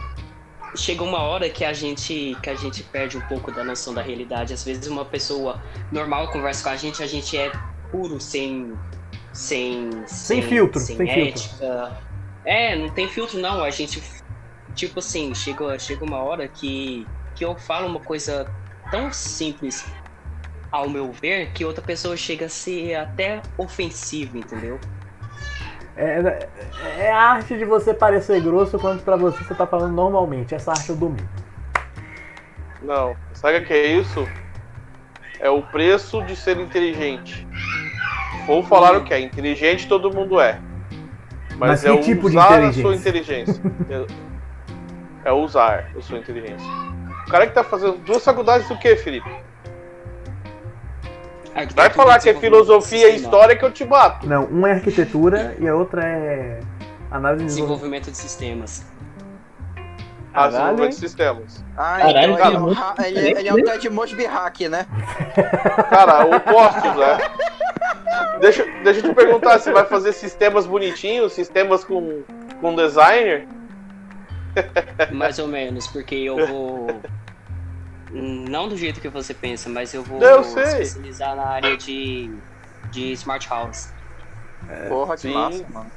Chega 0.77 1.05
uma 1.05 1.19
hora 1.23 1.48
que 1.48 1.65
a 1.65 1.73
gente 1.73 2.36
que 2.43 2.51
a 2.51 2.55
gente 2.56 2.82
perde 2.82 3.16
um 3.16 3.20
pouco 3.23 3.52
da 3.52 3.62
noção 3.62 3.94
da 3.94 4.02
realidade. 4.02 4.52
Às 4.52 4.65
vezes 4.65 4.86
uma 4.89 5.05
pessoa 5.05 5.62
normal 5.93 6.28
conversa 6.32 6.65
com 6.65 6.70
a 6.70 6.77
gente, 6.77 7.01
a 7.02 7.06
gente 7.06 7.36
é 7.39 7.52
puro, 7.93 8.20
sem 8.20 8.73
sem 9.32 9.90
Sem 10.06 10.43
filtro, 10.43 10.81
sem 10.81 10.97
sem 10.97 11.06
filtro. 11.06 11.43
ética. 11.43 11.93
É, 12.44 12.77
não 12.77 12.89
tem 12.90 13.09
filtro 13.09 13.39
não. 13.39 13.62
A 13.62 13.70
gente 13.70 14.02
tipo 14.74 14.98
assim 14.98 15.32
chega 15.32 15.78
chega 15.78 16.05
uma 16.05 16.19
hora 16.19 16.48
que 16.48 17.06
que 17.36 17.44
eu 17.44 17.55
falo 17.56 17.86
uma 17.86 18.01
coisa 18.01 18.44
tão 18.90 19.12
simples 19.12 19.86
ao 20.74 20.88
meu 20.88 21.12
ver 21.12 21.52
que 21.52 21.64
outra 21.64 21.82
pessoa 21.82 22.16
chega 22.16 22.46
a 22.46 22.48
ser 22.48 22.96
até 22.96 23.40
ofensiva, 23.56 24.36
entendeu? 24.36 24.80
É, 25.96 26.48
é 26.98 27.12
a 27.12 27.20
arte 27.20 27.56
de 27.56 27.64
você 27.64 27.94
parecer 27.94 28.40
grosso 28.40 28.76
quando 28.80 29.01
pra 29.05 29.14
você 29.14 29.44
você 29.44 29.55
tá 29.55 29.64
falando 29.68 29.94
normalmente. 29.94 30.52
Essa 30.52 30.72
arte 30.72 30.90
eu 30.90 30.96
domino. 30.96 31.28
Não. 32.82 33.14
Sabe 33.32 33.59
o 33.59 33.64
que 33.64 33.72
é 33.72 33.86
isso? 33.86 34.26
É 35.38 35.48
o 35.48 35.62
preço 35.62 36.20
de 36.24 36.34
ser 36.34 36.59
inteligente. 36.59 37.46
Ou 38.48 38.60
falar 38.64 38.96
o 38.96 39.05
que 39.05 39.14
é? 39.14 39.20
Inteligente 39.20 39.86
todo 39.86 40.12
mundo 40.12 40.40
é. 40.40 40.59
Mas, 41.51 41.84
Mas 41.84 41.84
é 41.84 41.96
que 41.98 42.02
tipo 42.02 42.28
de 42.28 42.36
usar 42.36 42.64
a 42.64 42.72
sua 42.72 42.96
inteligência? 42.96 43.52
inteligência. 43.52 44.06
é, 45.24 45.28
é 45.28 45.32
usar 45.32 45.92
a 45.96 46.02
sua 46.02 46.18
inteligência. 46.18 46.68
O 47.28 47.30
cara 47.30 47.46
que 47.46 47.55
tá 47.55 47.62
fazendo 47.62 47.96
duas 47.98 48.24
faculdades 48.24 48.68
do 48.68 48.76
que, 48.76 48.96
Felipe? 48.96 49.30
Vai 51.74 51.90
falar 51.90 52.18
que 52.18 52.28
é 52.28 52.35
filosofia 52.35 53.09
e 53.10 53.16
história 53.16 53.56
que 53.56 53.64
eu 53.64 53.70
te 53.70 53.85
bato. 53.85 54.26
Não, 54.26 54.44
uma 54.47 54.68
é 54.70 54.72
arquitetura 54.72 55.56
e 55.60 55.68
a 55.68 55.74
outra 55.74 56.02
é 56.05 56.60
análise 57.10 57.44
de 57.44 57.51
desenvolvimento. 57.55 58.10
De 58.10 58.16
sistemas. 58.16 58.85
Ah, 60.36 60.48
desenvolvimento 60.48 60.90
de 60.90 60.97
sistemas. 60.97 61.64
Ah, 61.76 61.98
Caralho, 61.98 62.32
então 62.32 62.47
ele 62.48 62.56
é, 62.56 62.59
um, 62.59 62.60
muito- 62.62 62.81
ha- 62.82 62.94
ele, 63.06 63.18
ele 63.39 63.48
é 63.48 63.52
um 63.55 63.62
Ted 63.62 63.89
Mosby 63.90 64.24
hack, 64.26 64.60
né? 64.62 64.85
Cara, 65.90 66.26
opostos, 66.26 66.97
né? 66.97 67.18
Deixa, 68.40 68.64
deixa 68.82 69.01
eu 69.06 69.10
te 69.10 69.14
perguntar, 69.14 69.59
você 69.59 69.70
vai 69.72 69.85
fazer 69.86 70.12
sistemas 70.12 70.66
bonitinhos, 70.66 71.32
sistemas 71.32 71.85
com, 71.85 72.22
com 72.60 72.74
designer? 72.74 73.47
Mais 75.12 75.39
ou 75.39 75.47
menos, 75.48 75.86
porque 75.86 76.14
eu 76.16 76.44
vou. 76.48 76.86
Não 78.16 78.68
do 78.68 78.76
jeito 78.76 79.00
que 79.00 79.08
você 79.08 79.34
pensa, 79.34 79.68
mas 79.68 79.92
eu 79.92 80.02
vou 80.02 80.22
Eu 80.22 80.44
sei. 80.44 80.62
especializar 80.62 81.34
na 81.34 81.46
área 81.46 81.76
de, 81.76 82.30
de 82.90 83.12
Smart 83.12 83.48
House. 83.48 83.92
Porra, 84.88 85.14
que 85.16 85.22
sim. 85.22 85.34
massa, 85.34 85.64
mano. 85.68 85.90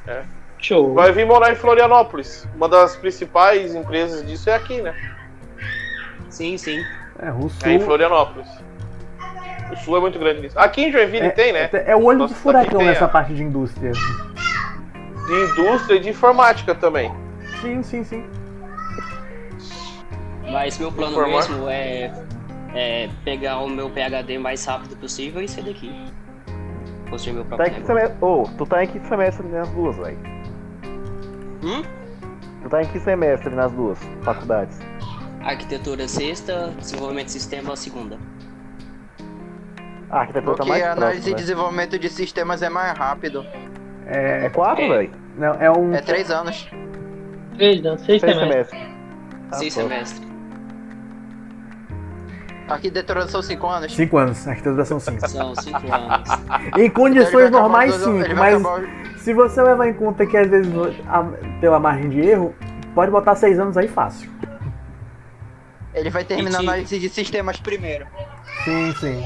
Show. 0.57 0.93
Vai 0.95 1.11
vir 1.11 1.25
morar 1.27 1.51
em 1.51 1.55
Florianópolis. 1.55 2.47
Uma 2.55 2.67
das 2.67 2.95
principais 2.95 3.75
empresas 3.75 4.25
disso 4.25 4.49
é 4.49 4.55
aqui, 4.55 4.81
né? 4.81 4.95
Sim, 6.29 6.57
sim. 6.57 6.83
É, 7.19 7.31
o 7.31 7.49
É 7.63 7.73
em 7.73 7.77
sul. 7.77 7.85
Florianópolis. 7.85 8.47
O 9.71 9.75
sul 9.77 9.97
é 9.97 9.99
muito 9.99 10.17
grande 10.17 10.41
nisso. 10.41 10.57
Aqui 10.57 10.85
em 10.85 10.91
Joinville 10.91 11.29
tem, 11.31 11.53
né? 11.53 11.69
É, 11.71 11.91
é 11.91 11.95
o 11.95 12.03
olho 12.03 12.19
Nossa, 12.19 12.33
do 12.33 12.39
furacão 12.39 12.81
nessa 12.83 13.05
a- 13.05 13.07
parte 13.09 13.33
de 13.35 13.43
indústria. 13.43 13.91
De 13.91 15.33
indústria 15.51 15.95
e 15.97 15.99
de 15.99 16.09
informática 16.09 16.73
também. 16.73 17.13
Sim, 17.61 17.83
sim, 17.83 18.03
sim. 18.03 18.25
Mas 20.51 20.77
meu 20.77 20.91
plano 20.91 21.11
Informar- 21.13 21.49
mesmo 21.49 21.67
é, 21.69 22.11
é 22.73 23.09
pegar 23.23 23.59
o 23.59 23.69
meu 23.69 23.89
PHD 23.89 24.37
mais 24.37 24.63
rápido 24.65 24.95
possível 24.97 25.41
e 25.41 25.47
sair 25.47 25.65
daqui. 25.65 25.91
Construir 27.09 27.33
meu 27.33 27.43
Tá 27.45 27.55
próprio 27.55 27.73
negócio. 27.73 27.87
semestre? 27.95 28.17
Ô, 28.25 28.43
tu 28.57 28.65
tá 28.65 28.83
em 28.83 28.87
que 28.87 28.99
semestre 29.07 29.47
nas 29.47 29.69
duas, 29.69 29.95
velho? 29.97 30.17
Hum? 31.63 31.81
Tu 32.63 32.69
tá 32.69 32.81
em 32.81 32.85
que 32.87 32.99
semestre 32.99 33.49
nas 33.55 33.71
duas 33.71 33.99
faculdades? 34.23 34.79
Arquitetura 35.41 36.07
sexta, 36.07 36.73
desenvolvimento 36.77 37.27
de 37.27 37.31
sistema 37.33 37.75
segunda. 37.75 38.17
Ah, 40.09 40.17
a 40.17 40.19
arquitetura 40.21 40.55
tá 40.55 40.57
Porque 40.63 40.69
mais 40.69 40.83
a 40.83 40.91
análise 40.93 41.01
e 41.19 41.21
próxima, 41.21 41.31
né? 41.31 41.37
desenvolvimento 41.37 41.99
de 41.99 42.09
sistemas 42.09 42.61
é 42.61 42.69
mais 42.69 42.97
rápido. 42.97 43.45
É, 44.05 44.45
É 44.45 44.49
quatro, 44.49 44.83
É. 44.83 44.87
velho? 44.89 45.11
não, 45.37 45.53
é 45.55 45.69
um. 45.71 45.93
É 45.93 46.01
três 46.01 46.31
anos. 46.31 46.69
Três 47.55 47.85
anos, 47.85 48.01
seis 48.01 48.21
Seis 48.21 48.33
semestres. 48.37 48.69
semestres. 48.69 48.97
Tá 49.49 49.57
Seis 49.57 49.75
bom. 49.75 49.81
semestres. 49.81 50.26
Arquitetura 52.67 53.27
são 53.27 53.41
cinco 53.41 53.67
anos. 53.67 53.95
Cinco 53.95 54.17
anos, 54.17 54.47
arquitetura 54.47 54.85
são 54.85 54.99
cinco. 54.99 55.27
São 55.27 55.55
cinco 55.55 55.77
anos. 55.93 56.29
Em 56.75 56.79
Ele 56.81 56.89
condições 56.89 57.49
normais, 57.49 57.95
os 57.95 58.01
dois- 58.03 58.17
sim. 58.17 58.23
ele 58.25 58.33
vai 58.35 58.53
Mas 58.55 58.65
acabar 58.65 59.17
se 59.19 59.33
você 59.33 59.61
levar 59.61 59.87
em 59.87 59.93
conta 59.93 60.25
que 60.25 60.35
às 60.37 60.49
vezes 60.49 60.71
a- 61.07 61.23
pela 61.61 61.79
margem 61.79 62.09
de 62.09 62.19
erro, 62.21 62.53
pode 62.93 63.11
botar 63.11 63.35
seis 63.35 63.57
anos 63.59 63.77
aí 63.77 63.87
fácil. 63.87 64.29
Ele 65.93 66.09
vai 66.09 66.23
terminar 66.23 66.57
a 66.59 66.61
te- 66.61 66.67
análise 66.67 66.99
de 66.99 67.09
sistemas 67.09 67.59
primeiro. 67.59 68.05
Sim, 68.63 68.93
sim. 68.99 69.25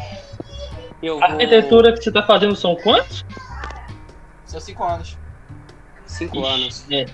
Eu 1.02 1.16
A 1.16 1.28
vou... 1.28 1.30
arquitetura 1.36 1.94
que 1.94 2.04
você 2.04 2.12
tá 2.12 2.24
fazendo 2.24 2.56
são 2.56 2.76
quantos? 2.76 3.26
São 4.46 4.60
cinco 4.60 4.84
anos. 4.84 5.18
Cinco 6.06 6.46
anos. 6.46 6.86
É. 6.92 7.06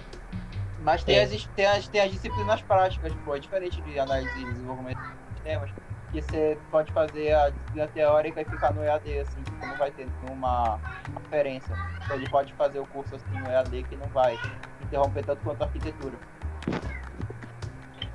Mas 0.83 1.03
tem, 1.03 1.15
É. 1.17 1.23
as, 1.23 1.45
tem, 1.55 1.65
as, 1.65 1.87
tem 1.87 2.01
as 2.01 2.11
disciplinas 2.11 2.61
práticas, 2.61 3.13
pô. 3.25 3.35
É 3.35 3.39
diferente 3.39 3.81
de 3.81 3.97
análise 3.99 4.29
e 4.41 4.45
desenvolvimento 4.45 4.97
de 4.99 5.33
sistemas. 5.35 5.69
Que 6.11 6.21
você 6.21 6.57
pode 6.71 6.91
fazer 6.91 7.33
a 7.33 7.49
disciplina 7.49 7.87
teórica 7.87 8.41
e 8.41 8.45
ficar 8.45 8.73
no 8.73 8.83
EAD, 8.83 9.19
assim, 9.19 9.41
tipo, 9.43 9.65
não 9.65 9.75
vai 9.75 9.91
ter 9.91 10.07
nenhuma 10.21 10.79
diferença. 11.21 11.73
Então 12.03 12.15
ele 12.15 12.27
pode 12.27 12.53
fazer 12.53 12.79
o 12.79 12.85
curso 12.85 13.15
assim 13.15 13.37
no 13.37 13.49
EAD 13.49 13.83
que 13.83 13.95
não 13.97 14.07
vai 14.07 14.39
interromper 14.81 15.23
tanto 15.23 15.43
quanto 15.43 15.61
a 15.61 15.65
arquitetura. 15.65 16.17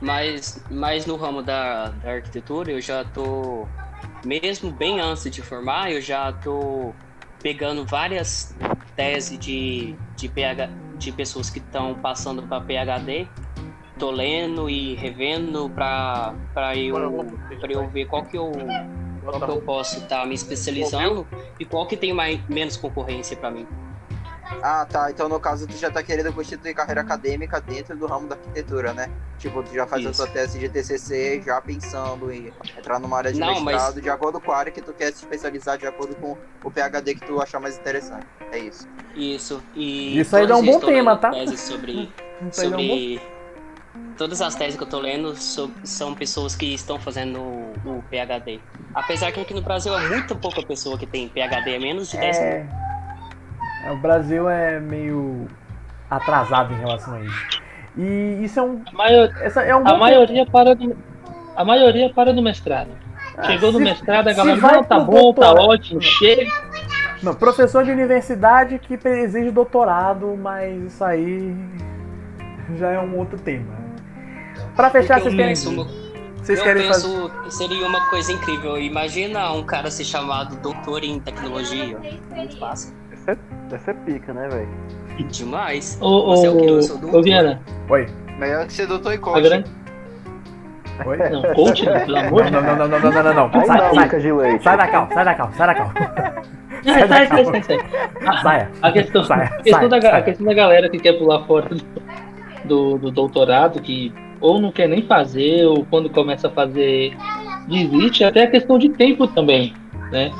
Mas, 0.00 0.64
mas 0.68 1.06
no 1.06 1.16
ramo 1.16 1.42
da, 1.42 1.90
da 1.90 2.14
arquitetura 2.14 2.72
eu 2.72 2.80
já 2.80 3.04
tô, 3.04 3.68
mesmo 4.24 4.72
bem 4.72 5.00
antes 5.00 5.30
de 5.30 5.40
formar, 5.42 5.92
eu 5.92 6.00
já 6.00 6.32
tô 6.32 6.92
pegando 7.40 7.84
várias 7.84 8.56
teses 8.96 9.38
de, 9.38 9.94
de, 10.16 10.28
PH, 10.28 10.70
de 10.96 11.12
pessoas 11.12 11.50
que 11.50 11.58
estão 11.58 11.94
passando 11.94 12.42
para 12.42 12.60
PHD 12.60 13.28
tô 13.98 14.10
lendo 14.10 14.68
e 14.68 14.94
revendo 14.94 15.68
pra, 15.70 16.34
pra, 16.54 16.76
eu, 16.76 16.94
pra 17.60 17.72
eu 17.72 17.88
ver 17.88 18.06
qual 18.06 18.24
que 18.24 18.36
eu, 18.36 18.52
qual 19.22 19.40
que 19.40 19.50
eu 19.50 19.62
posso 19.62 19.98
estar 19.98 20.26
me 20.26 20.34
especializando 20.34 21.26
e 21.58 21.64
qual 21.64 21.86
que 21.86 21.96
tem 21.96 22.12
mais, 22.12 22.40
menos 22.48 22.76
concorrência 22.76 23.36
pra 23.36 23.50
mim. 23.50 23.66
Ah, 24.62 24.86
tá. 24.88 25.10
Então, 25.10 25.28
no 25.28 25.40
caso, 25.40 25.66
tu 25.66 25.76
já 25.76 25.90
tá 25.90 26.02
querendo 26.02 26.32
constituir 26.32 26.74
carreira 26.74 27.00
acadêmica 27.00 27.60
dentro 27.60 27.96
do 27.96 28.06
ramo 28.06 28.28
da 28.28 28.36
arquitetura, 28.36 28.92
né? 28.92 29.08
Tipo, 29.38 29.62
tu 29.62 29.72
já 29.74 29.86
faz 29.86 30.06
a 30.06 30.10
Isso. 30.10 30.22
tua 30.24 30.32
tese 30.32 30.58
de 30.58 30.68
TCC 30.68 31.42
já 31.44 31.60
pensando 31.60 32.30
em 32.30 32.52
entrar 32.78 33.00
numa 33.00 33.16
área 33.18 33.32
de 33.32 33.40
Não, 33.40 33.60
mas- 33.60 33.64
mestrado 33.64 34.00
de 34.00 34.10
acordo 34.10 34.40
com 34.40 34.52
a 34.52 34.56
área 34.56 34.70
que 34.70 34.80
tu 34.82 34.92
quer 34.92 35.06
se 35.12 35.24
especializar, 35.24 35.78
de 35.78 35.86
acordo 35.86 36.14
com 36.16 36.36
o 36.62 36.70
PhD 36.70 37.14
que 37.14 37.24
tu 37.26 37.40
achar 37.40 37.58
mais 37.60 37.76
interessante. 37.76 38.26
É 38.52 38.58
isso. 38.58 38.86
Isso. 39.16 39.62
E 39.74 40.20
Isso 40.20 40.36
aí 40.36 40.46
dá 40.46 40.56
um 40.56 40.64
bom 40.64 40.78
tema, 40.78 41.16
tá? 41.16 41.32
Sobre, 41.56 42.12
sobre 42.52 43.20
todas 44.22 44.40
as 44.40 44.54
teses 44.54 44.76
que 44.76 44.84
eu 44.84 44.88
tô 44.88 45.00
lendo 45.00 45.34
so- 45.34 45.68
são 45.82 46.14
pessoas 46.14 46.54
que 46.54 46.72
estão 46.72 46.96
fazendo 46.96 47.40
o, 47.40 47.72
o 47.84 48.04
PhD. 48.08 48.60
Apesar 48.94 49.32
que 49.32 49.40
aqui 49.40 49.52
no 49.52 49.60
Brasil 49.62 49.92
é 49.98 50.08
muito 50.10 50.36
pouca 50.36 50.62
pessoa 50.62 50.96
que 50.96 51.06
tem 51.06 51.28
PhD, 51.28 51.74
é 51.74 51.78
menos 51.80 52.08
de 52.08 52.16
10 52.18 52.38
mil. 52.38 52.46
É, 52.46 52.66
é, 53.86 53.90
o 53.90 53.96
Brasil 53.96 54.48
é 54.48 54.78
meio 54.78 55.48
atrasado 56.08 56.72
em 56.72 56.76
relação 56.78 57.14
a 57.14 57.20
isso. 57.20 57.62
E 57.98 58.44
isso 58.44 58.60
é 58.60 58.62
um, 58.62 58.80
A, 58.86 58.92
maior, 58.92 59.28
essa 59.40 59.62
é 59.62 59.74
um 59.74 59.86
a 59.88 59.96
maioria 59.98 60.46
para 60.46 60.72
do, 60.76 60.96
a 61.56 61.64
maioria 61.64 62.08
para 62.14 62.32
do 62.32 62.40
mestrado. 62.40 62.90
Ah, 63.36 63.42
Chegou 63.44 63.72
no 63.72 63.78
se- 63.78 63.84
mestrado, 63.84 64.28
a 64.28 64.32
galera, 64.32 64.56
não, 64.60 64.84
tá 64.84 65.00
bom, 65.00 65.12
tá 65.14 65.18
doutorado. 65.20 65.58
ótimo, 65.68 66.00
chega. 66.00 66.48
Não, 67.24 67.34
professor 67.34 67.82
de 67.84 67.90
universidade 67.90 68.78
que 68.78 68.94
exige 69.04 69.50
doutorado, 69.50 70.36
mas 70.40 70.80
isso 70.92 71.02
aí 71.04 71.52
já 72.76 72.92
é 72.92 73.00
um 73.00 73.18
outro 73.18 73.36
tema. 73.36 73.81
Pra 74.82 74.90
fechar, 74.90 75.20
vocês 75.20 75.32
eu 75.32 75.36
querem, 75.38 75.48
penso- 75.54 75.86
vocês 76.42 76.58
eu 76.58 76.64
querem 76.64 76.82
fazer. 76.88 77.08
penso 77.08 77.30
que 77.44 77.54
seria 77.54 77.86
uma 77.86 78.00
coisa 78.06 78.32
incrível. 78.32 78.76
Imagina 78.76 79.52
um 79.52 79.62
cara 79.62 79.88
ser 79.92 80.02
chamado 80.02 80.56
doutor 80.56 81.04
em 81.04 81.20
tecnologia. 81.20 81.96
Muito 82.34 82.58
fácil. 82.58 82.92
Deve 83.70 83.82
ser 83.84 83.94
pica, 83.98 84.32
né, 84.34 84.48
velho? 84.48 84.68
Demais. 85.30 85.96
Ô, 86.00 86.34
Você 86.34 86.46
é 86.48 86.50
o 86.50 86.56
quê? 86.58 86.64
Eu 86.68 86.74
ô, 86.78 86.82
sou 86.82 86.96
ô, 86.96 87.00
doutor. 87.00 87.22
Viana, 87.22 87.60
Oi, 87.88 88.08
Melhor 88.40 88.66
que 88.66 88.72
ser 88.72 88.86
doutor 88.88 89.12
e 89.12 89.14
a 89.14 89.18
coach. 89.20 89.42
grande. 89.42 89.70
oi. 91.06 91.16
Não, 91.30 91.54
coach, 91.54 91.86
não, 91.86 92.00
pelo 92.00 92.16
amor 92.18 92.40
Não, 92.40 92.44
de 92.46 92.50
não, 92.50 92.62
não, 92.62 92.76
não, 92.88 92.88
não, 92.88 93.12
não, 93.12 93.22
não, 93.22 93.34
não. 93.34 93.64
Sai, 93.64 93.78
não, 93.78 93.94
sai, 93.94 94.04
Lucas 94.04 94.22
de 94.22 94.32
leite. 94.32 94.64
sai 94.64 94.76
da 94.78 94.88
cal, 94.88 95.08
sai 95.14 95.24
da 95.24 95.34
cal, 95.36 95.52
sai 95.52 95.66
da 95.68 95.74
cal. 95.76 95.92
Deus. 96.82 96.96
Sai, 96.96 97.06
sai, 97.08 97.26
sai, 97.28 97.44
sai, 97.44 97.62
sai. 97.62 97.78
A- 98.26 98.42
Saia. 98.42 98.70
A 98.82 98.90
questão, 98.90 99.22
Saia, 99.22 99.44
a 99.44 99.48
questão 99.62 99.78
saia, 99.78 99.88
da, 99.88 99.98
ga- 100.00 100.10
saia. 100.10 100.18
a 100.18 100.22
questão 100.22 100.46
da 100.46 100.54
galera 100.54 100.88
que 100.88 100.98
quer 100.98 101.12
pular 101.12 101.44
fora 101.46 101.68
do, 102.64 102.98
do 102.98 103.10
doutorado, 103.12 103.80
que 103.80 104.12
ou 104.42 104.60
não 104.60 104.72
quer 104.72 104.88
nem 104.88 105.02
fazer, 105.02 105.64
ou 105.66 105.86
quando 105.86 106.10
começa 106.10 106.48
a 106.48 106.50
fazer, 106.50 107.16
desiste, 107.68 108.24
até 108.24 108.42
a 108.42 108.50
questão 108.50 108.78
de 108.78 108.88
tempo 108.90 109.26
também, 109.28 109.72
né? 110.10 110.30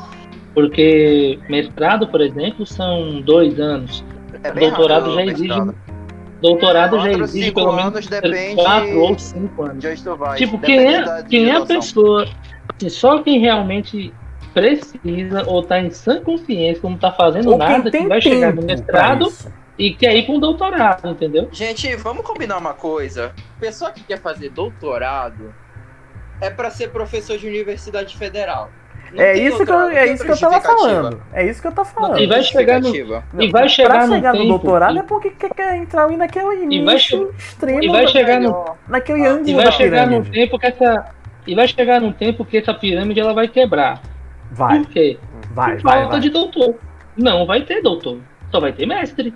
Porque 0.53 1.39
mestrado, 1.49 2.07
por 2.09 2.21
exemplo, 2.21 2.67
são 2.67 3.21
dois 3.23 3.59
anos. 3.59 4.05
É 4.43 4.51
doutorado 4.53 5.15
rápido 5.15 5.15
já 5.15 5.25
exige. 5.25 5.49
mestrado. 5.49 5.75
Doutorado 6.43 6.97
já 6.97 7.05
Quatro, 7.05 7.23
exige 7.23 7.45
cinco 7.47 7.61
pelo 7.61 7.71
anos 7.71 7.85
menos 7.85 8.07
depende 8.09 8.55
quatro 8.57 8.99
ou 8.99 9.19
cinco 9.19 9.63
anos. 9.63 9.85
Tipo, 10.37 10.59
quem 10.59 10.95
é, 10.95 11.23
quem 11.23 11.49
é 11.49 11.57
a 11.57 11.65
pessoa, 11.65 12.29
assim, 12.77 12.89
só 12.89 13.23
quem 13.23 13.39
realmente 13.39 14.13
precisa 14.53 15.45
ou 15.47 15.63
tá 15.63 15.81
em 15.81 15.91
sã 15.91 16.21
consciência, 16.21 16.81
não 16.83 16.99
tá 16.99 17.13
fazendo 17.13 17.53
Ou 17.53 17.59
nada, 17.59 17.91
que 17.91 18.07
vai 18.07 18.21
chegar 18.21 18.53
no 18.53 18.63
mestrado 18.63 19.29
isso. 19.29 19.62
E 19.79 19.95
quer 19.95 20.15
ir 20.17 20.27
para 20.27 20.35
um 20.35 20.41
doutorado, 20.41 21.09
entendeu? 21.09 21.49
Gente, 21.53 21.95
vamos 21.97 22.25
combinar 22.25 22.59
uma 22.59 22.75
coisa. 22.75 23.33
Pessoa 23.61 23.91
que 23.91 24.03
quer 24.03 24.19
fazer 24.21 24.51
doutorado 24.51 25.55
é 26.41 26.51
pra 26.51 26.71
ser 26.71 26.91
professor 26.91 27.39
de 27.39 27.47
universidade 27.47 28.17
federal. 28.17 28.71
Não 29.13 29.23
É 29.23 29.37
isso, 29.37 29.63
que 29.65 29.71
eu, 29.71 29.89
é 29.91 30.07
isso 30.11 30.25
que 30.25 30.31
eu 30.33 30.39
tava 30.39 30.61
falando. 30.61 31.23
É 31.35 31.45
isso 31.47 31.61
que 31.61 31.69
eu 31.69 31.73
tô 31.73 31.85
falando. 31.85 32.19
E 32.19 32.27
vai 32.27 32.43
chegar 32.43 32.81
no- 32.81 32.97
e 32.97 33.51
vai 33.51 33.69
chegar 33.69 33.91
pra 33.91 34.07
no 34.07 34.15
chegar 34.15 34.33
no 34.33 34.39
tempo 34.39 34.49
doutorado 34.49 34.97
e- 34.97 34.99
é 34.99 35.03
porque 35.03 35.31
quer, 35.31 35.51
quer 35.55 35.77
entrar 35.77 36.05
ali 36.05 36.17
naquele 36.17 36.47
E 36.47 36.57
vai 36.83 36.95
início 36.95 37.35
extremo, 37.37 37.83
e 37.85 37.89
vai 37.89 38.07
chegar 38.09 38.41
no 38.41 38.65
naquele 38.89 39.21
e 39.21 39.27
ângulo 39.27 39.55
vai 39.57 39.65
da 39.67 39.71
chegar 39.73 40.09
pirâmide. 40.09 40.31
tempo 40.31 40.59
que 40.59 40.67
essa 40.67 41.11
e 41.47 41.55
vai 41.55 41.69
chegar 41.69 42.01
num 42.01 42.13
tempo 42.13 42.43
que 42.45 42.57
essa 42.57 42.73
pirâmide 42.73 43.21
ela 43.21 43.35
vai 43.35 43.49
quebrar. 43.49 44.01
Vai, 44.51 44.79
Por 44.79 44.87
quê? 44.93 45.19
vai, 45.51 45.75
Por 45.77 45.83
vai, 45.83 45.99
falta 45.99 46.11
vai. 46.13 46.21
de 46.21 46.31
doutor. 46.31 46.77
Não 47.15 47.45
vai 47.45 47.61
ter 47.63 47.83
doutor, 47.83 48.19
só 48.51 48.61
vai 48.61 48.73
ter 48.73 48.87
mestre. 48.87 49.35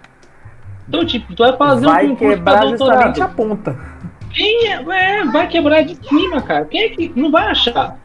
Então, 0.88 1.04
tipo, 1.04 1.34
tu 1.34 1.42
vai 1.42 1.56
fazer 1.56 1.86
um 1.86 1.90
Vai 1.90 2.08
concurso 2.08 2.42
pra 2.42 2.60
doutorado. 2.64 3.22
a 3.22 3.28
ponta. 3.28 3.78
Quem 4.32 4.68
é, 4.68 4.82
é, 5.20 5.24
vai 5.24 5.48
quebrar 5.48 5.82
de 5.82 5.96
cima, 6.06 6.42
cara. 6.42 6.64
Quem 6.66 6.82
é 6.82 6.88
que 6.90 7.12
não 7.16 7.30
vai 7.30 7.46
achar? 7.48 7.96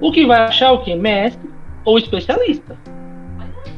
O 0.00 0.12
que 0.12 0.26
vai 0.26 0.40
achar 0.40 0.66
é 0.66 0.70
o 0.72 0.82
quê? 0.82 0.94
Mestre 0.94 1.48
ou 1.84 1.96
especialista. 1.98 2.76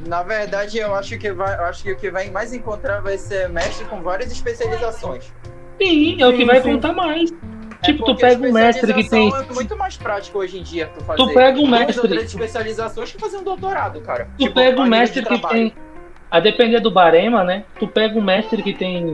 Na 0.06 0.22
verdade, 0.22 0.78
eu 0.78 0.94
acho 0.94 1.18
que 1.18 1.30
vai, 1.32 1.54
eu 1.54 1.64
acho 1.64 1.82
que 1.82 1.92
o 1.92 1.96
que 1.96 2.10
vai 2.10 2.30
mais 2.30 2.52
encontrar 2.54 3.00
vai 3.02 3.18
ser 3.18 3.48
mestre 3.50 3.84
com 3.86 4.00
várias 4.00 4.32
especializações. 4.32 5.32
Sim, 5.80 6.20
é 6.20 6.26
o 6.26 6.32
que 6.32 6.38
Sim, 6.38 6.46
vai 6.46 6.62
sim. 6.62 6.72
contar 6.72 6.92
mais. 6.94 7.30
É 7.30 7.84
Tipo, 7.84 8.04
tu 8.06 8.16
pega 8.16 8.44
um 8.44 8.52
mestre 8.52 8.92
que 8.92 9.08
tem. 9.08 9.32
É 9.32 9.52
muito 9.52 9.76
mais 9.76 9.96
prático 9.96 10.38
hoje 10.38 10.58
em 10.58 10.62
dia 10.64 10.90
tu 10.98 11.04
fazer. 11.04 11.22
Tu 11.22 11.32
pega 11.34 11.60
um 11.60 11.68
mestre- 11.68 12.08
três 12.08 12.24
especializações 12.24 13.12
que 13.12 13.20
fazer 13.20 13.36
um 13.36 13.44
doutorado, 13.44 14.00
cara. 14.00 14.24
Tu 14.36 14.44
Tipo, 14.44 14.54
pega 14.54 14.80
um 14.80 14.86
mestre 14.86 15.22
que 15.24 15.38
tem. 15.48 15.72
A 16.30 16.40
depender 16.40 16.80
do 16.80 16.90
barema, 16.90 17.42
né? 17.42 17.64
Tu 17.78 17.86
pega 17.86 18.18
um 18.18 18.22
mestre 18.22 18.62
que 18.62 18.74
tem 18.74 19.12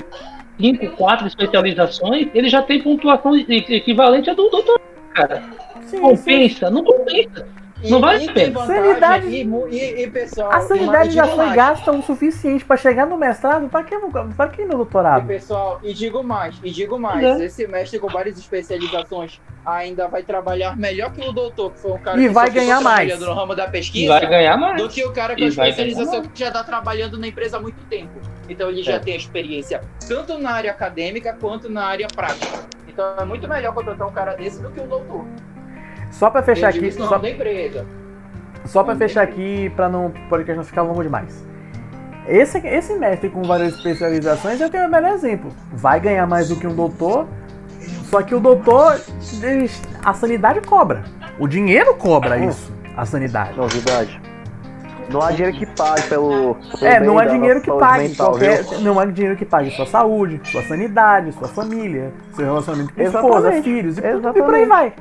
cinco, 0.59 0.89
quatro 0.97 1.27
especializações, 1.27 2.29
ele 2.35 2.49
já 2.49 2.63
tem 2.63 2.83
pontuação 2.83 3.37
equivalente 3.37 4.31
à 4.31 4.35
do 4.35 4.49
doutor, 4.49 4.81
cara. 5.13 5.43
Sim, 5.83 5.97
sim. 5.97 6.01
Compensa? 6.01 6.71
Não 6.71 6.83
compensa. 6.83 7.47
E- 7.85 7.91
Não 7.91 8.01
vale 8.01 8.25
e 8.25 8.31
a 8.31 8.33
tem 8.33 8.51
pena. 8.53 8.61
vantagem, 8.61 8.85
Sanidade- 8.85 9.27
E, 9.29 9.77
e, 9.77 10.03
e, 10.05 10.11
pessoal, 10.11 10.51
A 10.53 10.59
e 10.59 10.63
sanidade 10.63 11.11
já 11.11 11.27
foi 11.27 11.37
mais, 11.45 11.55
gasta 11.55 11.93
o 11.93 12.03
suficiente 12.03 12.65
pra 12.65 12.77
chegar 12.79 13.07
no 13.07 13.19
mestrado, 13.19 13.69
pra 13.69 13.83
que, 13.85 13.95
pra 14.35 14.49
que 14.49 14.65
no 14.65 14.73
E 14.73 14.77
doutorado? 14.77 15.27
pessoal, 15.27 15.79
e 15.83 15.93
digo 15.93 16.23
mais, 16.25 16.57
e 16.65 16.71
digo 16.71 16.99
mais, 16.99 17.23
É. 17.23 17.45
esse 17.45 17.67
mestre 17.67 17.99
com 17.99 18.09
várias 18.09 18.39
especializações 18.39 19.39
ainda 19.67 20.09
vai 20.09 20.23
trabalhar 20.23 20.77
melhor 20.77 21.13
que 21.13 21.21
o 21.27 21.33
doutor, 21.33 21.73
que 21.73 21.79
foi 21.81 21.93
um 21.93 21.99
cara 21.99 22.19
E 22.19 22.23
que 22.23 22.29
vai 22.31 22.49
ganhar 22.51 22.81
mais. 22.81 23.21
no 23.21 23.35
ramo 23.35 23.55
da 23.55 23.65
E 23.67 23.71
pesquisa, 23.71 24.13
vai 24.15 24.27
ganhar 24.27 24.57
mais. 24.57 24.81
do 24.81 24.89
que 24.89 25.05
o 25.05 25.13
cara 25.13 25.35
com 25.35 25.41
E 25.43 25.47
a 25.47 25.51
vai 25.51 25.69
especialização 25.71 26.23
que 26.23 26.41
já 26.41 26.49
está 26.49 26.65
trabalhando 26.65 27.19
na 27.19 27.27
empresa 27.27 27.59
há 27.59 27.61
muito 27.61 27.83
tempo. 27.91 28.13
Então 28.49 28.69
ele 28.71 28.83
já 28.83 28.95
É. 28.95 28.99
tem 28.99 29.15
a 29.15 29.17
experiência 29.17 29.81
tanto 30.09 30.39
na 30.39 30.53
área 30.53 30.71
acadêmica 30.71 31.37
quanto 31.39 31.69
na 31.71 31.85
área 31.85 32.07
prática. 32.15 32.65
Então 32.89 33.05
é 33.19 33.25
muito 33.25 33.47
melhor 33.49 33.75
contratar 33.75 34.07
um 34.09 34.13
cara 34.13 34.35
desse 34.35 34.61
do 34.63 34.71
que 34.71 34.81
um 34.81 34.87
doutor. 34.87 35.25
Só 36.15 36.31
pra 36.31 36.43
fechar 36.43 36.69
aqui, 36.69 36.91
só, 36.93 37.19
da 37.19 37.29
empresa. 37.29 37.85
só 38.65 38.85
pra 38.85 38.95
fechar 38.97 39.23
aqui, 39.23 39.71
pra 39.75 39.89
não 39.89 40.07
o 40.07 40.11
podcast 40.29 40.57
não 40.57 40.65
ficar 40.65 40.83
longo 40.83 41.03
demais. 41.03 41.45
Esse, 42.27 42.59
esse 42.67 42.95
mestre 42.95 43.29
com 43.29 43.43
várias 43.43 43.75
especializações 43.75 44.61
eu 44.61 44.71
tenho 44.71 44.87
o 44.87 44.91
melhor 44.91 45.13
exemplo. 45.13 45.51
Vai 45.73 46.01
ganhar 46.01 46.27
mais 46.27 46.49
do 46.49 46.57
que 46.57 46.67
um 46.67 46.75
doutor, 46.75 47.27
só 48.11 48.23
que 48.23 48.35
o 48.35 48.41
doutor, 48.41 48.99
a 50.05 50.15
sanidade 50.15 50.61
cobra. 50.63 51.03
O 51.39 51.47
dinheiro 51.49 51.95
cobra 51.97 52.39
isso, 52.39 52.73
a 52.97 53.05
sanidade. 53.05 53.57
Novidade. 53.59 54.21
Não 55.11 55.21
há 55.21 55.33
dinheiro 55.33 55.55
que 55.59 55.67
pague 55.67 56.03
pelo. 56.09 56.55
pelo 56.55 56.87
É, 56.87 56.99
não 57.01 57.21
é 57.21 57.27
da 57.27 57.33
dinheiro 57.33 57.61
que 57.61 57.71
pague 57.71 58.09
mental, 58.09 58.31
qualquer, 58.31 58.63
viu? 58.63 58.81
não 58.81 59.03
é 59.03 59.07
dinheiro 59.07 59.37
que 59.37 59.45
pague 59.45 59.71
sua 59.73 59.85
saúde, 59.85 60.41
sua 60.45 60.63
sanidade, 60.63 61.33
sua 61.33 61.49
família, 61.49 62.11
seu 62.35 62.47
relacionamento 62.47 62.95
com 62.95 63.03
esposa, 63.03 63.29
Exatamente, 63.49 63.65
filhos 63.65 63.99
e, 63.99 64.01
por- 64.01 64.09
e 64.09 64.13
por 64.13 64.55
aí 64.55 64.63
exatamente. 64.63 64.67
vai. 64.69 64.93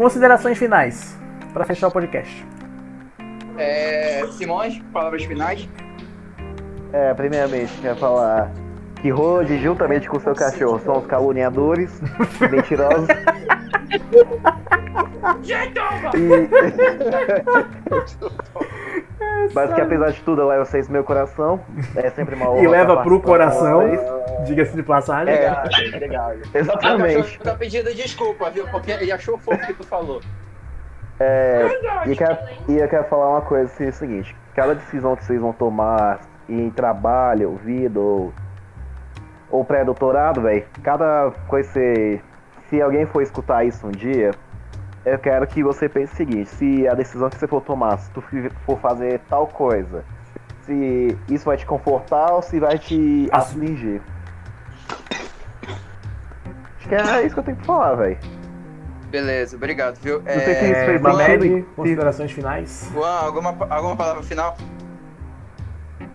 Considerações 0.00 0.56
finais 0.56 1.14
pra 1.52 1.62
fechar 1.66 1.88
o 1.88 1.90
podcast. 1.90 2.46
É, 3.58 4.26
Simões, 4.32 4.80
palavras 4.94 5.22
finais. 5.24 5.68
É, 6.90 7.12
primeiramente, 7.12 7.70
quero 7.82 7.96
falar 7.96 8.50
que 9.02 9.10
Rode, 9.10 9.58
juntamente 9.58 10.08
com 10.08 10.18
seu 10.18 10.34
cachorro, 10.34 10.80
são 10.80 11.00
os 11.00 11.06
caluniadores, 11.06 12.00
mentirosos. 12.50 13.10
E... 16.14 16.48
Mas 19.54 19.72
que 19.72 19.80
apesar 19.80 20.10
de 20.10 20.22
tudo, 20.22 20.42
eu 20.42 20.48
levo 20.48 20.64
vocês 20.64 20.88
no 20.88 20.92
meu 20.92 21.04
coração. 21.04 21.60
É 21.96 22.10
sempre 22.10 22.34
uma 22.34 22.50
honra. 22.50 22.62
E 22.62 22.68
leva 22.68 23.02
pro 23.02 23.20
coração. 23.20 23.82
Diga-se 24.44 24.74
de 24.74 24.82
passagem. 24.82 25.34
É. 25.34 25.50
Obrigado, 25.50 25.94
obrigado. 25.94 26.42
O 26.54 26.58
Exatamente. 26.58 27.16
cachorro 27.16 27.44
tá 27.44 27.54
pedindo 27.54 27.94
desculpa, 27.94 28.50
viu? 28.50 28.66
Porque 28.68 28.90
ele 28.90 29.12
achou 29.12 29.38
fofo 29.38 29.62
o 29.62 29.66
que 29.66 29.74
tu 29.74 29.84
falou. 29.84 30.20
E, 32.06 32.16
quero, 32.16 32.38
e 32.68 32.78
eu 32.78 32.88
quero 32.88 33.04
falar 33.04 33.28
uma 33.28 33.42
coisa 33.42 33.66
assim, 33.66 33.84
é 33.84 33.88
o 33.88 33.92
seguinte, 33.92 34.34
cada 34.54 34.74
decisão 34.74 35.14
que 35.14 35.24
vocês 35.24 35.38
vão 35.38 35.52
tomar 35.52 36.20
em 36.48 36.70
trabalho, 36.70 37.60
vida 37.62 38.00
ou, 38.00 38.32
ou 39.50 39.62
pré-doutorado, 39.62 40.40
velho, 40.40 40.64
cada 40.82 41.30
coisa 41.46 41.68
que 41.68 41.74
você. 41.74 42.20
Se 42.70 42.80
alguém 42.80 43.04
for 43.04 43.20
escutar 43.20 43.64
isso 43.64 43.86
um 43.86 43.90
dia, 43.90 44.30
eu 45.04 45.18
quero 45.18 45.46
que 45.46 45.62
você 45.62 45.88
pense 45.88 46.12
o 46.12 46.16
seguinte, 46.16 46.48
se 46.50 46.86
a 46.88 46.94
decisão 46.94 47.28
que 47.30 47.36
você 47.38 47.46
for 47.46 47.60
tomar, 47.62 47.98
se 47.98 48.10
tu 48.10 48.22
for 48.66 48.78
fazer 48.80 49.20
tal 49.28 49.46
coisa, 49.46 50.04
se 50.64 51.16
isso 51.28 51.44
vai 51.46 51.56
te 51.56 51.64
confortar 51.66 52.32
ou 52.32 52.42
se 52.42 52.60
vai 52.60 52.78
te 52.78 53.28
afligir. 53.32 54.00
que 56.88 56.94
é 56.94 57.22
isso 57.24 57.34
que 57.34 57.40
eu 57.40 57.44
tenho 57.44 57.56
pra 57.56 57.66
falar, 57.66 57.94
velho. 57.94 58.18
Beleza, 59.10 59.56
obrigado, 59.56 59.96
viu? 60.00 60.18
Não 60.22 60.26
sei 60.32 60.40
se 60.54 60.64
isso 60.64 60.74
É, 60.74 60.86
fez 60.86 61.00
Mamed, 61.00 61.42
sentido. 61.48 61.66
considerações 61.74 62.30
finais? 62.32 62.90
Juan, 62.92 63.08
alguma, 63.20 63.50
alguma 63.68 63.96
palavra 63.96 64.22
final? 64.22 64.56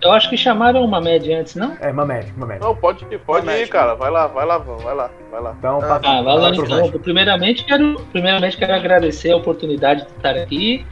Eu 0.01 0.11
acho 0.11 0.29
que 0.29 0.37
chamaram 0.37 0.83
uma 0.83 1.01
média 1.01 1.39
antes, 1.39 1.55
não? 1.55 1.75
É, 1.79 1.91
Mamed, 1.91 2.31
Mamed. 2.37 2.61
Não, 2.61 2.75
pode 2.75 3.05
ir, 3.09 3.19
pode 3.19 3.45
Vai, 3.45 3.63
ir, 3.63 3.67
cara. 3.67 3.95
Vai 3.95 4.11
lá, 4.11 4.27
vai 4.27 4.45
lá, 4.45 4.57
vai 4.57 4.95
lá, 4.95 5.09
vai 5.31 5.41
lá. 5.41 5.55
Então, 5.57 5.77
Ah, 5.77 5.87
passa 5.87 6.09
Ah, 6.09 6.21
vai 6.21 6.37
lá, 6.37 6.49
então. 6.49 6.91
Primeiramente 6.99 7.65
quero, 7.65 7.99
primeiramente 8.11 8.57
quero 8.57 8.73
agradecer 8.73 9.31
a 9.31 9.37
oportunidade 9.37 10.05
de 10.05 10.11
estar 10.11 10.35
aqui. 10.35 10.85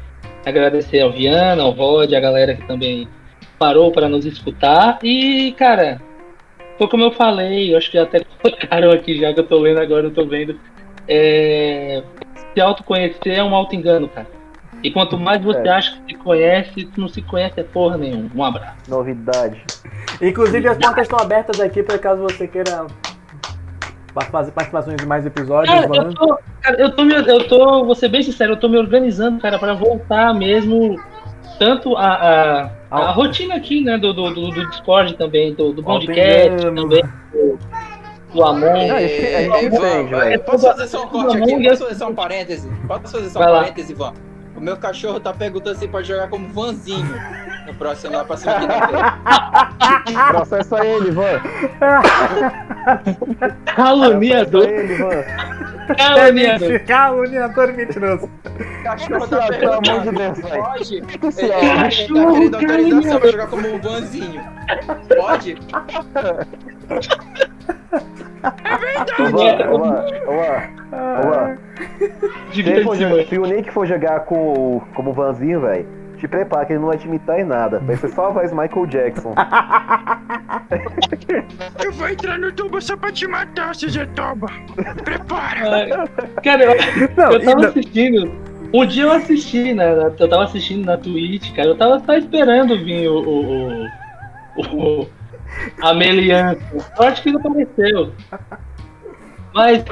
Agradecer 0.45 1.01
ao 1.01 1.11
Viana, 1.11 1.63
ao 1.63 1.71
Rod, 1.71 2.13
a 2.13 2.19
galera 2.19 2.55
que 2.55 2.65
também 2.67 3.07
parou 3.59 3.91
para 3.91 4.09
nos 4.09 4.25
escutar. 4.25 4.99
E, 5.03 5.53
cara, 5.57 6.01
foi 6.77 6.87
como 6.87 7.03
eu 7.03 7.11
falei, 7.11 7.73
eu 7.73 7.77
acho 7.77 7.91
que 7.91 7.97
até 7.97 8.21
colocaram 8.41 8.91
aqui 8.91 9.19
já 9.19 9.33
que 9.33 9.39
eu 9.39 9.47
tô 9.47 9.59
lendo 9.59 9.79
agora, 9.79 10.07
eu 10.07 10.13
tô 10.13 10.25
vendo. 10.25 10.59
É, 11.07 12.01
se 12.53 12.61
autoconhecer 12.61 13.37
é 13.37 13.43
um 13.43 13.55
auto-engano, 13.55 14.07
cara. 14.07 14.27
E 14.83 14.91
quanto 14.91 15.17
mais 15.17 15.41
você 15.41 15.59
É. 15.67 15.69
acha 15.71 15.97
que 16.05 16.13
se 16.13 16.19
conhece, 16.19 16.83
tu 16.93 16.99
não 17.01 17.07
se 17.07 17.21
conhece 17.21 17.59
é 17.59 17.63
porra 17.63 17.97
nenhuma. 17.97 18.29
Um 18.35 18.43
abraço. 18.43 18.75
Novidade. 18.89 19.63
Inclusive, 20.21 20.67
as 20.67 20.77
portas 20.77 21.03
estão 21.03 21.19
abertas 21.19 21.59
aqui 21.61 21.81
para 21.81 21.97
caso 21.97 22.21
você 22.21 22.47
queira 22.47 22.85
fazer 24.29 24.51
participações 24.51 25.01
em 25.01 25.05
mais 25.07 25.25
episódios. 25.25 25.73
Cara, 25.73 25.87
eu 25.95 26.13
tô, 26.13 26.39
cara, 26.61 26.81
eu 26.81 26.91
tô, 26.95 27.03
me, 27.03 27.15
eu 27.15 27.47
tô, 27.47 27.83
vou 27.85 27.95
ser 27.95 28.09
bem 28.09 28.21
sincero, 28.21 28.51
eu 28.53 28.57
tô 28.57 28.67
me 28.69 28.77
organizando, 28.77 29.39
cara, 29.41 29.57
pra 29.57 29.73
voltar 29.73 30.33
mesmo 30.35 30.99
tanto 31.57 31.95
a, 31.95 32.05
a, 32.05 32.63
a 32.91 33.07
Ao- 33.07 33.13
rotina 33.13 33.55
aqui, 33.55 33.83
né, 33.83 33.97
do, 33.97 34.13
do, 34.13 34.31
do, 34.33 34.49
do 34.51 34.69
Discord 34.69 35.15
também, 35.15 35.53
do, 35.53 35.71
do 35.73 35.81
Bondcast 35.81 36.61
também, 36.61 37.03
do, 37.31 37.59
do 38.33 38.43
Amon. 38.43 38.59
Não, 38.59 38.69
a 38.91 38.97
a 38.97 38.99
gente 39.01 39.65
Ivan, 39.65 39.77
entende, 39.77 40.13
vai, 40.13 40.29
velho. 40.29 40.43
Posso 40.43 40.67
fazer 40.67 40.87
só 40.87 41.03
um 41.03 41.07
corte 41.07 41.37
aqui? 41.37 41.51
Vamos, 41.51 41.67
Posso 41.69 41.83
fazer 41.85 41.95
só 41.95 42.09
um 42.09 42.15
parêntese? 42.15 42.69
Posso 42.87 43.07
fazer 43.11 43.29
só 43.29 43.39
um 43.39 43.43
parêntese, 43.43 43.93
Ivan? 43.93 44.13
Meu 44.63 44.77
cachorro 44.77 45.19
tá 45.19 45.33
perguntando 45.33 45.77
se 45.77 45.85
pode 45.89 46.07
jogar 46.07 46.29
como 46.29 46.47
Vanzinho 46.47 47.05
no 47.67 47.73
próximo 47.73 48.15
lá 48.15 48.23
pra 48.23 48.37
cima 48.37 48.53
aqui 48.53 48.65
na. 48.65 49.17
Processa 50.31 50.85
ele, 50.85 51.11
Van. 51.11 51.41
Caluniador, 53.75 54.65
caluniador. 55.97 56.79
Caluniador 56.85 57.73
mentiroso. 57.73 58.29
Cachorro 58.83 59.27
Pelo 59.27 59.27
tá 59.27 59.45
amor 59.45 59.81
perguntando 59.83 60.11
de 60.11 60.17
Deus, 60.17 60.37
se 60.37 60.43
velho. 60.43 60.63
pode. 60.63 61.03
Esse 61.27 61.43
Ele, 61.45 61.53
áudio. 61.53 62.37
ele 62.37 62.49
tá 62.49 62.57
querendo 62.59 62.83
autorização 62.95 63.19
pra 63.19 63.31
jogar 63.31 63.47
como 63.47 63.67
um 63.67 63.79
Vanzinho. 63.81 64.41
Pode? 65.17 65.57
Van, 68.43 69.71
ô, 69.71 69.77
Van, 69.77 70.05
ô, 70.27 71.29
Van. 71.29 71.57
Se, 73.29 73.37
o 73.39 73.45
Nick 73.45 73.71
for 73.71 73.85
jogar 73.87 74.21
com, 74.21 74.81
como 74.93 75.13
Vanzinho, 75.13 75.61
velho, 75.61 75.87
te 76.17 76.27
prepara 76.27 76.65
que 76.65 76.73
ele 76.73 76.79
não 76.79 76.89
vai 76.89 76.97
te 76.97 77.07
imitar 77.07 77.39
em 77.39 77.43
nada. 77.45 77.79
Vai 77.79 77.95
ser 77.95 78.09
só 78.09 78.27
a 78.27 78.29
voz 78.29 78.51
Michael 78.51 78.85
Jackson. 78.87 79.33
Eu 81.83 81.91
vou 81.93 82.09
entrar 82.09 82.37
no 82.37 82.51
tubo 82.51 82.81
só 82.81 82.95
pra 82.97 83.11
te 83.11 83.27
matar, 83.27 83.73
seu 83.75 83.89
Zé 83.89 84.05
Toba. 84.07 84.47
Prepara. 85.03 85.69
Ai, 85.75 85.89
Cara, 86.43 86.63
eu, 86.63 86.75
Não, 87.17 87.31
eu 87.31 87.39
tava 87.45 87.61
não- 87.61 87.69
assistindo. 87.69 88.31
Um 88.73 88.85
dia 88.87 89.03
eu 89.03 89.11
assisti, 89.11 89.73
né? 89.73 89.91
Eu 90.19 90.27
tava 90.29 90.43
assistindo 90.45 90.85
na 90.85 90.97
Twitch, 90.97 91.53
cara. 91.55 91.67
Eu 91.69 91.77
tava 91.77 91.99
só 91.99 92.13
esperando 92.15 92.75
vir 92.83 93.07
o. 93.07 93.19
o, 93.19 93.85
o, 94.57 95.01
o 95.01 95.07
a 95.81 95.93
meliança. 95.93 96.59
Sorte 96.95 97.21
que 97.23 97.31
não 97.31 97.39
apareceu. 97.39 98.11
Mas. 99.53 99.83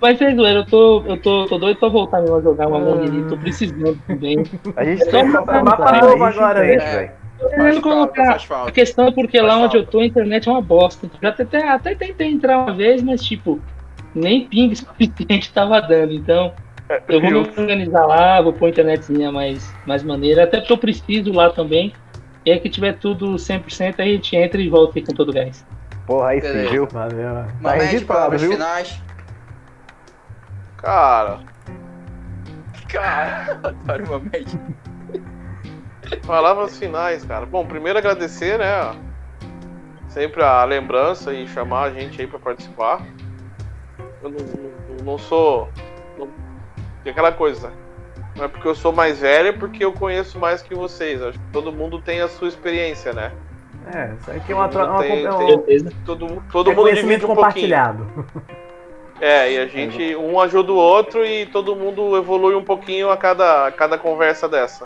Mas 0.00 0.20
é 0.20 0.34
zoeira, 0.34 0.58
eu 0.60 0.66
tô, 0.66 1.02
eu 1.06 1.16
tô, 1.16 1.46
tô 1.46 1.58
doido 1.58 1.78
pra 1.78 1.88
voltar 1.88 2.20
mesmo 2.20 2.36
a 2.36 2.40
jogar 2.42 2.66
uma 2.66 2.76
Among 2.76 3.22
tô 3.28 3.36
precisando 3.38 3.98
também. 4.06 4.38
A 4.76 4.84
gente 4.84 5.02
É 5.02 5.06
tem 5.06 5.30
só 5.30 5.62
mapa 5.62 6.00
novo 6.00 6.24
agora, 6.24 6.60
né? 6.60 6.76
velho. 6.76 7.10
Tô 7.38 7.48
Faz 7.48 7.54
querendo 7.62 7.80
colocar. 7.80 8.38
A 8.66 8.70
questão 8.72 9.06
é 9.06 9.12
porque 9.12 9.38
Faz 9.38 9.48
lá 9.48 9.56
onde 9.58 9.72
falta. 9.72 9.76
eu 9.78 9.86
tô 9.86 10.00
a 10.00 10.06
internet 10.06 10.48
é 10.48 10.52
uma 10.52 10.60
bosta. 10.60 11.08
Já 11.22 11.28
até, 11.28 11.68
até 11.68 11.94
tentei 11.94 12.28
entrar 12.32 12.58
uma 12.58 12.74
vez, 12.74 13.02
mas 13.02 13.22
tipo, 13.22 13.60
nem 14.14 14.46
ping 14.46 14.74
suficiente 14.74 15.52
tava 15.52 15.80
dando. 15.80 16.12
Então, 16.12 16.52
eu 17.08 17.20
vou 17.20 17.30
me 17.30 17.36
organizar 17.38 18.06
lá, 18.06 18.40
vou 18.40 18.52
pôr 18.52 18.66
a 18.66 18.70
internetzinha 18.70 19.30
mais, 19.32 19.72
mais 19.86 20.02
maneira, 20.02 20.44
até 20.44 20.58
porque 20.58 20.72
eu 20.72 20.78
preciso 20.78 21.32
lá 21.32 21.48
também. 21.50 21.92
E 22.44 22.52
aí 22.52 22.60
que 22.60 22.68
tiver 22.68 22.98
tudo 22.98 23.36
100%, 23.38 24.00
aí 24.00 24.10
a 24.10 24.14
gente 24.14 24.36
entra 24.36 24.60
e 24.60 24.68
volta 24.68 24.98
aí 24.98 25.04
com 25.04 25.14
todo 25.14 25.30
o 25.30 25.32
gás. 25.32 25.64
Porra, 26.06 26.28
aí 26.28 26.40
sim, 26.42 26.68
viu? 26.70 26.86
Valeu. 26.86 27.34
Mamed, 27.60 27.84
registrado, 27.86 28.06
palavras 28.06 28.40
viu? 28.42 28.52
finais. 28.52 29.02
Cara, 30.76 31.40
Cara, 32.88 33.58
adoro 33.64 34.04
o 34.04 34.10
Mamed. 34.10 34.58
palavras 36.26 36.76
finais, 36.78 37.24
cara. 37.24 37.46
Bom, 37.46 37.64
primeiro 37.66 37.98
agradecer, 37.98 38.58
né? 38.58 38.94
Sempre 40.08 40.42
a 40.44 40.62
lembrança 40.64 41.32
e 41.32 41.46
chamar 41.48 41.84
a 41.84 41.90
gente 41.90 42.20
aí 42.20 42.26
pra 42.26 42.38
participar. 42.38 43.04
Eu 44.22 44.30
não, 44.30 44.38
não- 44.38 45.04
não 45.04 45.18
sou. 45.18 45.72
Não, 46.18 46.28
aquela 47.06 47.32
coisa. 47.32 47.72
Não 48.36 48.44
é 48.44 48.48
porque 48.48 48.66
eu 48.66 48.74
sou 48.74 48.92
mais 48.92 49.20
velho, 49.20 49.48
é 49.48 49.52
porque 49.52 49.84
eu 49.84 49.92
conheço 49.92 50.38
mais 50.38 50.60
que 50.62 50.74
vocês. 50.74 51.22
Acho 51.22 51.38
que 51.38 51.44
todo 51.52 51.70
mundo 51.72 52.00
tem 52.00 52.20
a 52.20 52.28
sua 52.28 52.48
experiência, 52.48 53.12
né? 53.12 53.30
É, 53.94 54.12
isso 54.18 54.30
aqui 54.30 54.52
é 54.52 54.54
uma, 54.54 54.66
uma, 54.66 54.98
Tem- 55.02 55.24
é 55.24 55.32
um- 55.32 55.38
tem- 55.38 55.48
Certeza. 55.48 55.92
Todo, 56.06 56.42
todo 56.50 56.70
é 56.70 56.74
mundo 56.74 56.84
conhecimento 56.84 57.24
um 57.24 57.34
pouquinho. 57.34 57.36
compartilhado. 57.36 58.06
É, 59.20 59.52
e 59.52 59.58
a 59.58 59.66
gente, 59.66 60.16
um 60.16 60.40
ajuda 60.40 60.72
o 60.72 60.76
outro 60.76 61.24
e 61.24 61.46
todo 61.46 61.76
mundo 61.76 62.16
evolui 62.16 62.56
um 62.56 62.64
pouquinho 62.64 63.10
a 63.10 63.16
cada, 63.16 63.68
a 63.68 63.72
cada 63.72 63.96
conversa 63.96 64.48
dessa. 64.48 64.84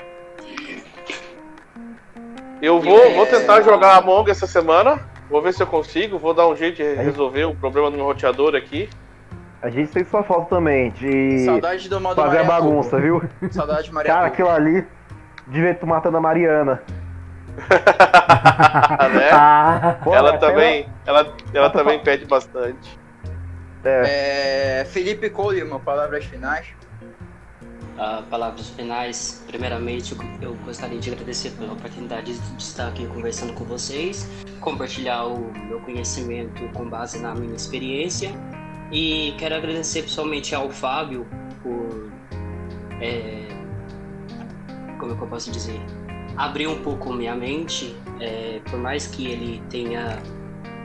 Eu 2.61 2.79
vou, 2.79 3.11
vou 3.15 3.27
tentar 3.27 3.63
jogar 3.63 3.97
Among 3.97 4.31
essa 4.31 4.47
semana. 4.47 5.01
Vou 5.31 5.41
ver 5.41 5.55
se 5.55 5.63
eu 5.63 5.67
consigo. 5.67 6.19
Vou 6.19 6.35
dar 6.35 6.47
um 6.47 6.55
jeito 6.55 6.77
de 6.77 6.95
resolver 6.95 7.45
o 7.47 7.55
problema 7.55 7.91
do 7.91 7.97
meu 7.97 8.05
roteador 8.07 8.55
aqui. 8.55 8.89
A 9.61 9.71
gente 9.71 9.91
tem 9.91 10.05
sua 10.05 10.23
foto 10.23 10.49
também, 10.49 10.91
de 10.93 11.45
Saudade 11.45 11.89
do 11.89 12.01
modo 12.01 12.21
fazer 12.21 12.39
a 12.39 12.45
bagunça, 12.45 13.01
viu? 13.01 13.21
Cubo. 13.21 13.53
Saudade 13.53 13.85
de 13.85 13.93
Maria 13.93 14.13
Cara, 14.13 14.31
Cubo. 14.31 14.33
aquilo 14.35 14.51
ali 14.51 14.87
devia 15.49 15.75
tu 15.75 15.87
matando 15.87 16.17
a 16.17 16.21
Mariana. 16.21 16.83
né? 17.59 19.31
Ah, 19.33 19.97
Pô, 20.05 20.15
ela 20.15 20.39
também, 20.39 20.89
ela, 21.05 21.21
ela 21.21 21.37
Ela 21.53 21.71
também 21.71 21.99
pede 21.99 22.25
bastante. 22.25 22.99
É, 23.85 24.87
Felipe 24.91 25.31
Coleman, 25.31 25.81
palavras 25.81 26.25
finais. 26.25 26.67
Ah, 27.99 28.23
palavras 28.31 28.69
finais. 28.71 29.43
Primeiramente, 29.49 30.17
eu 30.41 30.55
gostaria 30.65 31.01
de 31.01 31.11
agradecer 31.11 31.51
pela 31.51 31.73
oportunidade 31.73 32.39
de 32.39 32.63
estar 32.63 32.89
aqui 32.89 33.07
conversando 33.09 33.53
com 33.55 33.65
vocês, 33.65 34.29
compartilhar 34.61 35.25
o 35.25 35.53
meu 35.69 35.81
conhecimento 35.81 36.69
com 36.73 36.89
base 36.89 37.19
na 37.19 37.35
minha 37.35 37.57
experiência. 37.57 38.31
E 38.91 39.35
quero 39.39 39.55
agradecer 39.55 40.03
pessoalmente 40.03 40.55
ao 40.55 40.71
Fábio 40.71 41.27
por. 41.63 42.11
é, 43.01 43.49
como 44.99 45.13
é 45.13 45.17
que 45.17 45.23
eu 45.23 45.29
posso 45.29 45.51
dizer? 45.51 45.81
Abrir 46.37 46.67
um 46.67 46.83
pouco 46.83 47.13
minha 47.13 47.35
mente. 47.35 47.95
é, 48.21 48.61
por 48.69 48.79
mais 48.79 49.07
que 49.07 49.27
ele 49.27 49.63
tenha 49.71 50.21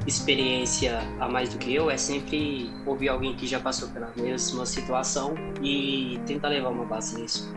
experiência 0.05 0.99
a 1.19 1.29
mais 1.29 1.49
do 1.49 1.57
que 1.57 1.73
eu, 1.73 1.89
é 1.89 1.97
sempre 1.97 2.69
ouvir 2.85 3.09
alguém 3.09 3.35
que 3.35 3.47
já 3.47 3.59
passou 3.59 3.89
pela 3.89 4.11
mesma 4.15 4.65
situação 4.65 5.33
e 5.61 6.19
tentar 6.25 6.49
levar 6.49 6.69
uma 6.69 6.85
base 6.85 7.19
nisso. 7.19 7.53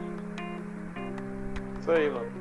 Isso 1.81 1.90
aí, 1.90 2.10
mano. 2.10 2.35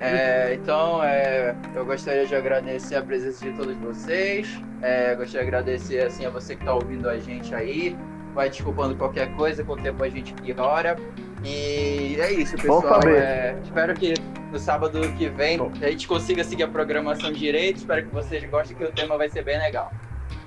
É, 0.00 0.54
então, 0.54 1.02
é, 1.02 1.54
eu 1.74 1.84
gostaria 1.84 2.26
de 2.26 2.34
agradecer 2.34 2.96
a 2.96 3.02
presença 3.02 3.44
de 3.44 3.52
todos 3.56 3.76
vocês. 3.76 4.60
É, 4.82 5.14
gostaria 5.14 5.42
de 5.42 5.56
agradecer 5.56 6.00
assim, 6.00 6.26
a 6.26 6.30
você 6.30 6.54
que 6.54 6.62
está 6.62 6.74
ouvindo 6.74 7.08
a 7.08 7.18
gente 7.18 7.54
aí. 7.54 7.96
Vai 8.34 8.50
desculpando 8.50 8.94
qualquer 8.94 9.34
coisa, 9.34 9.64
com 9.64 9.72
o 9.72 9.76
tempo 9.76 10.04
a 10.04 10.08
gente 10.08 10.34
piora. 10.34 10.96
E 11.42 12.16
é 12.20 12.32
isso, 12.32 12.56
Bom 12.66 12.80
pessoal. 12.80 13.00
É, 13.08 13.56
espero 13.62 13.94
que 13.94 14.14
no 14.52 14.58
sábado 14.58 15.00
que 15.16 15.28
vem 15.28 15.58
a 15.80 15.90
gente 15.90 16.06
consiga 16.06 16.44
seguir 16.44 16.64
a 16.64 16.68
programação 16.68 17.32
direito. 17.32 17.78
Espero 17.78 18.04
que 18.04 18.12
vocês 18.12 18.44
gostem, 18.50 18.76
que 18.76 18.84
o 18.84 18.92
tema 18.92 19.16
vai 19.16 19.30
ser 19.30 19.42
bem 19.42 19.58
legal. 19.58 19.90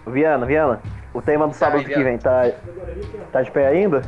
Viana, 0.06 0.46
Viana, 0.46 0.82
o 1.14 1.22
tema 1.22 1.48
do 1.48 1.54
sábado 1.54 1.84
que 1.84 2.04
vem 2.04 2.18
tá, 2.18 2.52
tá 3.32 3.42
de 3.42 3.52
pé 3.52 3.68
ainda? 3.68 4.04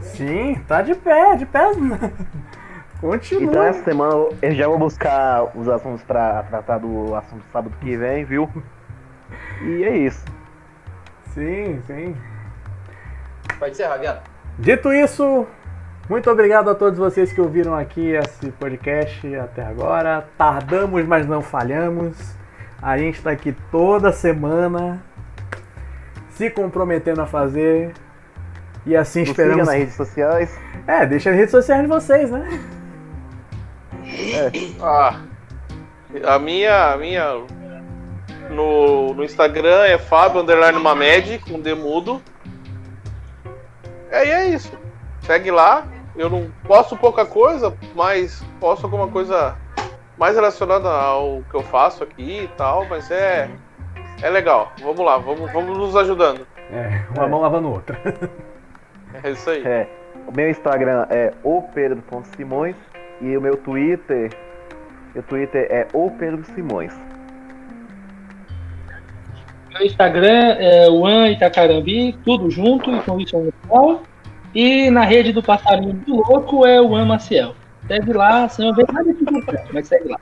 sim, 0.00 0.54
tá 0.66 0.82
de 0.82 0.94
pé, 0.94 1.36
de 1.36 1.46
pé. 1.46 1.70
Continua. 3.02 3.42
Então 3.50 3.62
essa 3.64 3.82
semana 3.82 4.28
eu 4.40 4.54
já 4.54 4.68
vou 4.68 4.78
buscar 4.78 5.50
os 5.56 5.68
assuntos 5.68 6.02
pra 6.04 6.44
tratar 6.44 6.78
do 6.78 7.14
assunto 7.16 7.42
do 7.42 7.52
sábado 7.52 7.74
que 7.80 7.96
vem, 7.96 8.24
viu? 8.24 8.48
E 9.62 9.84
é 9.84 9.96
isso. 9.96 10.24
Sim, 11.32 11.80
sim. 11.86 12.16
Pode 13.58 13.76
ser, 13.76 13.86
Raviano? 13.86 14.20
Dito 14.58 14.92
isso, 14.92 15.46
muito 16.08 16.30
obrigado 16.30 16.68
a 16.68 16.74
todos 16.74 16.98
vocês 16.98 17.32
que 17.32 17.40
ouviram 17.40 17.74
aqui 17.74 18.10
esse 18.10 18.50
podcast 18.52 19.34
até 19.36 19.64
agora. 19.64 20.26
Tardamos, 20.36 21.04
mas 21.06 21.26
não 21.26 21.40
falhamos. 21.40 22.36
A 22.82 22.98
gente 22.98 23.16
está 23.16 23.30
aqui 23.30 23.56
toda 23.70 24.12
semana. 24.12 25.02
se 26.30 26.50
comprometendo 26.50 27.22
a 27.22 27.26
fazer. 27.26 27.92
E 28.84 28.94
assim 28.96 29.20
Nos 29.20 29.28
siga 29.30 29.42
esperamos. 29.42 29.66
nas 29.66 29.76
redes 29.76 29.94
sociais. 29.94 30.58
É, 30.86 31.06
deixa 31.06 31.30
as 31.30 31.36
redes 31.36 31.52
sociais 31.52 31.82
de 31.82 31.88
vocês, 31.88 32.30
né? 32.30 32.46
Ah, 34.80 35.20
a 36.24 36.38
minha, 36.38 36.92
a 36.92 36.96
minha 36.96 37.44
no, 38.50 39.14
no 39.14 39.24
Instagram 39.24 39.84
é 39.84 39.98
Fábio 39.98 40.40
Underline 40.40 40.78
Mamed 40.78 41.38
com 41.40 41.60
Demudo. 41.60 42.22
É, 44.10 44.26
e 44.26 44.30
é 44.30 44.46
isso. 44.48 44.72
Segue 45.22 45.50
lá. 45.50 45.86
Eu 46.14 46.28
não 46.28 46.50
posto 46.64 46.96
pouca 46.96 47.24
coisa, 47.24 47.74
mas 47.94 48.44
posto 48.60 48.84
alguma 48.84 49.08
coisa 49.08 49.56
mais 50.18 50.34
relacionada 50.34 50.90
ao 50.90 51.42
que 51.50 51.56
eu 51.56 51.62
faço 51.62 52.04
aqui 52.04 52.42
e 52.42 52.48
tal, 52.48 52.84
mas 52.84 53.10
é 53.10 53.48
é 54.22 54.30
legal. 54.30 54.72
Vamos 54.80 55.04
lá, 55.04 55.18
vamos, 55.18 55.50
vamos 55.52 55.76
nos 55.76 55.96
ajudando. 55.96 56.46
É, 56.70 57.02
uma 57.16 57.26
mão 57.26 57.40
lavando 57.40 57.70
outra. 57.70 57.98
É 59.22 59.30
isso 59.30 59.50
aí. 59.50 59.62
É, 59.66 59.86
o 60.26 60.32
meu 60.34 60.48
Instagram 60.48 61.06
é 61.10 61.34
o 61.42 61.60
Pedro 61.74 62.00
Ponto 62.02 62.26
Simões 62.36 62.74
e 63.22 63.36
o 63.36 63.40
meu 63.40 63.56
Twitter, 63.56 64.36
meu 65.14 65.22
Twitter 65.22 65.66
é 65.70 65.86
o 65.94 66.10
Pedro 66.10 66.44
Simões. 66.44 66.92
Meu 69.72 69.86
Instagram 69.86 70.56
é 70.58 70.90
o 70.90 71.06
An 71.06 71.30
Itacarambi, 71.30 72.18
tudo 72.24 72.50
junto 72.50 72.94
e 72.94 73.00
com 73.00 73.20
isso 73.20 73.38
no 73.38 73.52
final. 73.62 74.02
E 74.54 74.90
na 74.90 75.04
rede 75.04 75.32
do 75.32 75.42
Passarinho 75.42 75.94
do 75.94 76.16
Louco 76.16 76.66
é 76.66 76.80
o 76.80 76.94
An 76.94 77.06
Maciel. 77.06 77.54
Segue 77.86 78.12
lá, 78.12 78.48
você 78.48 78.62
não 78.62 78.74
vê 78.74 78.84
nada 78.92 79.14
de 79.14 79.22
importante, 79.22 79.68
mas 79.72 79.88
segue 79.88 80.08
lá. 80.08 80.20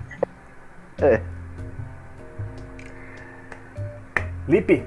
Lipe, 4.47 4.85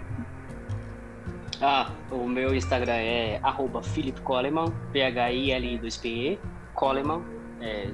Ah, 1.61 1.91
o 2.11 2.27
meu 2.27 2.53
Instagram 2.53 2.93
é 2.93 3.39
arroba 3.41 3.81
Philip 3.81 4.19
Coleman, 4.21 4.65
P-H-I-L-I-2-P-E, 4.91 6.37
Coleman, 6.73 7.21
é, 7.61 7.87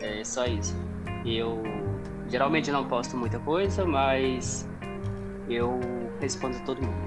é 0.00 0.24
só 0.24 0.44
isso. 0.46 0.76
Eu 1.24 1.62
geralmente 2.28 2.70
não 2.70 2.84
posto 2.86 3.16
muita 3.16 3.38
coisa, 3.38 3.84
mas 3.84 4.68
eu 5.48 5.80
respondo 6.20 6.56
todo 6.64 6.82
mundo. 6.82 7.06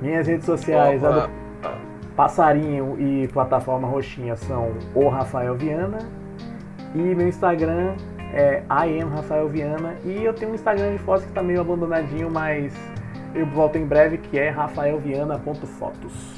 minhas 0.00 0.26
redes 0.26 0.46
sociais, 0.46 1.04
a 1.04 1.10
do 1.10 1.18
Opa. 1.18 1.78
Passarinho 2.16 2.96
e 3.00 3.28
plataforma 3.28 3.88
Roxinha 3.88 4.36
são 4.36 4.72
o 4.94 5.08
Rafael 5.08 5.54
Viana. 5.56 5.98
E 6.94 6.98
meu 6.98 7.28
Instagram 7.28 7.94
é 8.32 8.62
I 8.68 9.00
am 9.00 9.10
Rafael 9.10 9.48
Viana. 9.48 9.94
E 10.04 10.24
eu 10.24 10.34
tenho 10.34 10.52
um 10.52 10.54
Instagram 10.54 10.92
de 10.92 10.98
fotos 10.98 11.24
que 11.24 11.32
tá 11.32 11.42
meio 11.42 11.60
abandonadinho, 11.60 12.30
mas 12.30 12.74
eu 13.34 13.46
volto 13.46 13.76
em 13.76 13.86
breve, 13.86 14.18
que 14.18 14.38
é 14.38 14.50
rafaelviana.fotos. 14.50 16.29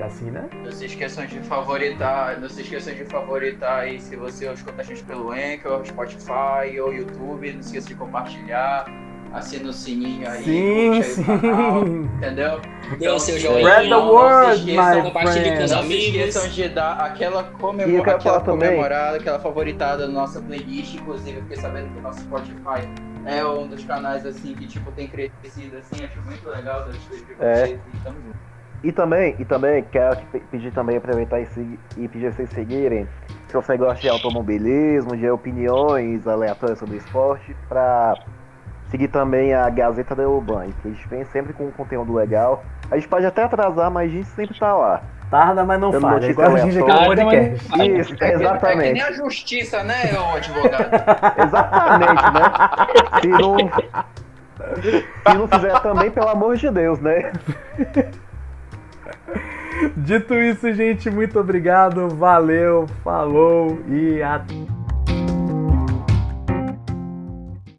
Já 0.00 0.06
assim, 0.06 0.30
né? 0.30 0.48
Não 0.64 0.72
se 0.72 0.86
esqueçam 0.86 1.26
de 1.26 1.40
favoritar, 1.40 2.40
não 2.40 2.48
se 2.48 2.62
esqueçam 2.62 2.94
de 2.94 3.04
favoritar 3.04 3.80
aí 3.80 4.00
se 4.00 4.16
você 4.16 4.50
escuta 4.50 4.80
a 4.80 4.84
gente 4.84 5.02
pelo 5.02 5.30
Anchor, 5.30 5.84
Spotify 5.84 6.80
ou 6.82 6.90
YouTube, 6.90 7.52
não 7.52 7.62
se 7.62 7.68
esqueça 7.68 7.88
de 7.88 7.94
compartilhar, 7.96 8.86
assina 9.30 9.68
o 9.68 9.72
sininho 9.74 10.26
aí, 10.26 10.42
Sim, 10.42 10.90
curte 11.02 11.20
aí 11.30 11.36
o 11.36 11.40
canal, 11.42 11.86
sim. 11.86 12.10
entendeu? 12.16 12.60
Dê 12.98 13.08
o 13.10 13.18
seu 13.18 13.34
se- 13.34 13.40
joinha, 13.40 13.58
Spread 13.60 13.82
the 13.84 13.90
não 13.90 14.00
se 14.06 14.10
word, 14.10 14.58
esqueçam- 14.70 14.96
my 14.96 15.02
compartilhe 15.02 15.44
com 15.44 15.50
os 15.50 15.56
friend. 15.56 15.60
Não 15.60 15.68
se 15.68 15.74
amigos. 15.74 16.06
esqueçam 16.16 16.48
de 16.48 16.68
dar 16.70 16.92
aquela, 16.94 17.42
quero 17.44 18.00
aquela 18.00 18.20
falar 18.20 18.40
também- 18.40 18.68
comemorada, 18.70 19.16
aquela 19.18 19.38
favoritada 19.38 20.06
na 20.06 20.12
nossa 20.14 20.40
playlist. 20.40 20.94
Inclusive, 20.94 21.36
eu 21.36 21.42
fiquei 21.42 21.56
sabendo 21.58 21.92
que 21.92 21.98
o 21.98 22.02
nosso 22.02 22.20
Spotify 22.20 22.88
é 23.26 23.44
um 23.44 23.66
dos 23.68 23.84
canais 23.84 24.24
assim 24.24 24.54
que 24.54 24.66
tipo 24.66 24.90
tem 24.92 25.06
crescido 25.08 25.76
assim. 25.76 26.02
Acho 26.02 26.22
muito 26.22 26.48
legal 26.48 26.86
das 26.86 26.96
coisas 26.96 27.26
de 27.26 27.32
É. 27.38 27.66
vocês. 27.66 27.80
E 27.92 27.96
tamo 27.98 28.16
junto. 28.24 28.49
E 28.82 28.90
também, 28.92 29.36
e 29.38 29.44
também 29.44 29.84
quero 29.92 30.16
pedir 30.50 30.72
também 30.72 30.96
aproveitar 30.96 31.38
e, 31.40 31.46
segui- 31.46 31.78
e 31.98 32.08
pedir 32.08 32.32
vocês 32.32 32.48
seguirem. 32.50 33.06
Se 33.48 33.54
você 33.54 33.76
gosta 33.76 34.00
de 34.00 34.08
automobilismo, 34.08 35.16
de 35.16 35.28
opiniões 35.28 36.26
aleatórias 36.26 36.78
sobre 36.78 36.96
esporte, 36.96 37.54
pra 37.68 38.14
seguir 38.88 39.08
também 39.08 39.52
a 39.52 39.68
Gazeta 39.68 40.14
da 40.14 40.26
Urban, 40.28 40.68
que 40.80 40.88
a 40.88 40.90
gente 40.92 41.08
vem 41.08 41.24
sempre 41.26 41.52
com 41.52 41.70
conteúdo 41.70 42.14
legal. 42.14 42.64
A 42.90 42.94
gente 42.96 43.06
pode 43.08 43.26
até 43.26 43.42
atrasar, 43.44 43.90
mas 43.90 44.10
a 44.10 44.12
gente 44.14 44.28
sempre 44.28 44.58
tá 44.58 44.74
lá. 44.74 45.02
Tarda, 45.30 45.62
mas 45.64 45.78
não 45.80 45.92
falha. 45.92 46.14
notícia 46.14 46.30
Igual 46.32 46.54
a 46.54 46.58
gente 46.58 46.78
aqui 46.78 46.90
no 46.92 47.04
podcast. 47.06 47.90
Isso, 48.00 48.14
É 48.14 48.16
que- 48.16 48.24
É 48.24 48.28
que 48.30 48.34
exatamente. 48.34 48.92
nem 48.94 49.02
a 49.02 49.12
justiça, 49.12 49.84
né, 49.84 49.94
advogado? 50.34 50.90
Exatamente, 51.46 52.22
né? 52.32 53.20
Se 53.20 53.28
não, 53.28 53.56
se 55.28 55.38
não 55.38 55.46
fizer 55.48 55.80
também, 55.82 56.10
pelo 56.10 56.28
amor 56.30 56.56
de 56.56 56.70
Deus, 56.70 56.98
né? 57.00 57.30
Dito 59.96 60.34
isso, 60.34 60.72
gente, 60.72 61.10
muito 61.10 61.38
obrigado, 61.38 62.08
valeu, 62.08 62.86
falou 63.02 63.78
e 63.88 64.22
até. 64.22 64.79